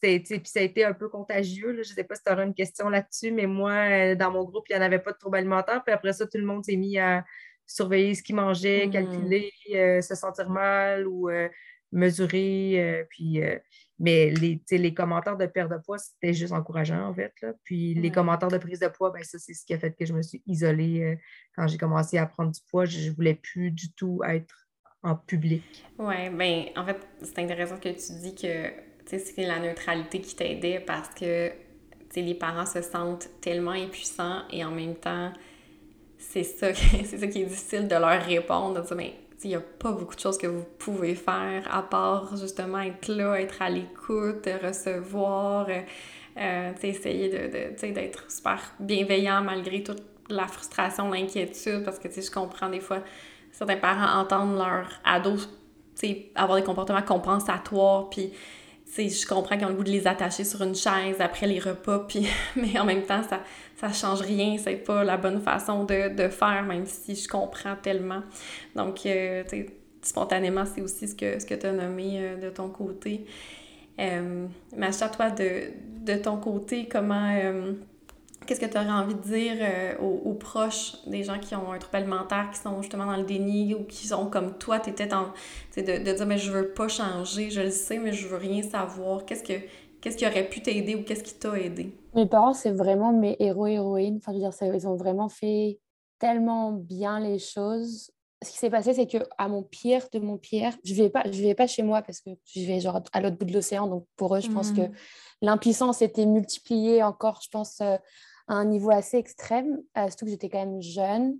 puis 0.01 0.41
ça 0.45 0.61
a 0.61 0.62
été 0.62 0.84
un 0.84 0.93
peu 0.93 1.09
contagieux. 1.09 1.72
Je 1.74 1.78
ne 1.78 1.95
sais 1.95 2.05
pas 2.05 2.14
si 2.14 2.22
tu 2.24 2.32
auras 2.32 2.45
une 2.45 2.55
question 2.55 2.88
là-dessus, 2.88 3.32
mais 3.32 3.47
moi, 3.47 3.72
euh, 3.72 4.14
dans 4.14 4.30
mon 4.30 4.45
groupe, 4.45 4.66
il 4.68 4.76
n'y 4.76 4.82
en 4.82 4.84
avait 4.84 4.99
pas 4.99 5.12
de 5.12 5.18
troubles 5.18 5.38
alimentaires. 5.38 5.82
Puis 5.84 5.93
après 5.93 6.12
ça, 6.12 6.26
tout 6.26 6.38
le 6.38 6.45
monde 6.45 6.64
s'est 6.64 6.76
mis 6.76 6.99
à 6.99 7.24
surveiller 7.66 8.14
ce 8.14 8.22
qu'ils 8.22 8.36
mangeaient, 8.36 8.86
mmh. 8.86 8.91
calculer, 8.91 9.53
euh, 9.74 10.01
se 10.01 10.14
sentir 10.14 10.51
mal 10.51 11.07
ou 11.07 11.30
mesurer. 11.93 13.07
puis 13.11 13.41
mais 14.01 14.30
les, 14.30 14.62
les 14.70 14.95
commentaires 14.95 15.36
de 15.36 15.45
perte 15.45 15.70
de 15.70 15.76
poids, 15.76 15.99
c'était 15.99 16.32
juste 16.32 16.55
encourageant, 16.55 17.07
en 17.07 17.14
fait. 17.14 17.34
Là. 17.43 17.53
Puis 17.64 17.93
les 17.95 18.11
commentaires 18.11 18.49
de 18.49 18.57
prise 18.57 18.80
de 18.80 18.88
poids, 18.88 19.11
ben, 19.11 19.22
ça, 19.22 19.38
c'est 19.38 19.53
ce 19.53 19.64
qui 19.66 19.74
a 19.74 19.78
fait 19.78 19.95
que 19.95 20.07
je 20.07 20.14
me 20.14 20.22
suis 20.22 20.43
isolée 20.47 21.03
euh, 21.03 21.16
quand 21.55 21.68
j'ai 21.68 21.76
commencé 21.76 22.16
à 22.16 22.24
prendre 22.24 22.51
du 22.51 22.61
poids. 22.70 22.86
Je 22.86 23.11
ne 23.11 23.14
voulais 23.14 23.34
plus 23.34 23.70
du 23.70 23.93
tout 23.93 24.22
être 24.26 24.68
en 25.03 25.16
public. 25.16 25.84
Oui, 25.99 26.30
bien, 26.30 26.68
en 26.76 26.86
fait, 26.86 26.97
c'est 27.20 27.41
intéressant 27.41 27.76
que 27.76 27.91
tu 27.91 28.20
dis 28.22 28.34
que 28.34 28.70
c'est 29.07 29.44
la 29.44 29.59
neutralité 29.59 30.20
qui 30.20 30.34
t'aidait 30.36 30.80
parce 30.80 31.09
que 31.11 31.51
les 32.16 32.34
parents 32.34 32.66
se 32.66 32.82
sentent 32.82 33.28
tellement 33.40 33.70
impuissants 33.70 34.42
et 34.51 34.64
en 34.64 34.70
même 34.70 34.96
temps, 34.96 35.32
c'est 36.18 36.44
ça, 36.44 36.74
ça 36.74 37.26
qui 37.26 37.42
est 37.42 37.46
difficile 37.46 37.88
de 37.88 37.94
leur 37.94 38.22
répondre, 38.22 38.82
de 38.82 38.94
mais 38.94 39.14
il 39.42 39.48
n'y 39.48 39.57
a 39.57 39.61
pas 39.61 39.92
beaucoup 39.92 40.14
de 40.14 40.20
choses 40.20 40.36
que 40.36 40.46
vous 40.46 40.64
pouvez 40.78 41.14
faire 41.14 41.66
à 41.74 41.82
part 41.82 42.36
justement 42.36 42.80
être 42.80 43.09
là, 43.09 43.40
être 43.40 43.62
à 43.62 43.70
l'écoute, 43.70 44.46
recevoir, 44.62 45.66
euh, 46.36 46.72
essayer 46.82 47.28
d'être 47.30 47.82
de, 47.82 47.92
d'être 47.92 48.30
super 48.30 48.61
bienveillant 48.78 49.42
malgré 49.42 49.82
toute 49.82 50.03
la 50.28 50.46
frustration, 50.46 51.11
l'inquiétude, 51.11 51.84
parce 51.84 51.98
que 51.98 52.09
je 52.09 52.30
comprends 52.30 52.68
des 52.68 52.80
fois, 52.80 52.98
certains 53.51 53.76
parents 53.76 54.20
entendent 54.20 54.57
leur 54.57 54.88
ado 55.05 55.36
avoir 56.34 56.57
des 56.57 56.64
comportements 56.64 57.03
compensatoires, 57.03 58.09
puis 58.09 58.32
je 58.97 59.26
comprends 59.26 59.57
qu'ils 59.57 59.66
ont 59.66 59.70
le 59.70 59.74
goût 59.74 59.84
de 59.84 59.91
les 59.91 60.07
attacher 60.07 60.45
sur 60.45 60.62
une 60.62 60.74
chaise 60.74 61.16
après 61.20 61.47
les 61.47 61.59
repas, 61.59 62.01
puis, 62.01 62.26
mais 62.57 62.78
en 62.78 62.84
même 62.84 63.03
temps, 63.03 63.22
ça 63.22 63.41
ça 63.80 63.93
change 63.93 64.20
rien, 64.20 64.59
c'est 64.59 64.76
pas 64.76 65.05
la 65.05 65.16
bonne 65.16 65.41
façon 65.41 65.84
de, 65.84 66.28
faire, 66.28 66.64
même 66.64 66.84
si 66.84 67.14
je 67.14 67.26
comprends 67.26 67.76
tellement. 67.76 68.22
Donc, 68.76 69.07
euh, 69.07 69.43
spontanément, 70.03 70.64
c'est 70.66 70.82
aussi 70.82 71.09
ce 71.09 71.14
que, 71.14 71.41
ce 71.41 71.47
que 71.47 71.55
tu 71.55 71.66
as 71.66 71.72
nommé 71.72 72.18
euh, 72.18 72.36
de 72.36 72.51
ton 72.51 72.68
côté. 72.68 73.24
Euh, 73.99 74.47
Macha, 74.76 75.09
toi, 75.09 75.30
de, 75.30 75.70
de 76.05 76.14
ton 76.16 76.36
côté, 76.36 76.88
comment... 76.91 77.32
Euh, 78.51 78.55
qu'est-ce 78.55 78.61
que 78.61 78.66
tu 78.66 78.76
aurais 78.76 78.90
envie 78.90 79.14
de 79.14 79.20
dire 79.20 79.98
aux, 80.01 80.34
proches 80.34 80.96
des 81.07 81.22
gens 81.22 81.38
qui 81.38 81.55
ont 81.55 81.72
un 81.72 81.78
trouble 81.78 81.96
alimentaire, 81.96 82.51
qui 82.53 82.59
sont 82.59 82.82
justement 82.82 83.07
dans 83.07 83.16
le 83.16 83.24
déni 83.24 83.74
ou 83.74 83.84
qui 83.84 84.07
sont 84.07 84.26
comme 84.26 84.59
toi, 84.59 84.80
tu 84.80 84.90
étais 84.90 85.12
en. 85.14 85.32
De, 85.76 85.82
de 85.82 86.12
dire, 86.12 86.26
mais 86.26 86.38
je 86.38 86.51
veux 86.51 86.68
pas 86.68 86.88
changer, 86.88 87.51
je 87.51 87.61
le 87.61 87.70
sais, 87.70 87.98
mais 87.98 88.12
je 88.12 88.28
veux 88.28 88.36
rien 88.36 88.62
savoir. 88.62 89.24
Qu'est-ce 89.24 89.44
que 89.44 89.61
Qu'est-ce 90.01 90.16
qui 90.16 90.26
aurait 90.26 90.48
pu 90.48 90.62
t'aider 90.62 90.94
ou 90.94 91.05
qu'est-ce 91.05 91.22
qui 91.22 91.34
t'a 91.34 91.59
aidé? 91.59 91.94
Mes 92.14 92.26
parents, 92.26 92.55
c'est 92.55 92.70
vraiment 92.70 93.12
mes 93.12 93.36
héros 93.38 93.66
héroïnes. 93.66 94.16
Enfin, 94.16 94.32
je 94.32 94.38
veux 94.38 94.51
dire, 94.51 94.74
ils 94.74 94.88
ont 94.88 94.96
vraiment 94.96 95.28
fait 95.28 95.78
tellement 96.18 96.72
bien 96.72 97.20
les 97.20 97.38
choses. 97.38 98.11
Ce 98.42 98.51
qui 98.51 98.57
s'est 98.57 98.70
passé, 98.70 98.94
c'est 98.94 99.07
que 99.07 99.18
à 99.36 99.48
mon 99.48 99.62
pire 99.62 100.09
de 100.12 100.18
mon 100.18 100.38
pire, 100.38 100.72
je 100.84 100.94
vais 100.94 101.11
pas, 101.11 101.24
je 101.30 101.42
vais 101.42 101.55
pas 101.55 101.66
chez 101.66 101.82
moi 101.82 102.01
parce 102.01 102.20
que 102.20 102.30
je 102.46 102.64
vais 102.64 102.80
genre 102.80 103.03
à 103.12 103.20
l'autre 103.20 103.36
bout 103.36 103.44
de 103.44 103.53
l'océan. 103.53 103.86
Donc 103.86 104.07
pour 104.16 104.34
eux, 104.34 104.40
je 104.40 104.51
pense 104.51 104.72
que 104.72 104.80
mmh. 104.80 104.92
l'impuissance 105.42 106.01
était 106.01 106.24
multipliée 106.24 107.03
encore, 107.03 107.40
je 107.44 107.51
pense, 107.51 107.82
euh, 107.82 107.96
un 108.51 108.64
niveau 108.64 108.90
assez 108.90 109.16
extrême. 109.16 109.80
Euh, 109.96 110.09
surtout 110.09 110.26
que 110.26 110.30
j'étais 110.32 110.48
quand 110.48 110.59
même 110.59 110.82
jeune. 110.82 111.38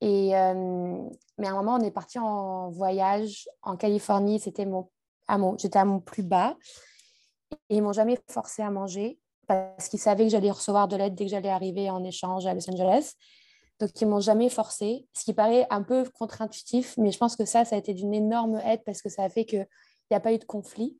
Et 0.00 0.36
euh, 0.36 1.02
mais 1.38 1.46
à 1.46 1.50
un 1.50 1.56
moment, 1.56 1.74
on 1.74 1.84
est 1.84 1.90
parti 1.90 2.18
en 2.18 2.70
voyage 2.70 3.48
en 3.62 3.76
Californie. 3.76 4.40
C'était 4.40 4.66
mon, 4.66 4.88
mon, 5.28 5.56
j'étais 5.58 5.78
à 5.78 5.84
mon 5.84 6.00
plus 6.00 6.22
bas. 6.22 6.56
Et 7.70 7.76
ils 7.76 7.82
m'ont 7.82 7.92
jamais 7.92 8.18
forcé 8.28 8.62
à 8.62 8.70
manger 8.70 9.18
parce 9.46 9.88
qu'ils 9.88 10.00
savaient 10.00 10.24
que 10.24 10.30
j'allais 10.30 10.50
recevoir 10.50 10.88
de 10.88 10.96
l'aide 10.96 11.14
dès 11.14 11.24
que 11.24 11.30
j'allais 11.30 11.50
arriver 11.50 11.90
en 11.90 12.02
échange 12.02 12.46
à 12.46 12.54
Los 12.54 12.68
Angeles. 12.68 13.14
Donc, 13.78 13.90
ils 14.00 14.06
m'ont 14.06 14.20
jamais 14.20 14.48
forcé, 14.48 15.06
ce 15.12 15.24
qui 15.24 15.34
paraît 15.34 15.66
un 15.68 15.82
peu 15.82 16.04
contre-intuitif, 16.18 16.96
mais 16.96 17.12
je 17.12 17.18
pense 17.18 17.36
que 17.36 17.44
ça, 17.44 17.64
ça 17.64 17.76
a 17.76 17.78
été 17.78 17.92
d'une 17.92 18.14
énorme 18.14 18.58
aide 18.64 18.82
parce 18.84 19.02
que 19.02 19.10
ça 19.10 19.22
a 19.22 19.28
fait 19.28 19.44
qu'il 19.44 19.66
n'y 20.10 20.16
a 20.16 20.20
pas 20.20 20.32
eu 20.32 20.38
de 20.38 20.44
conflit. 20.44 20.96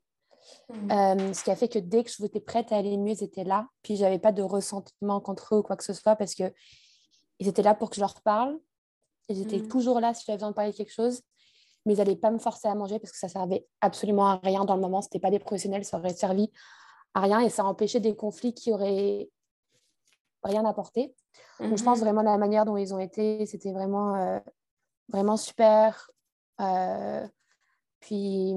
Mmh. 0.69 0.91
Euh, 0.91 1.33
ce 1.33 1.43
qui 1.43 1.51
a 1.51 1.55
fait 1.55 1.67
que 1.67 1.79
dès 1.79 2.03
que 2.03 2.11
je 2.11 2.23
étais 2.23 2.39
prête 2.39 2.71
à 2.71 2.77
aller 2.77 2.97
mieux, 2.97 3.13
ils 3.13 3.23
étaient 3.23 3.43
là. 3.43 3.67
Puis, 3.83 3.95
j'avais 3.95 4.19
pas 4.19 4.31
de 4.31 4.41
ressentiment 4.41 5.19
contre 5.21 5.55
eux 5.55 5.59
ou 5.59 5.63
quoi 5.63 5.75
que 5.75 5.83
ce 5.83 5.93
soit 5.93 6.15
parce 6.15 6.33
qu'ils 6.33 6.51
étaient 7.39 7.63
là 7.63 7.73
pour 7.73 7.89
que 7.89 7.95
je 7.95 8.01
leur 8.01 8.21
parle. 8.21 8.59
Ils 9.29 9.41
étaient 9.41 9.59
mmh. 9.59 9.67
toujours 9.67 9.99
là 9.99 10.13
si 10.13 10.23
j'avais 10.25 10.37
besoin 10.37 10.51
de 10.51 10.55
parler 10.55 10.71
de 10.71 10.77
quelque 10.77 10.93
chose 10.93 11.21
mais 11.87 11.93
ils 11.93 11.97
n'allaient 11.97 12.17
pas 12.17 12.31
me 12.31 12.37
forcer 12.37 12.67
à 12.67 12.75
manger 12.75 12.99
parce 12.99 13.13
que 13.13 13.17
ça 13.17 13.29
servait 13.29 13.65
absolument 13.79 14.27
à 14.27 14.35
rien 14.43 14.65
dans 14.65 14.75
le 14.75 14.81
moment. 14.81 15.01
Ce 15.01 15.07
n'était 15.07 15.19
pas 15.19 15.31
des 15.31 15.39
professionnels, 15.39 15.85
ça 15.85 15.97
aurait 15.97 16.13
servi 16.13 16.51
à 17.13 17.21
rien 17.21 17.39
et 17.39 17.49
ça 17.49 17.63
empêchait 17.63 18.01
des 18.01 18.13
conflits 18.13 18.53
qui 18.53 18.73
auraient 18.73 19.29
rien 20.43 20.65
apporté. 20.65 21.15
Donc, 21.61 21.77
je 21.77 21.83
pense 21.83 21.99
mhm. 21.99 22.03
vraiment 22.03 22.21
la 22.23 22.37
manière 22.37 22.65
dont 22.65 22.75
ils 22.75 22.93
ont 22.93 22.99
été, 22.99 23.45
c'était 23.45 23.71
vraiment, 23.71 24.15
euh, 24.15 24.39
vraiment 25.07 25.37
super. 25.37 26.11
Euh, 26.59 27.25
puis, 28.01 28.53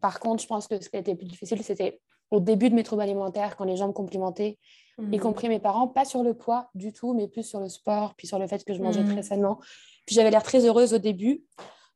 par 0.00 0.20
contre, 0.20 0.42
je 0.42 0.48
pense 0.48 0.66
que 0.66 0.80
ce 0.80 0.88
qui 0.88 0.96
était 0.96 1.14
plus 1.14 1.26
difficile, 1.26 1.62
c'était 1.62 2.00
au 2.30 2.40
début 2.40 2.70
de 2.70 2.74
mes 2.74 2.82
troubles 2.82 3.02
alimentaires, 3.02 3.56
quand 3.56 3.64
les 3.64 3.76
gens 3.76 3.88
me 3.88 3.92
complimentaient, 3.92 4.58
y 4.98 5.02
mhm. 5.02 5.20
compris 5.20 5.48
mes 5.48 5.60
parents, 5.60 5.88
pas 5.88 6.04
sur 6.04 6.22
le 6.22 6.34
poids 6.34 6.70
du 6.74 6.92
tout, 6.92 7.14
mais 7.14 7.28
plus 7.28 7.42
sur 7.42 7.60
le 7.60 7.68
sport, 7.68 8.14
puis 8.16 8.26
sur 8.26 8.38
le 8.38 8.46
fait 8.46 8.64
que 8.64 8.74
je 8.74 8.80
mangeais 8.80 9.02
mhm. 9.02 9.12
très 9.12 9.22
sainement. 9.22 9.60
Puis 10.06 10.14
j'avais 10.14 10.30
l'air 10.30 10.42
très 10.42 10.64
heureuse 10.64 10.94
au 10.94 10.98
début. 10.98 11.44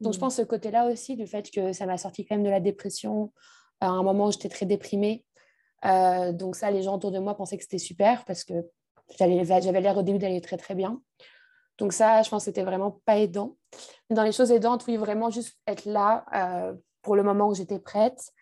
Donc, 0.00 0.14
je 0.14 0.18
mm. 0.18 0.20
pense 0.20 0.36
ce 0.36 0.42
côté-là 0.42 0.86
aussi, 0.86 1.16
du 1.16 1.26
fait 1.26 1.50
que 1.50 1.72
ça 1.72 1.86
m'a 1.86 1.96
sorti 1.96 2.24
quand 2.24 2.34
même 2.34 2.44
de 2.44 2.50
la 2.50 2.60
dépression. 2.60 3.32
À 3.80 3.88
un 3.88 4.02
moment 4.02 4.26
où 4.26 4.32
j'étais 4.32 4.48
très 4.48 4.66
déprimée. 4.66 5.24
Euh, 5.86 6.32
donc, 6.32 6.56
ça, 6.56 6.70
les 6.70 6.82
gens 6.82 6.96
autour 6.96 7.10
de 7.10 7.18
moi 7.18 7.34
pensaient 7.34 7.56
que 7.56 7.62
c'était 7.62 7.78
super 7.78 8.24
parce 8.26 8.44
que 8.44 8.52
j'avais 9.18 9.80
l'air 9.80 9.96
au 9.96 10.02
début 10.02 10.18
d'aller 10.18 10.40
très, 10.42 10.58
très 10.58 10.74
bien. 10.74 11.00
Donc, 11.78 11.94
ça, 11.94 12.22
je 12.22 12.28
pense 12.28 12.42
que 12.42 12.50
c'était 12.50 12.62
vraiment 12.62 13.00
pas 13.06 13.16
aidant. 13.16 13.56
Dans 14.10 14.22
les 14.22 14.32
choses 14.32 14.50
aidantes, 14.50 14.84
oui, 14.86 14.96
vraiment 14.98 15.30
juste 15.30 15.58
être 15.66 15.86
là 15.86 16.26
euh, 16.34 16.74
pour 17.02 17.16
le 17.16 17.22
moment 17.22 17.48
où 17.48 17.54
j'étais 17.54 17.78
prête. 17.78 18.32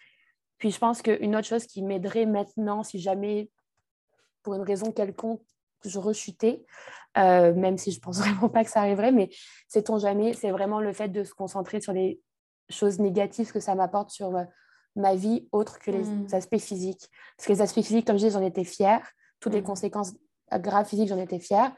Puis, 0.58 0.70
je 0.70 0.78
pense 0.78 1.02
qu'une 1.02 1.36
autre 1.36 1.46
chose 1.46 1.66
qui 1.66 1.82
m'aiderait 1.82 2.26
maintenant, 2.26 2.82
si 2.82 2.98
jamais, 2.98 3.50
pour 4.42 4.54
une 4.54 4.62
raison 4.62 4.92
quelconque, 4.92 5.42
je 5.84 5.98
rechutais, 5.98 6.64
euh, 7.16 7.54
même 7.54 7.78
si 7.78 7.92
je 7.92 8.00
pense 8.00 8.18
vraiment 8.18 8.48
pas 8.48 8.64
que 8.64 8.70
ça 8.70 8.80
arriverait, 8.80 9.12
mais 9.12 9.30
sait-on 9.68 9.98
jamais, 9.98 10.32
c'est 10.32 10.50
vraiment 10.50 10.80
le 10.80 10.92
fait 10.92 11.08
de 11.08 11.24
se 11.24 11.34
concentrer 11.34 11.80
sur 11.80 11.92
les 11.92 12.20
choses 12.68 12.98
négatives 12.98 13.52
que 13.52 13.60
ça 13.60 13.74
m'apporte 13.74 14.10
sur 14.10 14.36
euh, 14.36 14.44
ma 14.96 15.14
vie 15.14 15.48
autre 15.52 15.78
que 15.78 15.90
les 15.90 16.04
mmh. 16.04 16.26
aspects 16.32 16.58
physiques. 16.58 17.08
Parce 17.36 17.46
que 17.46 17.52
les 17.52 17.62
aspects 17.62 17.82
physiques, 17.82 18.06
comme 18.06 18.18
je 18.18 18.26
disais, 18.26 18.38
j'en 18.38 18.44
étais 18.44 18.64
fière. 18.64 19.08
Toutes 19.40 19.52
les 19.52 19.60
mmh. 19.60 19.64
conséquences 19.64 20.14
graves 20.52 20.86
physiques, 20.86 21.08
j'en 21.08 21.18
étais 21.18 21.38
fière. 21.38 21.72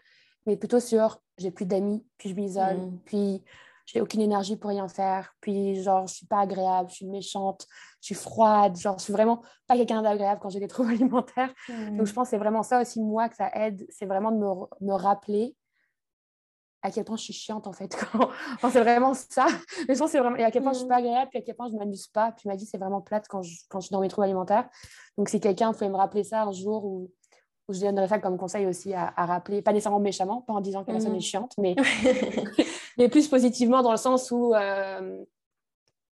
Mais 0.46 0.56
plutôt 0.56 0.80
sur 0.80 1.20
j'ai 1.38 1.50
plus 1.50 1.66
d'amis, 1.66 2.04
puis 2.18 2.30
je 2.30 2.34
m'isole, 2.34 2.76
mmh. 2.76 2.98
puis 3.04 3.44
j'ai 3.92 4.00
aucune 4.00 4.20
énergie 4.20 4.56
pour 4.56 4.70
rien 4.70 4.86
faire, 4.86 5.34
puis 5.40 5.82
genre 5.82 6.06
je 6.06 6.14
suis 6.14 6.26
pas 6.26 6.40
agréable, 6.40 6.88
je 6.90 6.96
suis 6.96 7.06
méchante, 7.06 7.66
je 8.00 8.06
suis 8.06 8.14
froide, 8.14 8.76
genre 8.76 8.98
je 8.98 9.04
suis 9.04 9.12
vraiment 9.12 9.42
pas 9.66 9.76
quelqu'un 9.76 10.02
d'agréable 10.02 10.40
quand 10.40 10.48
j'ai 10.48 10.60
des 10.60 10.68
troubles 10.68 10.92
alimentaires. 10.92 11.52
Donc 11.68 12.06
je 12.06 12.12
mmh. 12.12 12.14
pense 12.14 12.26
que 12.26 12.30
c'est 12.30 12.38
vraiment 12.38 12.62
ça 12.62 12.80
aussi 12.80 13.00
moi 13.00 13.28
que 13.28 13.36
ça 13.36 13.50
aide, 13.52 13.84
c'est 13.90 14.06
vraiment 14.06 14.30
de 14.30 14.36
me, 14.36 14.86
me, 14.86 14.94
rappeler 14.94 15.56
à 16.82 16.90
quel 16.90 17.04
point 17.04 17.16
je 17.16 17.24
suis 17.24 17.32
chiante 17.32 17.66
en 17.66 17.72
fait. 17.72 17.96
c'est 18.70 18.80
vraiment 18.80 19.12
ça. 19.14 19.46
Mais 19.88 19.94
je 19.94 19.98
pense 19.98 20.12
c'est 20.12 20.20
vraiment 20.20 20.36
et 20.36 20.44
à 20.44 20.52
quel 20.52 20.62
point 20.62 20.72
je 20.72 20.78
suis 20.78 20.88
pas 20.88 21.00
mm. 21.00 21.04
agréable, 21.06 21.30
puis 21.30 21.38
à 21.40 21.42
quel 21.42 21.56
point 21.56 21.68
je 21.68 21.76
m'amuse 21.76 22.06
pas. 22.06 22.30
Puis 22.30 22.48
ma 22.48 22.54
vie 22.54 22.66
c'est 22.66 22.78
vraiment 22.78 23.00
plate 23.00 23.26
quand 23.28 23.42
je, 23.42 23.54
quand 23.68 23.80
je 23.80 23.86
suis 23.86 23.92
dans 23.92 24.00
mes 24.00 24.08
troubles 24.08 24.26
alimentaires. 24.26 24.68
Donc 25.18 25.28
si 25.28 25.40
quelqu'un 25.40 25.72
pouvait 25.72 25.88
me 25.88 25.96
rappeler 25.96 26.22
ça 26.22 26.44
un 26.44 26.52
jour 26.52 26.84
où 26.84 27.10
je 27.72 27.80
donnerais 27.80 28.08
ça 28.08 28.18
comme 28.18 28.36
conseil 28.36 28.66
aussi 28.66 28.94
à, 28.94 29.12
rappeler, 29.16 29.62
pas 29.62 29.72
nécessairement 29.72 30.00
méchamment, 30.00 30.42
pas 30.42 30.52
en 30.52 30.60
disant 30.60 30.82
que 30.82 30.88
la 30.88 30.94
personne 30.94 31.14
est 31.14 31.18
mm. 31.18 31.22
chiante, 31.22 31.54
mais, 31.58 31.76
mais 32.98 33.08
plus 33.08 33.28
positivement 33.28 33.82
dans 33.82 33.90
le 33.90 33.96
sens 33.96 34.30
où 34.30 34.54
euh, 34.54 35.24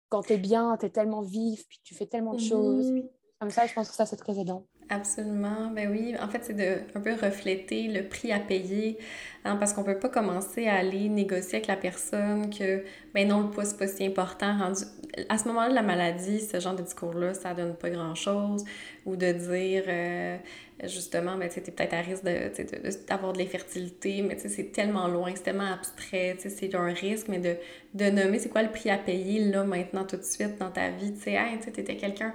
quand 0.08 0.22
tu 0.22 0.34
es 0.34 0.38
bien, 0.38 0.76
tu 0.78 0.86
es 0.86 0.90
tellement 0.90 1.22
vif, 1.22 1.66
puis 1.68 1.80
tu 1.82 1.94
fais 1.94 2.06
tellement 2.06 2.34
de 2.34 2.40
choses. 2.40 2.92
Mm. 2.92 3.02
Comme 3.40 3.50
ça, 3.50 3.66
je 3.66 3.74
pense 3.74 3.88
que 3.88 3.94
ça, 3.94 4.06
c'est 4.06 4.16
très 4.16 4.38
aidant. 4.38 4.66
Absolument, 4.92 5.70
ben 5.70 5.88
oui. 5.88 6.16
En 6.20 6.26
fait, 6.26 6.44
c'est 6.44 6.56
de 6.56 6.78
un 6.96 7.00
peu 7.00 7.12
refléter 7.12 7.86
le 7.86 8.08
prix 8.08 8.32
à 8.32 8.40
payer, 8.40 8.98
hein, 9.44 9.54
parce 9.54 9.72
qu'on 9.72 9.84
peut 9.84 10.00
pas 10.00 10.08
commencer 10.08 10.66
à 10.66 10.74
aller 10.74 11.08
négocier 11.08 11.58
avec 11.58 11.68
la 11.68 11.76
personne 11.76 12.50
que, 12.50 12.82
ben 13.14 13.28
non, 13.28 13.42
le 13.42 13.50
poids, 13.50 13.64
c'est 13.64 13.78
pas 13.78 13.86
si 13.86 14.04
important. 14.04 14.58
Rendu... 14.58 14.82
À 15.28 15.38
ce 15.38 15.46
moment-là 15.46 15.68
de 15.68 15.74
la 15.76 15.82
maladie, 15.82 16.40
ce 16.40 16.58
genre 16.58 16.74
de 16.74 16.82
discours-là, 16.82 17.34
ça 17.34 17.54
donne 17.54 17.76
pas 17.76 17.88
grand-chose. 17.88 18.64
Ou 19.06 19.14
de 19.14 19.30
dire, 19.30 19.84
euh, 19.86 20.36
justement, 20.82 21.36
ben, 21.36 21.48
tu 21.48 21.60
peut-être 21.60 21.94
à 21.94 22.00
risque 22.00 22.24
d'avoir 22.24 23.32
de, 23.32 23.38
de, 23.38 23.44
l'infertilité, 23.44 24.22
mais 24.22 24.36
c'est 24.38 24.72
tellement 24.72 25.06
loin, 25.06 25.30
c'est 25.36 25.44
tellement 25.44 25.72
abstrait, 25.72 26.36
c'est 26.40 26.74
un 26.74 26.92
risque, 26.92 27.28
mais 27.28 27.38
de, 27.38 27.54
de 27.94 28.10
nommer 28.10 28.40
c'est 28.40 28.48
quoi 28.48 28.64
le 28.64 28.70
prix 28.70 28.90
à 28.90 28.98
payer, 28.98 29.44
là, 29.52 29.62
maintenant, 29.62 30.04
tout 30.04 30.16
de 30.16 30.24
suite, 30.24 30.58
dans 30.58 30.72
ta 30.72 30.90
vie. 30.90 31.14
Tu 31.14 31.20
sais, 31.20 31.32
hey, 31.34 31.60
tu 31.60 31.68
étais 31.68 31.96
quelqu'un 31.96 32.34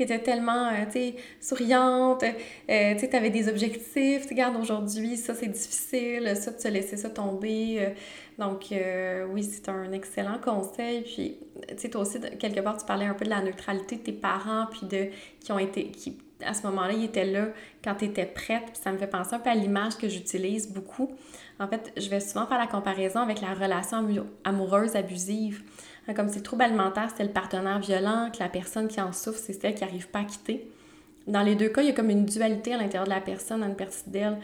qui 0.00 0.04
était 0.04 0.20
tellement, 0.20 0.68
euh, 0.68 0.86
tu 0.90 1.12
souriante, 1.42 2.24
euh, 2.24 2.94
tu 2.94 3.00
sais, 3.00 3.14
avais 3.14 3.28
des 3.28 3.50
objectifs, 3.50 4.22
tu 4.26 4.28
regardes 4.30 4.56
aujourd'hui, 4.56 5.18
ça 5.18 5.34
c'est 5.34 5.48
difficile, 5.48 6.32
ça 6.36 6.52
de 6.52 6.58
se 6.58 6.68
laisser 6.68 6.96
ça 6.96 7.10
tomber. 7.10 7.76
Euh. 7.80 7.90
donc, 8.38 8.68
oui, 9.30 9.42
c'est 9.42 9.68
un 9.68 9.92
excellent 9.92 10.38
conseil. 10.42 11.02
Puis, 11.02 11.36
tu 11.68 11.74
sais, 11.76 11.90
toi 11.90 12.00
aussi, 12.00 12.18
quelque 12.38 12.60
part, 12.60 12.78
tu 12.78 12.86
parlais 12.86 13.04
un 13.04 13.12
peu 13.12 13.26
de 13.26 13.30
la 13.30 13.42
neutralité 13.42 13.96
de 13.96 14.00
tes 14.00 14.12
parents, 14.12 14.68
puis 14.70 14.86
de, 14.86 15.08
qui 15.38 15.52
ont 15.52 15.58
été, 15.58 15.90
qui, 15.90 16.16
à 16.46 16.54
ce 16.54 16.66
moment-là, 16.68 16.94
ils 16.94 17.04
étaient 17.04 17.26
là 17.26 17.48
quand 17.84 17.96
tu 17.96 18.06
étais 18.06 18.24
prête. 18.24 18.64
Puis 18.72 18.80
ça 18.82 18.92
me 18.92 18.96
fait 18.96 19.06
penser 19.06 19.34
un 19.34 19.38
peu 19.40 19.50
à 19.50 19.54
l'image 19.54 19.98
que 19.98 20.08
j'utilise 20.08 20.72
beaucoup. 20.72 21.10
En 21.58 21.68
fait, 21.68 21.92
je 21.98 22.08
vais 22.08 22.20
souvent 22.20 22.46
faire 22.46 22.58
la 22.58 22.68
comparaison 22.68 23.20
avec 23.20 23.42
la 23.42 23.52
relation 23.52 24.02
amoureuse 24.44 24.96
abusive. 24.96 25.62
Comme 26.14 26.28
si 26.28 26.38
le 26.38 26.42
trouble 26.42 26.62
alimentaire, 26.62 27.08
c'est 27.16 27.22
le 27.22 27.30
partenaire 27.30 27.78
violent, 27.78 28.30
que 28.32 28.40
la 28.40 28.48
personne 28.48 28.88
qui 28.88 29.00
en 29.00 29.12
souffre, 29.12 29.38
c'est 29.38 29.52
celle 29.52 29.74
qui 29.74 29.84
n'arrive 29.84 30.08
pas 30.08 30.20
à 30.20 30.24
quitter. 30.24 30.68
Dans 31.26 31.42
les 31.42 31.54
deux 31.54 31.68
cas, 31.68 31.82
il 31.82 31.88
y 31.88 31.90
a 31.90 31.92
comme 31.92 32.10
une 32.10 32.24
dualité 32.24 32.74
à 32.74 32.78
l'intérieur 32.78 33.04
de 33.04 33.10
la 33.10 33.20
personne. 33.20 33.62
Une 33.62 33.76
partie 33.76 34.08
d'elle 34.08 34.38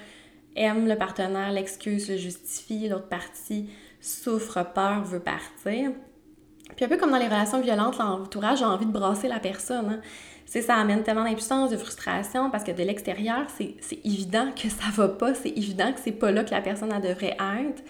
aime 0.55 0.87
le 0.87 0.97
partenaire, 0.97 1.51
l'excuse, 1.51 2.09
le 2.09 2.17
justifie, 2.17 2.89
l'autre 2.89 3.09
partie 3.09 3.69
souffre, 4.01 4.65
peur, 4.75 5.03
veut 5.05 5.21
partir. 5.21 5.91
Puis 6.75 6.85
un 6.85 6.89
peu 6.89 6.97
comme 6.97 7.11
dans 7.11 7.19
les 7.19 7.27
relations 7.27 7.61
violentes, 7.61 7.99
l'entourage 7.99 8.63
a 8.63 8.69
envie 8.69 8.87
de 8.87 8.93
brasser 8.93 9.29
la 9.29 9.39
personne. 9.39 10.01
Hein. 10.01 10.61
ça 10.61 10.75
amène 10.77 11.03
tellement 11.03 11.25
d'impuissance, 11.25 11.71
de 11.71 11.77
frustration, 11.77 12.51
parce 12.51 12.65
que 12.65 12.73
de 12.73 12.83
l'extérieur, 12.83 13.47
c'est 13.49 13.99
évident 14.05 14.51
que 14.53 14.69
ça 14.69 14.91
va 14.93 15.09
pas, 15.09 15.35
c'est 15.35 15.51
évident 15.51 15.93
que 15.93 16.01
c'est 16.01 16.13
pas 16.13 16.31
là 16.31 16.45
que 16.45 16.51
la 16.51 16.61
personne 16.61 16.89
devrait 16.89 17.37
être. 17.39 17.83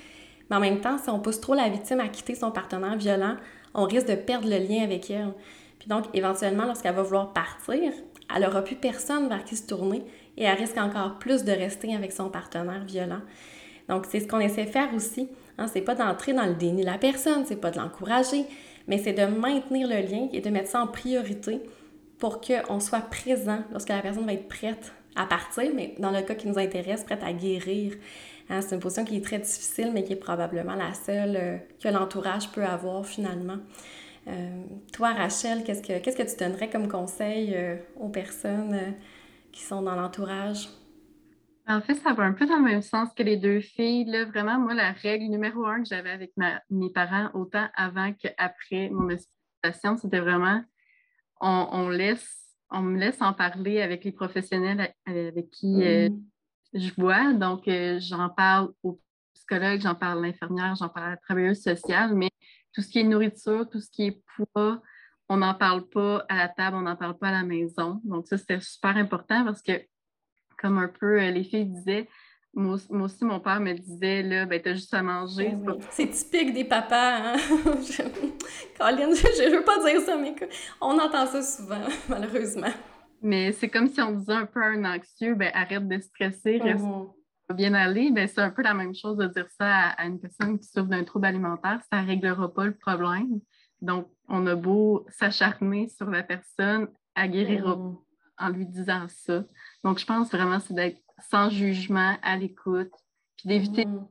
Mais 0.48 0.56
en 0.56 0.60
même 0.60 0.80
temps, 0.80 0.98
si 0.98 1.10
on 1.10 1.18
pousse 1.18 1.40
trop 1.40 1.54
la 1.54 1.68
victime 1.68 2.00
à 2.00 2.08
quitter 2.08 2.34
son 2.34 2.50
partenaire 2.50 2.96
violent, 2.96 3.36
on 3.76 3.84
risque 3.84 4.08
de 4.08 4.14
perdre 4.14 4.48
le 4.48 4.58
lien 4.58 4.82
avec 4.82 5.10
elle. 5.10 5.32
Puis 5.78 5.88
donc, 5.88 6.06
éventuellement, 6.14 6.64
lorsqu'elle 6.64 6.94
va 6.94 7.02
vouloir 7.02 7.32
partir, 7.32 7.92
elle 8.34 8.42
n'aura 8.42 8.62
plus 8.62 8.74
personne 8.74 9.28
vers 9.28 9.44
qui 9.44 9.54
se 9.54 9.66
tourner 9.66 10.02
et 10.36 10.44
elle 10.44 10.58
risque 10.58 10.78
encore 10.78 11.18
plus 11.18 11.44
de 11.44 11.52
rester 11.52 11.94
avec 11.94 12.10
son 12.10 12.28
partenaire 12.30 12.84
violent. 12.84 13.20
Donc, 13.88 14.06
c'est 14.08 14.20
ce 14.20 14.26
qu'on 14.26 14.40
essaie 14.40 14.64
de 14.64 14.70
faire 14.70 14.92
aussi. 14.94 15.28
Hein, 15.58 15.68
c'est 15.68 15.82
pas 15.82 15.94
d'entrer 15.94 16.32
dans 16.32 16.46
le 16.46 16.54
déni 16.54 16.80
de 16.80 16.86
la 16.86 16.98
personne, 16.98 17.44
c'est 17.46 17.60
pas 17.60 17.70
de 17.70 17.78
l'encourager, 17.78 18.44
mais 18.88 18.98
c'est 18.98 19.12
de 19.12 19.26
maintenir 19.26 19.88
le 19.88 19.96
lien 19.96 20.28
et 20.32 20.40
de 20.40 20.50
mettre 20.50 20.70
ça 20.70 20.82
en 20.82 20.86
priorité 20.86 21.60
pour 22.18 22.40
qu'on 22.40 22.80
soit 22.80 23.00
présent 23.00 23.60
lorsque 23.70 23.90
la 23.90 24.00
personne 24.00 24.26
va 24.26 24.32
être 24.32 24.48
prête 24.48 24.92
à 25.14 25.26
partir, 25.26 25.70
mais 25.74 25.94
dans 25.98 26.10
le 26.10 26.22
cas 26.22 26.34
qui 26.34 26.48
nous 26.48 26.58
intéresse, 26.58 27.04
prête 27.04 27.22
à 27.22 27.32
guérir. 27.32 27.92
Hein, 28.48 28.60
c'est 28.60 28.74
une 28.76 28.80
position 28.80 29.04
qui 29.04 29.16
est 29.16 29.24
très 29.24 29.38
difficile, 29.38 29.90
mais 29.92 30.04
qui 30.04 30.12
est 30.12 30.16
probablement 30.16 30.76
la 30.76 30.94
seule 30.94 31.36
euh, 31.36 31.56
que 31.82 31.88
l'entourage 31.88 32.50
peut 32.52 32.64
avoir 32.64 33.04
finalement. 33.04 33.58
Euh, 34.28 34.64
toi, 34.92 35.12
Rachel, 35.12 35.64
qu'est-ce 35.64 35.82
que, 35.82 35.98
qu'est-ce 35.98 36.16
que 36.16 36.30
tu 36.30 36.36
donnerais 36.36 36.70
comme 36.70 36.88
conseil 36.88 37.54
euh, 37.54 37.76
aux 37.96 38.08
personnes 38.08 38.94
qui 39.52 39.62
sont 39.62 39.82
dans 39.82 39.96
l'entourage? 39.96 40.68
En 41.68 41.80
fait, 41.80 41.94
ça 41.94 42.12
va 42.12 42.22
un 42.22 42.32
peu 42.32 42.46
dans 42.46 42.58
le 42.58 42.64
même 42.64 42.82
sens 42.82 43.08
que 43.16 43.24
les 43.24 43.36
deux 43.36 43.60
filles. 43.60 44.04
Là, 44.04 44.24
vraiment, 44.24 44.58
moi, 44.60 44.74
la 44.74 44.92
règle 44.92 45.24
numéro 45.24 45.66
un 45.66 45.82
que 45.82 45.88
j'avais 45.88 46.10
avec 46.10 46.32
mes 46.70 46.90
parents, 46.90 47.30
autant 47.34 47.66
avant 47.74 48.12
qu'après 48.12 48.88
mon 48.90 49.10
hospitalisation, 49.10 49.96
c'était 49.96 50.20
vraiment 50.20 50.62
on, 51.40 51.88
laisse, 51.88 52.56
on 52.70 52.82
me 52.82 52.98
laisse 52.98 53.20
en 53.20 53.32
parler 53.32 53.82
avec 53.82 54.04
les 54.04 54.12
professionnels 54.12 54.94
avec 55.06 55.50
qui 55.50 55.66
mmh 55.66 56.16
je 56.72 56.90
vois. 56.96 57.32
Donc, 57.32 57.68
euh, 57.68 57.98
j'en 58.00 58.28
parle 58.28 58.72
au 58.82 59.00
psychologue, 59.34 59.80
j'en 59.80 59.94
parle 59.94 60.18
à 60.18 60.28
l'infirmière, 60.28 60.74
j'en 60.76 60.88
parle 60.88 61.06
à 61.06 61.10
la 61.10 61.16
travailleuse 61.16 61.62
sociale, 61.62 62.14
mais 62.14 62.30
tout 62.72 62.82
ce 62.82 62.88
qui 62.88 63.00
est 63.00 63.04
nourriture, 63.04 63.68
tout 63.68 63.80
ce 63.80 63.90
qui 63.90 64.06
est 64.06 64.22
poids, 64.36 64.80
on 65.28 65.38
n'en 65.38 65.54
parle 65.54 65.88
pas 65.88 66.24
à 66.28 66.36
la 66.36 66.48
table, 66.48 66.76
on 66.76 66.82
n'en 66.82 66.96
parle 66.96 67.18
pas 67.18 67.28
à 67.28 67.32
la 67.32 67.42
maison. 67.42 68.00
Donc, 68.04 68.28
ça, 68.28 68.38
c'était 68.38 68.60
super 68.60 68.96
important 68.96 69.44
parce 69.44 69.62
que, 69.62 69.72
comme 70.58 70.78
un 70.78 70.88
peu 70.88 71.20
euh, 71.20 71.30
les 71.30 71.44
filles 71.44 71.66
disaient, 71.66 72.08
moi, 72.56 72.78
aussi, 73.02 73.24
mon 73.24 73.38
père 73.38 73.60
me 73.60 73.74
disait, 73.74 74.22
là, 74.22 74.46
ben, 74.46 74.60
t'as 74.62 74.72
juste 74.72 74.94
à 74.94 75.02
manger. 75.02 75.54
C'est 75.90 76.08
typique 76.08 76.54
des 76.54 76.64
papas, 76.64 77.34
hein? 77.34 77.36
Colin, 78.78 79.10
je, 79.14 79.50
ne 79.50 79.56
veux 79.56 79.64
pas 79.64 79.78
dire 79.84 80.00
ça, 80.00 80.16
mais 80.16 80.34
on 80.80 80.98
entend 80.98 81.26
ça 81.26 81.42
souvent, 81.42 81.82
malheureusement. 82.08 82.72
Mais 83.22 83.52
c'est 83.52 83.68
comme 83.68 83.88
si 83.88 84.00
on 84.00 84.12
disait 84.12 84.32
un 84.32 84.46
peu 84.46 84.62
à 84.62 84.66
un 84.66 84.84
anxieux, 84.84 85.34
ben, 85.34 85.50
arrête 85.54 85.88
de 85.88 85.98
stresser, 85.98 86.58
reste 86.58 86.84
mhm. 86.84 87.56
bien 87.56 87.74
aller. 87.74 88.10
Ben, 88.10 88.28
c'est 88.28 88.40
un 88.40 88.50
peu 88.50 88.62
la 88.62 88.74
même 88.74 88.94
chose 88.94 89.16
de 89.16 89.26
dire 89.26 89.48
ça 89.58 89.90
à, 89.90 90.06
une 90.06 90.20
personne 90.20 90.58
qui 90.58 90.66
souffre 90.66 90.88
d'un 90.88 91.04
trouble 91.04 91.26
alimentaire, 91.26 91.80
ça 91.90 92.02
ne 92.02 92.06
réglera 92.06 92.52
pas 92.52 92.66
le 92.66 92.76
problème. 92.76 93.40
Donc, 93.80 94.08
on 94.28 94.46
a 94.46 94.54
beau 94.54 95.06
s'acharner 95.08 95.88
sur 95.88 96.10
la 96.10 96.22
personne, 96.22 96.88
guérira 97.16 97.76
mhm. 97.76 97.96
en 98.38 98.48
lui 98.50 98.66
disant 98.66 99.06
ça. 99.08 99.44
Donc, 99.84 99.98
je 99.98 100.06
pense 100.06 100.30
vraiment 100.30 100.60
c'est 100.60 100.74
d'être 100.74 101.00
sans 101.30 101.48
jugement, 101.48 102.16
à 102.22 102.36
l'écoute, 102.36 102.92
puis 103.36 103.48
d'éviter. 103.48 103.86
Mhm. 103.86 104.06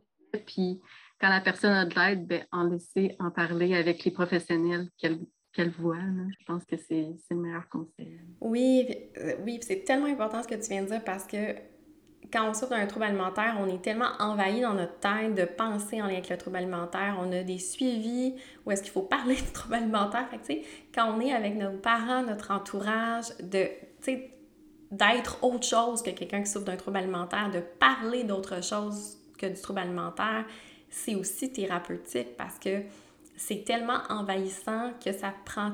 Puis, 0.45 0.81
quand 1.19 1.29
la 1.29 1.41
personne 1.41 1.71
a 1.71 1.85
de 1.85 1.95
l'aide, 1.95 2.27
ben, 2.27 2.45
en 2.51 2.63
laisser 2.63 3.15
en 3.19 3.31
parler 3.31 3.75
avec 3.75 4.03
les 4.03 4.11
professionnels 4.11 4.89
qu'elle 4.97 5.19
qu'elle 5.55 5.71
voit. 5.71 5.95
Je 6.39 6.45
pense 6.45 6.65
que 6.65 6.75
c'est 6.77 7.15
le 7.31 7.35
meilleur 7.37 7.67
conseil. 7.69 8.19
Oui, 8.41 8.87
euh, 9.17 9.35
oui, 9.43 9.59
c'est 9.61 9.83
tellement 9.83 10.07
important 10.07 10.43
ce 10.43 10.47
que 10.47 10.55
tu 10.55 10.69
viens 10.69 10.83
de 10.83 10.87
dire 10.87 11.03
parce 11.03 11.25
que 11.25 11.55
quand 12.31 12.49
on 12.49 12.53
souffre 12.53 12.71
d'un 12.71 12.85
trouble 12.85 13.05
alimentaire, 13.05 13.55
on 13.59 13.67
est 13.67 13.81
tellement 13.81 14.11
envahi 14.19 14.61
dans 14.61 14.73
notre 14.73 14.99
tête 14.99 15.35
de 15.35 15.45
penser 15.45 16.01
en 16.01 16.07
lien 16.07 16.13
avec 16.13 16.29
le 16.29 16.37
trouble 16.37 16.57
alimentaire. 16.57 17.17
On 17.19 17.31
a 17.31 17.43
des 17.43 17.59
suivis 17.59 18.35
où 18.65 18.71
est-ce 18.71 18.83
qu'il 18.83 18.91
faut 18.91 19.03
parler 19.03 19.35
du 19.35 19.51
trouble 19.53 19.75
alimentaire. 19.75 20.27
Fait 20.43 20.63
quand 20.93 21.13
on 21.15 21.19
est 21.21 21.33
avec 21.33 21.55
nos 21.55 21.71
parents, 21.71 22.23
notre 22.23 22.51
entourage, 22.51 23.25
de, 23.41 23.67
d'être 24.91 25.43
autre 25.43 25.65
chose 25.65 26.01
que 26.01 26.09
quelqu'un 26.09 26.41
qui 26.41 26.49
souffre 26.49 26.65
d'un 26.65 26.77
trouble 26.77 26.97
alimentaire, 26.97 27.51
de 27.51 27.59
parler 27.59 28.23
d'autre 28.23 28.63
chose 28.63 29.17
que 29.37 29.45
du 29.45 29.59
trouble 29.59 29.79
alimentaire, 29.79 30.45
c'est 30.89 31.15
aussi 31.15 31.51
thérapeutique 31.51 32.37
parce 32.37 32.57
que 32.59 32.83
c'est 33.37 33.63
tellement 33.65 33.99
envahissant 34.09 34.91
que 35.03 35.11
ça 35.11 35.33
prend, 35.45 35.71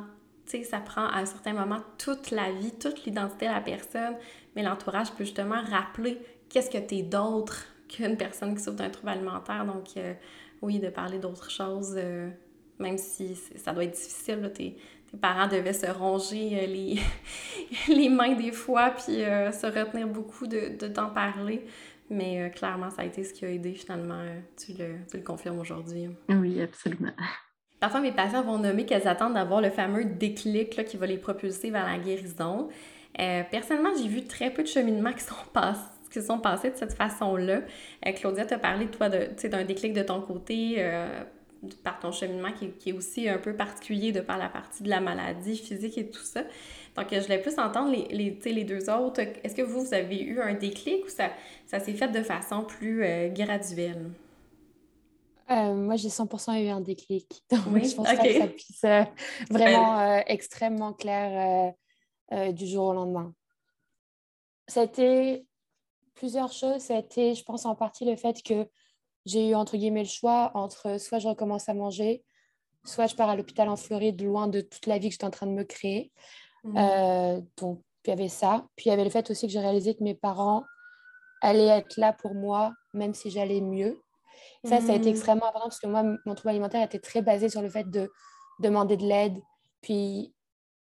ça 0.64 0.80
prend 0.80 1.06
à 1.06 1.20
un 1.20 1.26
certain 1.26 1.54
moment 1.54 1.82
toute 1.98 2.32
la 2.32 2.52
vie, 2.52 2.72
toute 2.72 3.06
l'identité 3.06 3.48
de 3.48 3.52
la 3.52 3.62
personne, 3.62 4.16
mais 4.56 4.64
l'entourage 4.64 5.12
peut 5.12 5.24
justement 5.24 5.62
rappeler 5.70 6.18
qu'est-ce 6.50 6.70
que 6.70 6.78
tu 6.78 6.96
es 6.96 7.04
d'autre 7.04 7.66
qu'une 7.88 8.18
personne 8.18 8.56
qui 8.56 8.64
souffre 8.64 8.78
d'un 8.78 8.90
trouble 8.90 9.10
alimentaire. 9.10 9.66
Donc, 9.66 9.98
euh, 9.98 10.14
oui, 10.62 10.80
de 10.80 10.90
parler 10.90 11.20
d'autres 11.20 11.50
choses, 11.50 11.96
euh, 11.98 12.30
même 12.80 12.98
si 12.98 13.36
ça 13.36 13.74
doit 13.74 13.84
être 13.84 13.94
difficile, 13.94 14.52
tes, 14.54 14.78
parents 15.20 15.48
devaient 15.48 15.74
se 15.74 15.88
ronger 15.88 16.60
euh, 16.62 16.68
les, 16.68 17.00
les 17.94 18.10
mains 18.10 18.34
des 18.34 18.52
fois, 18.52 18.92
puis 18.92 19.16
se 19.16 19.66
retenir 19.66 20.08
beaucoup 20.08 20.48
de, 20.48 20.78
de 20.78 20.88
t'en 20.88 21.10
parler. 21.10 21.66
Mais 22.10 22.52
clairement, 22.52 22.90
ça 22.90 23.04
a 23.04 23.06
été 23.06 23.24
ce 23.24 23.34
qui 23.34 23.46
a 23.46 23.50
aidé 23.50 23.74
finalement. 23.74 24.22
tu, 24.58 24.74
le, 24.74 24.98
tu 25.10 25.16
le 25.16 25.24
confirmes 25.24 25.60
aujourd'hui. 25.60 26.10
Oui, 26.28 26.62
absolument. 26.62 27.14
Parfois, 27.82 28.00
mes 28.00 28.12
patients 28.12 28.44
vont 28.44 28.60
nommer 28.60 28.86
qu'elles 28.86 29.08
attendent 29.08 29.34
d'avoir 29.34 29.60
le 29.60 29.72
fameux 29.72 30.06
déclic 30.06 30.78
là, 30.78 30.84
qui 30.84 30.98
va 30.98 31.08
les 31.08 31.18
propulser 31.18 31.72
vers 31.72 31.84
la 31.84 31.98
guérison. 31.98 32.70
Euh, 33.20 33.42
personnellement, 33.50 33.90
j'ai 33.98 34.08
vu 34.08 34.24
très 34.24 34.52
peu 34.52 34.62
de 34.62 34.68
cheminements 34.68 35.14
qui 35.14 35.24
sont 35.24 35.36
passés 35.52 35.82
qui 36.14 36.22
sont 36.22 36.40
passés 36.40 36.70
de 36.70 36.76
cette 36.76 36.94
façon-là. 36.94 37.62
Euh, 38.06 38.12
Claudia 38.12 38.46
t'a 38.46 38.60
parlé, 38.60 38.88
toi, 38.88 39.08
d'un 39.08 39.64
déclic 39.64 39.94
de 39.94 40.04
ton 40.04 40.20
côté, 40.20 40.76
euh, 40.80 41.24
par 41.86 42.00
ton 42.00 42.12
cheminement 42.12 42.52
qui, 42.52 42.72
qui, 42.72 42.90
est 42.90 42.94
aussi 42.94 43.30
un 43.30 43.38
peu 43.38 43.54
particulier 43.54 44.12
de 44.12 44.20
par 44.20 44.38
la 44.38 44.50
partie 44.50 44.84
de 44.84 44.90
la 44.90 45.00
maladie 45.00 45.56
physique 45.58 45.98
et 45.98 46.10
tout 46.10 46.22
ça. 46.22 46.42
Donc, 46.98 47.08
je 47.12 47.20
voulais 47.22 47.42
plus 47.42 47.58
entendre 47.58 47.92
les, 47.94 48.14
les, 48.14 48.52
les 48.52 48.64
deux 48.66 48.90
autres. 48.90 49.22
Est-ce 49.42 49.56
que 49.56 49.62
vous, 49.62 49.86
vous 49.86 49.94
avez 49.94 50.22
eu 50.22 50.42
un 50.42 50.54
déclic 50.54 51.06
ou 51.06 51.10
ça, 51.10 51.30
ça 51.66 51.80
s'est 51.80 51.94
fait 51.94 52.10
de 52.10 52.22
façon 52.22 52.64
plus 52.64 53.06
graduelle? 53.34 54.12
Euh, 55.52 55.76
moi, 55.76 55.96
j'ai 55.98 56.10
100% 56.10 56.64
eu 56.64 56.70
un 56.70 56.82
déclic. 56.82 57.44
Donc, 57.52 57.84
je 57.84 57.96
pense 57.96 58.08
pas 58.08 58.18
que 58.18 58.40
ça 58.40 58.48
puisse 58.48 58.84
euh, 58.86 59.04
vraiment 59.50 60.00
euh, 60.00 60.22
extrêmement 60.28 60.94
clair 60.94 61.74
du 62.54 62.66
jour 62.66 62.88
au 62.88 62.94
lendemain. 62.94 63.34
Ça 64.68 64.82
a 64.82 64.84
été 64.86 65.46
plusieurs 66.14 66.54
choses. 66.54 66.82
Ça 66.82 66.96
a 66.96 67.00
été, 67.00 67.36
je 67.36 67.44
pense, 67.44 67.66
en 67.66 67.76
partie 67.76 68.06
le 68.06 68.16
fait 68.16 68.42
que 68.42 68.68
j'ai 69.26 69.50
eu, 69.50 69.56
entre 69.56 69.76
guillemets, 69.76 70.04
le 70.04 70.10
choix 70.10 70.52
entre 70.54 70.98
soit 70.98 71.20
je 71.20 71.28
recommence 71.28 71.68
à 71.68 71.74
manger, 71.74 72.24
soit 72.86 73.08
je 73.08 73.16
pars 73.16 73.30
à 73.30 73.36
l'hôpital 73.36 73.68
en 73.68 73.76
Floride, 73.76 74.22
loin 74.22 74.48
de 74.48 74.62
toute 74.62 74.88
la 74.88 74.98
vie 74.98 75.10
que 75.10 75.14
j'étais 75.14 75.26
en 75.26 75.32
train 75.32 75.48
de 75.48 75.52
me 75.52 75.64
créer. 75.64 76.12
Mmh. 76.64 77.42
donc, 77.58 77.82
il 78.06 78.12
y 78.12 78.14
avait 78.14 78.30
ça. 78.30 78.66
Puis, 78.78 78.86
il 78.86 78.90
y 78.90 78.94
avait 78.94 79.04
le 79.04 79.10
fait 79.10 79.30
aussi 79.30 79.48
que 79.48 79.52
j'ai 79.52 79.60
réalisé 79.60 79.94
que 79.96 80.04
mes 80.04 80.16
parents 80.16 80.64
allaient 81.42 81.68
être 81.80 81.98
là 81.98 82.14
pour 82.14 82.34
moi, 82.34 82.74
même 82.94 83.14
si 83.14 83.30
j'allais 83.30 83.62
mieux. 83.62 84.00
Ça, 84.64 84.82
ça 84.82 84.94
a 84.94 84.96
été 84.96 85.10
mmh. 85.10 85.16
extrêmement 85.16 85.48
important 85.48 85.68
parce 85.68 85.80
que 85.80 85.88
moi, 85.88 86.04
mon 86.26 86.36
trouble 86.36 86.50
alimentaire 86.50 86.84
était 86.84 87.00
très 87.00 87.22
basé 87.22 87.50
sur 87.50 87.62
le 87.62 87.70
fait 87.70 87.90
de 87.90 88.12
demander 88.60 88.98
de 88.98 89.06
l'aide, 89.06 89.38
puis 89.82 90.34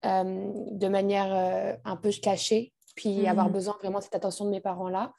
de 0.04 0.88
manière 0.88 1.80
un 1.86 1.96
peu 1.96 2.10
cachée, 2.12 2.74
puis 2.96 3.28
avoir 3.28 3.50
mmh. 3.50 3.54
besoin 3.54 3.78
vraiment 3.80 4.00
de 4.00 4.04
cette 4.04 4.16
attention 4.16 4.46
de 4.46 4.50
mes 4.50 4.60
parents-là. 4.60 5.14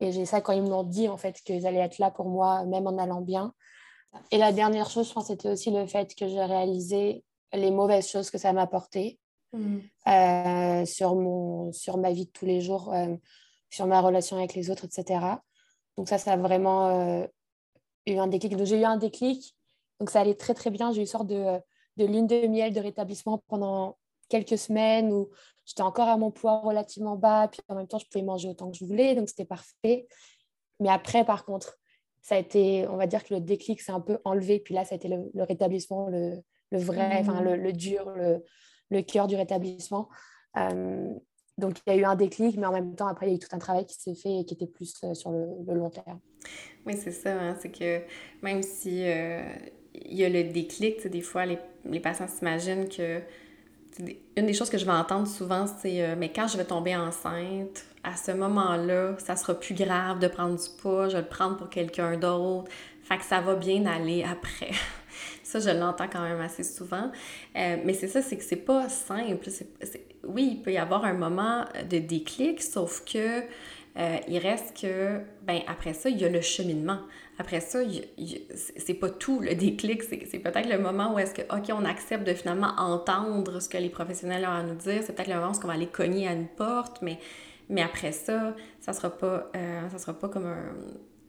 Et 0.00 0.12
j'ai 0.12 0.26
ça 0.26 0.40
quand 0.40 0.52
ils 0.52 0.62
m'ont 0.62 0.82
dit, 0.82 1.08
en 1.08 1.16
fait, 1.16 1.40
qu'ils 1.40 1.66
allaient 1.66 1.78
être 1.78 1.98
là 1.98 2.10
pour 2.10 2.26
moi, 2.28 2.64
même 2.64 2.86
en 2.86 2.98
allant 2.98 3.22
bien. 3.22 3.54
Et 4.30 4.38
la 4.38 4.52
dernière 4.52 4.90
chose, 4.90 5.08
je 5.08 5.14
pense, 5.14 5.26
c'était 5.26 5.48
aussi 5.48 5.70
le 5.70 5.86
fait 5.86 6.14
que 6.14 6.28
j'ai 6.28 6.44
réalisé 6.44 7.24
les 7.52 7.70
mauvaises 7.70 8.08
choses 8.08 8.30
que 8.30 8.38
ça 8.38 8.52
m'a 8.52 8.62
apporté 8.62 9.18
mmh. 9.52 9.78
euh, 10.08 10.84
sur, 10.84 11.14
mon, 11.16 11.72
sur 11.72 11.96
ma 11.96 12.12
vie 12.12 12.26
de 12.26 12.30
tous 12.30 12.46
les 12.46 12.60
jours, 12.60 12.94
sur 13.70 13.86
ma 13.86 14.00
relation 14.00 14.36
avec 14.36 14.54
les 14.54 14.70
autres, 14.70 14.84
etc. 14.84 15.20
Donc 15.96 16.08
ça, 16.08 16.18
ça 16.18 16.32
a 16.32 16.36
vraiment 16.36 17.26
eu 18.06 18.18
un 18.18 18.26
déclic. 18.26 18.56
Donc, 18.56 18.66
j'ai 18.66 18.80
eu 18.80 18.84
un 18.84 18.96
déclic. 18.96 19.56
Donc, 20.00 20.10
ça 20.10 20.20
allait 20.20 20.34
très, 20.34 20.54
très 20.54 20.70
bien. 20.70 20.92
J'ai 20.92 20.98
eu 20.98 21.00
une 21.02 21.06
sorte 21.06 21.26
de, 21.26 21.58
de 21.96 22.04
lune 22.04 22.26
de 22.26 22.46
miel 22.46 22.72
de 22.72 22.80
rétablissement 22.80 23.42
pendant 23.48 23.98
quelques 24.28 24.58
semaines 24.58 25.12
où 25.12 25.30
j'étais 25.64 25.82
encore 25.82 26.08
à 26.08 26.16
mon 26.16 26.30
poids 26.30 26.60
relativement 26.60 27.16
bas. 27.16 27.48
Puis 27.48 27.60
en 27.68 27.74
même 27.74 27.86
temps, 27.86 27.98
je 27.98 28.06
pouvais 28.06 28.24
manger 28.24 28.48
autant 28.48 28.70
que 28.70 28.76
je 28.76 28.84
voulais. 28.84 29.14
Donc, 29.14 29.28
c'était 29.28 29.44
parfait. 29.44 30.06
Mais 30.80 30.88
après, 30.88 31.24
par 31.24 31.44
contre, 31.44 31.78
ça 32.22 32.36
a 32.36 32.38
été, 32.38 32.86
on 32.88 32.96
va 32.96 33.06
dire 33.06 33.22
que 33.24 33.34
le 33.34 33.40
déclic 33.40 33.80
s'est 33.80 33.92
un 33.92 34.00
peu 34.00 34.18
enlevé. 34.24 34.58
Puis 34.58 34.74
là, 34.74 34.84
ça 34.84 34.94
a 34.94 34.96
été 34.96 35.08
le, 35.08 35.42
rétablissement, 35.42 36.08
le, 36.08 36.42
le 36.70 36.78
vrai, 36.78 37.18
enfin, 37.20 37.40
le, 37.42 37.56
le, 37.56 37.72
dur, 37.72 38.10
le, 38.10 38.42
le 38.90 39.02
cœur 39.02 39.26
du 39.26 39.36
rétablissement. 39.36 40.08
Euh, 40.56 41.12
donc, 41.56 41.78
il 41.86 41.92
y 41.92 41.96
a 41.96 42.00
eu 42.00 42.04
un 42.04 42.16
déclic, 42.16 42.56
mais 42.56 42.66
en 42.66 42.72
même 42.72 42.94
temps, 42.96 43.06
après, 43.06 43.26
il 43.26 43.30
y 43.30 43.32
a 43.32 43.36
eu 43.36 43.38
tout 43.38 43.48
un 43.52 43.58
travail 43.58 43.86
qui 43.86 43.94
s'est 43.94 44.14
fait 44.14 44.40
et 44.40 44.44
qui 44.44 44.54
était 44.54 44.66
plus 44.66 44.92
euh, 45.04 45.14
sur 45.14 45.30
le, 45.30 45.74
long 45.74 45.90
terme. 45.90 46.18
Oui, 46.84 46.94
c'est 46.96 47.12
ça. 47.12 47.32
Hein, 47.32 47.56
c'est 47.60 47.70
que 47.70 48.00
même 48.42 48.62
si 48.62 49.04
euh, 49.04 49.40
il 49.94 50.16
y 50.16 50.24
a 50.24 50.28
le 50.28 50.44
déclic, 50.44 51.06
des 51.06 51.20
fois, 51.20 51.46
les, 51.46 51.58
les 51.84 52.00
patients 52.00 52.28
s'imaginent 52.28 52.88
que. 52.88 53.20
Une 54.36 54.46
des 54.46 54.54
choses 54.54 54.70
que 54.70 54.78
je 54.78 54.84
vais 54.84 54.90
entendre 54.90 55.28
souvent, 55.28 55.66
c'est 55.68 56.02
euh, 56.02 56.16
Mais 56.18 56.32
quand 56.32 56.48
je 56.48 56.56
vais 56.56 56.64
tomber 56.64 56.96
enceinte, 56.96 57.84
à 58.02 58.16
ce 58.16 58.32
moment-là, 58.32 59.14
ça 59.18 59.36
sera 59.36 59.54
plus 59.54 59.76
grave 59.76 60.18
de 60.18 60.26
prendre 60.26 60.56
du 60.56 60.68
poids, 60.82 61.08
je 61.08 61.14
vais 61.14 61.22
le 61.22 61.28
prendre 61.28 61.56
pour 61.56 61.70
quelqu'un 61.70 62.16
d'autre. 62.16 62.68
Fait 63.02 63.18
que 63.18 63.24
ça 63.24 63.40
va 63.40 63.54
bien 63.54 63.86
aller 63.86 64.24
après. 64.24 64.72
Ça, 65.54 65.60
je 65.60 65.78
l'entends 65.78 66.08
quand 66.12 66.22
même 66.22 66.40
assez 66.40 66.64
souvent. 66.64 67.12
Euh, 67.56 67.76
mais 67.84 67.92
c'est 67.92 68.08
ça, 68.08 68.22
c'est 68.22 68.36
que 68.36 68.42
c'est 68.42 68.56
pas 68.56 68.88
simple. 68.88 69.48
Oui, 70.24 70.54
il 70.56 70.62
peut 70.62 70.72
y 70.72 70.78
avoir 70.78 71.04
un 71.04 71.12
moment 71.12 71.64
de 71.88 71.98
déclic, 71.98 72.60
sauf 72.60 73.04
que 73.04 73.38
euh, 73.96 74.16
il 74.26 74.38
reste 74.38 74.76
que, 74.80 75.20
ben 75.46 75.60
après 75.68 75.92
ça, 75.92 76.08
il 76.08 76.20
y 76.20 76.24
a 76.24 76.28
le 76.28 76.40
cheminement. 76.40 76.98
Après 77.38 77.60
ça, 77.60 77.78
c'est 78.56 78.94
pas 78.94 79.10
tout 79.10 79.38
le 79.38 79.54
déclic, 79.54 80.02
c'est 80.02 80.40
peut-être 80.40 80.68
le 80.68 80.78
moment 80.78 81.14
où 81.14 81.20
est-ce 81.20 81.34
que, 81.34 81.42
OK, 81.42 81.70
on 81.70 81.84
accepte 81.84 82.26
de 82.26 82.34
finalement 82.34 82.72
entendre 82.76 83.60
ce 83.60 83.68
que 83.68 83.78
les 83.78 83.90
professionnels 83.90 84.44
ont 84.46 84.48
à 84.48 84.64
nous 84.64 84.74
dire. 84.74 85.04
C'est 85.06 85.14
peut-être 85.14 85.28
le 85.28 85.36
moment 85.36 85.52
où 85.52 85.60
on 85.62 85.68
va 85.68 85.74
aller 85.74 85.86
cogner 85.86 86.26
à 86.26 86.32
une 86.32 86.48
porte, 86.48 87.00
mais, 87.00 87.20
mais 87.68 87.82
après 87.82 88.10
ça, 88.10 88.56
ça 88.80 88.92
sera 88.92 89.10
pas, 89.10 89.52
euh, 89.54 89.88
ça 89.88 89.98
sera 89.98 90.14
pas 90.14 90.28
comme 90.28 90.46
un 90.46 90.74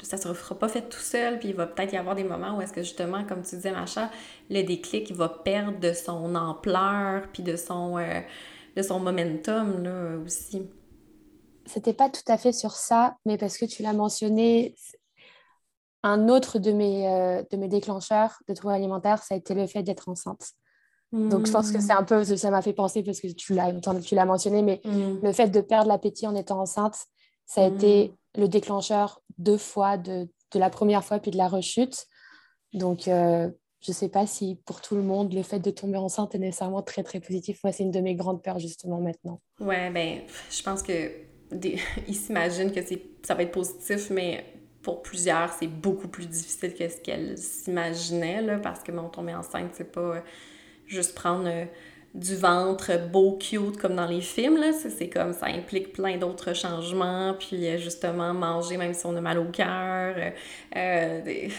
ça 0.01 0.17
se 0.17 0.33
fera 0.33 0.55
pas 0.57 0.67
fait 0.67 0.89
tout 0.89 0.99
seul, 0.99 1.39
puis 1.39 1.49
il 1.49 1.55
va 1.55 1.67
peut-être 1.67 1.93
y 1.93 1.97
avoir 1.97 2.15
des 2.15 2.23
moments 2.23 2.57
où 2.57 2.61
est-ce 2.61 2.73
que 2.73 2.83
justement, 2.83 3.23
comme 3.25 3.41
tu 3.43 3.55
disais, 3.55 3.71
Macha, 3.71 4.11
le 4.49 4.63
déclic 4.63 5.11
va 5.13 5.29
perdre 5.29 5.79
de 5.79 5.93
son 5.93 6.35
ampleur, 6.35 7.23
puis 7.33 7.43
de 7.43 7.55
son, 7.55 7.97
euh, 7.97 8.21
de 8.75 8.81
son 8.81 8.99
momentum, 8.99 9.83
là, 9.83 10.17
aussi. 10.23 10.69
C'était 11.65 11.93
pas 11.93 12.09
tout 12.09 12.21
à 12.27 12.37
fait 12.37 12.51
sur 12.51 12.71
ça, 12.71 13.15
mais 13.25 13.37
parce 13.37 13.57
que 13.57 13.65
tu 13.65 13.81
l'as 13.83 13.93
mentionné, 13.93 14.75
un 16.03 16.29
autre 16.29 16.59
de 16.59 16.71
mes, 16.71 17.09
euh, 17.09 17.43
de 17.51 17.57
mes 17.57 17.67
déclencheurs 17.67 18.37
de 18.47 18.53
troubles 18.53 18.75
alimentaires, 18.75 19.23
ça 19.23 19.33
a 19.33 19.37
été 19.37 19.55
le 19.55 19.65
fait 19.65 19.81
d'être 19.81 20.07
enceinte. 20.07 20.51
Donc, 21.11 21.45
je 21.45 21.51
pense 21.51 21.71
que 21.71 21.79
c'est 21.79 21.93
un 21.93 22.03
peu, 22.03 22.25
ça 22.25 22.51
m'a 22.51 22.61
fait 22.61 22.73
penser 22.73 23.01
parce 23.01 23.21
que 23.21 23.27
tu 23.27 23.53
l'as, 23.53 23.71
tu 24.03 24.15
l'as 24.15 24.25
mentionné, 24.25 24.61
mais 24.61 24.81
mmh. 24.83 25.19
le 25.23 25.31
fait 25.31 25.47
de 25.47 25.61
perdre 25.61 25.87
l'appétit 25.87 26.27
en 26.27 26.35
étant 26.35 26.59
enceinte, 26.59 26.97
ça 27.45 27.63
a 27.63 27.67
été 27.67 28.09
mmh. 28.09 28.41
le 28.41 28.47
déclencheur 28.47 29.21
deux 29.37 29.57
fois, 29.57 29.97
de, 29.97 30.27
de, 30.51 30.59
la 30.59 30.69
première 30.69 31.03
fois 31.03 31.19
puis 31.19 31.31
de 31.31 31.37
la 31.37 31.47
rechute. 31.47 32.05
Donc, 32.73 33.07
euh, 33.07 33.49
je 33.81 33.91
ne 33.91 33.93
sais 33.93 34.09
pas 34.09 34.25
si 34.25 34.59
pour 34.65 34.81
tout 34.81 34.95
le 34.95 35.03
monde, 35.03 35.33
le 35.33 35.43
fait 35.43 35.59
de 35.59 35.69
tomber 35.69 35.97
enceinte 35.97 36.33
est 36.35 36.39
nécessairement 36.39 36.81
très, 36.81 37.03
très 37.03 37.19
positif. 37.19 37.59
Moi, 37.63 37.71
c'est 37.71 37.83
une 37.83 37.91
de 37.91 37.99
mes 37.99 38.15
grandes 38.15 38.41
peurs 38.41 38.59
justement 38.59 38.99
maintenant. 38.99 39.41
Ouais, 39.59 39.89
ben, 39.91 40.21
je 40.49 40.63
pense 40.63 40.81
que 40.81 41.11
des... 41.51 41.79
ils 42.07 42.15
s'imaginent 42.15 42.71
que 42.71 42.81
ça 43.23 43.35
va 43.35 43.43
être 43.43 43.51
positif, 43.51 44.09
mais 44.09 44.43
pour 44.81 45.01
plusieurs, 45.01 45.51
c'est 45.53 45.67
beaucoup 45.67 46.07
plus 46.07 46.27
difficile 46.27 46.73
que 46.73 46.87
ce 46.87 46.97
qu'elles 46.97 47.37
s'imaginaient, 47.37 48.59
parce 48.61 48.81
que 48.81 48.91
mon 48.91 49.09
tomber 49.09 49.33
enceinte, 49.33 49.71
c'est 49.73 49.91
pas 49.91 50.23
juste 50.85 51.15
prendre 51.15 51.47
euh, 51.47 51.65
du 52.15 52.37
ventre 52.37 53.09
beau, 53.11 53.37
cute, 53.37 53.77
comme 53.77 53.95
dans 53.95 54.07
les 54.07 54.21
films. 54.21 54.63
C'est 54.73 55.09
comme 55.09 55.33
ça 55.33 55.47
implique 55.47 55.91
plein 55.91 56.17
d'autres 56.17 56.53
changements, 56.53 57.35
puis 57.37 57.67
euh, 57.67 57.77
justement 57.77 58.33
manger 58.33 58.77
même 58.77 58.93
si 58.93 59.05
on 59.05 59.15
a 59.17 59.21
mal 59.21 59.37
au 59.37 59.51
cœur, 59.51 60.15
euh, 60.17 60.31
euh, 60.77 61.49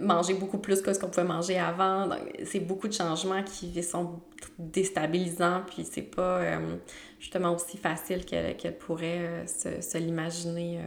manger 0.00 0.34
beaucoup 0.34 0.58
plus 0.58 0.80
que 0.80 0.92
ce 0.92 1.00
qu'on 1.00 1.08
pouvait 1.08 1.24
manger 1.24 1.58
avant. 1.58 2.08
C'est 2.44 2.60
beaucoup 2.60 2.86
de 2.86 2.92
changements 2.92 3.42
qui 3.42 3.82
sont 3.82 4.20
déstabilisants, 4.58 5.62
puis 5.66 5.84
c'est 5.84 6.02
pas 6.02 6.42
justement 7.18 7.54
aussi 7.54 7.76
facile 7.76 8.24
qu'elle 8.24 8.78
pourrait 8.78 9.46
se, 9.46 9.80
se 9.80 9.98
l'imaginer 9.98 10.80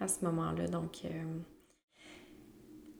à 0.00 0.06
ce 0.06 0.24
moment-là. 0.24 0.68
Donc, 0.68 1.02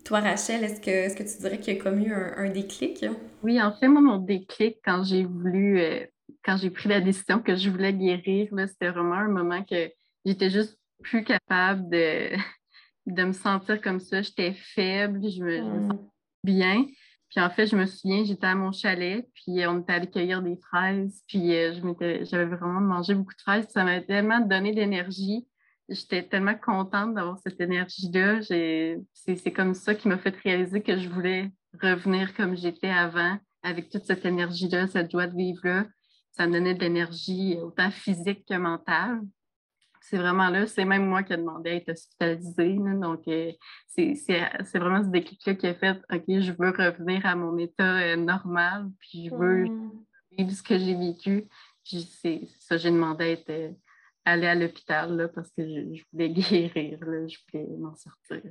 toi, 0.05 0.21
Rachel, 0.21 0.65
est-ce 0.65 0.81
que, 0.81 0.91
est 0.91 1.17
que 1.17 1.23
tu 1.23 1.39
dirais 1.41 1.59
qu'il 1.59 1.75
y 1.75 1.79
a 1.79 1.83
comme 1.83 2.01
eu 2.01 2.13
un, 2.13 2.51
déclic? 2.51 3.05
Oui, 3.43 3.61
en 3.61 3.73
fait, 3.73 3.89
moi, 3.89 4.01
mon 4.01 4.19
déclic, 4.19 4.79
quand 4.85 5.05
j'ai 5.05 5.25
voulu, 5.25 5.79
euh, 5.81 6.05
quand 6.45 6.57
j'ai 6.57 6.71
pris 6.71 6.89
la 6.89 7.01
décision 7.01 7.41
que 7.41 7.57
je 7.57 7.71
voulais 7.71 7.93
guérir, 7.93 8.49
c'était 8.69 8.91
vraiment 8.91 9.15
un 9.15 9.29
moment 9.29 9.63
que 9.65 9.91
j'étais 10.25 10.51
juste 10.51 10.79
plus 11.03 11.25
capable 11.25 11.89
de, 11.91 12.31
de 13.07 13.25
me 13.25 13.33
sentir 13.33 13.81
comme 13.81 14.01
ça. 14.01 14.23
J'étais 14.23 14.55
faible, 14.55 15.21
je 15.29 15.43
me, 15.43 15.61
hmm. 15.61 15.89
sentais 15.89 16.05
bien. 16.45 16.87
Puis 17.31 17.41
en 17.41 17.49
fait, 17.49 17.67
je 17.67 17.77
me 17.77 17.87
souviens, 17.87 18.25
j'étais 18.25 18.47
à 18.47 18.55
mon 18.55 18.73
chalet, 18.73 19.27
puis 19.35 19.67
on 19.67 19.81
était 19.81 19.93
allé 19.95 20.07
cueillir 20.07 20.43
des 20.43 20.57
fraises, 20.57 21.23
puis 21.27 21.55
euh, 21.55 21.73
j'avais 22.25 22.45
vraiment 22.45 22.81
mangé 22.81 23.15
beaucoup 23.15 23.35
de 23.35 23.41
fraises. 23.41 23.67
Ça 23.71 23.85
m'a 23.85 24.03
tellement 24.03 24.41
donné 24.41 24.75
d'énergie 24.75 25.47
j'étais 25.89 26.23
tellement 26.23 26.55
contente 26.55 27.15
d'avoir 27.15 27.39
cette 27.39 27.61
énergie-là. 27.61 28.41
C'est 28.43 29.53
comme 29.53 29.75
ça 29.75 29.95
qui 29.95 30.09
m'a 30.09 30.19
fait 30.19 30.35
réaliser 30.37 30.83
que 30.83 30.99
je 30.99 31.09
voulais 31.09 31.51
revenir 31.81 32.35
comme 32.35 32.57
j'étais 32.57 32.91
avant, 32.91 33.39
avec 33.63 33.91
toute 33.91 34.05
cette 34.05 34.25
énergie-là, 34.25 34.87
cette 34.87 35.11
joie 35.11 35.27
de 35.27 35.37
vivre-là. 35.37 35.87
Ça 36.33 36.47
me 36.47 36.53
donnait 36.53 36.75
de 36.75 36.81
l'énergie 36.81 37.59
autant 37.61 37.91
physique 37.91 38.45
que 38.49 38.57
mentale. 38.57 39.21
C'est 40.01 40.17
vraiment 40.17 40.49
là, 40.49 40.67
c'est 40.67 40.85
même 40.85 41.07
moi 41.07 41.23
qui 41.23 41.33
ai 41.33 41.37
demandé 41.37 41.71
à 41.71 41.75
être 41.75 41.91
hospitalisée. 41.91 42.77
donc, 42.77 43.23
euh, 43.29 43.53
c'est 43.87 44.79
vraiment 44.79 45.03
ce 45.05 45.09
déclic-là 45.09 45.55
qui 45.55 45.67
a 45.69 45.75
fait 45.75 46.03
OK, 46.13 46.25
je 46.27 46.53
veux 46.53 46.71
revenir 46.71 47.25
à 47.25 47.37
mon 47.37 47.57
état 47.59 47.99
euh, 47.99 48.17
normal, 48.17 48.91
puis 48.99 49.29
je 49.29 49.35
veux 49.35 49.65
mmh. 49.67 49.91
vivre 50.39 50.51
ce 50.51 50.63
que 50.63 50.77
j'ai 50.77 50.97
vécu. 50.97 51.45
Puis 51.85 52.03
c'est 52.21 52.49
ça, 52.59 52.77
j'ai 52.77 52.91
demandé 52.91 53.25
à 53.25 53.29
être 53.29 53.77
aller 54.25 54.47
à 54.47 54.55
l'hôpital 54.55 55.31
parce 55.35 55.51
que 55.51 55.63
je, 55.63 56.03
voulais 56.13 56.31
guérir, 56.31 56.99
là, 57.01 57.27
je 57.27 57.39
voulais 57.53 57.67
m'en 57.79 57.95
sortir. 57.95 58.43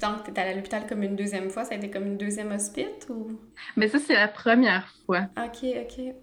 Donc, 0.00 0.24
tu 0.24 0.30
es 0.30 0.38
allée 0.38 0.52
à 0.52 0.54
l'hôpital 0.54 0.86
comme 0.86 1.02
une 1.02 1.16
deuxième 1.16 1.50
fois, 1.50 1.64
ça 1.64 1.74
a 1.74 1.78
été 1.78 1.90
comme 1.90 2.06
une 2.06 2.16
deuxième 2.16 2.50
hospice 2.52 3.08
ou? 3.08 3.40
Mais 3.76 3.88
ça, 3.88 3.98
c'est 3.98 4.14
la 4.14 4.28
première 4.28 4.88
fois. 5.06 5.28
OK, 5.36 5.64
OK. 5.64 6.14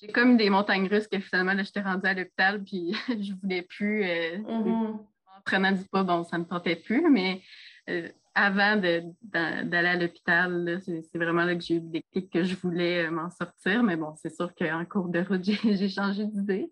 J'ai 0.00 0.08
comme 0.12 0.36
des 0.36 0.48
montagnes 0.48 0.88
russes 0.88 1.08
que 1.08 1.20
finalement, 1.20 1.52
là, 1.52 1.62
j'étais 1.62 1.80
rendue 1.80 2.06
à 2.06 2.14
l'hôpital 2.14 2.62
puis 2.62 2.94
je 3.08 3.32
voulais 3.40 3.62
plus. 3.62 4.04
Euh, 4.04 4.38
mm-hmm. 4.38 4.98
En 5.36 5.42
prenant 5.44 5.72
du 5.72 5.84
poids, 5.84 6.02
bon, 6.02 6.24
ça 6.24 6.36
ne 6.38 6.42
me 6.42 6.48
tentait 6.48 6.76
plus, 6.76 7.08
mais 7.10 7.40
euh, 7.88 8.08
avant 8.34 8.76
d'aller 8.76 9.88
à 9.88 9.96
l'hôpital, 9.96 10.80
c'est 10.84 11.18
vraiment 11.18 11.44
là 11.44 11.54
que 11.54 11.62
j'ai 11.62 11.74
eu 11.74 11.80
le 11.80 11.88
déclic 11.88 12.30
que 12.30 12.44
je 12.44 12.54
voulais 12.56 13.06
euh, 13.06 13.10
m'en 13.10 13.30
sortir. 13.30 13.82
Mais 13.82 13.96
bon, 13.96 14.14
c'est 14.16 14.34
sûr 14.34 14.54
qu'en 14.54 14.84
cours 14.84 15.08
de 15.08 15.20
route, 15.20 15.44
j'ai 15.44 15.88
changé 15.88 16.26
d'idée. 16.26 16.70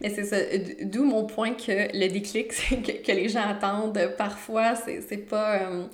Mais 0.00 0.10
c'est 0.10 0.24
ça, 0.24 0.36
d'où 0.82 1.04
mon 1.04 1.24
point 1.24 1.54
que 1.54 1.96
le 1.96 2.08
déclic 2.08 2.48
que, 2.84 3.02
que, 3.02 3.12
les 3.12 3.28
gens 3.28 3.48
attendent 3.48 4.14
parfois, 4.18 4.74
c'est 4.74 5.28
pas, 5.28 5.62
euh, 5.62 5.86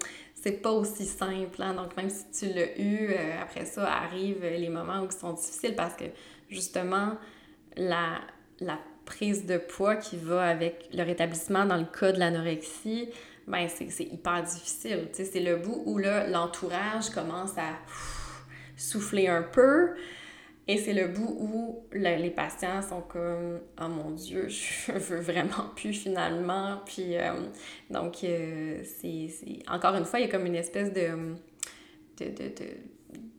pas 0.63 0.73
aussi 0.73 1.05
simple. 1.05 1.63
Hein. 1.63 1.75
Donc, 1.75 1.97
même 1.97 2.11
si 2.11 2.25
tu 2.33 2.53
l'as 2.53 2.79
eu, 2.79 3.11
euh, 3.11 3.41
après 3.41 3.65
ça 3.65 3.85
arrivent 3.85 4.45
les 4.45 4.69
moments 4.69 5.03
où 5.03 5.07
ils 5.07 5.13
sont 5.13 5.33
difficiles 5.33 5.77
parce 5.77 5.95
que 5.95 6.05
justement, 6.49 7.17
la, 7.77 8.21
la 8.61 8.79
prise 9.05 9.47
de 9.47 9.59
poids 9.59 9.97
qui 9.97 10.17
va 10.17 10.49
avec 10.49 10.89
le 10.93 11.03
rétablissement 11.03 11.65
dans 11.65 11.77
le 11.77 11.85
cas 11.85 12.13
de 12.13 12.19
l'anorexie, 12.19 13.09
ben 13.47 13.69
c'est 13.69 14.05
hyper 14.05 14.43
difficile. 14.43 15.09
C'est 15.13 15.41
le 15.41 15.57
bout 15.57 15.83
où 15.87 15.99
l'entourage 15.99 17.11
commence 17.11 17.57
à 17.59 17.79
souffler 18.77 19.29
un 19.29 19.43
peu. 19.43 19.91
Et 20.69 20.79
c'est 20.79 20.93
le 20.93 21.09
bout 21.09 21.37
où 21.41 21.87
les 21.93 22.31
patients 22.31 22.83
sont 22.83 23.01
comme 23.01 23.61
Oh 23.81 23.89
mon 23.89 24.11
Dieu, 24.13 24.47
je 24.49 24.93
veux 24.93 25.21
vraiment 25.21 25.71
plus 25.75 25.93
finalement. 25.93 26.81
Puis 26.87 27.17
euh, 27.17 27.33
donc, 27.91 28.23
euh, 28.25 28.83
c'est 28.85 29.29
encore 29.69 29.95
une 29.97 30.05
fois, 30.05 30.21
il 30.21 30.27
y 30.27 30.29
a 30.29 30.31
comme 30.31 30.47
une 30.47 30.55
espèce 30.55 30.93
de, 30.93 31.35
de, 32.19 32.27
de, 32.27 32.53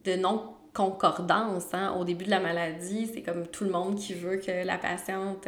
de 0.04 0.16
non 0.18 0.54
concordance. 0.74 1.74
Hein? 1.74 1.96
Au 1.98 2.04
début 2.04 2.26
de 2.26 2.30
la 2.30 2.40
maladie, 2.42 3.10
c'est 3.14 3.22
comme 3.22 3.48
tout 3.48 3.64
le 3.64 3.70
monde 3.70 3.96
qui 3.96 4.14
veut 4.14 4.38
que 4.38 4.66
la 4.66 4.78
patiente 4.78 5.48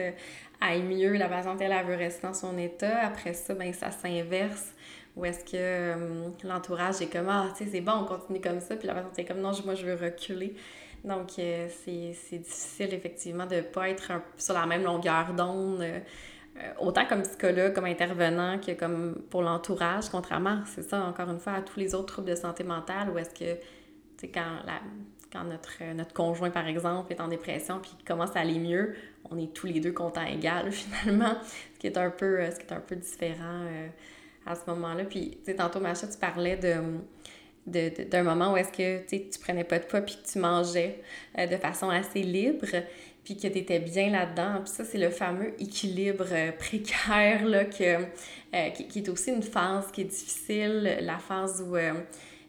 aille 0.62 0.84
mieux. 0.84 1.14
La 1.14 1.28
patiente, 1.28 1.60
elle, 1.62 1.74
elle 1.74 1.86
veut 1.86 1.96
rester 1.96 2.28
dans 2.28 2.34
son 2.34 2.58
état. 2.58 3.00
Après 3.06 3.34
ça, 3.34 3.54
ben, 3.54 3.74
ça 3.74 3.92
s'inverse. 3.92 4.74
Ou 5.16 5.26
est-ce 5.26 5.44
que 5.46 5.52
euh, 5.56 6.30
l'entourage 6.44 7.02
est 7.02 7.08
comme 7.08 7.30
Ah, 7.30 7.48
tu 7.58 7.64
sais, 7.64 7.72
c'est 7.72 7.82
bon, 7.82 7.94
on 8.02 8.06
continue 8.06 8.42
comme 8.42 8.60
ça. 8.60 8.76
Puis 8.76 8.88
la 8.88 8.94
patiente 8.94 9.18
est 9.18 9.26
comme 9.26 9.40
Non, 9.40 9.52
moi, 9.66 9.76
je 9.76 9.86
veux 9.86 9.96
reculer. 9.96 10.56
Donc, 11.06 11.38
euh, 11.38 11.68
c'est 11.86 12.40
difficile, 12.40 12.94
effectivement, 12.94 13.46
de 13.46 13.58
ne 13.58 13.62
pas 13.62 13.90
être 13.90 14.12
sur 14.38 14.56
la 14.56 14.66
même 14.66 14.84
longueur 14.84 15.34
d'onde. 15.34 15.82
Euh, 15.82 16.00
autant 16.80 17.06
comme 17.06 17.22
psychologue, 17.22 17.74
comme 17.74 17.86
intervenant, 17.86 18.60
que 18.60 18.72
comme 18.72 19.22
pour 19.30 19.44
l'entourage, 19.44 20.10
contrairement, 20.10 20.62
c'est 20.66 20.82
ça, 20.82 21.04
encore 21.04 21.30
une 21.30 21.40
fois, 21.40 21.54
à 21.54 21.62
tous 21.62 21.80
les 21.80 21.94
autres 21.94 22.08
troubles 22.08 22.30
de 22.30 22.36
santé 22.36 22.64
mentale, 22.64 23.12
où 23.12 23.20
est-ce 23.20 23.30
que, 23.30 23.54
tu 23.54 23.62
sais, 24.18 24.30
quand 24.30 24.64
la, 24.66 24.80
quand 25.32 25.44
notre, 25.44 25.94
notre 25.94 26.14
conjoint, 26.14 26.50
par 26.50 26.66
exemple, 26.66 27.12
est 27.12 27.22
en 27.22 27.28
dépression 27.28 27.80
puis 27.80 27.92
commence 28.08 28.36
à 28.36 28.40
aller 28.40 28.58
mieux, 28.58 28.96
on 29.30 29.38
est 29.38 29.54
tous 29.54 29.68
les 29.68 29.80
deux 29.80 29.92
contents 29.92 30.26
égal, 30.26 30.72
finalement, 30.72 31.36
ce 31.76 31.80
qui 31.80 31.88
est 31.88 31.98
un 31.98 32.10
peu, 32.10 32.40
euh, 32.40 32.50
ce 32.50 32.58
qui 32.58 32.66
est 32.66 32.74
un 32.74 32.80
peu 32.80 32.96
différent 32.96 33.66
à 34.48 34.56
ce 34.56 34.62
moment-là. 34.72 35.04
Puis, 35.04 35.38
tu 35.44 35.52
sais, 35.52 35.56
tantôt, 35.56 35.80
Macha, 35.80 36.08
tu 36.08 36.18
parlais 36.18 36.58
de 36.58 36.76
d'un 37.66 38.24
moment 38.24 38.54
où 38.54 38.58
est-ce 38.58 38.72
que 38.72 39.08
tu 39.10 39.40
prenais 39.40 39.64
pas 39.64 39.80
de 39.80 39.86
poids 39.86 40.02
puis 40.02 40.18
que 40.22 40.32
tu 40.32 40.40
mangeais 40.40 41.02
de 41.38 41.58
façon 41.58 41.90
assez 41.90 42.22
libre 42.22 42.68
puis 43.24 43.36
que 43.36 43.48
tu 43.48 43.58
étais 43.58 43.80
bien 43.80 44.12
là-dedans. 44.12 44.62
Puis 44.64 44.74
ça, 44.74 44.86
c'est 44.86 45.00
le 45.00 45.10
fameux 45.10 45.60
équilibre 45.60 46.28
précaire 46.60 47.44
là, 47.46 47.66
que, 47.66 48.04
qui, 48.76 48.88
qui, 48.88 49.00
est 49.00 49.10
aussi 49.10 49.32
une 49.32 49.42
phase 49.42 49.92
qui 49.92 50.02
est 50.02 50.06
difficile, 50.06 50.98
la 51.02 51.18
phase 51.18 51.66
où 51.68 51.76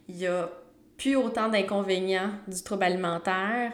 il 0.08 0.16
y 0.18 0.26
a 0.26 0.50
plus 0.96 1.16
autant 1.16 1.48
d'inconvénients 1.48 2.30
du 2.46 2.62
trouble 2.62 2.84
alimentaire 2.84 3.72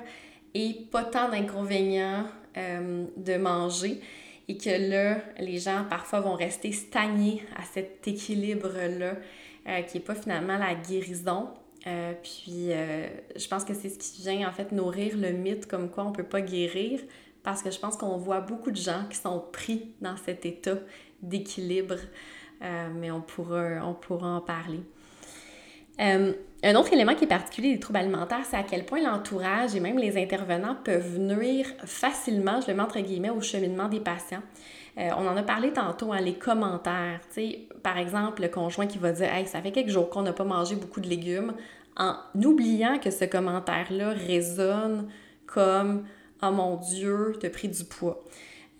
et 0.54 0.76
pas 0.90 1.04
tant 1.04 1.28
d'inconvénients 1.28 2.26
euh, 2.56 3.04
de 3.16 3.36
manger 3.36 4.00
et 4.48 4.56
que 4.56 4.90
là, 4.90 5.18
les 5.38 5.58
gens 5.58 5.84
parfois 5.88 6.20
vont 6.20 6.34
rester 6.34 6.72
stagnés 6.72 7.42
à 7.56 7.62
cet 7.62 8.06
équilibre-là 8.06 9.14
euh, 9.68 9.82
qui 9.82 9.98
n'est 9.98 10.04
pas 10.04 10.14
finalement 10.14 10.58
la 10.58 10.74
guérison. 10.74 11.48
Euh, 11.86 12.12
puis 12.22 12.68
je 13.36 13.48
pense 13.48 13.64
que 13.64 13.74
c'est 13.74 13.88
ce 13.88 13.98
qui 13.98 14.22
vient 14.22 14.48
en 14.48 14.52
fait 14.52 14.70
nourrir 14.70 15.16
le 15.16 15.32
mythe 15.32 15.66
comme 15.66 15.90
quoi 15.90 16.04
on 16.04 16.10
ne 16.10 16.14
peut 16.14 16.22
pas 16.22 16.40
guérir 16.40 17.00
parce 17.42 17.60
que 17.60 17.72
je 17.72 17.78
pense 17.80 17.96
qu'on 17.96 18.18
voit 18.18 18.40
beaucoup 18.40 18.70
de 18.70 18.76
gens 18.76 19.04
qui 19.10 19.16
sont 19.16 19.42
pris 19.52 19.92
dans 20.00 20.16
cet 20.16 20.46
état 20.46 20.76
d'équilibre, 21.22 21.96
mais 22.60 23.10
on 23.10 23.20
pourra, 23.20 23.84
on 23.84 23.94
pourra 23.94 24.36
en 24.36 24.40
parler. 24.40 24.78
Euh, 26.00 26.32
un 26.64 26.74
autre 26.76 26.92
élément 26.92 27.14
qui 27.14 27.24
est 27.24 27.28
particulier 27.28 27.74
des 27.74 27.80
troubles 27.80 27.98
alimentaires, 27.98 28.44
c'est 28.48 28.56
à 28.56 28.62
quel 28.62 28.84
point 28.84 29.00
l'entourage 29.00 29.74
et 29.74 29.80
même 29.80 29.98
les 29.98 30.20
intervenants 30.20 30.76
peuvent 30.84 31.18
nuire 31.18 31.66
facilement, 31.84 32.60
je 32.60 32.68
le 32.68 32.76
mets 32.76 32.82
entre 32.82 33.00
guillemets, 33.00 33.30
au 33.30 33.40
cheminement 33.40 33.88
des 33.88 34.00
patients. 34.00 34.42
Euh, 34.98 35.08
on 35.16 35.26
en 35.26 35.36
a 35.36 35.42
parlé 35.42 35.72
tantôt, 35.72 36.12
hein, 36.12 36.20
les 36.20 36.34
commentaires. 36.34 37.20
par 37.82 37.96
exemple, 37.96 38.42
le 38.42 38.48
conjoint 38.48 38.86
qui 38.86 38.98
va 38.98 39.12
dire 39.12 39.32
Hey, 39.32 39.46
ça 39.46 39.62
fait 39.62 39.72
quelques 39.72 39.90
jours 39.90 40.10
qu'on 40.10 40.22
n'a 40.22 40.32
pas 40.32 40.44
mangé 40.44 40.76
beaucoup 40.76 41.00
de 41.00 41.08
légumes, 41.08 41.54
en 41.96 42.14
oubliant 42.34 42.98
que 42.98 43.10
ce 43.10 43.24
commentaire-là 43.24 44.10
résonne 44.10 45.08
comme 45.46 46.04
Oh 46.42 46.50
mon 46.50 46.76
Dieu, 46.76 47.36
t'as 47.40 47.50
pris 47.50 47.68
du 47.68 47.84
poids. 47.84 48.22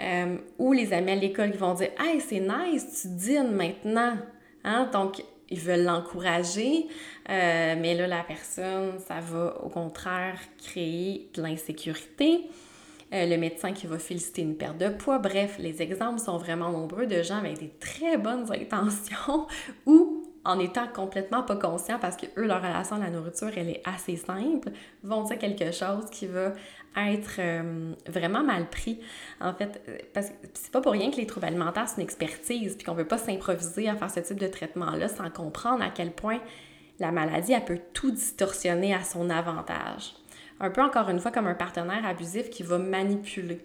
Euh, 0.01 0.37
ou 0.59 0.73
les 0.73 0.93
amis 0.93 1.13
à 1.13 1.17
l'école 1.17 1.53
qui 1.53 1.59
vont 1.59 1.75
dire 1.75 1.91
Hey, 1.99 2.21
c'est 2.21 2.41
nice, 2.41 3.03
tu 3.03 3.09
dînes 3.09 3.53
maintenant. 3.53 4.17
Hein? 4.65 4.89
Donc, 4.93 5.23
ils 5.49 5.61
veulent 5.61 5.85
l'encourager, 5.85 6.89
euh, 7.29 7.75
mais 7.79 7.95
là, 7.95 8.07
la 8.07 8.23
personne, 8.23 8.99
ça 9.07 9.21
va 9.21 9.57
au 9.63 9.69
contraire 9.69 10.39
créer 10.59 11.29
de 11.35 11.43
l'insécurité. 11.43 12.41
Euh, 13.13 13.27
le 13.27 13.37
médecin 13.37 13.73
qui 13.73 13.87
va 13.87 13.99
féliciter 13.99 14.43
une 14.43 14.57
perte 14.57 14.79
de 14.79 14.89
poids. 14.89 15.19
Bref, 15.19 15.57
les 15.59 15.83
exemples 15.83 16.19
sont 16.19 16.39
vraiment 16.39 16.71
nombreux 16.71 17.07
de 17.07 17.23
gens 17.23 17.37
avec 17.37 17.59
des 17.59 17.69
très 17.69 18.17
bonnes 18.17 18.51
intentions 18.51 19.47
ou 19.87 20.25
en 20.45 20.59
étant 20.59 20.89
complètement 20.89 21.43
pas 21.43 21.57
conscients 21.57 21.99
parce 22.01 22.17
que 22.17 22.27
eux, 22.39 22.47
leur 22.47 22.63
relation 22.63 22.97
à 22.97 23.01
la 23.01 23.11
nourriture, 23.11 23.51
elle 23.55 23.69
est 23.69 23.83
assez 23.85 24.17
simple, 24.17 24.71
vont 25.03 25.23
dire 25.25 25.39
quelque 25.39 25.73
chose 25.73 26.07
qui 26.11 26.27
va 26.27 26.55
être 26.97 27.37
euh, 27.39 27.93
vraiment 28.09 28.43
mal 28.43 28.69
pris. 28.69 28.99
En 29.41 29.53
fait, 29.53 29.83
euh, 29.89 30.23
c'est 30.55 30.73
pas 30.73 30.81
pour 30.81 30.93
rien 30.93 31.11
que 31.11 31.17
les 31.17 31.27
troubles 31.27 31.47
alimentaires, 31.47 31.89
c'est 31.89 31.97
une 31.97 32.03
expertise, 32.03 32.77
puis 32.77 32.85
qu'on 32.87 32.95
veut 32.95 33.07
pas 33.07 33.19
s'improviser 33.19 33.89
à 33.89 33.95
faire 33.95 34.11
ce 34.11 34.21
type 34.21 34.41
de 34.41 34.49
traitement-là 34.49 35.09
sans 35.09 35.31
comprendre 35.31 35.83
à 35.83 35.91
quel 35.91 36.13
point 36.13 36.41
la 36.99 37.13
maladie, 37.13 37.53
elle 37.53 37.65
peut 37.65 37.81
tout 37.93 38.11
distorsionner 38.11 38.95
à 38.95 39.03
son 39.03 39.29
avantage. 39.31 40.15
Un 40.63 40.71
peu 40.71 40.81
encore 40.81 41.11
une 41.11 41.19
fois 41.19 41.33
comme 41.33 41.49
un 41.49 41.55
partenaire 41.55 42.07
abusif 42.07 42.49
qui 42.49 42.63
va 42.63 42.79
manipuler. 42.79 43.61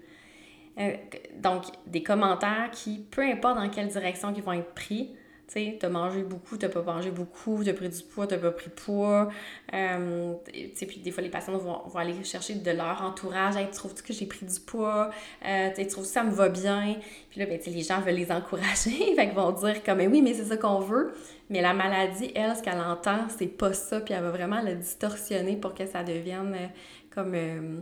Euh, 0.80 0.96
donc, 1.36 1.66
des 1.86 2.04
commentaires 2.04 2.70
qui, 2.72 3.06
peu 3.12 3.22
importe 3.22 3.58
dans 3.58 3.70
quelle 3.70 3.88
direction 3.88 4.34
ils 4.36 4.44
vont 4.44 4.54
être 4.54 4.74
pris, 4.74 5.12
tu 5.48 5.54
sais, 5.54 5.78
t'as 5.80 5.88
mangé 5.88 6.24
beaucoup, 6.24 6.58
t'as 6.58 6.68
pas 6.68 6.82
mangé 6.82 7.10
beaucoup, 7.10 7.64
t'as 7.64 7.74
pris 7.74 7.88
du 7.88 8.04
poids, 8.04 8.28
t'as 8.28 8.38
pas 8.38 8.52
pris 8.52 8.70
poids. 8.70 9.30
Euh, 9.74 10.34
tu 10.52 10.72
sais, 10.76 10.86
puis 10.86 11.00
des 11.00 11.12
fois, 11.12 11.24
les 11.24 11.30
patients 11.30 11.58
vont, 11.58 11.84
vont, 11.88 12.00
aller 12.00 12.22
chercher 12.26 12.56
de 12.56 12.72
leur 12.72 13.02
entourage. 13.02 13.56
Hey, 13.56 13.70
trouves-tu 13.72 14.04
que 14.04 14.12
j'ai 14.12 14.26
pris 14.26 14.46
du 14.46 14.60
poids? 14.60 15.10
Euh, 15.46 15.70
tu 15.74 15.88
trouves 15.88 16.04
que 16.04 16.10
ça 16.10 16.24
me 16.24 16.32
va 16.32 16.50
bien? 16.50 16.98
Puis 17.30 17.40
là, 17.40 17.46
ben, 17.46 17.60
les 17.66 17.82
gens 17.82 18.02
veulent 18.02 18.16
les 18.16 18.32
encourager. 18.34 19.16
fait 19.16 19.28
qu'ils 19.28 19.36
vont 19.36 19.52
dire 19.52 19.84
comme, 19.84 20.00
mais 20.00 20.08
oui, 20.08 20.22
mais 20.22 20.34
c'est 20.34 20.46
ça 20.46 20.58
qu'on 20.58 20.80
veut. 20.80 21.14
Mais 21.50 21.62
la 21.62 21.74
maladie, 21.74 22.32
elle, 22.36 22.56
ce 22.56 22.62
qu'elle 22.62 22.80
entend, 22.80 23.30
c'est 23.30 23.48
pas 23.48 23.74
ça. 23.74 24.02
Puis 24.02 24.14
elle 24.14 24.24
va 24.24 24.32
vraiment 24.32 24.62
le 24.62 24.76
distorsionner 24.76 25.56
pour 25.56 25.74
que 25.74 25.86
ça 25.86 26.04
devienne 26.04 26.54
euh, 26.56 26.68
comme 27.10 27.34
euh, 27.36 27.80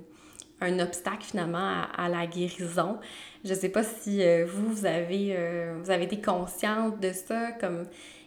un 0.62 0.80
obstacle 0.80 1.24
finalement 1.24 1.84
à, 1.96 2.08
la 2.10 2.28
guérison. 2.28 3.00
Je 3.44 3.54
sais 3.54 3.70
pas 3.70 3.84
si 3.84 4.24
euh, 4.24 4.46
vous, 4.46 4.72
vous 4.72 4.86
avez, 4.86 5.36
vous 5.82 5.90
avez 5.90 6.06
été 6.06 6.22
consciente 6.22 7.00
de 7.00 7.12
ça, 7.12 7.52
comme 7.54 7.86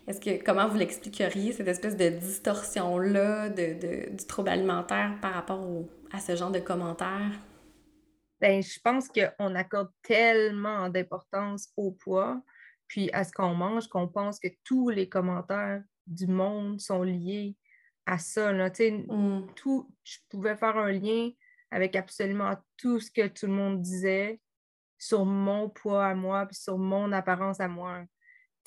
est-ce 0.09 0.21
que 0.21 0.43
comment 0.43 0.67
vous 0.67 0.77
l'expliqueriez, 0.77 1.53
cette 1.53 1.69
espèce 1.69 1.97
de 1.97 2.09
distorsion-là 2.09 3.51
de, 3.51 4.11
du 4.11 4.27
trouble 4.27 4.49
alimentaire 4.49 5.13
par 5.21 5.35
rapport 5.35 5.67
à 6.13 6.19
ce 6.19 6.35
genre 6.35 6.51
de 6.51 6.61
commentaires? 6.61 7.33
Bien, 8.41 8.61
je 8.61 8.79
pense 8.83 9.09
qu'on 9.09 9.55
accorde 9.55 9.91
tellement 10.03 10.89
d'importance 10.89 11.69
au 11.77 11.91
poids, 11.91 12.41
puis 12.89 13.11
à 13.13 13.25
ce 13.25 13.33
qu'on 13.33 13.55
mange, 13.55 13.87
qu'on 13.87 14.09
pense 14.09 14.41
que 14.41 14.49
tous 14.65 14.89
les 14.89 15.09
commentaires 15.09 15.83
du 16.07 16.27
monde 16.27 16.81
sont 16.81 17.03
liés 17.03 17.55
à 18.07 18.19
ça. 18.19 18.53
Là. 18.53 18.71
Mm. 18.71 19.47
Tout, 19.55 19.95
je 20.03 20.17
pouvais 20.31 20.57
faire 20.57 20.77
un 20.77 20.91
lien 20.91 21.31
avec 21.71 21.95
absolument 21.95 22.57
tout 22.77 22.99
ce 22.99 23.11
que 23.11 23.29
tout 23.29 23.47
le 23.47 23.53
monde 23.53 23.83
disait 23.83 24.41
sur 24.99 25.25
mon 25.25 25.69
poids 25.69 26.07
à 26.07 26.15
moi, 26.15 26.47
puis 26.47 26.57
sur 26.57 26.79
mon 26.79 27.13
apparence 27.13 27.61
à 27.61 27.69
moi. 27.69 28.05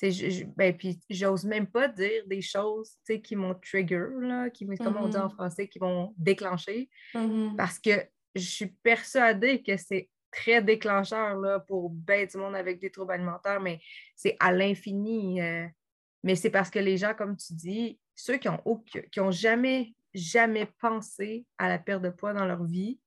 Je, 0.01 0.45
ben, 0.55 0.75
puis 0.75 0.99
j'ose 1.11 1.45
même 1.45 1.67
pas 1.67 1.87
dire 1.87 2.23
des 2.25 2.41
choses 2.41 2.97
qui 3.23 3.35
m'ont 3.35 3.53
trigger, 3.53 4.07
là, 4.19 4.49
qui, 4.49 4.65
comme 4.77 4.97
on 4.97 5.07
dit 5.07 5.17
en 5.17 5.27
mm-hmm. 5.27 5.33
français, 5.33 5.67
qui 5.67 5.77
vont 5.77 6.15
déclencher, 6.17 6.89
mm-hmm. 7.13 7.55
parce 7.55 7.77
que 7.77 7.91
je 8.33 8.41
suis 8.41 8.67
persuadée 8.81 9.61
que 9.61 9.77
c'est 9.77 10.09
très 10.31 10.61
déclencheur 10.61 11.35
là, 11.37 11.59
pour 11.59 11.89
bien 11.89 12.25
du 12.25 12.37
monde 12.37 12.55
avec 12.55 12.79
des 12.79 12.89
troubles 12.89 13.13
alimentaires, 13.13 13.59
mais 13.59 13.79
c'est 14.15 14.35
à 14.39 14.51
l'infini. 14.51 15.41
Euh. 15.41 15.67
mais 16.23 16.35
c'est 16.35 16.49
parce 16.49 16.69
que 16.69 16.79
les 16.79 16.97
gens, 16.97 17.13
comme 17.13 17.35
tu 17.35 17.53
dis, 17.53 17.99
ceux 18.15 18.37
qui 18.37 18.49
ont, 18.49 18.83
qui 19.11 19.19
ont 19.19 19.31
jamais 19.31 19.93
jamais 20.13 20.67
pensé 20.79 21.45
à 21.57 21.69
la 21.69 21.79
perte 21.79 22.01
de 22.01 22.09
poids 22.09 22.33
dans 22.33 22.45
leur 22.45 22.63
vie. 22.63 22.99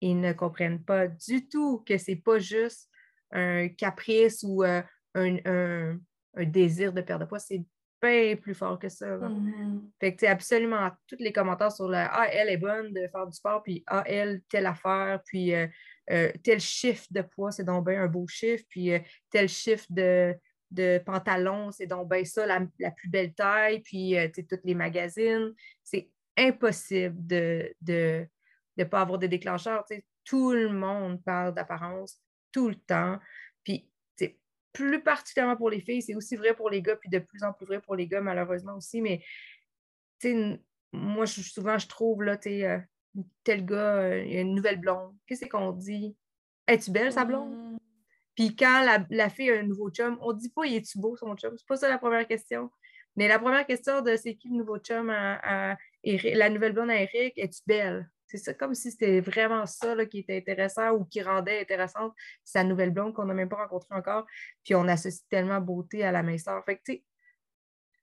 Ils 0.00 0.20
ne 0.20 0.32
comprennent 0.32 0.82
pas 0.82 1.08
du 1.08 1.48
tout 1.48 1.82
que 1.86 1.98
c'est 1.98 2.16
pas 2.16 2.38
juste 2.38 2.88
un 3.32 3.68
caprice 3.68 4.44
ou 4.46 4.64
euh, 4.64 4.82
un, 5.14 5.98
désir 6.44 6.92
de 6.92 7.00
perdre 7.00 7.24
de 7.24 7.28
poids, 7.28 7.40
c'est 7.40 7.64
bien 8.00 8.36
plus 8.36 8.54
fort 8.54 8.78
que 8.78 8.88
ça. 8.88 9.18
Mm-hmm. 9.18 9.80
Fait 9.98 10.14
que, 10.14 10.26
absolument 10.26 10.90
tous 11.08 11.18
les 11.18 11.32
commentaires 11.32 11.72
sur 11.72 11.88
la 11.88 12.06
Ah, 12.12 12.28
elle 12.28 12.48
est 12.48 12.56
bonne 12.56 12.92
de 12.92 13.08
faire 13.08 13.26
du 13.26 13.32
sport, 13.32 13.62
puis 13.62 13.82
Ah, 13.88 14.04
elle, 14.06 14.42
telle 14.48 14.66
affaire, 14.66 15.20
puis 15.24 15.52
euh, 15.52 15.66
euh, 16.10 16.32
tel 16.42 16.60
chiffre 16.60 17.06
de 17.10 17.22
poids, 17.22 17.52
c'est 17.52 17.64
donc 17.64 17.86
bien 17.86 18.02
un 18.02 18.06
beau 18.06 18.26
chiffre, 18.26 18.64
puis 18.68 18.92
tel 19.30 19.48
chiffre 19.48 19.86
de, 19.90 20.34
de 20.70 20.98
pantalon, 21.04 21.70
c'est 21.72 21.86
donc 21.86 22.08
ben 22.08 22.24
ça, 22.24 22.46
la, 22.46 22.60
plus 22.90 23.08
belle 23.08 23.32
taille, 23.34 23.80
puis 23.80 24.16
euh, 24.16 24.28
toutes 24.28 24.64
les 24.64 24.74
magazines. 24.74 25.54
C'est 25.82 26.10
impossible 26.36 27.26
de 27.26 27.74
ne 27.86 28.26
de, 28.76 28.84
pas 28.84 29.00
avoir 29.00 29.18
des 29.18 29.28
déclencheurs. 29.28 29.84
Tout 30.24 30.52
le 30.52 30.70
monde 30.70 31.22
parle 31.24 31.54
d'apparence 31.54 32.20
tout 32.52 32.68
le 32.68 32.76
temps. 32.76 33.18
Puis, 33.64 33.88
plus 34.72 35.02
particulièrement 35.02 35.56
pour 35.56 35.70
les 35.70 35.80
filles, 35.80 36.02
c'est 36.02 36.14
aussi 36.14 36.36
vrai 36.36 36.54
pour 36.54 36.70
les 36.70 36.82
gars, 36.82 36.96
puis 36.96 37.08
de 37.08 37.18
plus 37.18 37.42
en 37.42 37.52
plus 37.52 37.66
vrai 37.66 37.80
pour 37.80 37.96
les 37.96 38.06
gars, 38.06 38.20
malheureusement 38.20 38.76
aussi. 38.76 39.00
Mais, 39.00 39.24
moi, 40.92 41.26
souvent, 41.26 41.78
je 41.78 41.88
trouve, 41.88 42.22
là, 42.22 42.36
tu 42.36 42.64
euh, 42.64 42.78
tel 43.44 43.64
gars, 43.64 43.96
euh, 43.96 44.24
il 44.24 44.32
y 44.32 44.38
a 44.38 44.40
une 44.40 44.54
nouvelle 44.54 44.80
blonde. 44.80 45.14
Qu'est-ce 45.26 45.46
qu'on 45.46 45.72
dit? 45.72 46.16
Es-tu 46.66 46.90
belle, 46.90 47.12
sa 47.12 47.24
blonde? 47.24 47.50
Mmh. 47.50 47.78
Puis 48.34 48.54
quand 48.54 48.84
la, 49.10 49.28
fille 49.30 49.50
a 49.50 49.58
un 49.58 49.64
nouveau 49.64 49.90
chum, 49.90 50.16
on 50.20 50.32
dit 50.32 50.50
pas, 50.50 50.64
il 50.64 50.76
est-tu 50.76 50.98
beau, 50.98 51.16
son 51.16 51.34
chum? 51.34 51.56
C'est 51.58 51.66
pas 51.66 51.76
ça 51.76 51.88
la 51.88 51.98
première 51.98 52.26
question. 52.26 52.70
Mais 53.16 53.26
la 53.26 53.38
première 53.40 53.66
question 53.66 54.00
de 54.00 54.14
c'est 54.14 54.36
qui 54.36 54.48
le 54.48 54.56
nouveau 54.56 54.78
chum 54.78 55.10
à, 55.10 55.76
la 56.04 56.50
nouvelle 56.50 56.72
blonde 56.72 56.90
à 56.90 57.00
Eric, 57.00 57.36
es-tu 57.36 57.60
belle? 57.66 58.08
C'est 58.28 58.36
ça, 58.36 58.54
comme 58.54 58.74
si 58.74 58.92
c'était 58.92 59.20
vraiment 59.20 59.66
ça 59.66 60.06
qui 60.06 60.20
était 60.20 60.36
intéressant 60.36 60.90
ou 60.92 61.04
qui 61.04 61.22
rendait 61.22 61.62
intéressante 61.62 62.14
sa 62.44 62.62
nouvelle 62.62 62.90
blonde 62.90 63.14
qu'on 63.14 63.24
n'a 63.24 63.34
même 63.34 63.48
pas 63.48 63.56
rencontrée 63.56 63.94
encore. 63.94 64.26
Puis 64.64 64.74
on 64.74 64.86
associe 64.86 65.26
tellement 65.28 65.60
beauté 65.60 66.04
à 66.04 66.12
la 66.12 66.22
minceur. 66.22 66.62
Fait 66.64 66.76
que, 66.76 66.82
tu 66.84 66.92
sais, 66.92 67.04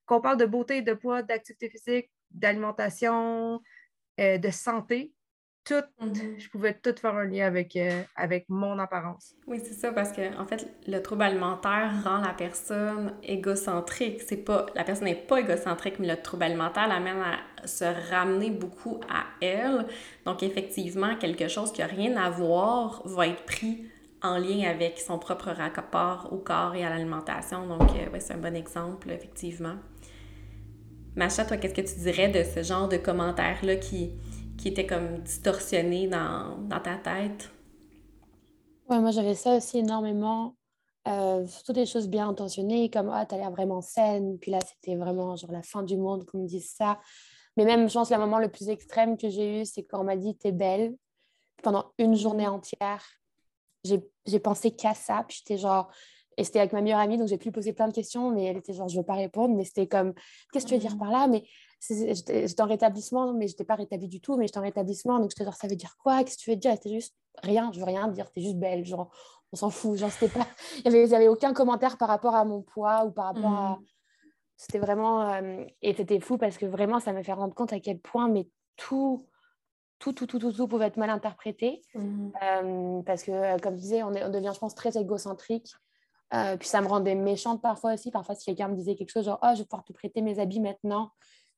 qu'on 0.05 0.19
parle 0.19 0.37
de 0.37 0.45
beauté, 0.45 0.81
de 0.81 0.95
poids, 0.95 1.21
d'activité 1.21 1.69
physique, 1.69 2.11
d'alimentation, 2.31 3.61
euh, 4.19 4.37
de 4.37 4.49
santé, 4.49 5.13
tout, 5.65 5.83
mhm. 5.99 6.35
je 6.37 6.49
pouvais 6.49 6.75
tout 6.75 6.93
faire 6.99 7.15
un 7.15 7.25
lien 7.25 7.47
avec, 7.47 7.75
euh, 7.75 8.03
avec 8.15 8.45
mon 8.49 8.77
apparence. 8.77 9.33
Oui, 9.47 9.59
c'est 9.63 9.73
ça, 9.73 9.91
parce 9.91 10.11
que 10.11 10.37
en 10.39 10.45
fait, 10.45 10.67
le 10.87 10.99
trouble 10.99 11.23
alimentaire 11.23 11.91
rend 12.03 12.19
la 12.21 12.33
personne 12.33 13.15
égocentrique. 13.23 14.21
C'est 14.21 14.37
pas, 14.37 14.67
la 14.75 14.83
personne 14.83 15.05
n'est 15.05 15.15
pas 15.15 15.39
égocentrique, 15.39 15.95
mais 15.99 16.07
le 16.07 16.21
trouble 16.21 16.43
alimentaire 16.43 16.87
l'amène 16.87 17.17
à 17.17 17.67
se 17.67 17.85
ramener 18.11 18.51
beaucoup 18.51 19.01
à 19.09 19.23
elle. 19.41 19.87
Donc, 20.25 20.43
effectivement, 20.43 21.15
quelque 21.15 21.47
chose 21.47 21.71
qui 21.71 21.81
n'a 21.81 21.87
rien 21.87 22.15
à 22.15 22.29
voir 22.29 23.01
va 23.05 23.27
être 23.27 23.43
pris 23.45 23.85
en 24.21 24.37
lien 24.37 24.69
avec 24.69 24.99
son 24.99 25.19
propre 25.19 25.49
rapport 25.49 26.29
au 26.31 26.37
corps 26.37 26.75
et 26.75 26.85
à 26.85 26.89
l'alimentation. 26.89 27.65
Donc, 27.67 27.89
euh, 27.89 28.11
ouais, 28.11 28.19
c'est 28.19 28.33
un 28.33 28.37
bon 28.37 28.55
exemple, 28.55 29.09
effectivement. 29.11 29.75
Macha, 31.15 31.45
toi, 31.45 31.55
qu'est-ce 31.55 31.73
que 31.73 31.81
tu 31.81 31.99
dirais 32.01 32.27
de 32.27 32.43
ce 32.43 32.61
genre 32.61 32.89
de 32.89 32.97
commentaires-là 32.97 33.77
qui, 33.77 34.11
qui 34.57 34.67
était 34.67 34.85
comme 34.85 35.19
distorsionné 35.19 36.07
dans, 36.07 36.57
ta 36.69 36.95
tête? 36.97 37.49
Ouais, 38.89 38.99
moi 38.99 39.11
j'avais 39.11 39.35
ça 39.35 39.55
aussi 39.55 39.79
énormément. 39.79 40.55
Euh, 41.07 41.45
surtout 41.47 41.71
des 41.71 41.85
choses 41.85 42.09
bien 42.09 42.27
intentionnées, 42.27 42.89
comme 42.89 43.09
Ah, 43.13 43.25
t'as 43.25 43.37
l'air 43.37 43.51
vraiment 43.51 43.81
saine. 43.81 44.37
Puis 44.39 44.51
là, 44.51 44.59
c'était 44.59 44.97
vraiment 44.97 45.37
genre 45.37 45.51
la 45.53 45.63
fin 45.63 45.83
du 45.83 45.95
monde 45.95 46.25
qu'on 46.25 46.39
me 46.39 46.47
dise 46.47 46.69
ça. 46.71 46.99
Mais 47.55 47.63
même, 47.63 47.87
je 47.87 47.93
pense, 47.93 48.11
le 48.11 48.17
moment 48.17 48.39
le 48.39 48.49
plus 48.49 48.67
extrême 48.67 49.17
que 49.17 49.29
j'ai 49.29 49.61
eu, 49.61 49.65
c'est 49.65 49.83
quand 49.83 50.01
on 50.01 50.03
m'a 50.03 50.17
dit 50.17 50.35
T'es 50.35 50.51
belle. 50.51 50.95
Pendant 51.63 51.93
une 51.97 52.15
journée 52.15 52.47
entière, 52.47 53.03
j'ai 53.85 54.39
pensé 54.39 54.71
qu'à 54.71 54.93
ça. 54.93 55.23
Puis 55.27 55.37
j'étais 55.39 55.57
genre, 55.57 55.89
et 56.37 56.43
c'était 56.43 56.59
avec 56.59 56.73
ma 56.73 56.81
meilleure 56.81 56.99
amie, 56.99 57.17
donc 57.17 57.27
j'ai 57.27 57.37
pu 57.37 57.45
lui 57.45 57.51
poser 57.51 57.73
plein 57.73 57.87
de 57.87 57.93
questions, 57.93 58.29
mais 58.31 58.45
elle 58.45 58.57
était 58.57 58.73
genre, 58.73 58.89
je 58.89 58.97
veux 58.97 59.05
pas 59.05 59.13
répondre. 59.13 59.55
Mais 59.55 59.63
c'était 59.63 59.87
comme, 59.87 60.13
qu'est-ce 60.51 60.65
que 60.65 60.69
tu 60.69 60.75
veux 60.75 60.81
dire 60.81 60.95
mmh. 60.95 60.99
par 60.99 61.11
là? 61.11 61.27
Mais 61.27 61.43
j'étais 61.89 62.61
en 62.61 62.67
rétablissement, 62.67 63.33
mais 63.33 63.47
je 63.47 63.53
n'étais 63.53 63.63
pas 63.63 63.75
rétablie 63.75 64.07
du 64.07 64.19
tout, 64.19 64.35
mais 64.35 64.47
j'étais 64.47 64.57
en 64.57 64.63
rétablissement. 64.63 65.19
Donc 65.19 65.31
j'étais 65.31 65.45
genre, 65.45 65.53
ça 65.53 65.67
veut 65.67 65.75
dire 65.75 65.95
quoi? 65.97 66.23
Qu'est-ce 66.23 66.37
que 66.37 66.43
tu 66.43 66.49
veux 66.49 66.55
dire? 66.57 66.73
C'était 66.73 66.93
juste 66.93 67.15
rien, 67.41 67.71
je 67.73 67.79
veux 67.79 67.85
rien 67.85 68.07
dire, 68.09 68.29
t'es 68.31 68.41
juste 68.41 68.57
belle. 68.57 68.85
Genre, 68.85 69.09
on 69.53 69.55
s'en 69.55 69.69
fout. 69.69 69.97
Genre, 69.97 70.11
c'était 70.11 70.33
pas, 70.33 70.45
il 70.85 70.91
n'y 70.91 70.97
avait, 70.97 71.13
avait, 71.13 71.27
aucun 71.29 71.53
commentaire 71.53 71.97
par 71.97 72.09
rapport 72.09 72.35
à 72.35 72.43
mon 72.43 72.61
poids 72.61 73.05
ou 73.05 73.11
par 73.11 73.25
rapport 73.25 73.53
à. 73.53 73.69
Mmh. 73.71 73.85
C'était 74.57 74.79
vraiment. 74.79 75.29
Euh, 75.31 75.63
et 75.81 75.93
c'était 75.93 76.19
fou 76.19 76.37
parce 76.37 76.57
que 76.57 76.65
vraiment, 76.65 76.99
ça 76.99 77.13
m'a 77.13 77.23
fait 77.23 77.33
rendre 77.33 77.53
compte 77.53 77.71
à 77.71 77.79
quel 77.79 77.99
point, 77.99 78.27
mais 78.27 78.47
tout 78.75 79.25
tout, 79.99 80.13
tout, 80.13 80.27
tout, 80.27 80.39
tout, 80.39 80.51
tout 80.51 80.67
pouvait 80.67 80.87
être 80.87 80.97
mal 80.97 81.09
interprété. 81.09 81.81
Mmh. 81.93 82.29
Euh, 82.43 83.01
parce 83.03 83.23
que, 83.23 83.31
euh, 83.31 83.57
comme 83.57 83.75
je 83.75 83.81
disais, 83.81 84.03
on, 84.03 84.13
est, 84.13 84.23
on, 84.23 84.29
devient, 84.29 84.51
je 84.53 84.59
pense, 84.59 84.75
très 84.75 84.97
égocentrique. 84.97 85.73
Euh, 86.33 86.57
puis 86.57 86.67
ça 86.67 86.81
me 86.81 86.87
rendait 86.87 87.15
méchante 87.15 87.61
parfois 87.61 87.93
aussi. 87.93 88.11
Parfois, 88.11 88.35
si 88.35 88.45
quelqu'un 88.45 88.67
me 88.67 88.75
disait 88.75 88.95
quelque 88.95 89.11
chose, 89.11 89.25
genre, 89.25 89.39
oh, 89.43 89.49
je 89.53 89.59
vais 89.59 89.65
pouvoir 89.65 89.83
te 89.83 89.93
prêter 89.93 90.21
mes 90.21 90.39
habits 90.39 90.59
maintenant. 90.59 91.11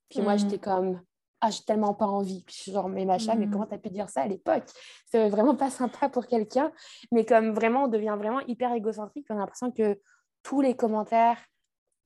Puis 0.09 0.21
moi, 0.21 0.37
j'étais 0.37 0.57
mm. 0.57 0.61
comme, 0.61 1.01
ah, 1.41 1.49
j'ai 1.49 1.63
tellement 1.63 1.93
pas 1.93 2.07
envie. 2.07 2.43
Puis 2.43 2.55
je 2.55 2.61
suis 2.63 2.71
genre, 2.71 2.89
mais 2.89 3.05
machin, 3.05 3.35
mais 3.35 3.45
mm. 3.45 3.51
comment 3.51 3.65
t'as 3.65 3.77
pu 3.77 3.89
dire 3.89 4.09
ça 4.09 4.21
à 4.21 4.27
l'époque? 4.27 4.65
C'est 5.05 5.29
vraiment 5.29 5.55
pas 5.55 5.69
sympa 5.69 6.09
pour 6.09 6.27
quelqu'un. 6.27 6.71
Mais 7.11 7.25
comme 7.25 7.53
vraiment, 7.53 7.85
on 7.85 7.87
devient 7.87 8.15
vraiment 8.17 8.41
hyper 8.41 8.73
égocentrique. 8.73 9.27
On 9.29 9.35
a 9.35 9.39
l'impression 9.39 9.71
que 9.71 9.99
tous 10.43 10.61
les 10.61 10.75
commentaires, 10.75 11.39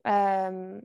euh, 0.08 0.80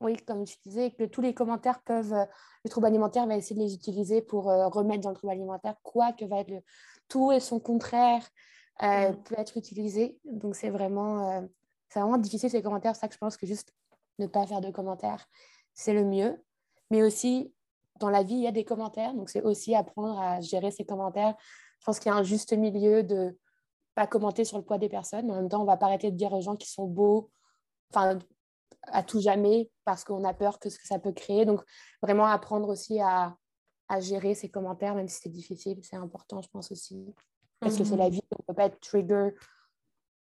oui, 0.00 0.16
comme 0.26 0.44
tu 0.44 0.56
disais, 0.64 0.90
que 0.90 1.04
tous 1.04 1.20
les 1.20 1.34
commentaires 1.34 1.80
peuvent, 1.82 2.12
euh, 2.12 2.24
le 2.64 2.70
trouble 2.70 2.86
alimentaire 2.86 3.26
va 3.26 3.36
essayer 3.36 3.56
de 3.56 3.64
les 3.64 3.74
utiliser 3.74 4.22
pour 4.22 4.44
remettre 4.44 5.02
dans 5.02 5.10
le 5.10 5.16
trouble 5.16 5.32
alimentaire 5.32 5.76
quoi 5.82 6.12
que 6.12 6.24
va 6.24 6.40
être 6.40 6.50
le 6.50 6.60
tout 7.08 7.30
et 7.30 7.40
son 7.40 7.60
contraire. 7.60 8.22
Euh, 8.82 9.12
mm. 9.12 9.22
peut 9.24 9.34
être 9.38 9.56
utilisé. 9.56 10.18
Donc, 10.24 10.54
c'est 10.54 10.70
vraiment, 10.70 11.30
euh, 11.30 11.42
c'est 11.88 12.00
vraiment 12.00 12.18
difficile 12.18 12.50
ces 12.50 12.62
commentaires. 12.62 12.94
C'est 12.94 13.02
ça 13.02 13.08
que 13.08 13.14
je 13.14 13.18
pense 13.18 13.36
que 13.36 13.46
juste 13.46 13.72
ne 14.18 14.26
pas 14.26 14.46
faire 14.46 14.60
de 14.60 14.70
commentaires, 14.70 15.26
c'est 15.74 15.94
le 15.94 16.04
mieux. 16.04 16.42
Mais 16.90 17.02
aussi, 17.02 17.52
dans 18.00 18.10
la 18.10 18.22
vie, 18.22 18.34
il 18.34 18.42
y 18.42 18.46
a 18.46 18.52
des 18.52 18.64
commentaires. 18.64 19.14
Donc, 19.14 19.30
c'est 19.30 19.42
aussi 19.42 19.74
apprendre 19.74 20.18
à 20.20 20.40
gérer 20.40 20.70
ces 20.70 20.84
commentaires. 20.84 21.34
Je 21.80 21.84
pense 21.86 21.98
qu'il 21.98 22.10
y 22.10 22.14
a 22.14 22.18
un 22.18 22.22
juste 22.22 22.52
milieu 22.52 23.02
de 23.02 23.38
pas 23.94 24.06
commenter 24.06 24.44
sur 24.44 24.58
le 24.58 24.64
poids 24.64 24.78
des 24.78 24.88
personnes. 24.88 25.30
En 25.30 25.36
même 25.36 25.48
temps, 25.48 25.62
on 25.62 25.66
va 25.66 25.76
pas 25.76 25.86
arrêter 25.86 26.10
de 26.10 26.16
dire 26.16 26.32
aux 26.32 26.42
gens 26.42 26.56
qui 26.56 26.70
sont 26.70 26.86
beaux, 26.86 27.30
enfin, 27.90 28.18
à 28.82 29.02
tout 29.02 29.20
jamais, 29.20 29.70
parce 29.84 30.04
qu'on 30.04 30.22
a 30.24 30.34
peur 30.34 30.58
que 30.58 30.68
ce 30.68 30.78
que 30.78 30.86
ça 30.86 30.98
peut 30.98 31.12
créer. 31.12 31.46
Donc, 31.46 31.62
vraiment 32.02 32.26
apprendre 32.26 32.68
aussi 32.68 33.00
à, 33.00 33.36
à 33.88 34.00
gérer 34.00 34.34
ces 34.34 34.50
commentaires, 34.50 34.94
même 34.94 35.08
si 35.08 35.20
c'est 35.22 35.30
difficile, 35.30 35.78
c'est 35.82 35.96
important, 35.96 36.42
je 36.42 36.48
pense 36.48 36.70
aussi 36.70 37.14
parce 37.60 37.76
que 37.76 37.84
c'est 37.84 37.96
la 37.96 38.06
mhm. 38.06 38.12
vie, 38.12 38.22
on 38.32 38.36
ne 38.40 38.46
peut 38.46 38.54
pas 38.54 38.66
être 38.66 38.80
trigger 38.80 39.30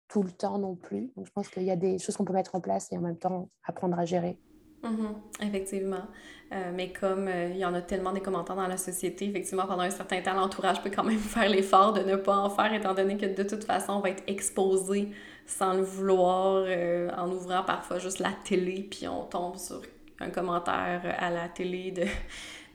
tout 0.08 0.24
le 0.24 0.32
temps 0.32 0.58
non 0.60 0.76
plus. 0.76 1.12
Donc, 1.16 1.26
je 1.26 1.32
pense 1.32 1.48
qu'il 1.48 1.64
y 1.64 1.72
a 1.72 1.76
des 1.76 1.98
choses 1.98 2.18
qu'on 2.18 2.26
peut 2.26 2.34
mettre 2.34 2.56
en 2.56 2.62
place 2.62 2.92
et 2.92 2.98
en 2.98 3.02
même 3.02 3.18
temps 3.18 3.50
apprendre 3.64 3.98
à 3.98 4.06
gérer. 4.06 4.38
Mhm, 4.84 5.16
effectivement. 5.42 6.08
Euh, 6.52 6.72
mais 6.74 6.92
comme 6.92 7.28
euh, 7.28 7.50
il 7.50 7.58
y 7.58 7.66
en 7.66 7.74
a 7.74 7.82
tellement 7.82 8.12
des 8.12 8.20
commentaires 8.20 8.56
dans 8.56 8.68
la 8.68 8.78
société, 8.78 9.30
effectivement, 9.30 9.68
pendant 9.68 9.84
un 9.84 9.90
certain 9.90 10.22
temps, 10.22 10.34
l'entourage 10.34 10.82
peut 10.82 10.90
quand 10.94 11.04
même 11.04 11.20
faire 11.20 11.50
l'effort 11.50 11.94
de 11.94 12.02
ne 12.02 12.16
pas 12.16 12.36
en 12.36 12.50
faire, 12.50 12.74
étant 12.74 12.94
donné 12.94 13.16
que 13.18 13.28
de 13.28 13.44
toute 13.44 13.64
façon, 13.64 13.94
on 13.94 14.00
va 14.00 14.10
être 14.10 14.24
exposé 14.28 15.10
sans 15.46 15.74
le 15.74 15.84
vouloir, 15.84 16.64
euh, 16.66 17.10
en 17.16 17.30
ouvrant 17.32 17.64
parfois 17.64 18.00
juste 18.00 18.20
la 18.20 18.32
télé, 18.44 18.88
puis 18.90 19.08
on 19.08 19.24
tombe 19.26 19.58
sur 19.58 19.82
un 20.20 20.30
commentaire 20.30 21.16
à 21.20 21.30
la 21.30 21.48
télé 21.48 21.92
de 21.92 22.04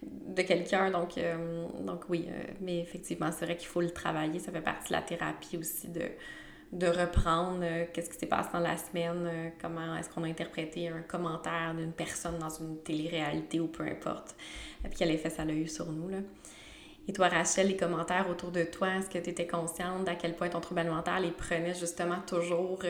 de 0.03 0.43
quelqu'un. 0.43 0.91
Donc, 0.91 1.19
euh, 1.19 1.67
donc 1.81 2.05
oui, 2.09 2.27
euh, 2.29 2.43
mais 2.61 2.79
effectivement, 2.79 3.31
c'est 3.33 3.45
vrai 3.45 3.57
qu'il 3.57 3.69
faut 3.69 3.81
le 3.81 3.91
travailler. 3.91 4.39
Ça 4.39 4.53
fait 4.53 4.61
partie 4.61 4.89
de 4.89 4.93
la 4.93 5.03
thérapie 5.03 5.57
aussi 5.57 5.89
de, 5.89 6.03
de 6.73 6.87
reprendre 6.87 7.61
euh, 7.63 7.85
qu'est-ce 7.93 8.11
qui 8.11 8.19
s'est 8.19 8.27
passé 8.27 8.51
dans 8.53 8.61
la 8.61 8.77
semaine, 8.77 9.53
comment 9.61 9.97
est-ce 9.97 10.11
qu'on 10.11 10.25
a 10.25 10.29
interprété 10.29 10.89
un 10.89 11.03
commentaire 11.03 11.75
d'une 11.75 11.93
personne 11.93 12.39
dans 12.39 12.51
une 12.51 12.83
télé-réalité 12.83 13.61
ou 13.61 13.69
peu 13.69 13.85
importe, 13.85 14.37
et 14.85 14.89
puis 14.89 14.99
quel 14.99 15.11
effet 15.11 15.31
ça 15.31 15.43
a 15.43 15.47
eu 15.47 15.69
sur 15.69 15.91
nous. 15.91 16.09
Là. 16.09 16.19
Et 17.09 17.13
toi, 17.13 17.29
Rachel, 17.29 17.69
les 17.69 17.77
commentaires 17.77 18.29
autour 18.29 18.51
de 18.51 18.65
toi, 18.65 18.89
est-ce 18.97 19.09
que 19.09 19.19
tu 19.19 19.31
étais 19.31 19.47
consciente 19.47 20.05
d'à 20.05 20.17
quel 20.17 20.35
point 20.35 20.49
ton 20.49 20.61
trouble 20.61 20.81
alimentaire 20.81 21.21
les 21.21 21.31
prenait 21.31 21.75
justement 21.75 22.19
toujours 22.27 22.81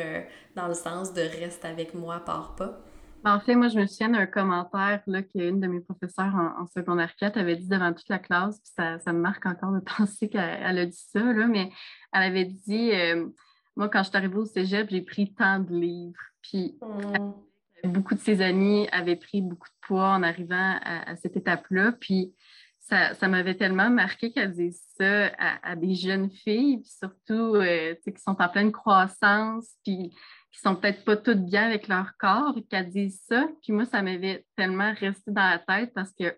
dans 0.54 0.68
le 0.68 0.74
sens 0.74 1.12
de 1.12 1.20
reste 1.20 1.66
avec 1.66 1.92
moi, 1.92 2.22
pars 2.24 2.56
pas? 2.56 2.80
En 3.26 3.40
fait, 3.40 3.56
moi, 3.56 3.66
je 3.66 3.76
me 3.76 3.86
souviens 3.86 4.10
d'un 4.10 4.26
commentaire 4.26 5.02
qu'une 5.04 5.58
de 5.60 5.66
mes 5.66 5.80
professeurs 5.80 6.32
en, 6.36 6.64
secondaire 6.68 7.16
4 7.16 7.36
avait 7.36 7.56
dit 7.56 7.66
devant 7.66 7.92
toute 7.92 8.08
la 8.08 8.20
classe, 8.20 8.60
puis 8.60 8.70
ça, 8.76 9.12
me 9.12 9.18
marque 9.18 9.44
encore 9.46 9.72
de 9.72 9.80
penser 9.98 10.28
qu'elle 10.28 10.78
a 10.78 10.86
dit 10.86 11.06
ça, 11.12 11.20
mais 11.24 11.72
elle 12.12 12.22
avait 12.22 12.44
dit 12.44 12.92
euh, 12.92 13.26
Moi, 13.74 13.88
quand 13.88 14.04
je 14.04 14.10
suis 14.10 14.16
arrivée 14.16 14.36
au 14.36 14.44
cégep, 14.44 14.88
j'ai 14.90 15.00
pris 15.00 15.34
tant 15.34 15.58
de 15.58 15.74
livres. 15.74 16.20
Puis 16.40 16.78
mmh. 16.80 17.88
beaucoup 17.90 18.14
de 18.14 18.20
ses 18.20 18.40
amis 18.42 18.86
avaient 18.92 19.16
pris 19.16 19.42
beaucoup 19.42 19.68
de 19.68 19.86
poids 19.88 20.10
en 20.10 20.22
arrivant 20.22 20.78
à, 20.84 21.16
cette 21.16 21.36
étape-là. 21.36 21.94
Puis 21.98 22.32
ça, 22.78 23.26
m'avait 23.26 23.56
tellement 23.56 23.90
marqué 23.90 24.30
qu'elle 24.30 24.52
dise 24.52 24.80
ça 24.96 25.32
à, 25.64 25.74
des 25.74 25.96
jeunes 25.96 26.30
filles, 26.30 26.78
puis 26.78 26.92
surtout 26.96 27.56
euh, 27.56 27.96
qui 28.04 28.22
sont 28.22 28.40
en 28.40 28.48
pleine 28.48 28.70
croissance, 28.70 29.74
puis 29.84 30.12
qui 30.56 30.62
sont 30.62 30.74
peut-être 30.74 31.04
pas 31.04 31.16
toutes 31.16 31.44
bien 31.44 31.66
avec 31.66 31.86
leur 31.86 32.16
corps, 32.16 32.56
qu'elles 32.70 32.88
disent 32.88 33.22
ça. 33.28 33.46
Puis 33.62 33.74
moi, 33.74 33.84
ça 33.84 34.00
m'avait 34.00 34.46
tellement 34.56 34.94
resté 34.94 35.30
dans 35.30 35.50
la 35.50 35.58
tête 35.58 35.92
parce 35.94 36.12
que 36.12 36.34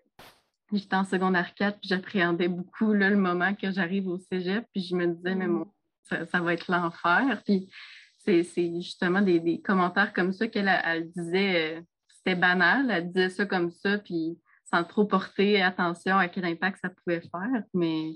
j'étais 0.73 0.95
en 0.95 1.05
secondaire 1.05 1.53
4, 1.55 1.79
puis 1.79 1.87
j'appréhendais 1.87 2.49
beaucoup 2.49 2.91
le 2.91 3.15
moment 3.15 3.55
que 3.55 3.71
j'arrive 3.71 4.09
au 4.09 4.17
cégep, 4.17 4.65
puis 4.73 4.83
je 4.83 4.93
me 4.93 5.07
disais, 5.07 5.35
mais 5.35 5.47
bon, 5.47 5.71
mm. 6.11 6.25
ça, 6.25 6.41
va 6.41 6.53
être 6.53 6.69
l'enfer. 6.69 7.41
Puis 7.45 7.69
c'est 8.17 8.43
justement 8.75 9.21
des, 9.21 9.61
commentaires 9.61 10.13
comme 10.13 10.33
ça 10.33 10.49
qu'elle 10.49 10.69
elle 10.83 11.09
disait, 11.11 11.77
euh, 11.77 11.81
c'était 12.09 12.35
banal, 12.35 12.91
elle 12.91 13.07
disait 13.07 13.29
ça 13.29 13.45
comme 13.45 13.71
ça, 13.71 13.99
puis 13.99 14.37
sans 14.65 14.83
trop 14.83 15.05
porter 15.05 15.61
attention 15.61 16.17
à 16.17 16.27
quel 16.27 16.43
impact 16.43 16.79
ça 16.81 16.89
pouvait 16.89 17.21
faire, 17.21 17.63
mais 17.73 18.11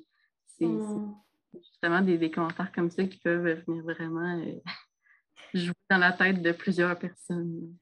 c'est 0.47 0.67
mm. 0.67 1.15
justement 1.53 2.01
des, 2.01 2.29
commentaires 2.29 2.73
comme 2.73 2.91
ça 2.91 3.05
qui 3.05 3.19
peuvent 3.19 3.63
venir 3.65 3.83
vraiment... 3.83 4.37
Euh, 4.41 4.59
jouer 5.53 5.73
dans 5.89 5.97
la 5.97 6.11
tête 6.11 6.41
de 6.41 6.51
plusieurs 6.51 6.97
personnes. 6.97 7.73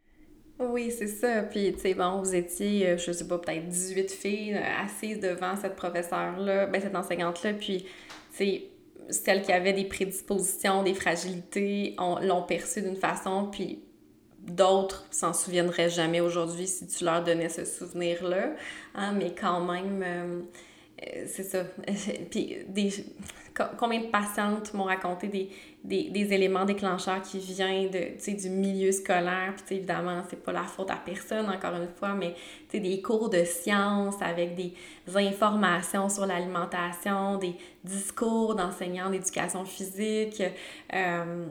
Oui, 0.61 0.91
c'est 0.91 1.07
ça. 1.07 1.41
Puis, 1.43 1.73
tu 1.73 1.79
sais, 1.79 1.93
bon, 1.95 2.19
vous 2.19 2.35
étiez, 2.35 2.89
euh, 2.89 2.97
je 2.97 3.11
sais 3.11 3.27
pas, 3.27 3.39
peut-être 3.39 3.67
18 3.67 4.11
filles 4.11 4.53
euh, 4.53 4.85
assises 4.85 5.19
devant 5.19 5.55
cette 5.55 5.75
professeure-là, 5.75 6.67
ben, 6.67 6.79
cette 6.79 6.95
enseignante-là. 6.95 7.53
Puis, 7.53 7.83
tu 7.83 7.87
sais, 8.31 8.63
celles 9.09 9.41
qui 9.41 9.51
avaient 9.51 9.73
des 9.73 9.85
prédispositions, 9.85 10.83
des 10.83 10.93
fragilités, 10.93 11.95
l'ont 12.21 12.43
perçue 12.43 12.81
d'une 12.81 12.95
façon, 12.95 13.49
puis 13.51 13.79
d'autres 14.39 15.05
s'en 15.11 15.33
souviendraient 15.33 15.89
jamais 15.89 16.21
aujourd'hui 16.21 16.67
si 16.67 16.87
tu 16.87 17.05
leur 17.05 17.23
donnais 17.23 17.49
ce 17.49 17.65
souvenir-là. 17.65 18.53
Hein, 18.93 19.13
mais 19.13 19.33
quand 19.33 19.61
même, 19.65 20.03
euh, 20.05 20.41
c'est 21.25 21.43
ça. 21.43 21.63
puis, 22.29 22.57
des, 22.67 22.91
combien 23.77 24.01
de 24.01 24.07
patientes 24.07 24.73
m'ont 24.73 24.83
raconté 24.83 25.27
des, 25.27 25.49
des, 25.83 26.09
des, 26.09 26.33
éléments 26.33 26.65
déclencheurs 26.65 27.21
qui 27.21 27.39
viennent 27.39 27.89
de, 27.89 28.39
du 28.39 28.49
milieu 28.49 28.91
scolaire. 28.91 29.55
Puis 29.65 29.77
évidemment, 29.77 30.23
c'est 30.29 30.41
pas 30.41 30.51
la 30.51 30.63
faute 30.63 30.91
à 30.91 30.97
personne, 31.03 31.49
encore 31.49 31.75
une 31.75 31.87
fois, 31.87 32.13
mais 32.13 32.35
des 32.71 33.01
cours 33.01 33.29
de 33.29 33.43
sciences 33.43 34.21
avec 34.21 34.55
des 34.55 34.73
informations 35.15 36.07
sur 36.07 36.25
l'alimentation, 36.25 37.37
des 37.37 37.55
discours 37.83 38.55
d'enseignants 38.55 39.09
d'éducation 39.09 39.65
physique, 39.65 40.41
euh, 40.93 41.45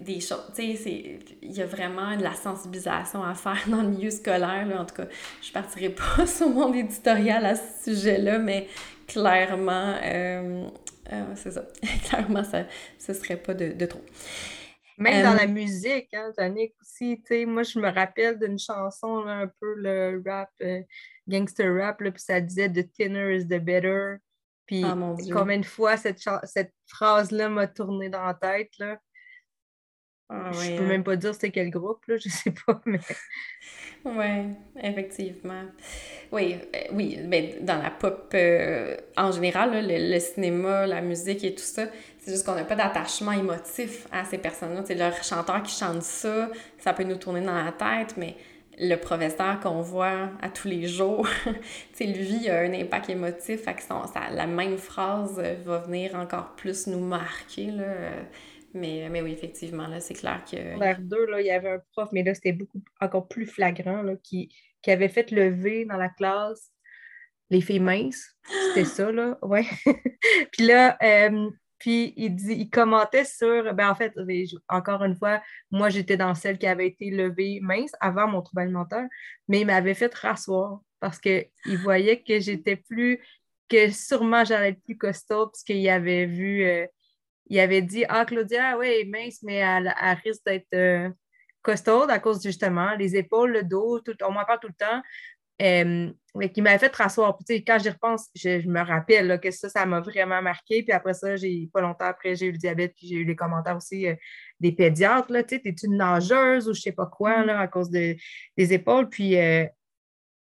des 0.00 0.20
choses, 0.20 0.40
il 0.56 1.18
y 1.42 1.60
a 1.60 1.66
vraiment 1.66 2.16
de 2.16 2.22
la 2.22 2.34
sensibilisation 2.34 3.24
à 3.24 3.34
faire 3.34 3.58
dans 3.66 3.82
le 3.82 3.88
milieu 3.88 4.10
scolaire. 4.10 4.66
Là. 4.66 4.80
En 4.80 4.84
tout 4.84 4.94
cas, 4.94 5.06
je 5.42 5.52
partirai 5.52 5.88
pas 6.16 6.26
sur 6.26 6.48
mon 6.48 6.72
éditorial 6.72 7.44
à 7.44 7.56
ce 7.56 7.94
sujet-là, 7.94 8.38
mais 8.38 8.68
clairement, 9.06 9.94
euh, 10.04 10.66
euh, 11.12 11.34
c'est 11.36 11.52
ça. 11.52 11.66
Clairement, 12.08 12.44
ça 12.44 12.66
ne 13.08 13.14
serait 13.14 13.36
pas 13.36 13.54
de, 13.54 13.86
trop. 13.86 14.04
Même 14.98 15.24
dans 15.24 15.34
la 15.34 15.44
euh, 15.44 15.48
musique, 15.48 16.08
hein, 16.12 16.30
Jannick 16.38 16.74
aussi, 16.80 17.22
tu 17.26 17.34
sais, 17.34 17.46
moi 17.46 17.62
je 17.62 17.78
me 17.78 17.90
rappelle 17.90 18.38
d'une 18.38 18.58
chanson, 18.58 19.26
un 19.26 19.46
peu 19.60 19.74
le 19.76 20.22
rap, 20.24 20.50
euh, 20.62 20.80
gangster 21.26 21.74
rap, 21.74 21.98
puis 21.98 22.12
ça 22.16 22.40
disait 22.40 22.68
The 22.68 22.90
thinner 22.92 23.36
is 23.36 23.46
the 23.46 23.58
better. 23.58 24.16
Puis 24.66 24.84
ah, 24.84 24.96
combien 25.32 25.58
de 25.58 25.66
fois 25.66 25.96
cette, 25.96 26.20
cette 26.44 26.72
phrase-là 26.86 27.48
m'a 27.48 27.66
tourné 27.66 28.08
dans 28.08 28.24
la 28.24 28.34
tête, 28.34 28.70
là. 28.78 28.98
Ah, 30.34 30.50
je 30.52 30.76
peux 30.76 30.84
hein. 30.84 30.86
même 30.86 31.04
pas 31.04 31.16
dire 31.16 31.34
c'était 31.34 31.50
quel 31.50 31.70
groupe, 31.70 32.04
là, 32.06 32.16
je 32.22 32.28
sais 32.28 32.54
pas, 32.66 32.80
mais... 32.86 33.00
Oui, 34.04 34.54
effectivement. 34.82 35.62
Oui, 36.32 36.56
euh, 36.74 36.78
oui, 36.92 37.20
ben, 37.24 37.52
dans 37.60 37.80
la 37.80 37.90
pop 37.90 38.32
euh, 38.34 38.96
en 39.16 39.30
général, 39.30 39.86
le, 39.86 40.18
cinéma, 40.18 40.86
la 40.86 41.02
musique 41.02 41.44
et 41.44 41.54
tout 41.54 41.62
ça, 41.62 41.84
c'est 42.18 42.32
juste 42.32 42.46
qu'on 42.46 42.54
n'a 42.54 42.64
pas 42.64 42.74
d'attachement 42.74 43.32
émotif 43.32 44.08
à 44.10 44.24
ces 44.24 44.38
personnes-là. 44.38 44.82
C'est 44.86 44.94
leur 44.94 45.22
chanteur 45.22 45.62
qui 45.62 45.76
chante 45.78 46.02
ça, 46.02 46.48
ça 46.78 46.94
peut 46.94 47.04
nous 47.04 47.16
tourner 47.16 47.42
dans 47.42 47.54
la 47.54 47.70
tête, 47.70 48.16
mais 48.16 48.34
le 48.80 48.96
professeur 48.96 49.60
qu'on 49.60 49.82
voit 49.82 50.30
à 50.40 50.48
tous 50.48 50.66
les 50.66 50.88
jours, 50.88 51.28
lui, 52.00 52.40
il 52.42 52.50
a 52.50 52.60
un 52.60 52.72
impact 52.72 53.10
émotif, 53.10 53.64
fait 53.64 53.74
que 53.74 53.82
ça, 53.82 54.02
la 54.32 54.46
même 54.46 54.78
phrase 54.78 55.40
va 55.64 55.78
venir 55.78 56.16
encore 56.16 56.54
plus 56.56 56.86
nous 56.86 57.04
marquer. 57.04 57.70
Là. 57.70 57.84
Mais, 58.74 59.08
mais 59.10 59.22
oui, 59.22 59.32
effectivement, 59.32 59.86
là, 59.86 60.00
c'est 60.00 60.14
clair 60.14 60.42
que. 60.50 60.78
Vers 60.78 61.00
2, 61.00 61.26
là, 61.26 61.40
il 61.40 61.46
y 61.46 61.50
avait 61.50 61.70
un 61.70 61.82
prof, 61.92 62.08
mais 62.12 62.22
là, 62.22 62.34
c'était 62.34 62.52
beaucoup 62.52 62.82
encore 63.00 63.28
plus 63.28 63.46
flagrant, 63.46 64.02
là, 64.02 64.14
qui, 64.22 64.54
qui 64.82 64.90
avait 64.90 65.08
fait 65.08 65.30
lever 65.30 65.84
dans 65.84 65.96
la 65.96 66.08
classe 66.08 66.72
les 67.52 67.60
filles 67.60 67.80
minces. 67.80 68.34
C'était 68.68 68.86
ça, 68.86 69.12
là, 69.12 69.38
ouais. 69.42 69.66
puis 70.52 70.66
là, 70.66 70.96
euh, 71.02 71.50
puis 71.78 72.14
il, 72.16 72.34
dit, 72.34 72.54
il 72.54 72.70
commentait 72.70 73.24
sur, 73.24 73.74
ben 73.74 73.90
en 73.90 73.94
fait, 73.94 74.14
encore 74.68 75.02
une 75.02 75.16
fois, 75.16 75.42
moi 75.72 75.90
j'étais 75.90 76.16
dans 76.16 76.32
celle 76.34 76.56
qui 76.56 76.66
avait 76.68 76.86
été 76.86 77.10
levée 77.10 77.58
mince 77.60 77.90
avant 78.00 78.28
mon 78.28 78.40
trouble 78.40 78.62
alimentaire, 78.62 79.08
mais 79.48 79.62
il 79.62 79.66
m'avait 79.66 79.94
fait 79.94 80.14
rasseoir 80.14 80.80
parce 81.00 81.18
qu'il 81.18 81.48
voyait 81.82 82.22
que 82.22 82.38
j'étais 82.38 82.76
plus, 82.76 83.20
que 83.68 83.90
sûrement 83.90 84.44
j'allais 84.44 84.68
être 84.68 84.82
plus 84.84 84.96
costaud 84.96 85.48
parce 85.48 85.64
qu'il 85.64 85.88
avait 85.88 86.26
vu 86.26 86.64
euh, 86.64 86.86
il 87.52 87.60
avait 87.60 87.82
dit 87.82 88.04
Ah, 88.08 88.24
Claudia, 88.24 88.78
oui, 88.78 89.04
mince, 89.06 89.42
mais 89.42 89.56
elle, 89.56 89.94
risque 90.24 90.42
d'être 90.46 90.72
euh, 90.74 91.10
costaude 91.60 92.10
à 92.10 92.18
cause 92.18 92.42
justement 92.42 92.94
les 92.96 93.14
épaules, 93.14 93.52
le 93.52 93.62
dos, 93.62 94.00
tout, 94.00 94.16
on 94.26 94.32
m'en 94.32 94.46
parle 94.46 94.60
tout 94.60 94.68
le 94.68 94.74
temps. 94.74 95.02
Euh, 95.60 96.10
mais 96.34 96.50
qui 96.50 96.62
m'avait 96.62 96.78
fait 96.78 96.96
rasseoir. 96.96 97.36
Puis, 97.36 97.62
quand 97.62 97.78
j'y 97.78 97.90
repense, 97.90 98.30
je, 98.34 98.66
me 98.66 98.80
rappelle 98.80 99.38
que 99.38 99.50
ça, 99.50 99.68
ça 99.68 99.84
m'a 99.84 100.00
vraiment 100.00 100.40
marqué. 100.40 100.82
Puis 100.82 100.92
après 100.92 101.12
ça, 101.12 101.36
j'ai 101.36 101.68
pas 101.72 101.82
longtemps 101.82 102.06
après, 102.06 102.34
j'ai 102.34 102.46
eu 102.46 102.52
le 102.52 102.58
diabète, 102.58 102.94
puis 102.96 103.06
j'ai 103.06 103.16
eu 103.16 103.24
les 103.24 103.36
commentaires 103.36 103.76
aussi 103.76 104.08
euh, 104.08 104.14
des 104.58 104.72
pédiatres. 104.72 105.28
Tu 105.28 105.56
sais, 105.56 105.60
es 105.62 105.74
une 105.84 105.98
nageuse 105.98 106.68
ou 106.70 106.72
je 106.72 106.80
sais 106.80 106.92
pas 106.92 107.06
quoi 107.06 107.44
là, 107.44 107.60
à 107.60 107.68
cause 107.68 107.90
de, 107.90 108.16
des 108.56 108.72
épaules? 108.72 109.10
Puis, 109.10 109.36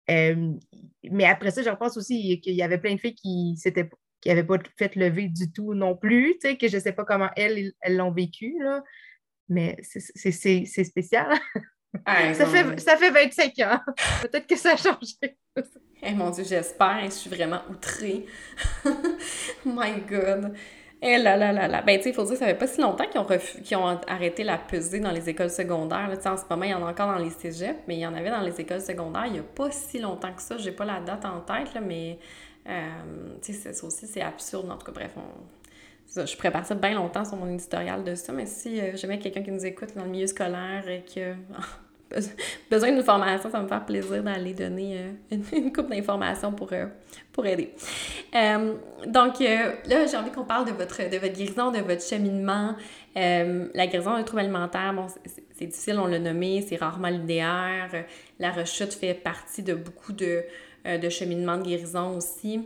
mais 0.09 1.25
après 1.25 1.51
ça, 1.51 1.63
je 1.63 1.69
repense 1.69 1.95
aussi 1.95 2.41
qu'il 2.41 2.55
y 2.55 2.63
avait 2.63 2.77
plein 2.77 2.95
de 2.95 2.99
filles 2.99 3.15
qui 3.15 3.55
s'étaient 3.55 3.89
qui 4.27 4.35
n'avaient 4.35 4.45
pas 4.45 4.57
fait 4.77 4.93
lever 4.97 5.29
du 5.29 5.53
tout 5.53 5.73
non 5.73 5.95
plus, 5.95 6.33
tu 6.33 6.49
sais, 6.49 6.57
que 6.57 6.67
je 6.67 6.75
ne 6.75 6.81
sais 6.81 6.91
pas 6.91 7.05
comment 7.05 7.29
elles, 7.37 7.71
elles 7.79 7.95
l'ont 7.95 8.11
vécu, 8.11 8.57
là. 8.59 8.83
Mais 9.47 9.77
c'est 9.81 10.83
spécial. 10.83 11.33
Ça, 12.05 12.45
fait, 12.45 12.79
ça 12.81 12.97
fait 12.97 13.09
25 13.09 13.53
ans. 13.59 13.79
Peut-être 14.21 14.45
que 14.45 14.57
ça 14.57 14.73
a 14.73 14.75
changé. 14.75 15.37
Mon 16.15 16.29
Dieu, 16.31 16.43
j'espère. 16.43 17.05
Je 17.05 17.11
suis 17.11 17.29
vraiment 17.29 17.61
outrée. 17.69 18.25
My 19.65 20.01
God. 20.07 20.53
Eh 21.01 21.17
là 21.17 21.37
là 21.37 21.53
là 21.53 21.69
là. 21.69 21.81
Ben, 21.81 21.97
tu 21.97 22.03
sais, 22.03 22.09
il 22.09 22.13
faut 22.13 22.23
dire 22.23 22.33
que 22.33 22.39
ça 22.39 22.45
fait 22.47 22.55
pas 22.55 22.67
si 22.67 22.81
longtemps 22.81 23.05
qu'ils 23.07 23.77
ont, 23.77 23.85
ont 23.85 24.01
arrêté 24.07 24.43
la 24.43 24.57
pesée 24.57 24.99
dans 24.99 25.11
les 25.11 25.29
écoles 25.29 25.49
secondaires. 25.49 26.09
Là, 26.09 26.31
en 26.31 26.37
ce 26.37 26.43
moment, 26.49 26.65
il 26.65 26.71
y 26.71 26.73
en 26.73 26.85
a 26.85 26.89
encore 26.91 27.07
dans 27.07 27.23
les 27.23 27.29
cégeps, 27.29 27.79
mais 27.87 27.95
il 27.95 27.99
y 27.99 28.05
en 28.05 28.13
avait 28.13 28.31
dans 28.31 28.41
les 28.41 28.59
écoles 28.59 28.81
secondaires 28.81 29.27
il 29.27 29.33
n'y 29.33 29.39
a 29.39 29.43
pas 29.43 29.71
si 29.71 29.99
longtemps 29.99 30.33
que 30.33 30.41
ça. 30.41 30.57
J'ai 30.57 30.73
pas 30.73 30.85
la 30.85 30.99
date 30.99 31.23
en 31.23 31.39
tête, 31.39 31.73
là, 31.73 31.81
mais 31.81 32.19
tu 33.41 33.53
sais, 33.53 33.73
ça 33.73 33.85
aussi, 33.85 34.07
c'est 34.07 34.21
absurde. 34.21 34.69
En 34.69 34.77
tout 34.77 34.85
cas, 34.85 34.91
bref, 34.91 35.15
je 36.15 36.37
prépare 36.37 36.65
ça 36.65 36.75
bien 36.75 36.93
longtemps 36.93 37.25
sur 37.25 37.37
mon 37.37 37.49
éditorial 37.53 38.03
de 38.03 38.15
ça, 38.15 38.31
mais 38.33 38.45
si 38.45 38.79
euh, 38.79 38.95
jamais 38.95 39.19
quelqu'un 39.19 39.43
qui 39.43 39.51
nous 39.51 39.65
écoute 39.65 39.89
dans 39.95 40.03
le 40.03 40.09
milieu 40.09 40.27
scolaire 40.27 40.87
et 40.87 41.03
qui 41.05 41.21
a 41.21 41.35
besoin 42.71 42.91
d'une 42.91 43.03
formation, 43.03 43.51
ça 43.51 43.61
me 43.61 43.67
faire 43.67 43.85
plaisir 43.85 44.23
d'aller 44.23 44.53
donner 44.53 44.97
euh, 45.31 45.37
une, 45.51 45.71
coupe 45.71 45.89
d'informations 45.89 46.53
pour, 46.53 46.71
pour 47.33 47.45
aider. 47.45 47.73
donc 49.05 49.39
là, 49.39 50.05
j'ai 50.05 50.17
envie 50.17 50.31
qu'on 50.31 50.45
parle 50.45 50.65
de 50.65 50.71
votre, 50.71 51.09
de 51.09 51.17
votre 51.17 51.33
guérison, 51.33 51.71
de 51.71 51.79
votre 51.79 52.03
cheminement. 52.03 52.75
la 53.15 53.87
guérison 53.87 54.13
d'un 54.13 54.23
trouble 54.23 54.41
alimentaire, 54.41 54.93
bon, 54.93 55.07
c'est 55.57 55.65
difficile, 55.65 55.99
on 55.99 56.07
l'a 56.07 56.19
nommé, 56.19 56.65
c'est 56.67 56.77
rarement 56.77 57.09
linéaire. 57.09 58.05
La 58.39 58.51
rechute 58.51 58.93
fait 58.93 59.13
partie 59.13 59.63
de 59.63 59.73
beaucoup 59.73 60.13
de 60.13 60.43
euh, 60.87 60.97
de 60.97 61.09
cheminement 61.09 61.57
de 61.57 61.63
guérison 61.63 62.15
aussi. 62.15 62.61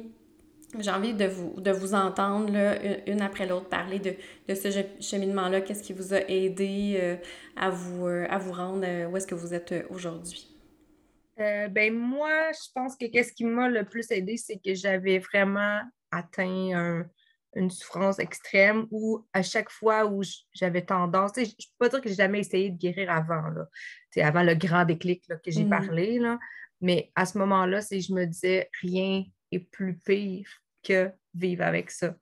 J'ai 0.80 0.92
envie 0.92 1.14
de 1.14 1.26
vous, 1.26 1.60
de 1.60 1.72
vous 1.72 1.96
entendre 1.96 2.54
là, 2.54 2.78
une, 3.08 3.22
après 3.22 3.48
l'autre 3.48 3.68
parler 3.68 4.00
de, 4.00 4.14
de 4.48 4.56
ce 4.56 4.70
cheminement-là. 5.00 5.62
Qu'est-ce 5.62 5.84
qui 5.84 5.94
vous 5.94 6.14
a 6.14 6.20
aidé 6.30 6.98
euh, 7.02 7.16
à, 7.58 7.70
vous, 7.70 8.08
euh, 8.08 8.26
à 8.30 8.38
vous 8.38 8.54
rendre 8.54 8.86
où 9.10 9.18
est-ce 9.18 9.28
que 9.28 9.36
vous 9.36 9.54
êtes 9.54 9.74
aujourd'hui? 9.90 10.48
ben 11.38 11.92
moi, 11.92 12.52
je 12.52 12.72
pense 12.76 12.96
que 12.96 13.08
qu'est-ce 13.08 13.34
qui 13.34 13.46
m'a 13.46 13.68
le 13.68 13.84
plus 13.84 14.12
aidé, 14.12 14.38
c'est 14.38 14.58
que 14.64 14.76
j'avais 14.76 15.18
vraiment 15.18 15.80
atteint 16.12 17.04
une 17.56 17.72
souffrance 17.72 18.20
extrême 18.20 18.86
où 18.92 19.26
à 19.34 19.42
chaque 19.42 19.72
fois 19.72 20.06
où 20.06 20.22
j'avais 20.54 20.84
tendance, 20.84 21.32
je 21.36 21.42
ne 21.42 21.46
peux 21.48 21.54
pas 21.80 21.90
dire 21.90 22.02
que 22.02 22.10
j'ai 22.10 22.16
jamais 22.16 22.42
essayé 22.42 22.70
de 22.70 22.78
guérir 22.78 23.10
avant, 23.10 23.50
là, 23.50 23.68
avant 24.18 24.44
le 24.44 24.54
grand 24.54 24.86
déclic 24.86 25.24
que 25.28 25.50
j'ai 25.50 25.66
mm. 25.66 25.70
parlé, 25.70 26.20
là, 26.20 26.38
mais 26.82 27.12
à 27.16 27.26
ce 27.26 27.38
moment-là, 27.38 27.82
c'est 27.82 28.02
je 28.02 28.14
me 28.14 28.26
disais, 28.26 28.70
rien 28.82 29.24
est 29.52 29.60
plus 29.60 29.98
pire 29.98 30.50
que 30.84 31.12
vivre 31.34 31.64
avec 31.64 31.92
ça. 31.92 32.16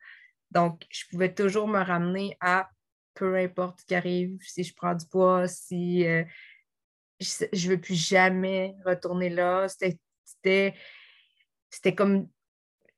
Donc, 0.52 0.84
je 0.90 1.06
pouvais 1.10 1.34
toujours 1.34 1.68
me 1.68 1.80
ramener 1.80 2.38
à 2.42 2.70
peu 3.14 3.36
importe 3.36 3.82
ce 3.82 3.86
qui 3.86 3.96
arrive, 3.96 4.38
si 4.42 4.64
je 4.64 4.74
prends 4.74 4.96
du 4.96 5.06
poids, 5.06 5.48
si 5.48 6.06
euh, 6.08 6.24
je 7.20 7.46
ne 7.52 7.70
veux 7.70 7.82
plus 7.82 7.96
jamais 7.96 8.76
retourner 8.86 9.30
là. 9.30 9.68
C'était 9.68 10.76
comme 11.96 12.30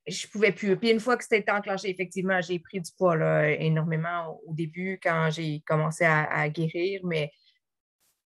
je 0.07 0.27
pouvais 0.27 0.51
plus. 0.51 0.77
Puis 0.77 0.91
une 0.91 0.99
fois 0.99 1.17
que 1.17 1.23
c'était 1.23 1.51
enclenché, 1.51 1.89
effectivement, 1.89 2.41
j'ai 2.41 2.59
pris 2.59 2.81
du 2.81 2.91
poids 2.97 3.15
là, 3.15 3.49
énormément 3.49 4.39
au 4.45 4.53
début 4.53 4.99
quand 5.01 5.29
j'ai 5.31 5.61
commencé 5.65 6.05
à, 6.05 6.49
guérir, 6.49 7.01
mais 7.03 7.31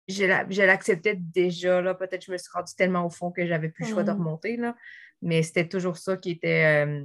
je 0.08 0.62
l'acceptais 0.62 1.16
déjà. 1.16 1.80
Là. 1.80 1.94
Peut-être 1.94 2.20
que 2.20 2.26
je 2.26 2.32
me 2.32 2.38
suis 2.38 2.50
rendue 2.52 2.74
tellement 2.76 3.06
au 3.06 3.10
fond 3.10 3.30
que 3.30 3.46
j'avais 3.46 3.68
plus 3.68 3.84
le 3.84 3.90
choix 3.90 4.02
de 4.02 4.12
mmh. 4.12 4.18
remonter. 4.18 4.56
Là. 4.56 4.76
Mais 5.22 5.42
c'était 5.42 5.68
toujours 5.68 5.96
ça 5.96 6.16
qui 6.16 6.32
était. 6.32 6.84
Euh, 6.86 7.04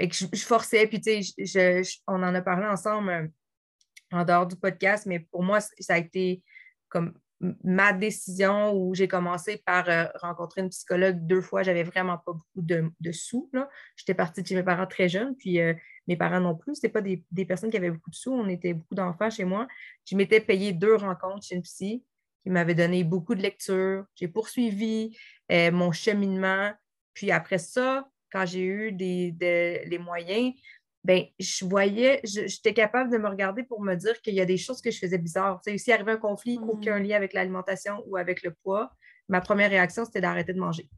je, 0.00 0.44
forçais, 0.44 0.86
puis 0.86 1.00
tu 1.00 1.22
sais, 1.46 1.82
on 2.06 2.22
en 2.22 2.34
a 2.34 2.42
parlé 2.42 2.66
ensemble 2.66 3.10
euh, 3.10 3.26
en 4.12 4.24
dehors 4.24 4.46
du 4.46 4.56
podcast, 4.56 5.06
mais 5.06 5.20
pour 5.20 5.42
moi, 5.42 5.60
ça 5.60 5.94
a 5.94 5.98
été 5.98 6.42
comme 6.88 7.14
ma 7.62 7.92
décision 7.92 8.72
où 8.72 8.94
j'ai 8.94 9.08
commencé 9.08 9.62
par 9.64 9.88
euh, 9.88 10.06
rencontrer 10.14 10.62
une 10.62 10.70
psychologue 10.70 11.26
deux 11.26 11.40
fois. 11.40 11.62
J'avais 11.62 11.82
vraiment 11.82 12.18
pas 12.18 12.32
beaucoup 12.32 12.62
de, 12.62 13.12
sous. 13.12 13.50
J'étais 13.96 14.14
partie 14.14 14.42
de 14.42 14.46
chez 14.46 14.54
mes 14.54 14.62
parents 14.62 14.86
très 14.86 15.08
jeune, 15.08 15.36
puis 15.36 15.58
mes 16.06 16.16
parents 16.16 16.40
non 16.40 16.54
plus. 16.54 16.76
Ce 16.76 16.86
pas 16.86 17.00
des, 17.00 17.24
personnes 17.46 17.70
qui 17.70 17.76
avaient 17.76 17.90
beaucoup 17.90 18.10
de 18.10 18.14
sous. 18.14 18.32
On 18.32 18.48
était 18.48 18.74
beaucoup 18.74 18.94
d'enfants 18.94 19.30
chez 19.30 19.44
moi. 19.44 19.66
Je 20.04 20.16
m'étais 20.16 20.40
payé 20.40 20.72
deux 20.72 20.96
rencontres 20.96 21.44
chez 21.46 21.54
une 21.54 21.62
psy 21.62 22.04
qui 22.42 22.50
m'avait 22.50 22.74
donné 22.74 23.04
beaucoup 23.04 23.34
de 23.34 23.42
lectures. 23.42 24.04
J'ai 24.14 24.28
poursuivi 24.28 25.16
euh, 25.50 25.70
mon 25.72 25.92
cheminement. 25.92 26.72
Puis 27.14 27.30
après 27.30 27.58
ça, 27.58 28.08
quand 28.30 28.44
j'ai 28.44 28.64
eu 28.64 28.92
des, 28.92 29.34
les 29.86 29.98
moyens, 29.98 30.52
ben, 31.04 31.24
je 31.38 31.64
voyais, 31.66 32.20
j'étais 32.24 32.72
capable 32.72 33.12
de 33.12 33.18
me 33.18 33.28
regarder 33.28 33.62
pour 33.62 33.82
me 33.82 33.94
dire 33.94 34.20
qu'il 34.22 34.34
y 34.34 34.40
a 34.40 34.46
des 34.46 34.56
choses 34.56 34.80
que 34.80 34.90
je 34.90 34.98
faisais 34.98 35.18
bizarres. 35.18 35.60
Tu 35.64 35.72
sais, 35.72 35.78
s'il 35.78 35.92
arrivait 35.92 36.12
un 36.12 36.16
conflit, 36.16 36.58
mmh. 36.58 36.68
aucun 36.70 36.98
lien 36.98 37.16
avec 37.16 37.34
l'alimentation 37.34 38.02
ou 38.06 38.16
avec 38.16 38.42
le 38.42 38.52
poids, 38.52 38.90
ma 39.28 39.42
première 39.42 39.70
réaction, 39.70 40.04
c'était 40.06 40.22
d'arrêter 40.22 40.54
de 40.54 40.58
manger. 40.58 40.88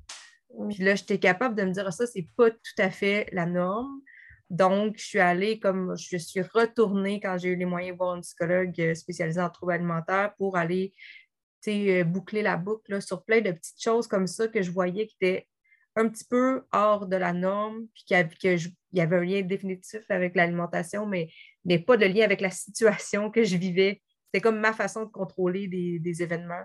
Puis 0.71 0.83
là, 0.83 0.95
j'étais 0.95 1.19
capable 1.19 1.55
de 1.55 1.65
me 1.65 1.73
dire, 1.73 1.93
ça, 1.93 2.07
c'est 2.07 2.27
pas 2.37 2.51
tout 2.51 2.79
à 2.79 2.91
fait 2.91 3.29
la 3.33 3.47
norme. 3.47 4.01
Donc, 4.49 4.97
je 4.99 5.05
suis 5.05 5.19
allée 5.19 5.59
comme 5.59 5.97
je 5.99 6.17
suis 6.17 6.41
retournée 6.41 7.21
quand 7.21 7.37
j'ai 7.39 7.49
eu 7.49 7.57
les 7.57 7.65
moyens 7.65 7.97
voir 7.97 8.15
une 8.15 8.23
psychologue 8.23 8.81
euh, 8.81 8.95
spécialisée 8.95 9.41
en 9.41 9.51
troubles 9.51 9.73
alimentaires 9.73 10.35
pour 10.39 10.57
aller 10.57 10.95
euh, 11.69 12.05
boucler 12.05 12.43
la 12.43 12.57
boucle 12.57 13.03
sur 13.03 13.25
plein 13.25 13.41
de 13.41 13.51
petites 13.51 13.83
choses 13.83 14.07
comme 14.07 14.29
ça 14.29 14.47
que 14.47 14.63
je 14.63 14.71
voyais 14.71 15.09
qui 15.09 15.17
étaient 15.21 15.49
un 15.97 16.09
petit 16.09 16.25
peu 16.25 16.63
hors 16.73 17.07
de 17.07 17.17
la 17.17 17.33
norme, 17.33 17.87
puis 17.95 18.05
qu'il 18.05 18.73
y 18.93 19.01
avait 19.01 19.17
un 19.17 19.25
lien 19.25 19.43
définitif 19.43 20.03
avec 20.11 20.37
l'alimentation, 20.37 21.07
mais, 21.07 21.29
mais 21.65 21.79
pas 21.79 21.97
de 21.97 22.05
lien 22.05 22.25
avec 22.25 22.41
la 22.41 22.51
situation 22.51 23.31
que 23.31 23.43
je 23.43 23.57
vivais. 23.57 24.03
C'était 24.27 24.43
comme 24.43 24.61
ma 24.61 24.75
façon 24.75 25.05
de 25.05 25.11
contrôler 25.11 25.69
des, 25.69 26.23
événements. 26.23 26.65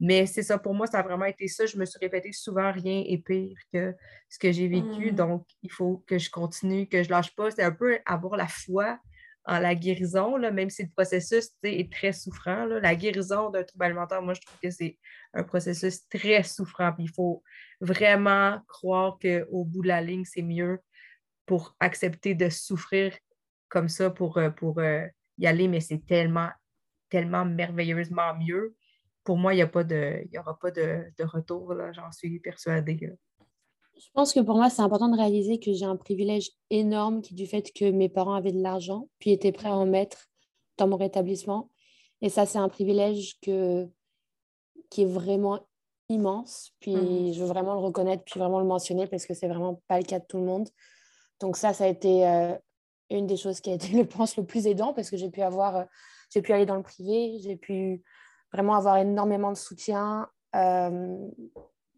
Mais 0.00 0.26
c'est 0.26 0.42
ça, 0.42 0.58
pour 0.58 0.74
moi, 0.74 0.86
ça 0.86 1.00
a 1.00 1.02
vraiment 1.02 1.26
été 1.26 1.46
ça. 1.46 1.66
Je 1.66 1.76
me 1.76 1.84
suis 1.84 1.98
répété 1.98 2.32
souvent, 2.32 2.72
rien 2.72 3.04
est 3.06 3.18
pire 3.18 3.56
que 3.72 3.94
ce 4.28 4.38
que 4.38 4.50
j'ai 4.50 4.66
vécu. 4.66 5.12
Mm. 5.12 5.14
Donc, 5.14 5.46
il 5.62 5.70
faut 5.70 6.02
que 6.06 6.18
je 6.18 6.30
continue, 6.30 6.88
que 6.88 7.02
je 7.02 7.10
lâche 7.10 7.34
pas. 7.34 7.50
C'est 7.50 7.62
un 7.62 7.72
peu 7.72 7.98
avoir 8.06 8.36
la 8.36 8.48
foi 8.48 8.98
en 9.44 9.58
la 9.58 9.74
guérison, 9.74 10.36
là, 10.36 10.50
même 10.50 10.70
si 10.70 10.84
le 10.84 10.90
processus 10.90 11.50
est 11.62 11.92
très 11.92 12.12
souffrant. 12.12 12.66
La 12.66 12.94
guérison 12.94 13.50
d'un 13.50 13.64
trouble 13.64 13.84
alimentaire, 13.84 14.22
moi, 14.22 14.34
je 14.34 14.40
trouve 14.40 14.58
que 14.62 14.70
c'est 14.70 14.98
un 15.34 15.42
processus 15.44 16.06
très 16.08 16.42
souffrant. 16.42 16.94
il 16.98 17.10
faut 17.10 17.42
vraiment 17.80 18.60
croire 18.68 19.18
qu'au 19.20 19.64
bout 19.64 19.82
de 19.82 19.88
la 19.88 20.02
ligne, 20.02 20.24
c'est 20.24 20.42
mieux 20.42 20.78
pour 21.46 21.74
accepter 21.80 22.34
de 22.34 22.48
souffrir 22.48 23.16
comme 23.68 23.88
ça 23.88 24.10
pour, 24.10 24.36
euh, 24.36 24.50
pour 24.50 24.78
euh, 24.78 25.06
y 25.38 25.46
aller, 25.46 25.68
mais 25.68 25.80
c'est 25.80 26.04
tellement, 26.06 26.50
tellement 27.08 27.44
merveilleusement 27.44 28.36
mieux. 28.36 28.76
Pour 29.24 29.36
moi, 29.36 29.54
il 29.54 29.58
n'y 29.58 29.62
aura 29.62 30.58
pas 30.58 30.70
de, 30.70 31.24
retour, 31.24 31.74
j'en 31.92 32.10
suis 32.12 32.40
persuadée. 32.40 32.98
Je 33.96 34.10
pense 34.14 34.32
que 34.32 34.40
pour 34.40 34.56
moi, 34.56 34.70
c'est 34.70 34.82
important 34.82 35.08
de 35.08 35.16
réaliser 35.16 35.60
que 35.60 35.72
j'ai 35.72 35.84
un 35.84 35.96
privilège 35.96 36.50
énorme 36.70 37.20
qui 37.20 37.34
est 37.34 37.36
du 37.36 37.46
fait 37.46 37.70
que 37.72 37.90
mes 37.90 38.08
parents 38.08 38.34
avaient 38.34 38.52
de 38.52 38.62
l'argent, 38.62 39.08
puis 39.18 39.30
étaient 39.30 39.52
prêts 39.52 39.68
à 39.68 39.76
en 39.76 39.86
mettre 39.86 40.28
dans 40.78 40.88
mon 40.88 40.96
rétablissement. 40.96 41.70
Et 42.22 42.30
ça, 42.30 42.46
c'est 42.46 42.58
un 42.58 42.68
privilège 42.68 43.38
que, 43.42 43.86
qui 44.88 45.02
est 45.02 45.06
vraiment 45.06 45.60
immense. 46.08 46.72
Puis 46.80 46.94
mmh. 46.96 47.34
je 47.34 47.40
veux 47.40 47.46
vraiment 47.46 47.74
le 47.74 47.80
reconnaître, 47.80 48.24
puis 48.24 48.40
vraiment 48.40 48.60
le 48.60 48.66
mentionner 48.66 49.06
parce 49.06 49.26
que 49.26 49.34
c'est 49.34 49.48
vraiment 49.48 49.82
pas 49.86 49.98
le 49.98 50.04
cas 50.04 50.18
de 50.18 50.26
tout 50.26 50.38
le 50.38 50.44
monde. 50.44 50.68
Donc 51.40 51.56
ça, 51.56 51.72
ça 51.72 51.84
a 51.84 51.88
été 51.88 52.26
euh, 52.26 52.54
une 53.10 53.26
des 53.26 53.36
choses 53.36 53.60
qui 53.60 53.70
a 53.70 53.74
été, 53.74 53.86
je 53.98 54.02
pense, 54.02 54.36
le 54.36 54.44
plus 54.44 54.66
aidant 54.66 54.92
parce 54.92 55.10
que 55.10 55.16
j'ai 55.16 55.30
pu 55.30 55.42
avoir, 55.42 55.76
euh, 55.76 55.84
j'ai 56.32 56.42
pu 56.42 56.52
aller 56.52 56.66
dans 56.66 56.76
le 56.76 56.82
privé, 56.82 57.38
j'ai 57.42 57.56
pu 57.56 58.02
vraiment 58.52 58.74
avoir 58.74 58.96
énormément 58.96 59.50
de 59.50 59.56
soutien 59.56 60.28
euh, 60.56 61.28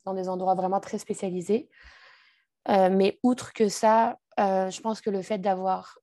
dans 0.05 0.15
des 0.15 0.29
endroits 0.29 0.55
vraiment 0.55 0.81
très 0.81 0.99
spécialisés. 0.99 1.69
mais 2.69 3.19
outre 3.23 3.53
que 3.53 3.69
ça, 3.69 4.19
je 4.39 4.81
pense 4.81 5.01
que 5.01 5.11
le 5.11 5.23
fait 5.23 5.39
d'avoir 5.39 5.99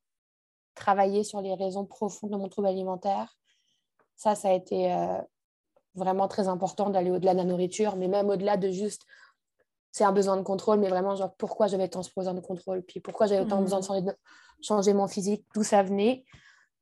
travaillé 0.74 1.24
sur 1.24 1.42
les 1.42 1.54
raisons 1.54 1.86
profondes 1.86 2.32
de 2.32 2.38
mon 2.38 2.48
trouble 2.48 2.68
alimentaire, 2.68 3.38
ça, 4.16 4.36
ça 4.36 4.50
a 4.50 4.54
été 4.54 4.96
vraiment 5.96 6.28
très 6.28 6.48
important 6.48 6.90
d'aller 6.90 7.12
au-delà 7.12 7.34
de 7.34 7.40
la 7.40 7.44
nourriture, 7.44 7.96
mais 7.96 8.08
même 8.08 8.30
au-delà 8.30 8.58
de 8.58 8.70
juste, 8.70 9.06
c'est 9.92 10.04
un 10.04 10.12
besoin 10.12 10.38
de 10.38 10.44
contrôle, 10.44 10.80
mais 10.80 10.90
vraiment, 10.90 11.16
genre, 11.16 11.34
pourquoi 11.36 11.68
j'avais 11.68 11.88
tant 11.88 12.04
ce 12.04 12.12
besoin 12.16 12.34
de 12.34 12.42
contrôle, 12.42 12.84
puis 12.84 13.00
pourquoi 13.00 13.28
j'avais 13.28 13.42
autant 13.42 13.62
besoin 13.62 13.80
de 13.80 14.12
mmh. 14.12 14.16
changer, 14.62 14.94
mon 14.94 15.08
physique, 15.08 15.46
d'où 15.54 15.64
ça 15.64 15.84
venait? 15.84 16.24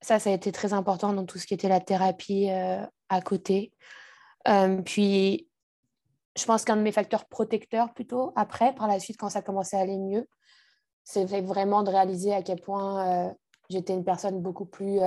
Ça, 0.01 0.19
ça 0.19 0.29
a 0.29 0.33
été 0.33 0.51
très 0.51 0.73
important 0.73 1.13
dans 1.13 1.25
tout 1.25 1.39
ce 1.39 1.47
qui 1.47 1.53
était 1.53 1.69
la 1.69 1.79
thérapie 1.79 2.49
euh, 2.51 2.85
à 3.09 3.21
côté. 3.21 3.73
Euh, 4.47 4.81
puis, 4.81 5.47
je 6.37 6.45
pense 6.45 6.63
qu'un 6.63 6.77
de 6.77 6.81
mes 6.81 6.91
facteurs 6.91 7.25
protecteurs, 7.25 7.93
plutôt, 7.93 8.33
après, 8.35 8.73
par 8.75 8.87
la 8.87 8.99
suite, 8.99 9.17
quand 9.17 9.29
ça 9.29 9.41
commençait 9.41 9.77
à 9.77 9.81
aller 9.81 9.97
mieux, 9.97 10.27
c'est 11.03 11.25
vraiment 11.25 11.83
de 11.83 11.89
réaliser 11.89 12.33
à 12.33 12.41
quel 12.41 12.61
point 12.61 13.27
euh, 13.27 13.33
j'étais 13.69 13.93
une 13.93 14.03
personne 14.03 14.41
beaucoup 14.41 14.65
plus 14.65 14.99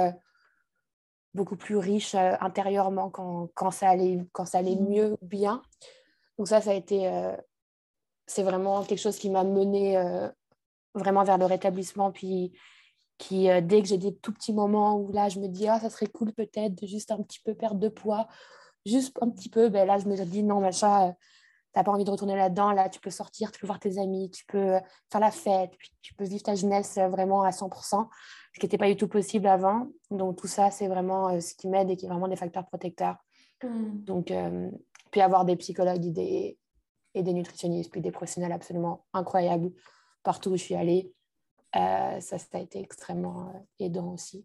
beaucoup 1.35 1.57
plus 1.57 1.77
riche 1.77 2.15
euh, 2.15 2.35
intérieurement 2.41 3.11
quand, 3.11 3.49
quand, 3.55 3.71
ça 3.71 3.91
allait, 3.91 4.19
quand 4.33 4.45
ça 4.45 4.59
allait 4.59 4.77
mieux 4.77 5.17
bien. 5.23 5.63
Donc 6.39 6.49
ça, 6.49 6.61
ça 6.61 6.71
a 6.71 6.75
été... 6.75 7.09
Euh, 7.09 7.37
c'est 8.27 8.43
vraiment 8.43 8.85
quelque 8.85 9.01
chose 9.01 9.19
qui 9.19 9.29
m'a 9.29 9.43
mené 9.43 9.97
euh, 9.97 10.29
vraiment 10.95 11.25
vers 11.25 11.39
le 11.39 11.47
rétablissement. 11.47 12.13
Puis 12.13 12.53
qui, 13.21 13.49
dès 13.63 13.83
que 13.83 13.89
j'ai 13.89 13.99
des 13.99 14.15
tout 14.17 14.33
petits 14.33 14.53
moments 14.53 14.97
où 14.97 15.13
là, 15.13 15.29
je 15.29 15.39
me 15.39 15.47
dis, 15.47 15.69
ah, 15.69 15.79
ça 15.79 15.91
serait 15.91 16.07
cool 16.07 16.33
peut-être 16.33 16.75
de 16.75 16.87
juste 16.87 17.11
un 17.11 17.23
petit 17.23 17.41
peu 17.45 17.55
perdre 17.55 17.79
de 17.79 17.89
poids, 17.89 18.27
juste 18.87 19.17
un 19.21 19.29
petit 19.29 19.49
peu, 19.49 19.69
ben 19.69 19.87
là, 19.87 19.99
je 19.99 20.07
me 20.07 20.17
dis, 20.25 20.43
non, 20.43 20.61
machin, 20.61 21.15
n'as 21.77 21.85
pas 21.85 21.93
envie 21.93 22.05
de 22.05 22.11
retourner 22.11 22.35
là-dedans, 22.35 22.73
là, 22.73 22.89
tu 22.89 22.99
peux 22.99 23.11
sortir, 23.11 23.53
tu 23.53 23.61
peux 23.61 23.67
voir 23.67 23.79
tes 23.79 23.99
amis, 23.99 24.31
tu 24.31 24.45
peux 24.47 24.79
faire 25.13 25.21
la 25.21 25.31
fête, 25.31 25.73
puis 25.79 25.91
tu 26.01 26.15
peux 26.15 26.25
vivre 26.25 26.43
ta 26.43 26.55
jeunesse 26.55 26.99
vraiment 26.99 27.43
à 27.43 27.51
100% 27.51 28.09
ce 28.53 28.61
qui 28.61 28.67
n'était 28.67 28.79
pas 28.79 28.89
du 28.89 28.97
tout 28.97 29.09
possible 29.09 29.47
avant. 29.47 29.89
Donc 30.11 30.39
tout 30.39 30.47
ça, 30.47 30.71
c'est 30.71 30.89
vraiment 30.89 31.29
euh, 31.29 31.41
ce 31.41 31.55
qui 31.55 31.69
m'aide 31.69 31.91
et 31.91 31.97
qui 31.97 32.07
est 32.07 32.09
vraiment 32.09 32.29
des 32.29 32.37
facteurs 32.37 32.67
protecteurs. 32.67 33.17
Mm. 33.63 34.05
Donc, 34.05 34.31
euh, 34.31 34.71
puis 35.11 35.21
avoir 35.21 35.45
des 35.45 35.57
psychologues 35.57 36.05
et 36.05 36.11
des, 36.11 36.59
et 37.15 37.23
des 37.23 37.33
nutritionnistes, 37.33 37.91
puis 37.91 38.01
des 38.01 38.11
professionnels 38.11 38.53
absolument 38.53 39.05
incroyables 39.13 39.71
partout 40.23 40.51
où 40.51 40.57
je 40.57 40.63
suis 40.63 40.75
allée, 40.75 41.13
euh, 41.13 41.20
ça, 41.75 42.21
ça 42.21 42.39
a 42.55 42.59
été 42.59 42.81
extrêmement 42.81 43.53
aidant 43.79 44.13
aussi. 44.13 44.45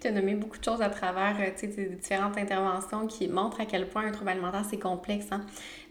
Tu 0.00 0.06
as 0.06 0.12
nommé 0.12 0.34
beaucoup 0.36 0.58
de 0.58 0.64
choses 0.64 0.80
à 0.80 0.90
travers 0.90 1.36
tes 1.56 1.66
différentes 1.66 2.38
interventions 2.38 3.08
qui 3.08 3.26
montrent 3.26 3.60
à 3.60 3.66
quel 3.66 3.88
point 3.88 4.06
un 4.06 4.12
trouble 4.12 4.30
alimentaire, 4.30 4.64
c'est 4.68 4.78
complexe. 4.78 5.26
Hein? 5.32 5.44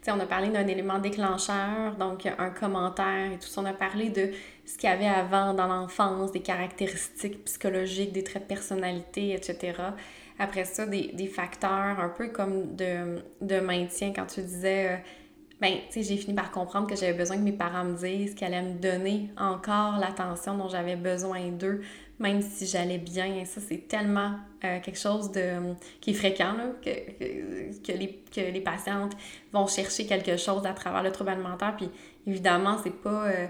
on 0.07 0.19
a 0.22 0.26
parlé 0.26 0.47
d'un 0.47 0.65
élément 0.65 0.99
déclencheur, 0.99 1.97
donc 1.97 2.26
un 2.26 2.49
commentaire 2.49 3.34
et 3.34 3.38
tout 3.38 3.47
ça. 3.47 3.59
On 3.59 3.65
a 3.65 3.73
parlé 3.73 4.09
de 4.09 4.31
ce 4.65 4.77
qu'il 4.77 4.89
y 4.89 4.93
avait 4.93 5.07
avant 5.07 5.53
dans 5.53 5.68
l'enfance, 5.68 6.31
des 6.31 6.39
caractéristiques 6.39 7.43
psychologiques, 7.43 8.14
des 8.14 8.23
traits 8.23 8.43
de 8.43 8.47
personnalité, 8.47 9.34
etc. 9.34 9.73
Après 10.39 10.64
ça, 10.64 10.85
des, 10.85 11.11
des 11.14 11.27
facteurs 11.27 11.99
un 11.99 12.09
peu 12.09 12.30
comme 12.30 12.76
de, 12.77 13.22
de 13.41 13.59
maintien 13.59 14.14
quand 14.14 14.27
tu 14.27 14.41
disais, 14.41 14.93
euh, 14.93 14.97
ben, 15.59 15.73
tu 15.91 16.03
sais, 16.03 16.03
j'ai 16.03 16.17
fini 16.17 16.34
par 16.35 16.51
comprendre 16.51 16.88
que 16.88 16.95
j'avais 16.95 17.13
besoin 17.13 17.38
que 17.38 17.41
mes 17.41 17.51
parents 17.51 17.84
me 17.84 17.97
disent 17.97 18.35
qu'elle 18.35 18.53
allaient 18.53 18.69
me 18.69 18.79
donner 18.79 19.29
encore 19.38 19.97
l'attention 19.97 20.57
dont 20.57 20.69
j'avais 20.69 20.95
besoin 20.95 21.49
d'eux 21.49 21.81
même 22.19 22.41
si 22.41 22.65
j'allais 22.65 22.97
bien. 22.97 23.45
ça, 23.45 23.61
c'est 23.61 23.88
tellement 23.88 24.31
euh, 24.63 24.79
quelque 24.79 24.97
chose 24.97 25.31
de, 25.31 25.73
qui 26.01 26.11
est 26.11 26.13
fréquent, 26.13 26.53
là, 26.53 26.65
que, 26.84 26.89
que, 27.84 27.91
les, 27.91 28.23
que 28.34 28.41
les 28.41 28.61
patientes 28.61 29.13
vont 29.53 29.67
chercher 29.67 30.05
quelque 30.05 30.38
chose 30.38 30.65
à 30.65 30.73
travers 30.73 31.03
le 31.03 31.11
trouble 31.11 31.31
alimentaire. 31.31 31.75
Puis 31.77 31.89
évidemment, 32.25 32.77
c'est 32.84 32.95
pas 33.01 33.27
euh, 33.27 33.47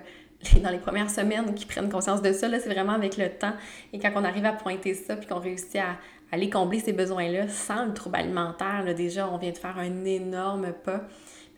dans 0.61 0.69
les 0.69 0.79
premières 0.79 1.09
semaines 1.09 1.53
qu'ils 1.55 1.67
prennent 1.67 1.89
conscience 1.89 2.21
de 2.21 2.33
ça, 2.33 2.49
c'est 2.59 2.69
vraiment 2.69 2.93
avec 2.93 3.17
le 3.17 3.29
temps. 3.29 3.53
Et 3.93 3.99
quand 3.99 4.11
on 4.15 4.23
arrive 4.23 4.45
à 4.45 4.53
pointer 4.53 4.93
ça, 4.93 5.15
puis 5.15 5.27
qu'on 5.27 5.39
réussit 5.39 5.77
à, 5.77 5.97
aller 6.29 6.49
combler 6.49 6.79
ces 6.81 6.91
besoins-là 6.91 7.47
sans 7.47 7.85
le 7.85 7.93
trouble 7.93 8.17
alimentaire, 8.17 8.83
déjà, 8.95 9.29
on 9.29 9.37
vient 9.37 9.51
de 9.51 9.57
faire 9.57 9.77
un 9.77 10.03
énorme 10.03 10.73
pas. 10.83 11.07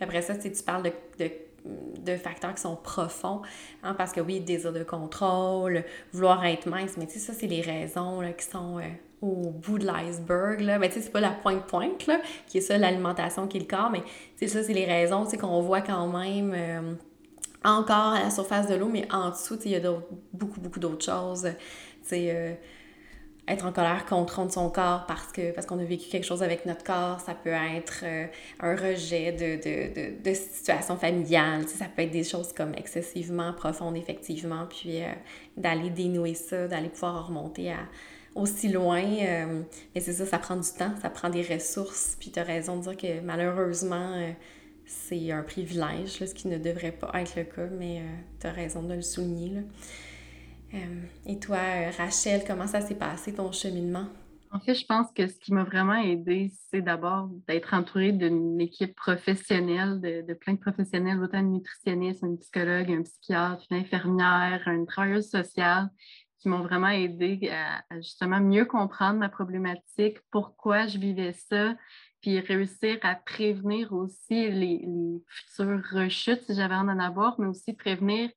Après 0.02 0.22
ça, 0.22 0.36
tu 0.36 0.50
parles 0.64 0.84
de, 0.84 0.92
de 1.20 1.30
de 1.66 2.16
facteurs 2.16 2.54
qui 2.54 2.62
sont 2.62 2.76
profonds, 2.76 3.42
hein, 3.84 3.94
parce 3.94 4.12
que 4.12 4.22
oui, 4.22 4.40
désir 4.40 4.72
de 4.72 4.84
contrôle, 4.84 5.84
vouloir 6.14 6.46
être 6.46 6.68
mince, 6.68 6.96
mais 6.98 7.06
tu 7.06 7.14
sais, 7.14 7.20
ça, 7.20 7.34
c'est 7.34 7.48
les 7.48 7.62
raisons 7.62 8.22
qui 8.38 8.46
sont 8.46 8.80
euh, 8.80 8.84
au 9.22 9.50
bout 9.50 9.80
de 9.80 9.86
l'iceberg, 9.86 10.62
là. 10.62 10.80
Mais 10.80 10.90
tu 10.90 10.96
sais, 10.96 11.02
c'est 11.02 11.12
pas 11.12 11.20
la 11.20 11.32
pointe-pointe, 11.32 12.08
là, 12.08 12.20
qui 12.48 12.60
est 12.60 12.62
ça, 12.62 12.78
l'alimentation 12.78 13.48
qui 13.48 13.58
est 13.58 13.62
le 13.62 13.66
corps, 13.68 13.90
mais 13.92 14.02
tu 14.38 14.48
sais, 14.48 14.48
ça, 14.48 14.64
c'est 14.64 14.74
les 14.74 14.86
raisons, 14.86 15.26
tu 15.26 15.32
sais, 15.32 15.38
qu'on 15.38 15.62
voit 15.62 15.82
quand 15.82 16.08
même 16.08 16.54
euh, 16.56 16.94
encore 17.64 18.14
à 18.14 18.24
la 18.24 18.30
surface 18.30 18.68
de 18.68 18.76
l'eau, 18.76 18.88
mais 18.88 19.08
en 19.12 19.32
dessous, 19.32 19.60
il 19.66 19.72
y 19.72 19.76
a 19.76 19.82
beaucoup, 20.34 20.62
beaucoup 20.62 20.80
d'autres 20.80 21.06
choses, 21.06 21.44
tu 21.44 22.10
sais... 22.10 22.32
Euh, 22.34 22.54
être 23.50 23.66
en 23.66 23.72
colère 23.72 24.06
contre 24.06 24.52
son 24.52 24.70
corps 24.70 25.06
parce 25.08 25.32
que 25.32 25.52
parce 25.52 25.66
qu'on 25.66 25.80
a 25.80 25.84
vécu 25.84 26.10
quelque 26.10 26.26
chose 26.26 26.44
avec 26.44 26.66
notre 26.66 26.84
corps. 26.84 27.20
Ça 27.20 27.34
peut 27.34 27.50
être 27.50 28.02
euh, 28.04 28.28
un 28.60 28.76
rejet 28.76 29.32
de, 29.32 29.56
de, 29.58 30.24
de, 30.24 30.34
situation 30.34 30.96
familiale. 30.98 31.68
ça 31.68 31.86
peut 31.86 32.04
être 32.04 32.12
des 32.12 32.24
choses 32.24 32.54
comme 32.54 32.74
excessivement 32.76 33.52
profondes, 33.54 33.98
effectivement. 33.98 34.68
Puis 34.70 35.02
euh, 35.02 35.08
d'aller 35.58 35.90
dénouer 35.90 36.36
ça, 36.36 36.68
d'aller 36.68 36.90
pouvoir 36.90 37.28
remonter 37.28 37.74
aussi 38.36 38.70
loin. 38.70 39.04
Euh, 39.04 39.62
mais 39.96 40.02
c'est 40.02 40.14
ça, 40.14 40.26
ça 40.26 40.38
prend 40.38 40.56
du 40.56 40.70
temps, 40.70 40.94
ça 41.02 41.10
prend 41.10 41.30
des 41.30 41.42
ressources. 41.42 42.16
Puis 42.20 42.32
tu 42.32 42.40
as 42.40 42.44
raison 42.44 42.78
de 42.78 42.84
dire 42.84 42.98
que 42.98 43.22
malheureusement, 43.22 44.16
c'est 44.86 45.32
un 45.32 45.44
privilège, 45.44 46.20
ce 46.20 46.34
qui 46.34 46.48
ne 46.48 46.58
devrait 46.58 46.92
pas 46.92 47.12
être 47.16 47.36
le 47.36 47.44
cas, 47.44 47.68
mais 47.78 48.02
tu 48.40 48.48
as 48.48 48.52
raison 48.52 48.84
de 48.84 48.94
le 48.94 49.02
souligner. 49.02 49.50
Là. 49.50 49.62
Et 51.26 51.40
toi, 51.40 51.58
Rachel, 51.98 52.44
comment 52.46 52.68
ça 52.68 52.82
s'est 52.82 52.96
passé 52.96 53.34
ton 53.34 53.52
cheminement? 53.52 54.06
En 54.52 54.60
fait, 54.60 54.74
je 54.74 54.86
pense 54.86 55.12
que 55.12 55.28
ce 55.28 55.38
qui 55.38 55.54
m'a 55.54 55.64
vraiment 55.64 55.96
aidé, 55.96 56.52
c'est 56.70 56.82
d'abord 56.82 57.30
d'être 57.48 57.76
entourée 57.76 58.12
d'une 58.12 58.60
équipe 58.60 58.96
professionnelle, 58.96 60.02
de, 60.02 60.34
plein 60.34 60.54
de 60.54 60.60
professionnels, 60.60 61.22
autant 61.22 61.40
une 61.40 61.54
nutritionniste, 61.54 62.24
un 62.24 62.36
psychologue, 62.36 62.92
un 62.92 63.04
psychiatre, 63.04 63.64
une 63.70 63.78
infirmière, 63.78 64.68
une 64.68 64.88
travailleuse 64.88 65.30
sociale, 65.30 65.90
qui 66.40 66.50
m'ont 66.50 66.62
vraiment 66.62 66.90
aidé 66.90 67.52
à, 67.52 67.84
justement 67.98 68.40
mieux 68.40 68.66
comprendre 68.66 69.20
ma 69.20 69.30
problématique, 69.30 70.18
pourquoi 70.32 70.88
je 70.88 70.98
vivais 70.98 71.34
ça, 71.34 71.76
puis 72.22 72.40
réussir 72.40 72.98
à 73.04 73.16
prévenir 73.16 73.94
aussi 73.94 74.50
les, 74.50 74.88
futures 75.28 75.84
rechutes 75.92 76.44
si 76.44 76.56
j'avais 76.56 76.76
en 76.76 76.88
avoir, 76.88 77.40
mais 77.40 77.48
aussi 77.48 77.74
prévenir 77.74 78.32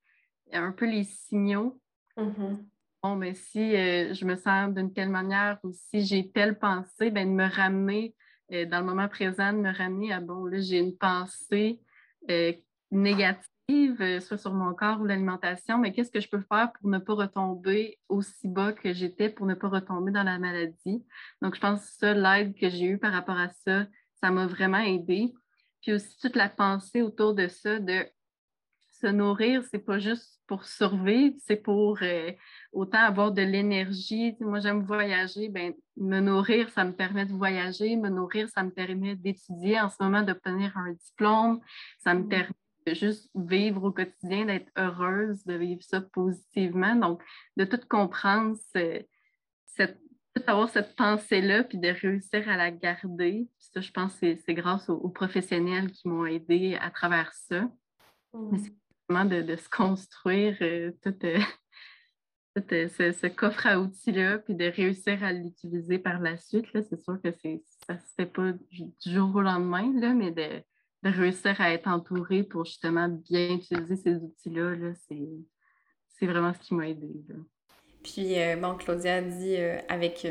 un 0.52 0.72
peu 0.72 0.84
les 0.84 1.04
signaux. 1.04 1.80
Mm-hmm 2.16 2.72
bon, 3.02 3.16
mais 3.16 3.34
si 3.34 3.76
euh, 3.76 4.14
je 4.14 4.24
me 4.24 4.36
sens 4.36 4.72
d'une 4.74 4.92
telle 4.92 5.10
manière 5.10 5.58
ou 5.64 5.72
si 5.72 6.04
j'ai 6.04 6.30
telle 6.30 6.58
pensée, 6.58 7.10
ben, 7.10 7.28
de 7.28 7.34
me 7.34 7.48
ramener 7.48 8.14
euh, 8.52 8.64
dans 8.66 8.80
le 8.80 8.86
moment 8.86 9.08
présent, 9.08 9.52
de 9.52 9.58
me 9.58 9.76
ramener 9.76 10.12
à 10.12 10.20
bon, 10.20 10.44
là, 10.46 10.60
j'ai 10.60 10.78
une 10.78 10.96
pensée 10.96 11.80
euh, 12.30 12.52
négative, 12.90 13.48
soit 14.20 14.38
sur 14.38 14.52
mon 14.52 14.74
corps 14.74 15.00
ou 15.00 15.04
l'alimentation, 15.04 15.78
mais 15.78 15.92
qu'est-ce 15.92 16.10
que 16.10 16.20
je 16.20 16.28
peux 16.28 16.42
faire 16.42 16.72
pour 16.72 16.90
ne 16.90 16.98
pas 16.98 17.14
retomber 17.14 17.98
aussi 18.08 18.46
bas 18.46 18.72
que 18.72 18.92
j'étais, 18.92 19.30
pour 19.30 19.46
ne 19.46 19.54
pas 19.54 19.68
retomber 19.68 20.12
dans 20.12 20.22
la 20.22 20.38
maladie? 20.38 21.04
Donc, 21.40 21.54
je 21.54 21.60
pense 21.60 21.80
que 21.80 21.92
ça, 21.98 22.14
l'aide 22.14 22.54
que 22.54 22.68
j'ai 22.68 22.86
eue 22.86 22.98
par 22.98 23.12
rapport 23.12 23.38
à 23.38 23.48
ça, 23.48 23.86
ça 24.20 24.30
m'a 24.30 24.46
vraiment 24.46 24.78
aidé. 24.78 25.32
Puis 25.80 25.92
aussi 25.92 26.16
toute 26.18 26.36
la 26.36 26.48
pensée 26.48 27.02
autour 27.02 27.34
de 27.34 27.48
ça, 27.48 27.78
de 27.78 28.06
se 29.02 29.08
nourrir, 29.08 29.64
c'est 29.70 29.84
pas 29.84 29.98
juste 29.98 30.40
pour 30.46 30.64
survivre, 30.64 31.34
c'est 31.44 31.56
pour 31.56 31.98
euh, 32.02 32.30
autant 32.72 32.98
avoir 32.98 33.32
de 33.32 33.42
l'énergie. 33.42 34.36
Moi, 34.40 34.60
j'aime 34.60 34.84
voyager. 34.84 35.48
Ben, 35.48 35.74
me 35.96 36.20
nourrir, 36.20 36.70
ça 36.70 36.84
me 36.84 36.92
permet 36.92 37.26
de 37.26 37.32
voyager. 37.32 37.96
Me 37.96 38.08
nourrir, 38.08 38.48
ça 38.48 38.62
me 38.62 38.70
permet 38.70 39.16
d'étudier 39.16 39.80
en 39.80 39.88
ce 39.88 39.96
moment, 40.00 40.22
d'obtenir 40.22 40.76
un 40.76 40.92
diplôme. 40.92 41.60
Ça 41.98 42.14
me 42.14 42.20
mm. 42.20 42.28
permet 42.28 42.54
de 42.86 42.94
juste 42.94 43.30
vivre 43.34 43.84
au 43.84 43.92
quotidien, 43.92 44.46
d'être 44.46 44.70
heureuse, 44.76 45.44
de 45.44 45.54
vivre 45.54 45.82
ça 45.82 46.00
positivement. 46.00 46.94
Donc, 46.94 47.22
de 47.56 47.64
tout 47.64 47.80
comprendre, 47.88 48.56
cette, 48.72 49.98
avoir 50.46 50.68
cette 50.68 50.94
pensée-là, 50.94 51.64
puis 51.64 51.78
de 51.78 51.88
réussir 51.88 52.48
à 52.48 52.56
la 52.56 52.70
garder. 52.70 53.48
ça, 53.58 53.80
je 53.80 53.90
pense 53.90 54.18
que 54.18 54.36
c'est 54.36 54.54
grâce 54.54 54.88
aux, 54.88 55.08
professionnels 55.08 55.90
qui 55.90 56.08
m'ont 56.08 56.26
aidé 56.26 56.76
à 56.80 56.90
travers 56.90 57.32
ça. 57.32 57.68
Mm 58.32 58.58
de, 59.08 59.56
se 59.56 59.68
construire 59.68 60.56
euh, 60.62 60.92
tout, 61.02 61.14
euh, 61.24 61.38
euh, 62.72 62.88
ce, 62.88 63.26
coffre 63.28 63.66
à 63.66 63.78
outils-là, 63.78 64.38
puis 64.38 64.54
de 64.54 64.64
réussir 64.64 65.22
à 65.22 65.32
l'utiliser 65.32 65.98
par 65.98 66.20
la 66.20 66.36
suite. 66.36 66.66
C'est 66.72 67.02
sûr 67.02 67.20
que 67.22 67.30
ça 67.86 67.94
ne 67.94 67.98
se 67.98 68.14
fait 68.16 68.26
pas 68.26 68.52
du 68.52 69.12
jour 69.12 69.34
au 69.34 69.42
lendemain, 69.42 69.92
là, 70.00 70.14
mais 70.14 70.30
de, 70.30 70.62
réussir 71.04 71.60
à 71.60 71.72
être 71.72 71.88
entouré 71.88 72.44
pour 72.44 72.64
justement 72.64 73.08
bien 73.08 73.56
utiliser 73.56 73.96
ces 73.96 74.14
outils-là, 74.14 74.76
-là, 74.76 74.94
c'est 76.08 76.26
vraiment 76.26 76.54
ce 76.54 76.60
qui 76.60 76.74
m'a 76.74 76.88
aidé. 76.88 77.10
Puis, 78.04 78.36
bon, 78.60 78.76
Claudia 78.76 79.16
a 79.16 79.20
dit 79.20 79.56
avec 79.88 80.24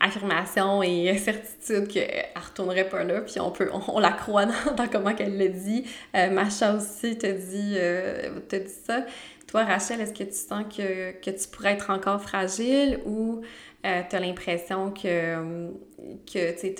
affirmation 0.00 0.82
et 0.82 1.16
certitude 1.18 1.88
qu'elle 1.88 2.26
ne 2.34 2.40
retournerait 2.40 2.88
pas 2.88 3.04
là. 3.04 3.20
Puis 3.20 3.40
on 3.40 3.50
peut, 3.50 3.70
on, 3.72 3.98
la 3.98 4.12
croit 4.12 4.46
dans, 4.76 4.88
comment 4.88 5.14
qu'elle 5.14 5.38
le 5.38 5.48
dit. 5.48 5.84
Euh, 6.14 6.30
Macha 6.30 6.74
aussi 6.74 7.18
te 7.18 7.26
dit, 7.26 7.74
euh, 7.76 8.40
te 8.48 8.56
dit 8.56 8.74
ça. 8.86 9.04
Toi, 9.46 9.64
Rachel, 9.64 10.00
est-ce 10.00 10.12
que 10.12 10.24
tu 10.24 10.34
sens 10.34 10.64
que, 10.64 11.12
que, 11.12 11.30
tu 11.30 11.48
pourrais 11.48 11.72
être 11.72 11.90
encore 11.90 12.20
fragile 12.20 13.00
ou 13.06 13.40
euh, 13.86 14.02
tu 14.08 14.16
as 14.16 14.20
l'impression 14.20 14.90
que, 14.90 15.70
que 16.30 16.60
tu 16.60 16.74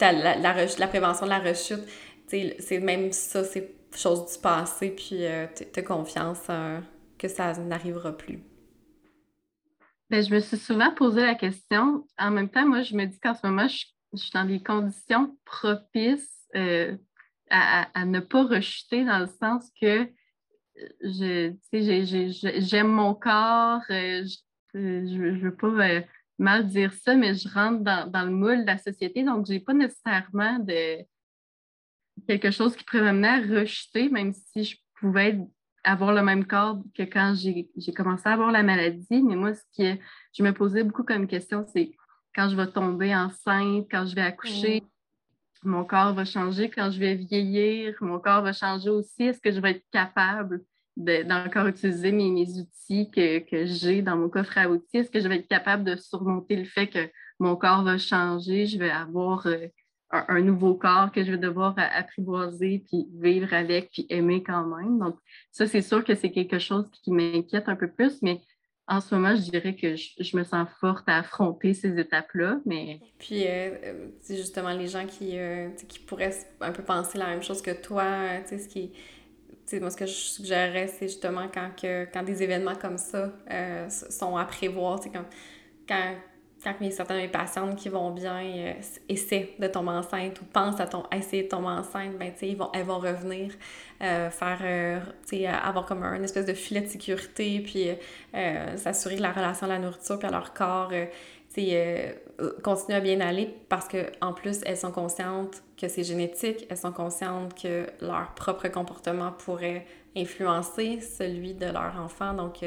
la, 0.00 0.36
la, 0.36 0.66
la, 0.78 0.86
prévention 0.88 1.26
de 1.26 1.30
la 1.30 1.38
rechute, 1.38 1.84
c'est 2.26 2.80
même 2.80 3.12
ça, 3.12 3.44
c'est 3.44 3.74
chose 3.94 4.32
du 4.32 4.38
passé, 4.40 4.90
puis 4.90 5.22
tu 5.54 5.80
as 5.80 5.82
confiance 5.82 6.46
que 7.16 7.28
ça 7.28 7.52
n'arrivera 7.54 8.16
plus? 8.16 8.40
Ben, 10.10 10.22
je 10.24 10.34
me 10.34 10.40
suis 10.40 10.56
souvent 10.56 10.92
posé 10.94 11.20
la 11.20 11.34
question. 11.34 12.06
En 12.18 12.30
même 12.30 12.48
temps, 12.48 12.66
moi, 12.66 12.82
je 12.82 12.96
me 12.96 13.04
dis 13.04 13.20
qu'en 13.20 13.34
ce 13.34 13.46
moment, 13.46 13.68
je, 13.68 13.84
suis 14.16 14.30
dans 14.32 14.46
des 14.46 14.62
conditions 14.62 15.36
propices 15.44 16.46
euh, 16.56 16.96
à, 17.50 18.04
ne 18.06 18.20
pas 18.20 18.44
rechuter 18.44 19.04
dans 19.04 19.18
le 19.18 19.26
sens 19.26 19.70
que 19.80 20.08
je, 21.02 21.52
j'aime 21.72 22.88
mon 22.88 23.14
corps, 23.14 23.82
euh, 23.90 24.24
je 24.74 24.78
ne 24.78 25.38
veux 25.40 25.54
pas 25.54 25.66
euh, 25.66 26.00
mal 26.38 26.66
dire 26.66 26.92
ça, 26.92 27.14
mais 27.14 27.34
je 27.34 27.48
rentre 27.48 27.82
dans, 27.82 28.24
le 28.24 28.30
moule 28.30 28.62
de 28.62 28.66
la 28.66 28.78
société, 28.78 29.24
donc 29.24 29.46
je 29.46 29.52
n'ai 29.52 29.60
pas 29.60 29.74
nécessairement 29.74 30.58
de 30.60 31.04
quelque 32.26 32.50
chose 32.50 32.76
qui 32.76 32.84
pourrait 32.84 33.02
m'amener 33.02 33.28
à 33.28 33.60
rechuter, 33.60 34.08
même 34.08 34.32
si 34.32 34.64
je 34.64 34.76
pouvais 34.98 35.30
être 35.30 35.42
avoir 35.88 36.12
le 36.12 36.22
même 36.22 36.44
corps 36.44 36.82
que 36.94 37.02
quand 37.02 37.34
j'ai 37.34 37.92
commencé 37.94 38.28
à 38.28 38.32
avoir 38.32 38.52
la 38.52 38.62
maladie. 38.62 39.22
Mais 39.22 39.36
moi, 39.36 39.54
ce 39.54 39.62
que 39.76 40.00
je 40.36 40.42
me 40.42 40.52
posais 40.52 40.84
beaucoup 40.84 41.02
comme 41.02 41.26
question, 41.26 41.64
c'est 41.72 41.92
quand 42.34 42.48
je 42.50 42.56
vais 42.56 42.66
tomber 42.66 43.14
enceinte, 43.14 43.86
quand 43.90 44.04
je 44.06 44.14
vais 44.14 44.22
accoucher, 44.22 44.82
mon 45.64 45.84
corps 45.84 46.12
va 46.12 46.24
changer. 46.24 46.68
Quand 46.68 46.90
je 46.90 47.00
vais 47.00 47.14
vieillir, 47.14 47.94
mon 48.02 48.18
corps 48.18 48.42
va 48.42 48.52
changer 48.52 48.90
aussi. 48.90 49.24
Est-ce 49.24 49.40
que 49.40 49.50
je 49.50 49.60
vais 49.60 49.72
être 49.72 49.84
capable 49.90 50.62
d'encore 50.96 51.68
utiliser 51.68 52.12
mes, 52.12 52.30
mes 52.30 52.48
outils 52.58 53.10
que, 53.10 53.38
que 53.38 53.64
j'ai 53.64 54.02
dans 54.02 54.16
mon 54.16 54.28
coffre 54.28 54.58
à 54.58 54.68
outils? 54.68 54.98
Est-ce 54.98 55.10
que 55.10 55.20
je 55.20 55.28
vais 55.28 55.36
être 55.36 55.48
capable 55.48 55.84
de 55.84 55.96
surmonter 55.96 56.56
le 56.56 56.64
fait 56.64 56.88
que 56.88 57.08
mon 57.38 57.56
corps 57.56 57.82
va 57.82 57.96
changer? 57.96 58.66
Je 58.66 58.78
vais 58.78 58.90
avoir 58.90 59.46
euh, 59.46 59.68
un, 60.10 60.40
nouveau 60.40 60.74
corps 60.74 61.12
que 61.12 61.22
je 61.22 61.32
vais 61.32 61.38
devoir 61.38 61.74
apprivoiser, 61.76 62.84
puis 62.88 63.08
vivre 63.14 63.52
avec, 63.52 63.90
puis 63.90 64.06
aimer 64.08 64.42
quand 64.42 64.66
même. 64.66 64.98
Donc, 64.98 65.16
ça, 65.52 65.66
c'est 65.66 65.82
sûr 65.82 66.04
que 66.04 66.14
c'est 66.14 66.30
quelque 66.30 66.58
chose 66.58 66.90
qui 66.90 67.10
m'inquiète 67.10 67.68
un 67.68 67.76
peu 67.76 67.88
plus, 67.88 68.22
mais 68.22 68.40
en 68.86 69.02
ce 69.02 69.14
moment, 69.14 69.36
je 69.36 69.42
dirais 69.42 69.74
que 69.74 69.96
je, 69.96 70.36
me 70.36 70.44
sens 70.44 70.66
forte 70.80 71.06
à 71.08 71.18
affronter 71.18 71.74
ces 71.74 71.98
étapes-là, 71.98 72.58
mais... 72.64 73.00
Puis, 73.18 73.46
euh, 73.46 73.70
euh, 73.84 74.08
justement 74.26 74.72
les 74.72 74.88
gens 74.88 75.06
qui, 75.06 75.38
euh, 75.38 75.68
qui 75.88 75.98
pourraient 75.98 76.34
un 76.60 76.72
peu 76.72 76.82
penser 76.82 77.18
la 77.18 77.26
même 77.26 77.42
chose 77.42 77.60
que 77.60 77.70
toi, 77.70 78.40
tu 78.48 78.48
sais, 78.48 78.58
ce 78.58 78.68
qui... 78.68 78.92
moi, 79.78 79.90
ce 79.90 79.96
que 79.98 80.06
je 80.06 80.12
suggérerais, 80.12 80.86
c'est 80.86 81.08
justement 81.08 81.48
quand, 81.52 81.70
que, 81.78 82.06
quand 82.10 82.22
des 82.22 82.42
événements 82.42 82.76
comme 82.76 82.96
ça 82.96 83.30
sont 83.90 84.38
à 84.38 84.46
prévoir, 84.46 85.00
quand, 85.12 85.26
quand 85.86 86.14
quand 86.74 86.90
certaines 86.90 87.18
de 87.18 87.22
mes 87.22 87.28
patientes 87.28 87.76
qui 87.76 87.88
vont 87.88 88.10
bien, 88.10 88.40
euh, 88.42 88.72
essaient 89.08 89.54
de 89.58 89.66
tomber 89.68 89.90
enceinte 89.90 90.40
ou 90.40 90.44
pensent 90.44 90.80
à, 90.80 90.88
essayer 91.16 91.44
de 91.44 91.48
tomber 91.48 91.68
enceinte, 91.68 92.18
ben, 92.18 92.32
ils 92.42 92.56
vont, 92.56 92.70
elles 92.74 92.84
vont 92.84 92.98
revenir 92.98 93.52
euh, 94.02 94.30
faire, 94.30 94.58
euh, 94.62 95.00
avoir 95.62 95.86
comme 95.86 96.02
un 96.02 96.22
espèce 96.22 96.46
de 96.46 96.54
filet 96.54 96.80
de 96.80 96.88
sécurité, 96.88 97.60
puis 97.60 97.88
s'assurer 98.76 99.16
que 99.16 99.22
la 99.22 99.32
relation 99.32 99.66
à 99.66 99.70
la 99.70 99.78
nourriture, 99.78 100.18
puis 100.18 100.28
à 100.28 100.30
leur 100.30 100.52
corps, 100.52 100.92
continue 102.62 102.96
à 102.96 103.00
bien 103.00 103.20
aller 103.20 103.52
parce 103.68 103.88
que 103.88 104.06
en 104.20 104.32
plus, 104.32 104.60
elles 104.64 104.76
sont 104.76 104.92
conscientes 104.92 105.62
que 105.76 105.88
c'est 105.88 106.04
génétique, 106.04 106.66
elles 106.70 106.76
sont 106.76 106.92
conscientes 106.92 107.60
que 107.60 107.86
leur 108.00 108.32
propre 108.34 108.68
comportement 108.68 109.32
pourrait 109.32 109.84
influencer 110.16 111.00
celui 111.00 111.54
de 111.54 111.66
leur 111.66 111.98
enfant, 111.98 112.34
donc 112.34 112.64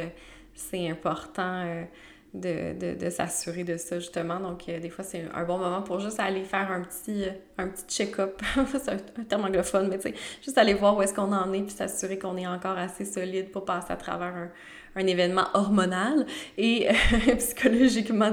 c'est 0.54 0.90
important 0.90 1.86
de, 2.34 2.74
de, 2.80 2.98
de 2.98 3.10
s'assurer 3.10 3.64
de 3.64 3.78
ça, 3.78 4.00
justement. 4.00 4.40
Donc, 4.40 4.68
euh, 4.70 4.80
des 4.80 4.90
fois, 4.90 5.04
c'est 5.04 5.26
un 5.34 5.44
bon 5.44 5.58
moment 5.58 5.82
pour 5.82 6.00
juste 6.00 6.20
aller 6.20 6.44
faire 6.44 6.72
un 6.72 6.82
petit, 6.82 7.26
euh, 7.26 7.32
un 7.58 7.68
petit 7.68 7.86
check-up. 7.88 8.42
c'est 8.72 8.90
un, 8.90 9.24
terme 9.24 9.46
anglophone, 9.46 9.90
mais 9.90 9.98
tu 9.98 10.10
sais, 10.10 10.16
juste 10.42 10.58
aller 10.58 10.74
voir 10.74 10.98
où 10.98 11.02
est-ce 11.02 11.14
qu'on 11.14 11.34
en 11.34 11.52
est, 11.54 11.62
puis 11.62 11.72
s'assurer 11.72 12.18
qu'on 12.18 12.38
est 12.38 12.48
encore 12.48 12.78
assez 12.78 13.06
solide 13.06 13.52
pour 13.52 13.66
passer 13.66 13.92
à 13.92 13.98
travers 13.98 14.34
un, 14.34 14.50
un 14.96 15.08
événement 15.08 15.48
hormonal 15.54 16.26
et 16.58 16.90
euh, 16.90 17.36
psychologiquement 17.38 18.32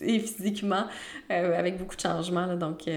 et 0.00 0.18
physiquement, 0.18 0.86
avec 1.28 1.78
beaucoup 1.78 1.96
de 1.96 2.00
changements. 2.00 2.54
Donc, 2.56 2.88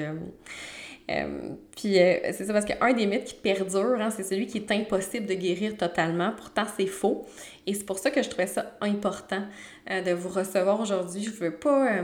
euh, 1.09 1.55
puis 1.75 1.99
euh, 1.99 2.17
c'est 2.33 2.45
ça 2.45 2.53
parce 2.53 2.65
qu'un 2.65 2.93
des 2.93 3.07
mythes 3.07 3.25
qui 3.25 3.33
perdure, 3.33 3.99
hein, 3.99 4.09
c'est 4.09 4.23
celui 4.23 4.45
qui 4.47 4.57
est 4.57 4.71
impossible 4.71 5.25
de 5.25 5.33
guérir 5.33 5.75
totalement. 5.75 6.33
Pourtant, 6.35 6.65
c'est 6.77 6.85
faux. 6.85 7.25
Et 7.65 7.73
c'est 7.73 7.85
pour 7.85 7.99
ça 7.99 8.11
que 8.11 8.21
je 8.21 8.29
trouvais 8.29 8.47
ça 8.47 8.77
important 8.81 9.43
euh, 9.89 10.01
de 10.01 10.11
vous 10.11 10.29
recevoir 10.29 10.79
aujourd'hui. 10.79 11.23
Je 11.23 11.31
veux 11.31 11.55
pas. 11.55 12.01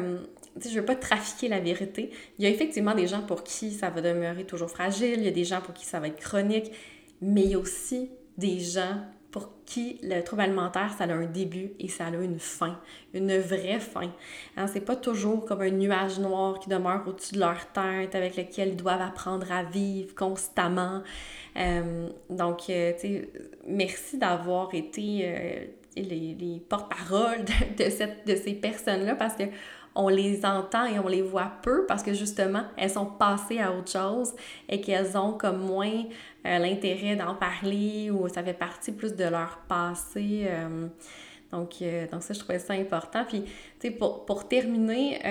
je 0.63 0.79
veux 0.79 0.85
pas 0.85 0.95
trafiquer 0.95 1.49
la 1.49 1.59
vérité. 1.59 2.09
Il 2.39 2.45
y 2.45 2.47
a 2.47 2.49
effectivement 2.49 2.95
des 2.95 3.07
gens 3.07 3.21
pour 3.21 3.43
qui 3.43 3.71
ça 3.71 3.89
va 3.89 4.01
demeurer 4.01 4.45
toujours 4.45 4.69
fragile, 4.69 5.15
il 5.17 5.25
y 5.25 5.27
a 5.27 5.31
des 5.31 5.43
gens 5.43 5.61
pour 5.61 5.73
qui 5.73 5.85
ça 5.85 5.99
va 5.99 6.07
être 6.07 6.19
chronique, 6.19 6.71
mais 7.21 7.43
il 7.43 7.51
y 7.51 7.55
a 7.55 7.59
aussi 7.59 8.09
des 8.37 8.59
gens 8.59 8.97
pour 9.35 9.49
qui 9.65 9.99
le 10.01 10.21
trouble 10.21 10.43
alimentaire, 10.43 10.95
ça 10.97 11.03
a 11.03 11.11
un 11.11 11.25
début 11.25 11.73
et 11.77 11.89
ça 11.89 12.05
a 12.05 12.09
une 12.09 12.39
fin, 12.39 12.79
une 13.13 13.37
vraie 13.37 13.81
fin. 13.81 14.09
Hein, 14.55 14.67
c'est 14.67 14.79
pas 14.79 14.95
toujours 14.95 15.43
comme 15.43 15.59
un 15.59 15.71
nuage 15.71 16.19
noir 16.19 16.57
qui 16.57 16.69
demeure 16.69 17.05
au-dessus 17.05 17.33
de 17.33 17.41
leur 17.41 17.69
tête 17.73 18.15
avec 18.15 18.37
lequel 18.37 18.69
ils 18.69 18.77
doivent 18.77 19.01
apprendre 19.01 19.51
à 19.51 19.63
vivre 19.63 20.15
constamment. 20.15 21.03
Euh, 21.57 22.07
donc, 22.29 22.69
euh, 22.69 22.93
tu 22.93 22.99
sais, 23.01 23.29
merci 23.67 24.17
d'avoir 24.17 24.73
été, 24.73 25.23
euh, 25.25 25.65
les, 25.97 26.37
les 26.39 26.61
porte-paroles 26.69 27.43
de, 27.43 28.31
de 28.31 28.35
ces 28.37 28.53
personnes-là 28.53 29.15
parce 29.15 29.35
que 29.35 29.43
on 29.95 30.09
les 30.09 30.45
entend 30.45 30.85
et 30.85 30.99
on 30.99 31.07
les 31.07 31.21
voit 31.21 31.51
peu 31.61 31.85
parce 31.87 32.03
que 32.03 32.13
justement, 32.13 32.63
elles 32.77 32.91
sont 32.91 33.05
passées 33.05 33.59
à 33.59 33.71
autre 33.71 33.91
chose 33.91 34.33
et 34.67 34.81
qu'elles 34.81 35.17
ont 35.17 35.33
comme 35.33 35.59
moins 35.59 36.03
euh, 36.45 36.57
l'intérêt 36.59 37.15
d'en 37.15 37.33
parler 37.35 38.11
ou 38.11 38.27
ça 38.27 38.43
fait 38.43 38.53
partie 38.53 38.91
plus 38.91 39.15
de 39.15 39.23
leur 39.23 39.59
passé. 39.69 40.47
Euh. 40.47 40.87
donc, 41.51 41.75
euh, 41.81 42.07
donc 42.11 42.23
ça, 42.23 42.33
je 42.33 42.39
trouvais 42.39 42.59
ça 42.59 42.73
important. 42.73 43.23
Puis, 43.27 43.43
tu 43.43 43.51
sais, 43.79 43.91
pour, 43.91 44.25
pour 44.25 44.47
terminer, 44.49 45.21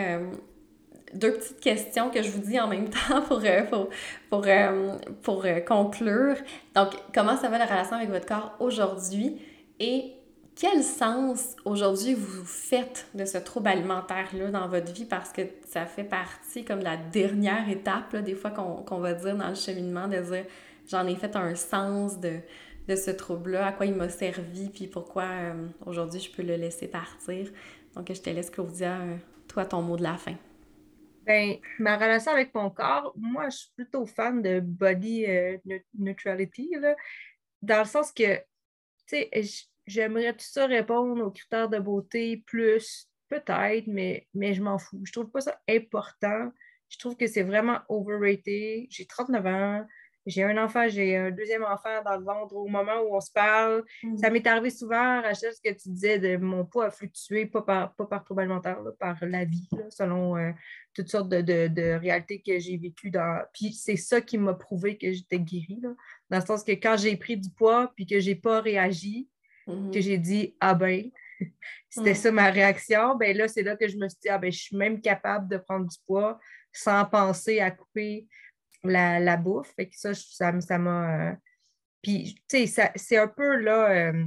deux 1.12 1.35
petites 1.35 1.61
questions 1.61 2.11
que 2.11 2.23
je 2.23 2.31
vous 2.31 2.41
dis 2.41 2.59
en 2.59 2.66
même 2.66 2.89
temps 3.09 3.20
pour, 3.28 3.43
pour, 3.70 3.91
pour, 4.31 4.47
pour 5.23 5.47
conclure. 5.66 6.36
Donc, 6.74 6.89
comment 7.15 7.36
ça 7.36 7.49
va 7.51 7.59
la 7.59 7.66
relation 7.66 7.97
avec 7.97 8.09
votre 8.09 8.27
corps 8.27 8.57
aujourd'hui 8.61 9.36
et 9.78 10.15
quel 10.57 10.83
sens 10.85 11.57
aujourd'hui 11.65 12.15
vous 12.15 12.45
faites 12.45 13.09
de 13.15 13.25
ce 13.25 13.39
trouble 13.39 13.69
alimentaire-là 13.69 14.51
dans 14.51 14.69
votre 14.69 14.93
vie? 14.93 15.05
Parce 15.05 15.33
que 15.33 15.43
ça 15.67 15.87
fait 15.87 16.05
partie 16.05 16.65
comme 16.65 16.81
la 16.81 16.97
dernière 16.97 17.69
étape, 17.69 18.17
des 18.17 18.35
fois 18.35 18.51
qu'on 18.51 18.99
va 18.99 19.15
dire 19.15 19.37
dans 19.37 19.49
le 19.49 19.55
cheminement, 19.55 20.07
de 20.07 20.19
dire 20.19 20.47
j'en 20.89 21.07
ai 21.07 21.17
fait 21.17 21.35
un 21.37 21.55
sens 21.55 22.21
de, 22.21 22.39
de 22.87 22.97
ce 22.97 23.11
trouble-là, 23.11 23.67
à 23.67 23.73
quoi 23.73 23.87
il 23.87 23.95
m'a 23.95 24.09
servi, 24.09 24.69
puis 24.69 24.87
pourquoi 24.87 25.25
euh, 25.25 25.67
aujourd'hui 25.87 26.21
je 26.21 26.31
peux 26.31 26.43
le 26.43 26.57
laisser 26.57 26.89
partir. 26.89 27.51
Donc 27.95 28.13
je 28.13 28.21
te 28.21 28.31
laisse, 28.31 28.51
Claudia, 28.51 29.01
euh, 29.01 29.17
toi, 29.49 29.65
ton 29.65 29.83
mot 29.83 29.97
de 29.97 30.03
la 30.03 30.17
fin. 30.17 30.35
Ben, 31.27 31.57
ma 31.79 31.97
relation 31.97 32.33
avec 32.33 32.55
mon 32.55 32.71
corps, 32.71 33.15
moi, 33.17 33.49
je 33.49 33.57
suis 33.57 33.71
plutôt 33.75 34.05
fan 34.05 34.43
de 34.43 34.61
body 34.61 35.25
euh, 35.27 35.57
neutrality, 35.99 36.71
là, 36.79 36.95
dans 37.63 37.79
le 37.79 37.87
sens 37.87 38.13
que, 38.13 38.37
tu 39.07 39.17
sais, 39.17 39.31
j'aimerais 39.86 40.32
tout 40.32 40.47
ça 40.47 40.66
répondre 40.66 41.24
aux 41.24 41.31
critères 41.31 41.69
de 41.69 41.78
beauté 41.78 42.43
plus, 42.47 43.09
peut-être, 43.28 43.86
mais, 43.86 44.27
mais 44.35 44.55
je 44.55 44.62
m'en 44.62 44.78
fous. 44.78 45.01
Je 45.05 45.12
trouve 45.12 45.31
pas 45.31 45.40
ça 45.40 45.61
important. 45.69 46.51
Je 46.89 46.98
trouve 46.98 47.16
que 47.16 47.27
c'est 47.27 47.43
vraiment 47.43 47.81
overrated. 47.89 48.86
J'ai 48.90 49.06
39 49.06 49.47
ans. 49.47 49.86
J'ai 50.27 50.43
un 50.43 50.56
enfant, 50.56 50.89
j'ai 50.89 51.16
un 51.16 51.31
deuxième 51.31 51.65
enfant 51.65 52.02
dans 52.02 52.16
le 52.16 52.24
ventre 52.24 52.55
au 52.56 52.66
moment 52.66 52.98
où 53.02 53.15
on 53.15 53.20
se 53.20 53.31
parle. 53.31 53.85
Mm. 54.02 54.16
Ça 54.16 54.31
m'est 54.31 54.47
arrivé 54.47 54.70
souvent, 54.70 55.20
Rachel, 55.20 55.52
ce 55.52 55.61
que 55.61 55.74
tu 55.74 55.90
disais 55.90 56.19
de 56.19 56.39
mon 56.39 56.65
poids 56.65 56.86
a 56.86 56.90
fluctué, 56.90 57.44
pas 57.44 57.61
par, 57.61 57.94
pas 57.94 58.06
par 58.06 58.24
trouble 58.24 58.40
alimentaire, 58.40 58.78
par 58.98 59.16
la 59.23 59.44
vie, 59.44 59.69
selon 59.90 60.39
euh, 60.39 60.52
toutes 60.94 61.11
sortes 61.11 61.28
de, 61.28 61.43
de, 61.43 61.98
réalités 61.98 62.40
que 62.40 62.59
j'ai 62.59 62.78
vécues. 62.78 63.11
Dans... 63.11 63.44
Puis 63.52 63.74
c'est 63.74 63.97
ça 63.97 64.23
qui 64.23 64.39
m'a 64.39 64.55
prouvé 64.55 64.97
que 64.97 65.12
j'étais 65.12 65.39
guérie, 65.39 65.82
dans 65.82 66.39
le 66.39 66.47
sens 66.47 66.65
que 66.65 66.73
quand 66.73 66.97
j'ai 66.97 67.16
pris 67.19 67.36
du 67.36 67.51
poids 67.51 67.93
puis 67.94 68.06
que 68.06 68.19
j'ai 68.19 68.35
pas 68.35 68.62
réagi, 68.62 69.28
que 69.66 69.73
mm-hmm. 69.73 70.01
j'ai 70.01 70.19
dit 70.19 70.57
Ah 70.61 70.74
ben, 70.74 71.11
c'était 71.91 72.12
mm. 72.12 72.16
ça 72.16 72.32
ma 72.32 72.51
réaction. 72.51 73.16
Ben 73.16 73.36
là, 73.36 73.49
c'est 73.49 73.62
là 73.62 73.77
que 73.77 73.89
je 73.89 73.97
me 73.97 74.09
suis 74.09 74.19
dit 74.23 74.28
Ah 74.28 74.39
ben, 74.39 74.53
je 74.53 74.59
suis 74.59 74.77
même 74.77 75.01
capable 75.01 75.49
de 75.49 75.57
prendre 75.57 75.89
du 75.89 75.97
poids 76.07 76.39
sans 76.73 77.05
penser 77.05 77.61
à 77.61 77.70
couper 77.70 78.27
la, 78.82 79.20
la 79.20 79.36
bouffe. 79.36 79.73
Fait 79.74 79.89
que 79.89 79.97
ça, 79.97 80.12
ça 80.15 80.78
m'a. 80.78 81.31
Euh, 81.31 81.35
puis, 82.03 82.36
tu 82.49 82.66
sais, 82.66 82.93
c'est 82.97 83.16
un 83.16 83.28
peu 83.28 83.57
là. 83.57 83.91
Euh, 83.91 84.24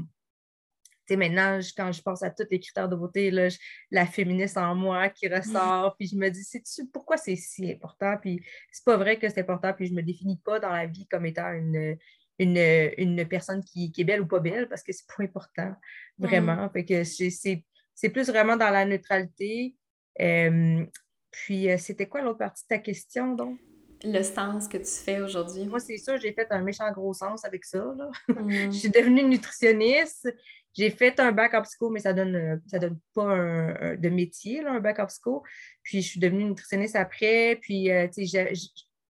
tu 1.08 1.14
sais, 1.14 1.16
maintenant, 1.16 1.60
quand 1.78 1.92
je 1.92 2.02
pense 2.02 2.22
à 2.22 2.30
tous 2.30 2.48
les 2.52 2.60
critères 2.60 2.90
de 2.90 2.96
beauté, 2.96 3.32
là, 3.32 3.48
la 3.92 4.06
féministe 4.06 4.58
en 4.58 4.76
moi 4.76 5.08
qui 5.10 5.30
ressort, 5.30 5.96
puis 5.98 6.08
je 6.08 6.18
me 6.18 6.28
dis, 6.30 6.44
sais-tu 6.44 6.86
pourquoi 6.88 7.16
c'est 7.16 7.38
si 7.38 7.72
important? 7.72 8.18
Puis 8.22 8.44
c'est 8.72 8.84
pas 8.84 8.98
vrai 8.98 9.18
que 9.18 9.30
c'est 9.30 9.40
important, 9.40 9.72
puis 9.74 9.88
je 9.88 9.94
me 9.94 10.02
définis 10.02 10.42
pas 10.44 10.60
dans 10.60 10.72
la 10.72 10.86
vie 10.86 11.08
comme 11.08 11.26
étant 11.26 11.50
une, 11.54 11.98
une, 12.40 13.26
personne 13.28 13.64
qui, 13.64 13.92
est 13.98 14.04
belle 14.04 14.22
ou 14.22 14.28
pas 14.28 14.40
belle 14.40 14.68
parce 14.70 14.84
que 14.84 14.92
c'est 14.92 15.08
pas 15.08 15.24
important, 15.24 15.76
vraiment. 16.18 16.70
Fait 16.70 16.86
que 16.86 17.04
c'est 17.04 18.10
plus 18.10 18.28
vraiment 18.28 18.58
dans 18.58 18.70
la 18.70 18.86
neutralité. 18.86 19.76
Euh, 20.22 20.86
puis, 21.32 21.70
euh, 21.70 21.78
c'était 21.78 22.08
quoi 22.08 22.22
l'autre 22.22 22.40
partie 22.40 22.64
de 22.64 22.68
ta 22.68 22.78
question, 22.80 23.36
donc? 23.36 23.60
Le 24.04 24.22
sens 24.22 24.68
que 24.68 24.78
tu 24.78 24.86
fais 24.86 25.20
aujourd'hui. 25.20 25.66
Moi, 25.66 25.80
c'est 25.80 25.98
ça, 25.98 26.18
j'ai 26.18 26.32
fait 26.32 26.48
un 26.52 26.62
méchant 26.62 26.92
gros 26.92 27.14
sens 27.14 27.44
avec 27.46 27.66
ça. 27.66 27.96
Mm. 28.28 28.28
je 28.72 28.78
suis 28.78 28.90
devenue 28.90 29.24
nutritionniste. 29.24 30.34
J'ai 30.74 30.92
fait 30.92 31.20
un 31.20 31.32
bac 31.32 31.56
en 31.56 31.64
psycho, 31.64 31.90
mais 31.90 32.00
ça 32.00 32.14
donne, 32.14 32.36
euh, 32.36 32.58
ça 32.68 32.78
donne 32.78 33.00
pas 33.16 33.24
un, 33.24 33.96
de 33.96 34.10
métier, 34.10 34.64
un 34.64 34.80
bac 34.80 35.00
en 35.00 35.08
psycho. 35.08 35.44
Puis, 35.82 36.04
je 36.04 36.08
suis 36.10 36.20
devenue 36.20 36.44
nutritionniste 36.46 36.96
après. 36.96 37.58
Puis, 37.62 37.90
tu 38.14 38.28
sais, 38.28 38.54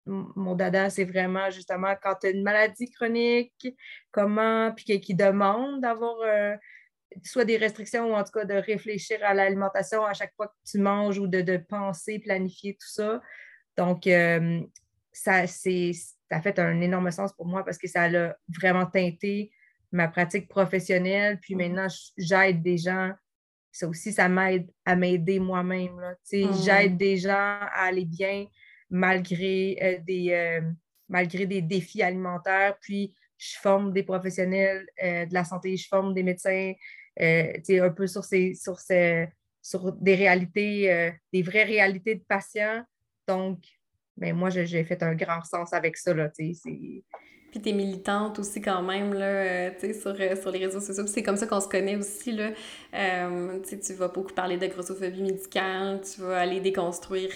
mon 0.07 0.55
dada, 0.55 0.89
c'est 0.91 1.05
vraiment 1.05 1.51
justement 1.51 1.95
quand 2.01 2.15
tu 2.21 2.29
as 2.29 2.31
une 2.31 2.43
maladie 2.43 2.91
chronique, 2.91 3.75
comment, 4.11 4.73
puis 4.73 5.01
qui 5.01 5.15
demande 5.15 5.81
d'avoir 5.81 6.17
euh, 6.21 6.57
soit 7.25 7.45
des 7.45 7.57
restrictions 7.57 8.11
ou 8.11 8.15
en 8.15 8.25
tout 8.25 8.33
cas 8.33 8.45
de 8.45 8.55
réfléchir 8.55 9.19
à 9.23 9.35
l'alimentation 9.35 10.05
à 10.05 10.15
chaque 10.15 10.35
fois 10.37 10.49
que 10.49 10.71
tu 10.71 10.79
manges 10.79 11.19
ou 11.19 11.27
de, 11.27 11.57
penser, 11.57 12.19
planifier 12.19 12.75
tout 12.75 12.89
ça. 12.89 13.21
Donc, 13.77 14.07
euh, 14.07 14.61
ça, 15.13 15.47
ça 15.47 15.71
a 16.31 16.41
fait 16.41 16.59
un 16.59 16.81
énorme 16.81 17.11
sens 17.11 17.33
pour 17.33 17.47
moi 17.47 17.65
parce 17.65 17.79
que 17.79 17.89
ça 17.89 18.05
a 18.05 18.35
vraiment 18.49 18.87
teinté 18.87 19.51
ma 19.93 20.09
pratique 20.09 20.49
professionnelle. 20.49 21.39
Puis 21.41 21.55
mm-hmm. 21.55 21.59
maintenant, 21.59 21.87
j'aide 22.17 22.63
des 22.63 22.79
gens. 22.79 23.13
Ça 23.73 23.87
aussi, 23.89 24.13
ça 24.13 24.29
m'aide 24.29 24.71
à 24.85 24.97
m'aider 24.97 25.39
moi-même. 25.39 26.01
Mm-hmm. 26.33 26.65
J'aide 26.65 26.97
des 26.97 27.17
gens 27.19 27.59
à 27.61 27.87
aller 27.87 28.05
bien 28.05 28.47
malgré, 28.91 29.79
euh, 29.83 29.99
des, 30.05 30.31
euh, 30.33 30.61
malgré 31.09 31.47
des 31.47 31.63
défis 31.63 32.03
alimentaires. 32.03 32.77
Puis, 32.81 33.15
je 33.39 33.57
forme 33.59 33.93
des 33.93 34.03
professionnels 34.03 34.87
euh, 35.03 35.27
de 35.27 35.35
la 35.35 35.45
santé, 35.45 35.77
je 35.77 35.87
forme 35.89 36.15
des 36.15 36.23
médecins, 36.23 36.73
un 37.19 37.91
peu 37.91 38.07
sur, 38.07 38.25
ces, 38.25 38.55
sur, 38.55 39.93
des 39.93 40.15
réalités, 40.15 41.13
des 41.33 41.43
vraies 41.43 41.65
réalités 41.65 42.15
de 42.15 42.25
patients. 42.27 42.83
Donc, 43.27 43.63
ben, 44.17 44.35
moi, 44.35 44.51
j'ai 44.51 44.85
fait 44.85 45.03
un 45.03 45.15
grand 45.15 45.43
sens 45.43 45.73
avec 45.73 45.97
ça. 45.97 46.15
Puis 47.51 47.61
t'es 47.61 47.73
militante 47.73 48.39
aussi 48.39 48.61
quand 48.61 48.83
même, 48.83 49.15
là, 49.15 49.27
euh, 49.27 49.71
tu 49.79 49.93
sais, 49.93 49.95
sur, 49.95 50.15
euh, 50.19 50.37
sur 50.37 50.51
les 50.51 50.67
réseaux 50.67 50.81
sociaux. 50.81 51.07
c'est 51.07 51.23
comme 51.23 51.37
ça 51.37 51.47
qu'on 51.47 51.61
se 51.61 51.69
connaît 51.69 51.97
aussi, 51.97 52.33
là. 52.33 52.51
Euh, 52.95 53.59
tu 53.63 53.95
vas 53.95 54.09
beaucoup 54.09 54.33
parler 54.33 54.57
de 54.57 54.67
grossophobie 54.67 55.23
médicale, 55.23 56.01
tu 56.03 56.21
vas 56.23 56.41
aller 56.41 56.61
déconstruire 56.61 57.31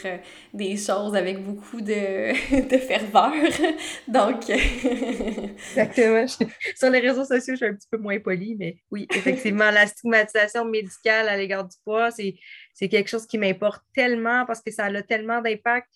des 0.53 0.77
choses 0.77 1.15
avec 1.15 1.43
beaucoup 1.43 1.81
de, 1.81 2.33
de 2.69 2.79
ferveur. 2.79 3.33
Donc... 4.09 4.51
Exactement. 4.51 6.27
sur 6.77 6.91
les 6.91 7.01
réseaux 7.01 7.25
sociaux, 7.25 7.55
je 7.55 7.57
suis 7.57 7.67
un 7.67 7.75
petit 7.75 7.89
peu 7.91 7.99
moins 7.99 8.19
polie, 8.19 8.57
mais 8.59 8.77
oui, 8.91 9.07
effectivement, 9.15 9.71
la 9.71 9.87
stigmatisation 9.87 10.65
médicale 10.65 11.29
à 11.29 11.37
l'égard 11.37 11.65
du 11.65 11.77
poids, 11.85 12.11
c'est 12.11 12.89
quelque 12.89 13.09
chose 13.09 13.27
qui 13.27 13.39
m'importe 13.39 13.83
tellement 13.95 14.45
parce 14.47 14.61
que 14.61 14.71
ça 14.71 14.87
a 14.87 15.03
tellement 15.03 15.41
d'impact 15.41 15.87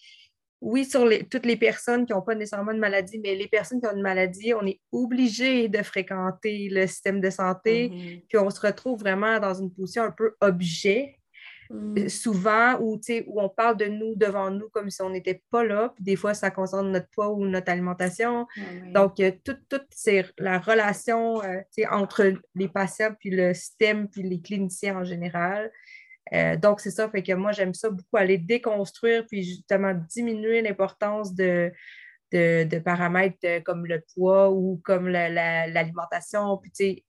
oui, 0.60 0.84
sur 0.84 1.06
toutes 1.30 1.46
les 1.46 1.56
personnes 1.56 2.06
qui 2.06 2.12
n'ont 2.12 2.22
pas 2.22 2.34
nécessairement 2.34 2.72
de 2.72 2.78
maladie, 2.78 3.18
mais 3.18 3.34
les 3.34 3.48
personnes 3.48 3.80
qui 3.80 3.86
ont 3.86 3.94
une 3.94 4.02
maladie, 4.02 4.54
on 4.54 4.66
est 4.66 4.80
obligé 4.92 5.68
de 5.68 5.82
fréquenter 5.82 6.68
le 6.70 6.86
système 6.86 7.20
de 7.20 7.28
santé, 7.28 7.90
mm-hmm. 7.90 8.22
puis 8.28 8.38
on 8.38 8.48
se 8.48 8.60
retrouve 8.60 8.98
vraiment 8.98 9.38
dans 9.38 9.54
une 9.54 9.70
position 9.70 10.04
un 10.04 10.10
peu 10.10 10.34
objet, 10.40 11.18
mm. 11.68 11.98
euh, 11.98 12.08
souvent, 12.08 12.78
où, 12.80 12.98
où 13.26 13.40
on 13.42 13.48
parle 13.50 13.76
de 13.76 13.86
nous 13.86 14.14
devant 14.16 14.50
nous 14.50 14.70
comme 14.70 14.88
si 14.88 15.02
on 15.02 15.10
n'était 15.10 15.42
pas 15.50 15.64
là, 15.64 15.92
puis 15.94 16.02
des 16.02 16.16
fois, 16.16 16.32
ça 16.32 16.50
concerne 16.50 16.90
notre 16.90 17.10
poids 17.10 17.30
ou 17.30 17.44
notre 17.44 17.70
alimentation. 17.70 18.46
Ah 18.56 18.60
Donc, 18.94 19.20
euh, 19.20 19.32
toute, 19.44 19.60
la 20.38 20.58
relation 20.58 21.42
euh, 21.42 21.60
entre 21.90 22.32
les 22.54 22.68
patients, 22.68 23.14
puis 23.20 23.30
le 23.30 23.52
système, 23.52 24.08
puis 24.08 24.22
les 24.22 24.40
cliniciens 24.40 24.96
en 24.96 25.04
général, 25.04 25.70
euh, 26.32 26.56
donc, 26.56 26.80
c'est 26.80 26.90
ça, 26.90 27.08
fait 27.08 27.22
que 27.22 27.32
moi, 27.32 27.52
j'aime 27.52 27.74
ça 27.74 27.90
beaucoup 27.90 28.16
aller 28.16 28.38
déconstruire, 28.38 29.26
puis 29.26 29.42
justement 29.42 29.94
diminuer 30.08 30.62
l'importance 30.62 31.34
de, 31.34 31.70
de, 32.32 32.78
paramètres 32.78 33.38
euh, 33.44 33.60
comme 33.60 33.86
le 33.86 34.02
poids 34.14 34.50
ou 34.50 34.80
comme 34.84 35.08
l'alimentation. 35.08 36.56
puis, 36.58 36.70
tu 36.70 36.84
sais, 36.84 37.04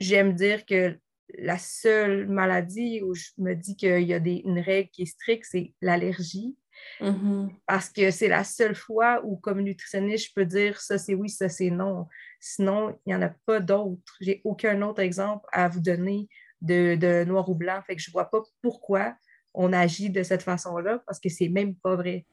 j'aime 0.00 0.34
dire 0.34 0.64
que 0.64 0.98
la 1.38 1.58
seule 1.58 2.26
maladie 2.26 3.02
où 3.02 3.14
je 3.14 3.30
me 3.38 3.54
dis 3.54 3.76
qu'il 3.76 4.02
y 4.02 4.14
a 4.14 4.20
des, 4.20 4.42
une 4.44 4.60
règle 4.60 4.90
qui 4.90 5.02
est 5.02 5.06
stricte, 5.06 5.46
c'est 5.50 5.72
l'allergie. 5.80 6.56
Mm-hmm. 7.00 7.50
Parce 7.66 7.88
que 7.88 8.10
c'est 8.10 8.28
la 8.28 8.44
seule 8.44 8.74
fois 8.74 9.22
où, 9.24 9.36
comme 9.36 9.60
nutritionniste, 9.60 10.28
je 10.28 10.32
peux 10.34 10.44
dire 10.44 10.80
ça 10.80 10.98
c'est 10.98 11.14
oui, 11.14 11.28
ça 11.28 11.48
c'est 11.48 11.70
non. 11.70 12.08
Sinon, 12.40 12.98
il 13.06 13.10
n'y 13.10 13.14
en 13.14 13.22
a 13.22 13.32
pas 13.46 13.60
d'autres. 13.60 14.16
J'ai 14.20 14.40
aucun 14.44 14.82
autre 14.82 15.00
exemple 15.00 15.46
à 15.52 15.68
vous 15.68 15.80
donner 15.80 16.28
de, 16.62 17.24
noir 17.24 17.48
ou 17.48 17.54
blanc. 17.54 17.80
Fait 17.86 17.96
que 17.96 18.02
je 18.02 18.10
ne 18.10 18.12
vois 18.12 18.30
pas 18.30 18.42
pourquoi 18.62 19.14
on 19.54 19.72
agit 19.72 20.10
de 20.10 20.22
cette 20.22 20.42
façon-là 20.42 21.00
parce 21.06 21.20
que 21.20 21.28
c'est 21.28 21.48
même 21.48 21.74
pas 21.76 21.94
vrai. 21.94 22.26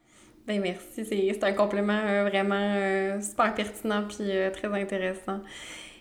Ben 0.46 0.60
merci, 0.60 1.04
c'est 1.04 1.44
un 1.44 1.52
complément 1.52 1.92
euh, 1.92 2.24
vraiment 2.28 2.74
euh, 2.74 3.20
super 3.20 3.54
pertinent 3.54 4.04
puis 4.08 4.30
euh, 4.30 4.50
très 4.50 4.66
intéressant. 4.68 5.40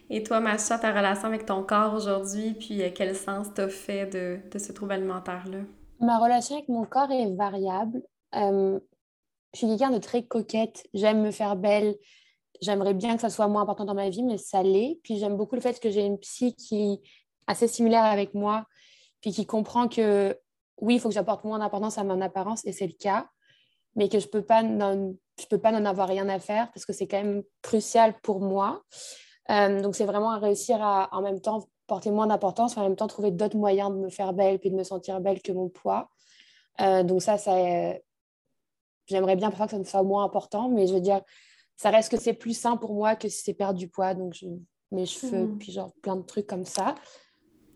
Et 0.10 0.23
toi, 0.23 0.39
Macha, 0.39 0.80
ta 0.80 0.91
relation 0.91 1.27
avec 1.27 1.45
ton 1.45 1.64
corps 1.64 1.93
aujourd'hui, 1.93 2.53
puis 2.56 2.81
quel 2.93 3.15
sens 3.15 3.53
t'as 3.53 3.69
fait 3.69 4.07
de, 4.07 4.39
de, 4.52 4.60
ce 4.60 4.73
trouble 4.73 4.93
alimentaire-là? 4.93 5.60
Ma 5.99 6.18
relation 6.18 6.56
avec 6.56 6.68
mon 6.68 6.85
corps 6.85 7.11
est 7.11 7.34
variable. 7.35 8.02
je 8.34 8.80
suis 9.53 9.68
quelqu'un 9.68 9.91
de 9.91 9.99
très 9.99 10.23
coquette. 10.23 10.84
J'aime 10.93 11.22
me 11.22 11.31
faire 11.31 11.56
belle. 11.56 11.95
J'aimerais 12.61 12.93
bien 12.93 13.15
que 13.15 13.22
ça 13.22 13.30
soit 13.30 13.48
moins 13.48 13.61
important 13.61 13.85
dans 13.85 13.93
ma 13.93 14.10
vie, 14.10 14.23
mais 14.23 14.38
ça 14.38 14.64
l'est. 14.64 14.99
Puis 15.03 15.18
j'aime 15.18 15.38
beaucoup 15.38 15.56
le 15.56 15.61
fait 15.61 15.80
que 15.80 15.89
j'ai 15.89 16.06
une 16.06 16.18
psy 16.18 16.56
qui 16.56 16.99
assez 17.48 17.68
similaire 17.68 18.06
avec 18.06 18.34
moi, 18.34 18.66
puis 19.22 19.32
qui 19.32 19.46
comprend 19.46 19.88
que 19.88 20.38
oui, 20.78 20.96
il 20.96 21.00
faut 21.00 21.10
que 21.10 21.16
j'apporte 21.16 21.44
moins 21.44 21.60
d'importance 21.60 21.98
à 21.98 22.04
mon 22.04 22.22
apparence, 22.22 22.66
et 22.66 22.72
c'est 22.72 22.88
le 22.88 22.94
cas, 22.94 23.28
mais 23.96 24.10
que 24.10 24.20
je 24.20 24.26
ne 24.26 24.32
peux 24.32 24.42
pas 24.44 24.64
n'en 24.64 25.86
avoir 25.86 26.08
rien 26.08 26.28
à 26.30 26.40
faire 26.40 26.72
parce 26.72 26.86
que 26.86 26.94
c'est 26.94 27.08
quand 27.08 27.22
même 27.22 27.44
crucial 27.62 28.14
pour 28.22 28.40
moi. 28.40 28.84
Euh, 29.50 29.82
donc, 29.82 29.96
c'est 29.96 30.06
vraiment 30.06 30.32
à 30.32 30.38
réussir 30.38 30.82
à, 30.82 31.10
en 31.12 31.22
même 31.22 31.42
temps, 31.42 31.68
porter 31.88 32.10
moins 32.10 32.28
d'importance, 32.28 32.78
en 32.78 32.84
même 32.84 32.96
temps, 32.96 33.08
trouver 33.08 33.32
d'autres 33.32 33.58
moyens 33.58 33.92
de 33.92 33.98
me 33.98 34.10
faire 34.10 34.34
belle 34.34 34.60
puis 34.60 34.72
de 34.72 34.76
me 34.76 34.84
sentir 34.84 35.20
belle 35.20 35.42
que 35.42 35.52
mon 35.52 35.68
poids. 35.68 36.10
Euh, 36.80 37.04
donc, 37.04 37.22
ça, 37.22 37.38
ça 37.38 37.54
j'aimerais 39.08 39.36
bien 39.36 39.50
parfois 39.50 39.66
que 39.66 39.72
ça 39.72 39.80
me 39.80 39.84
soit 39.84 40.04
moins 40.04 40.24
important, 40.24 40.70
mais 40.70 40.88
je 40.88 40.94
veux 40.94 41.02
dire, 41.02 41.22
ça 41.76 41.90
reste 41.90 42.12
que 42.12 42.18
c'est 42.20 42.34
plus 42.34 42.54
sain 42.54 42.78
pour 42.78 42.94
moi 42.94 43.16
que 43.16 43.28
si 43.28 43.42
c'est 43.42 43.54
perdre 43.54 43.78
du 43.78 43.90
poids. 43.90 44.14
Donc, 44.14 44.34
je, 44.34 44.46
mes 44.92 45.06
cheveux, 45.06 45.48
mmh. 45.48 45.58
puis 45.58 45.72
genre 45.72 45.92
plein 46.02 46.16
de 46.16 46.24
trucs 46.24 46.48
comme 46.48 46.66
ça. 46.66 46.96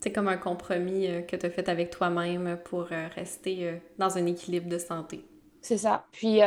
C'est 0.06 0.11
comme 0.11 0.27
un 0.27 0.38
compromis 0.38 1.07
euh, 1.07 1.23
que 1.23 1.36
tu 1.36 1.48
as 1.48 1.49
fait 1.49 1.68
avec 1.68 1.90
toi-même 1.90 2.60
pour 2.64 2.84
rester 2.84 3.82
dans 3.98 4.15
un 4.19 4.27
équilibre 4.27 4.69
de 4.69 4.77
santé. 4.77 5.26
C'est 5.64 5.80
ça. 5.80 6.06
Puis, 6.11 6.41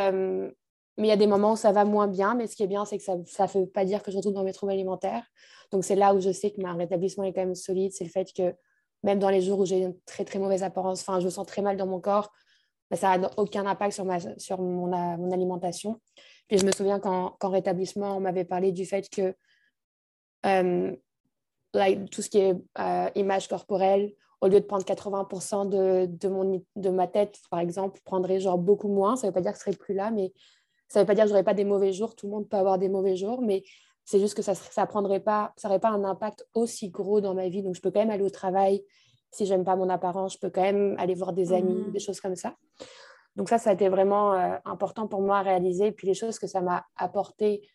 mais 0.98 1.06
il 1.06 1.10
y 1.10 1.12
a 1.12 1.16
des 1.16 1.26
moments 1.26 1.54
où 1.54 1.56
ça 1.56 1.72
va 1.72 1.84
moins 1.84 2.06
bien, 2.06 2.36
mais 2.36 2.46
ce 2.46 2.54
qui 2.54 2.62
est 2.62 2.68
bien, 2.68 2.84
c'est 2.84 2.98
que 2.98 3.02
ça 3.02 3.16
ne 3.16 3.60
veut 3.60 3.66
pas 3.66 3.84
dire 3.84 4.04
que 4.04 4.12
je 4.12 4.16
retourne 4.16 4.34
dans 4.34 4.44
mes 4.44 4.52
troubles 4.52 4.70
alimentaires. 4.70 5.24
Donc, 5.72 5.84
c'est 5.84 5.96
là 5.96 6.14
où 6.14 6.20
je 6.20 6.30
sais 6.30 6.52
que 6.52 6.60
mon 6.60 6.76
rétablissement 6.76 7.24
est 7.24 7.32
quand 7.32 7.40
même 7.40 7.56
solide. 7.56 7.90
C'est 7.92 8.04
le 8.04 8.10
fait 8.10 8.32
que 8.32 8.54
même 9.02 9.18
dans 9.18 9.28
les 9.28 9.40
jours 9.40 9.58
où 9.58 9.66
j'ai 9.66 9.78
une 9.78 9.98
très, 10.06 10.24
très 10.24 10.38
mauvaise 10.38 10.62
apparence, 10.62 11.00
enfin, 11.00 11.18
je 11.18 11.24
me 11.24 11.30
sens 11.30 11.44
très 11.44 11.62
mal 11.62 11.76
dans 11.76 11.86
mon 11.88 12.00
corps, 12.00 12.32
bah, 12.92 12.96
ça 12.96 13.18
n'a 13.18 13.28
aucun 13.38 13.66
impact 13.66 13.92
sur, 13.92 14.04
ma, 14.04 14.18
sur 14.38 14.60
mon, 14.60 14.92
alimentation. 15.32 16.00
Puis, 16.46 16.58
je 16.58 16.64
me 16.64 16.70
souviens 16.70 17.00
qu'en 17.00 17.36
rétablissement, 17.42 18.16
on 18.16 18.20
m'avait 18.20 18.44
parlé 18.44 18.70
du 18.70 18.86
fait 18.86 19.08
que 19.08 19.34
euh, 20.46 20.96
tout 21.72 22.22
ce 22.22 22.30
qui 22.30 22.38
est 22.38 22.54
euh, 22.78 23.10
image 23.14 23.48
corporelle, 23.48 24.12
au 24.40 24.48
lieu 24.48 24.60
de 24.60 24.64
prendre 24.66 24.84
80% 24.84 25.68
de, 25.68 26.06
de, 26.06 26.28
mon, 26.28 26.64
de 26.76 26.90
ma 26.90 27.06
tête, 27.06 27.38
par 27.50 27.60
exemple, 27.60 28.00
prendrait 28.04 28.40
genre 28.40 28.58
beaucoup 28.58 28.88
moins. 28.88 29.16
Ça 29.16 29.26
ne 29.26 29.30
veut 29.30 29.34
pas 29.34 29.40
dire 29.40 29.52
que 29.52 29.58
je 29.58 29.68
ne 29.68 29.72
serais 29.72 29.84
plus 29.84 29.94
là, 29.94 30.10
mais 30.10 30.32
ça 30.88 31.00
ne 31.00 31.02
veut 31.02 31.06
pas 31.06 31.14
dire 31.14 31.24
que 31.24 31.28
je 31.28 31.32
n'aurais 31.32 31.44
pas 31.44 31.54
des 31.54 31.64
mauvais 31.64 31.92
jours, 31.92 32.14
tout 32.14 32.26
le 32.26 32.32
monde 32.32 32.48
peut 32.48 32.56
avoir 32.56 32.78
des 32.78 32.88
mauvais 32.88 33.16
jours, 33.16 33.42
mais 33.42 33.62
c'est 34.04 34.20
juste 34.20 34.34
que 34.34 34.42
ça 34.42 34.86
prendrait 34.86 35.20
pas, 35.20 35.52
ça 35.56 35.68
n'aurait 35.68 35.80
pas 35.80 35.90
un 35.90 36.02
impact 36.04 36.46
aussi 36.54 36.88
gros 36.88 37.20
dans 37.20 37.34
ma 37.34 37.48
vie. 37.50 37.62
Donc, 37.62 37.74
je 37.74 37.82
peux 37.82 37.90
quand 37.90 38.00
même 38.00 38.10
aller 38.10 38.24
au 38.24 38.30
travail. 38.30 38.82
Si 39.30 39.44
je 39.44 39.52
n'aime 39.52 39.64
pas 39.64 39.76
mon 39.76 39.90
apparence, 39.90 40.32
je 40.32 40.38
peux 40.38 40.48
quand 40.48 40.62
même 40.62 40.96
aller 40.98 41.14
voir 41.14 41.34
des 41.34 41.52
amis, 41.52 41.74
mmh. 41.74 41.92
des 41.92 41.98
choses 41.98 42.18
comme 42.18 42.34
ça. 42.34 42.54
Donc, 43.36 43.50
ça, 43.50 43.58
ça 43.58 43.68
a 43.68 43.72
été 43.74 43.90
vraiment 43.90 44.32
euh, 44.32 44.56
important 44.64 45.08
pour 45.08 45.20
moi 45.20 45.40
à 45.40 45.42
réaliser. 45.42 45.92
Puis, 45.92 46.06
les 46.06 46.14
choses 46.14 46.38
que 46.38 46.46
ça 46.46 46.62
m'a 46.62 46.86
apporté, 46.96 47.68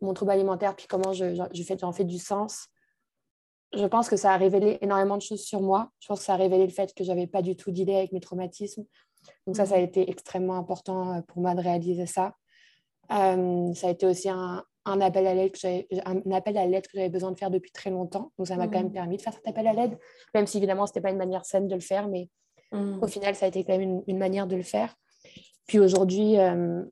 mon 0.00 0.14
trouble 0.14 0.30
alimentaire, 0.30 0.76
puis 0.76 0.86
comment 0.88 1.12
je, 1.12 1.34
je 1.52 1.62
fais, 1.64 1.76
j'en 1.76 1.90
fais 1.90 2.04
du 2.04 2.18
sens. 2.18 2.68
Je 3.74 3.84
pense 3.84 4.08
que 4.08 4.16
ça 4.16 4.32
a 4.32 4.36
révélé 4.36 4.78
énormément 4.80 5.16
de 5.16 5.22
choses 5.22 5.42
sur 5.42 5.60
moi. 5.60 5.90
Je 6.00 6.08
pense 6.08 6.20
que 6.20 6.24
ça 6.24 6.34
a 6.34 6.36
révélé 6.36 6.64
le 6.64 6.72
fait 6.72 6.94
que 6.94 7.04
je 7.04 7.08
n'avais 7.08 7.26
pas 7.26 7.42
du 7.42 7.56
tout 7.56 7.70
d'idée 7.70 7.94
avec 7.94 8.12
mes 8.12 8.20
traumatismes. 8.20 8.84
Donc 9.46 9.56
ça, 9.56 9.66
ça 9.66 9.74
a 9.74 9.78
mhm. 9.78 9.84
été 9.84 10.10
extrêmement 10.10 10.54
important 10.54 11.14
euh, 11.14 11.20
pour 11.22 11.42
moi 11.42 11.54
de 11.54 11.60
réaliser 11.60 12.06
ça. 12.06 12.34
Euh, 13.12 13.72
ça 13.74 13.88
a 13.88 13.90
été 13.90 14.06
aussi 14.06 14.28
un, 14.28 14.64
un 14.84 15.00
appel 15.00 15.26
à 15.26 15.34
l'aide 15.34 15.52
que 15.52 15.58
j'avais 16.94 17.08
besoin 17.08 17.32
de 17.32 17.38
faire 17.38 17.50
depuis 17.50 17.70
très 17.70 17.90
longtemps. 17.90 18.32
Donc 18.38 18.46
ça 18.46 18.56
m'a 18.56 18.66
quand 18.66 18.78
même 18.78 18.86
mhm. 18.86 18.92
permis 18.92 19.16
de 19.16 19.22
faire 19.22 19.32
cet 19.32 19.46
appel 19.46 19.66
à 19.66 19.72
l'aide, 19.72 19.98
même 20.34 20.46
si 20.46 20.58
évidemment 20.58 20.86
ce 20.86 20.92
n'était 20.92 21.00
pas 21.02 21.10
une 21.10 21.18
manière 21.18 21.44
saine 21.44 21.68
de 21.68 21.74
le 21.74 21.80
faire, 21.80 22.08
mais 22.08 22.30
mhm. 22.72 23.02
au 23.02 23.06
final 23.06 23.34
ça 23.34 23.46
a 23.46 23.48
été 23.48 23.64
quand 23.64 23.76
même 23.76 24.02
une, 24.06 24.18
manière 24.18 24.46
de 24.46 24.56
le 24.56 24.62
faire. 24.62 24.94
Puis 25.66 25.78
aujourd'hui, 25.78 26.38
euh, 26.38 26.82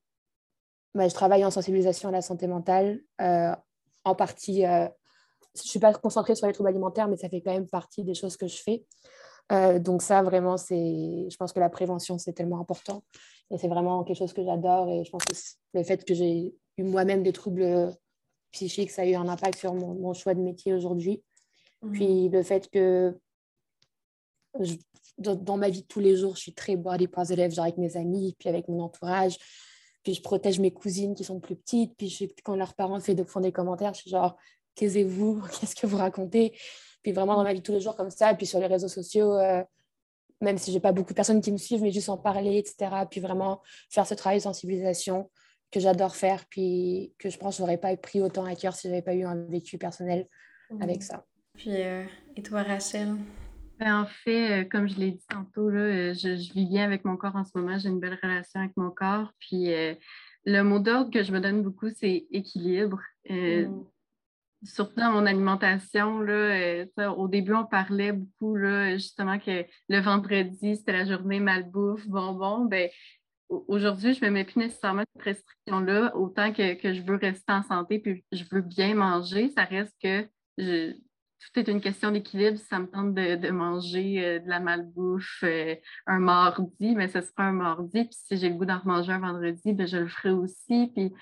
bah, 0.95 1.09
je 1.09 1.15
travaille 1.15 1.45
en 1.45 1.51
sensibilisation 1.51 2.11
à 2.11 2.13
la 2.13 2.23
santé 2.23 2.47
mentale, 2.47 3.01
en 3.19 4.15
partie. 4.15 4.65
Je 5.57 5.63
ne 5.63 5.69
suis 5.69 5.79
pas 5.79 5.93
concentrée 5.95 6.35
sur 6.35 6.47
les 6.47 6.53
troubles 6.53 6.69
alimentaires, 6.69 7.09
mais 7.09 7.17
ça 7.17 7.29
fait 7.29 7.41
quand 7.41 7.53
même 7.53 7.69
partie 7.69 8.05
des 8.05 8.15
choses 8.15 8.37
que 8.37 8.47
je 8.47 8.57
fais. 8.57 8.85
Euh, 9.53 9.79
donc 9.79 10.03
ça, 10.03 10.23
vraiment, 10.23 10.57
c'est, 10.57 11.27
je 11.31 11.37
pense 11.37 11.53
que 11.53 11.61
la 11.61 11.71
prévention, 11.71 12.19
c'est 12.19 12.33
tellement 12.33 12.61
important. 12.61 13.03
Et 13.51 13.59
c'est 13.59 13.69
vraiment 13.69 14.03
quelque 14.05 14.19
chose 14.19 14.33
que 14.33 14.45
j'adore. 14.45 14.89
Et 14.89 15.05
je 15.05 15.11
pense 15.11 15.25
que 15.25 15.35
le 15.75 15.85
fait 15.85 16.05
que 16.05 16.15
j'ai 16.15 16.55
eu 16.79 16.83
moi-même 16.83 17.23
des 17.23 17.33
troubles 17.33 17.95
psychiques, 18.53 18.91
ça 18.91 19.03
a 19.03 19.07
eu 19.07 19.15
un 19.15 19.29
impact 19.29 19.59
sur 19.59 19.75
mon, 19.75 20.13
choix 20.15 20.35
de 20.35 20.41
métier 20.41 20.75
aujourd'hui. 20.75 21.23
Mmh. 21.83 21.93
Puis 21.93 22.29
le 22.29 22.43
fait 22.43 22.69
que 22.71 23.17
dans, 25.19 25.57
ma 25.57 25.69
vie 25.69 25.83
de 25.83 25.87
tous 25.87 26.01
les 26.01 26.17
jours, 26.17 26.37
je 26.37 26.41
suis 26.41 26.55
très 26.55 26.77
body 26.77 27.09
positive, 27.09 27.51
genre 27.51 27.65
avec 27.65 27.79
mes 27.79 27.97
amis, 27.97 28.35
puis 28.39 28.49
avec 28.49 28.69
mon 28.69 28.81
entourage. 28.81 29.37
Puis 30.03 30.15
je 30.15 30.23
protège 30.23 30.61
mes 30.61 30.71
cousines 30.71 31.15
qui 31.15 31.25
sont 31.25 31.41
plus 31.41 31.57
petites. 31.57 31.97
Puis 31.97 32.09
je, 32.09 32.25
quand 32.45 32.57
leurs 32.57 32.75
parents 32.75 33.01
font 33.01 33.41
des 33.41 33.53
commentaires, 33.53 33.95
je 33.95 34.03
suis 34.03 34.11
genre, 34.11 34.37
taisez-vous, 34.77 35.43
qu'est-ce 35.61 35.75
que 35.75 35.87
vous 35.87 35.97
racontez? 35.97 36.57
Puis 37.03 37.13
vraiment 37.13 37.35
dans 37.37 37.45
ma 37.45 37.53
vie 37.53 37.63
tous 37.63 37.73
les 37.73 37.81
jours 37.81 37.97
comme 37.97 38.11
ça, 38.11 38.35
puis 38.35 38.47
sur 38.47 38.61
les 38.61 38.67
réseaux 38.67 38.89
sociaux, 38.89 39.37
euh, 39.37 39.63
même 40.41 40.59
si 40.59 40.73
j'ai 40.73 40.81
pas 40.81 40.93
beaucoup 40.93 41.11
de 41.13 41.17
personnes 41.17 41.41
qui 41.41 41.51
me 41.51 41.57
suivent, 41.57 41.83
mais 41.83 41.91
juste 41.91 42.09
en 42.09 42.19
parler, 42.19 42.59
etc. 42.59 42.91
Puis 43.11 43.21
vraiment 43.21 43.63
faire 43.91 44.07
ce 44.07 44.15
travail 44.15 44.39
de 44.39 44.43
sensibilisation 44.43 45.31
que 45.73 45.81
j'adore 45.81 46.15
faire, 46.15 46.45
puis 46.49 47.15
que 47.19 47.29
je 47.29 47.39
pense 47.39 47.57
que 47.57 47.63
j'aurais 47.63 47.79
pas 47.79 47.97
pris 47.97 48.21
autant 48.21 48.45
à 48.45 48.55
cœur 48.55 48.75
si 48.75 48.89
j'avais 48.89 49.03
pas 49.03 49.15
eu 49.15 49.25
un 49.25 49.47
vécu 49.47 49.79
personnel 49.79 50.29
avec 50.81 51.03
ça. 51.03 51.25
Puis, 51.55 51.83
euh, 51.83 52.05
et 52.37 52.43
toi, 52.43 52.63
Rachel? 52.63 53.17
Ben, 53.79 54.03
en 54.03 54.07
fait, 54.07 54.63
euh, 54.63 54.65
comme 54.65 54.89
je 54.89 54.97
l'ai 54.99 55.13
dit 55.13 55.27
tantôt, 55.29 55.71
là, 55.71 56.13
je, 56.13 56.37
je, 56.37 56.53
vis 56.53 56.67
bien 56.67 56.85
avec 56.85 57.05
mon 57.05 57.17
corps 57.17 57.37
en 57.37 57.45
ce 57.45 57.51
moment. 57.55 57.79
J'ai 57.79 57.89
une 57.89 58.01
belle 58.01 58.19
relation 58.23 58.61
avec 58.61 58.77
mon 58.77 58.91
corps. 58.91 59.33
Puis 59.39 59.71
le 60.45 60.63
mot 60.63 60.79
d'ordre 60.79 61.11
que 61.11 61.23
je 61.23 61.33
me 61.33 61.41
donne 61.41 61.63
beaucoup, 61.63 61.89
c'est 61.91 62.27
équilibre. 62.31 63.01
Mm 63.29 63.83
surtout 64.67 65.01
dans 65.01 65.13
mon 65.13 65.27
alimentation, 65.27 66.21
euh, 66.23 66.87
au 67.17 67.29
début, 67.29 67.55
on 67.55 67.65
parlait 67.65 68.13
beaucoup 68.13 68.57
là, 68.57 68.97
justement 68.97 69.39
que 69.39 69.65
le 69.89 70.01
vendredi, 70.01 70.77
c'était 70.77 70.93
la 70.93 71.05
journée 71.05 71.41
malbouffe, 71.41 72.07
bonbon. 72.07 72.65
Ben, 72.65 72.89
aujourd'hui, 73.49 74.15
je 74.15 74.25
ne 74.25 74.31
me 74.31 74.35
mets 74.35 74.45
plus 74.45 74.59
nécessairement 74.59 75.05
cette 75.15 75.25
restriction-là, 75.25 76.17
autant 76.17 76.53
que, 76.53 76.75
que, 76.75 76.93
je 76.93 77.03
veux 77.03 77.17
rester 77.17 77.53
en 77.53 77.63
santé 77.63 77.99
puis 77.99 78.25
je 78.33 78.45
veux 78.51 78.63
bien 78.63 78.95
manger. 78.95 79.51
Ça 79.51 79.65
reste 79.65 79.95
que 80.03 80.27
je, 80.59 80.95
tout 81.39 81.61
est 81.61 81.69
une 81.69 81.81
question 81.81 82.11
d'équilibre. 82.11 82.59
Si 82.59 82.67
ça 82.67 82.79
me 82.79 82.87
tente 82.87 83.15
de, 83.15 83.51
manger 83.51 84.25
euh, 84.25 84.39
de 84.39 84.49
la 84.49 84.61
malbouffe 84.61 85.43
euh, 85.43 85.75
un 86.07 86.19
mardi, 86.19 86.95
mais 86.95 87.09
ce 87.09 87.21
sera 87.21 87.45
un 87.45 87.53
mardi. 87.53 88.05
Puis 88.05 88.17
si 88.27 88.37
j'ai 88.37 88.49
le 88.49 88.57
goût 88.57 88.65
d'en 88.65 88.81
manger 88.85 89.13
un 89.13 89.21
vendredi, 89.21 89.73
ben, 89.73 89.87
je 89.87 89.99
le 89.99 90.09
ferai 90.09 90.31
aussi. 90.31 90.91
Puis 90.95 91.13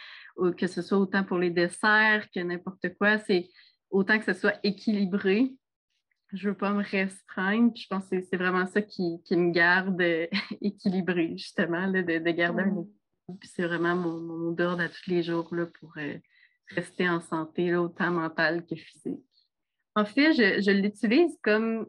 que 0.57 0.66
ce 0.66 0.82
soit 0.82 0.99
autant 0.99 1.24
pour 1.24 1.39
les 1.39 1.51
desserts 1.51 2.28
que 2.35 2.41
n'importe 2.41 2.95
quoi, 2.99 3.19
c'est 3.19 3.49
autant 3.91 4.19
que 4.19 4.24
ce 4.24 4.32
soit 4.32 4.55
équilibré. 4.62 5.55
Je 6.32 6.49
ne 6.49 6.53
veux 6.53 6.59
pas 6.59 6.73
me 6.73 6.82
restreindre. 6.82 7.73
Puis 7.73 7.82
je 7.82 7.89
pense 7.89 8.09
que 8.09 8.20
c'est 8.20 8.36
vraiment 8.36 8.66
ça 8.66 8.82
qui, 8.82 9.20
me 9.31 9.53
garde 9.53 10.01
euh, 10.01 10.27
équilibré, 10.61 11.36
justement, 11.36 11.91
de, 11.91 12.01
garder 12.31 12.62
un 12.62 12.66
équilibre. 12.69 12.89
Puis 13.41 13.51
c'est 13.53 13.66
vraiment 13.66 13.97
mon, 13.97 14.20
mon 14.20 14.53
d'ordre 14.53 14.82
à 14.82 14.89
tous 14.89 15.09
les 15.09 15.23
jours 15.23 15.55
là, 15.55 15.66
pour 15.81 15.95
rester 16.69 17.09
en 17.09 17.20
santé, 17.20 17.74
autant 17.74 18.11
mentale 18.11 18.66
que 18.66 18.74
physique. 18.74 19.24
En 19.97 20.05
fait, 20.05 20.33
je, 20.33 20.71
l'utilise 20.71 21.39
comme 21.43 21.87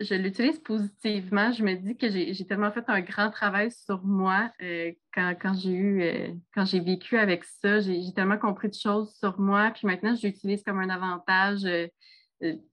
je 0.00 0.14
l'utilise 0.14 0.58
positivement. 0.60 1.52
Je 1.52 1.62
me 1.62 1.74
dis 1.74 1.96
que 1.96 2.08
j'ai 2.10 2.46
tellement 2.46 2.72
fait 2.72 2.84
un 2.88 3.00
grand 3.00 3.30
travail 3.30 3.70
sur 3.70 4.02
moi 4.04 4.50
euh, 4.62 4.92
quand, 5.12 5.54
j'ai 5.54 5.70
eu 5.70 6.02
euh, 6.02 6.28
quand 6.54 6.64
j'ai 6.64 6.80
vécu 6.80 7.16
avec 7.18 7.44
ça. 7.44 7.80
J'ai 7.80 8.12
tellement 8.14 8.38
compris 8.38 8.68
de 8.68 8.74
choses 8.74 9.14
sur 9.18 9.38
moi. 9.38 9.70
Puis 9.74 9.86
maintenant, 9.86 10.14
je 10.14 10.26
l'utilise 10.26 10.62
comme 10.62 10.78
un 10.78 10.90
avantage. 10.90 11.64
Euh, 11.64 11.86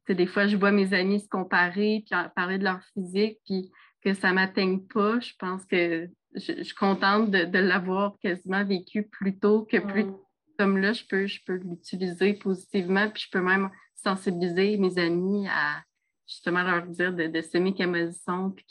des 0.09 0.25
fois, 0.25 0.47
je 0.47 0.57
vois 0.57 0.71
mes 0.71 0.93
amis 0.93 1.19
se 1.19 1.29
comparer, 1.29 2.03
puis 2.05 2.19
parler 2.35 2.57
de 2.57 2.63
leur 2.63 2.81
physique, 2.93 3.37
puis 3.45 3.71
que 4.03 4.13
ça 4.13 4.29
ne 4.29 4.35
m'atteigne 4.35 4.81
pas. 4.87 5.19
Je 5.19 5.33
pense 5.37 5.65
que 5.65 6.09
je, 6.35 6.63
suis 6.63 6.75
contente 6.75 7.29
de, 7.29 7.59
l'avoir 7.59 8.17
quasiment 8.19 8.65
vécu 8.65 9.03
plus 9.03 9.37
tôt 9.37 9.63
que 9.63 9.77
plus 9.77 10.05
mm. 10.05 10.17
comme 10.57 10.77
là, 10.77 10.93
je 10.93 11.03
peux, 11.05 11.27
je 11.27 11.39
peux 11.45 11.55
l'utiliser 11.55 12.33
positivement, 12.33 13.09
puis 13.09 13.23
je 13.25 13.29
peux 13.31 13.43
même 13.43 13.69
sensibiliser 14.03 14.77
mes 14.77 14.97
amis 14.97 15.47
à 15.47 15.83
justement 16.27 16.63
leur 16.63 16.85
dire 16.87 17.13
de, 17.13 17.41
s'aimer 17.41 17.73
comme 17.73 17.95
elles 17.95 18.13
sont, 18.13 18.51
puis 18.51 18.65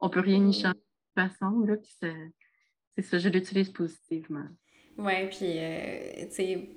qu'on 0.00 0.06
ne 0.06 0.12
peut 0.12 0.20
rien 0.20 0.46
y 0.46 0.52
changer 0.52 0.74
de 0.74 1.22
toute 1.22 1.30
façon. 1.38 1.60
Là, 1.60 1.76
c'est 2.96 3.02
ça, 3.02 3.18
je 3.18 3.28
l'utilise 3.28 3.70
positivement. 3.70 4.46
Oui, 4.98 5.28
puis, 5.30 5.54
euh, 5.58 6.26
tu 6.28 6.34
sais, 6.34 6.68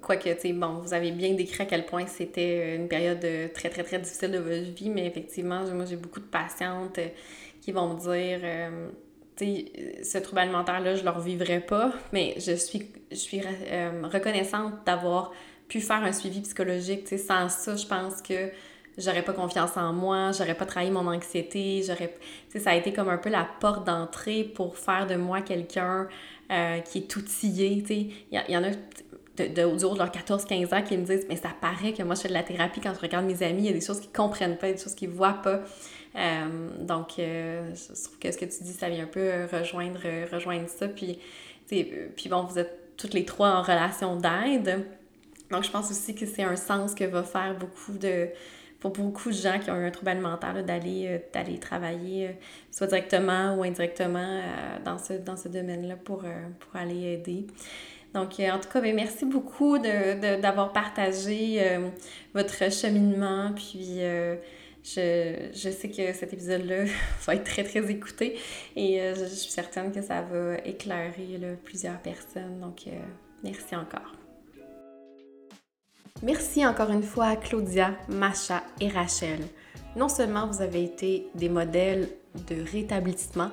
quoique, 0.00 0.28
tu 0.34 0.40
sais, 0.40 0.52
bon, 0.52 0.74
vous 0.74 0.94
avez 0.94 1.10
bien 1.10 1.34
décrit 1.34 1.64
à 1.64 1.66
quel 1.66 1.84
point 1.84 2.06
c'était 2.06 2.76
une 2.76 2.86
période 2.86 3.26
très, 3.52 3.68
très, 3.68 3.82
très 3.82 3.98
difficile 3.98 4.30
de 4.30 4.38
votre 4.38 4.70
vie, 4.70 4.88
mais 4.88 5.04
effectivement, 5.06 5.64
moi, 5.74 5.84
j'ai 5.84 5.96
beaucoup 5.96 6.20
de 6.20 6.26
patientes 6.26 6.98
euh, 6.98 7.08
qui 7.60 7.72
vont 7.72 7.94
me 7.94 7.98
dire, 7.98 8.40
euh, 8.44 8.90
tu 9.36 9.44
sais, 9.44 10.04
ce 10.04 10.18
trouble 10.18 10.38
alimentaire-là, 10.38 10.94
je 10.94 11.00
ne 11.00 11.06
le 11.06 11.10
revivrai 11.10 11.58
pas, 11.58 11.92
mais 12.12 12.34
je 12.38 12.52
suis, 12.52 12.92
je 13.10 13.16
suis 13.16 13.40
reconnaissante 13.40 14.86
d'avoir 14.86 15.32
pu 15.68 15.80
faire 15.80 16.02
un 16.02 16.12
suivi 16.12 16.40
psychologique. 16.40 17.08
sans 17.18 17.48
ça, 17.48 17.76
je 17.76 17.86
pense 17.86 18.22
que 18.22 18.50
j'aurais 18.98 19.22
pas 19.22 19.32
confiance 19.32 19.76
en 19.76 19.92
moi, 19.92 20.32
j'aurais 20.32 20.54
pas 20.54 20.66
trahi 20.66 20.90
mon 20.90 21.06
anxiété, 21.06 21.82
j'aurais... 21.86 22.16
ça 22.58 22.70
a 22.70 22.74
été 22.74 22.92
comme 22.92 23.08
un 23.08 23.18
peu 23.18 23.28
la 23.28 23.46
porte 23.60 23.86
d'entrée 23.86 24.44
pour 24.44 24.76
faire 24.76 25.06
de 25.06 25.16
moi 25.16 25.42
quelqu'un 25.42 26.08
euh, 26.50 26.78
qui 26.80 26.98
est 26.98 27.16
outillé. 27.16 27.84
Il 27.90 28.12
y, 28.32 28.52
y, 28.52 28.56
en 28.56 28.64
a 28.64 28.70
de, 28.70 28.76
de, 29.36 29.76
du 29.76 29.84
de 29.84 29.98
leurs 29.98 30.10
14-15 30.10 30.74
ans 30.74 30.82
qui 30.82 30.96
me 30.96 31.04
disent 31.04 31.26
Mais 31.28 31.36
ça 31.36 31.50
paraît 31.60 31.92
que 31.92 32.02
moi 32.02 32.14
je 32.14 32.22
fais 32.22 32.28
de 32.28 32.34
la 32.34 32.42
thérapie 32.42 32.80
quand 32.80 32.94
je 32.94 33.00
regarde 33.00 33.26
mes 33.26 33.42
amis, 33.42 33.62
il 33.62 33.66
y 33.66 33.70
a 33.70 33.72
des 33.72 33.84
choses 33.84 34.00
qu'ils 34.00 34.12
comprennent 34.12 34.56
pas, 34.56 34.72
des 34.72 34.78
choses 34.78 34.94
qu'ils 34.94 35.10
voient 35.10 35.40
pas. 35.42 35.60
Euh, 36.14 36.68
donc, 36.80 37.18
euh, 37.18 37.74
je 37.74 38.02
trouve 38.04 38.18
que 38.18 38.32
ce 38.32 38.38
que 38.38 38.46
tu 38.46 38.64
dis, 38.64 38.72
ça 38.72 38.88
vient 38.88 39.04
un 39.04 39.08
peu 39.08 39.30
rejoindre, 39.52 40.00
rejoindre 40.32 40.68
ça. 40.68 40.88
Puis, 40.88 41.18
puis 41.68 42.28
bon, 42.30 42.44
vous 42.44 42.58
êtes 42.58 42.96
toutes 42.96 43.12
les 43.12 43.26
trois 43.26 43.50
en 43.50 43.62
relation 43.62 44.16
d'aide. 44.16 44.86
Donc, 45.50 45.64
je 45.64 45.70
pense 45.70 45.90
aussi 45.90 46.14
que 46.14 46.26
c'est 46.26 46.42
un 46.42 46.56
sens 46.56 46.94
que 46.94 47.04
va 47.04 47.22
faire 47.22 47.56
beaucoup 47.58 47.98
de, 47.98 48.28
pour 48.80 48.92
beaucoup 48.92 49.30
de 49.30 49.34
gens 49.34 49.58
qui 49.58 49.70
ont 49.70 49.76
eu 49.76 49.86
un 49.86 49.90
trouble 49.90 50.10
alimentaire 50.10 50.64
d'aller 50.64 51.22
d'aller 51.32 51.58
travailler 51.58 52.36
soit 52.70 52.86
directement 52.86 53.54
ou 53.54 53.62
indirectement 53.62 54.42
dans 54.84 54.98
ce, 54.98 55.14
dans 55.14 55.36
ce 55.36 55.48
domaine-là 55.48 55.96
pour, 55.96 56.24
pour 56.58 56.76
aller 56.76 57.14
aider. 57.14 57.46
Donc, 58.16 58.40
euh, 58.40 58.50
en 58.50 58.58
tout 58.58 58.70
cas, 58.70 58.80
ben, 58.80 58.94
merci 58.94 59.26
beaucoup 59.26 59.78
d'avoir 59.78 60.72
partagé 60.72 61.58
euh, 61.60 61.90
votre 62.32 62.72
cheminement. 62.72 63.52
Puis, 63.54 64.00
euh, 64.00 64.36
je, 64.82 65.70
sais 65.70 65.90
que 65.90 66.14
cet 66.14 66.32
épisode-là 66.32 66.84
va 67.26 67.34
être 67.34 67.44
très, 67.44 67.62
très 67.62 67.90
écouté 67.90 68.38
et 68.74 69.00
je, 69.14 69.24
suis 69.26 69.50
certaine 69.50 69.92
que 69.92 70.00
ça 70.00 70.22
va 70.22 70.56
éclairer 70.64 71.58
plusieurs 71.62 71.98
personnes. 71.98 72.60
Donc, 72.60 72.86
merci 73.42 73.76
encore. 73.76 74.25
Merci 76.22 76.66
encore 76.66 76.90
une 76.90 77.02
fois 77.02 77.26
à 77.26 77.36
Claudia, 77.36 77.94
Macha 78.08 78.62
et 78.80 78.88
Rachel. 78.88 79.40
Non 79.96 80.08
seulement 80.08 80.46
vous 80.46 80.62
avez 80.62 80.82
été 80.82 81.26
des 81.34 81.50
modèles 81.50 82.08
de 82.48 82.56
rétablissement, 82.72 83.50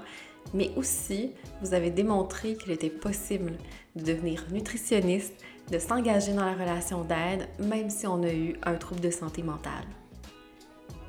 mais 0.54 0.72
aussi 0.78 1.32
vous 1.62 1.74
avez 1.74 1.90
démontré 1.90 2.56
qu'il 2.56 2.72
était 2.72 2.90
possible 2.90 3.54
de 3.98 4.04
devenir 4.04 4.46
nutritionniste, 4.52 5.34
de 5.72 5.78
s'engager 5.78 6.34
dans 6.34 6.46
la 6.46 6.54
relation 6.54 7.04
d'aide, 7.04 7.48
même 7.60 7.90
si 7.90 8.08
on 8.08 8.24
a 8.24 8.32
eu 8.34 8.56
un 8.64 8.76
trouble 8.76 9.02
de 9.02 9.12
santé 9.12 9.44
mentale. 9.44 9.88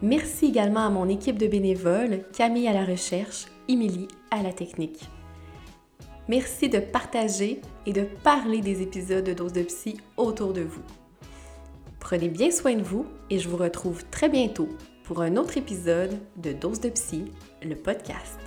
Merci 0.02 0.46
également 0.46 0.86
à 0.86 0.90
mon 0.90 1.08
équipe 1.08 1.38
de 1.38 1.46
bénévoles, 1.46 2.24
Camille 2.36 2.68
à 2.68 2.72
la 2.72 2.84
recherche, 2.84 3.46
Émilie 3.68 4.08
à 4.32 4.42
la 4.42 4.52
technique. 4.52 5.08
Merci 6.28 6.68
de 6.68 6.80
partager 6.80 7.60
et 7.86 7.92
de 7.92 8.06
parler 8.24 8.60
des 8.60 8.82
épisodes 8.82 9.24
de 9.24 9.32
Dose 9.34 9.52
de 9.52 9.62
Psy 9.62 9.98
autour 10.16 10.52
de 10.52 10.62
vous. 10.62 10.82
Prenez 12.04 12.28
bien 12.28 12.50
soin 12.50 12.74
de 12.74 12.82
vous 12.82 13.06
et 13.30 13.38
je 13.38 13.48
vous 13.48 13.56
retrouve 13.56 14.04
très 14.10 14.28
bientôt 14.28 14.68
pour 15.04 15.22
un 15.22 15.38
autre 15.38 15.56
épisode 15.56 16.18
de 16.36 16.52
Dose 16.52 16.78
de 16.80 16.90
Psy, 16.90 17.32
le 17.62 17.74
podcast. 17.74 18.43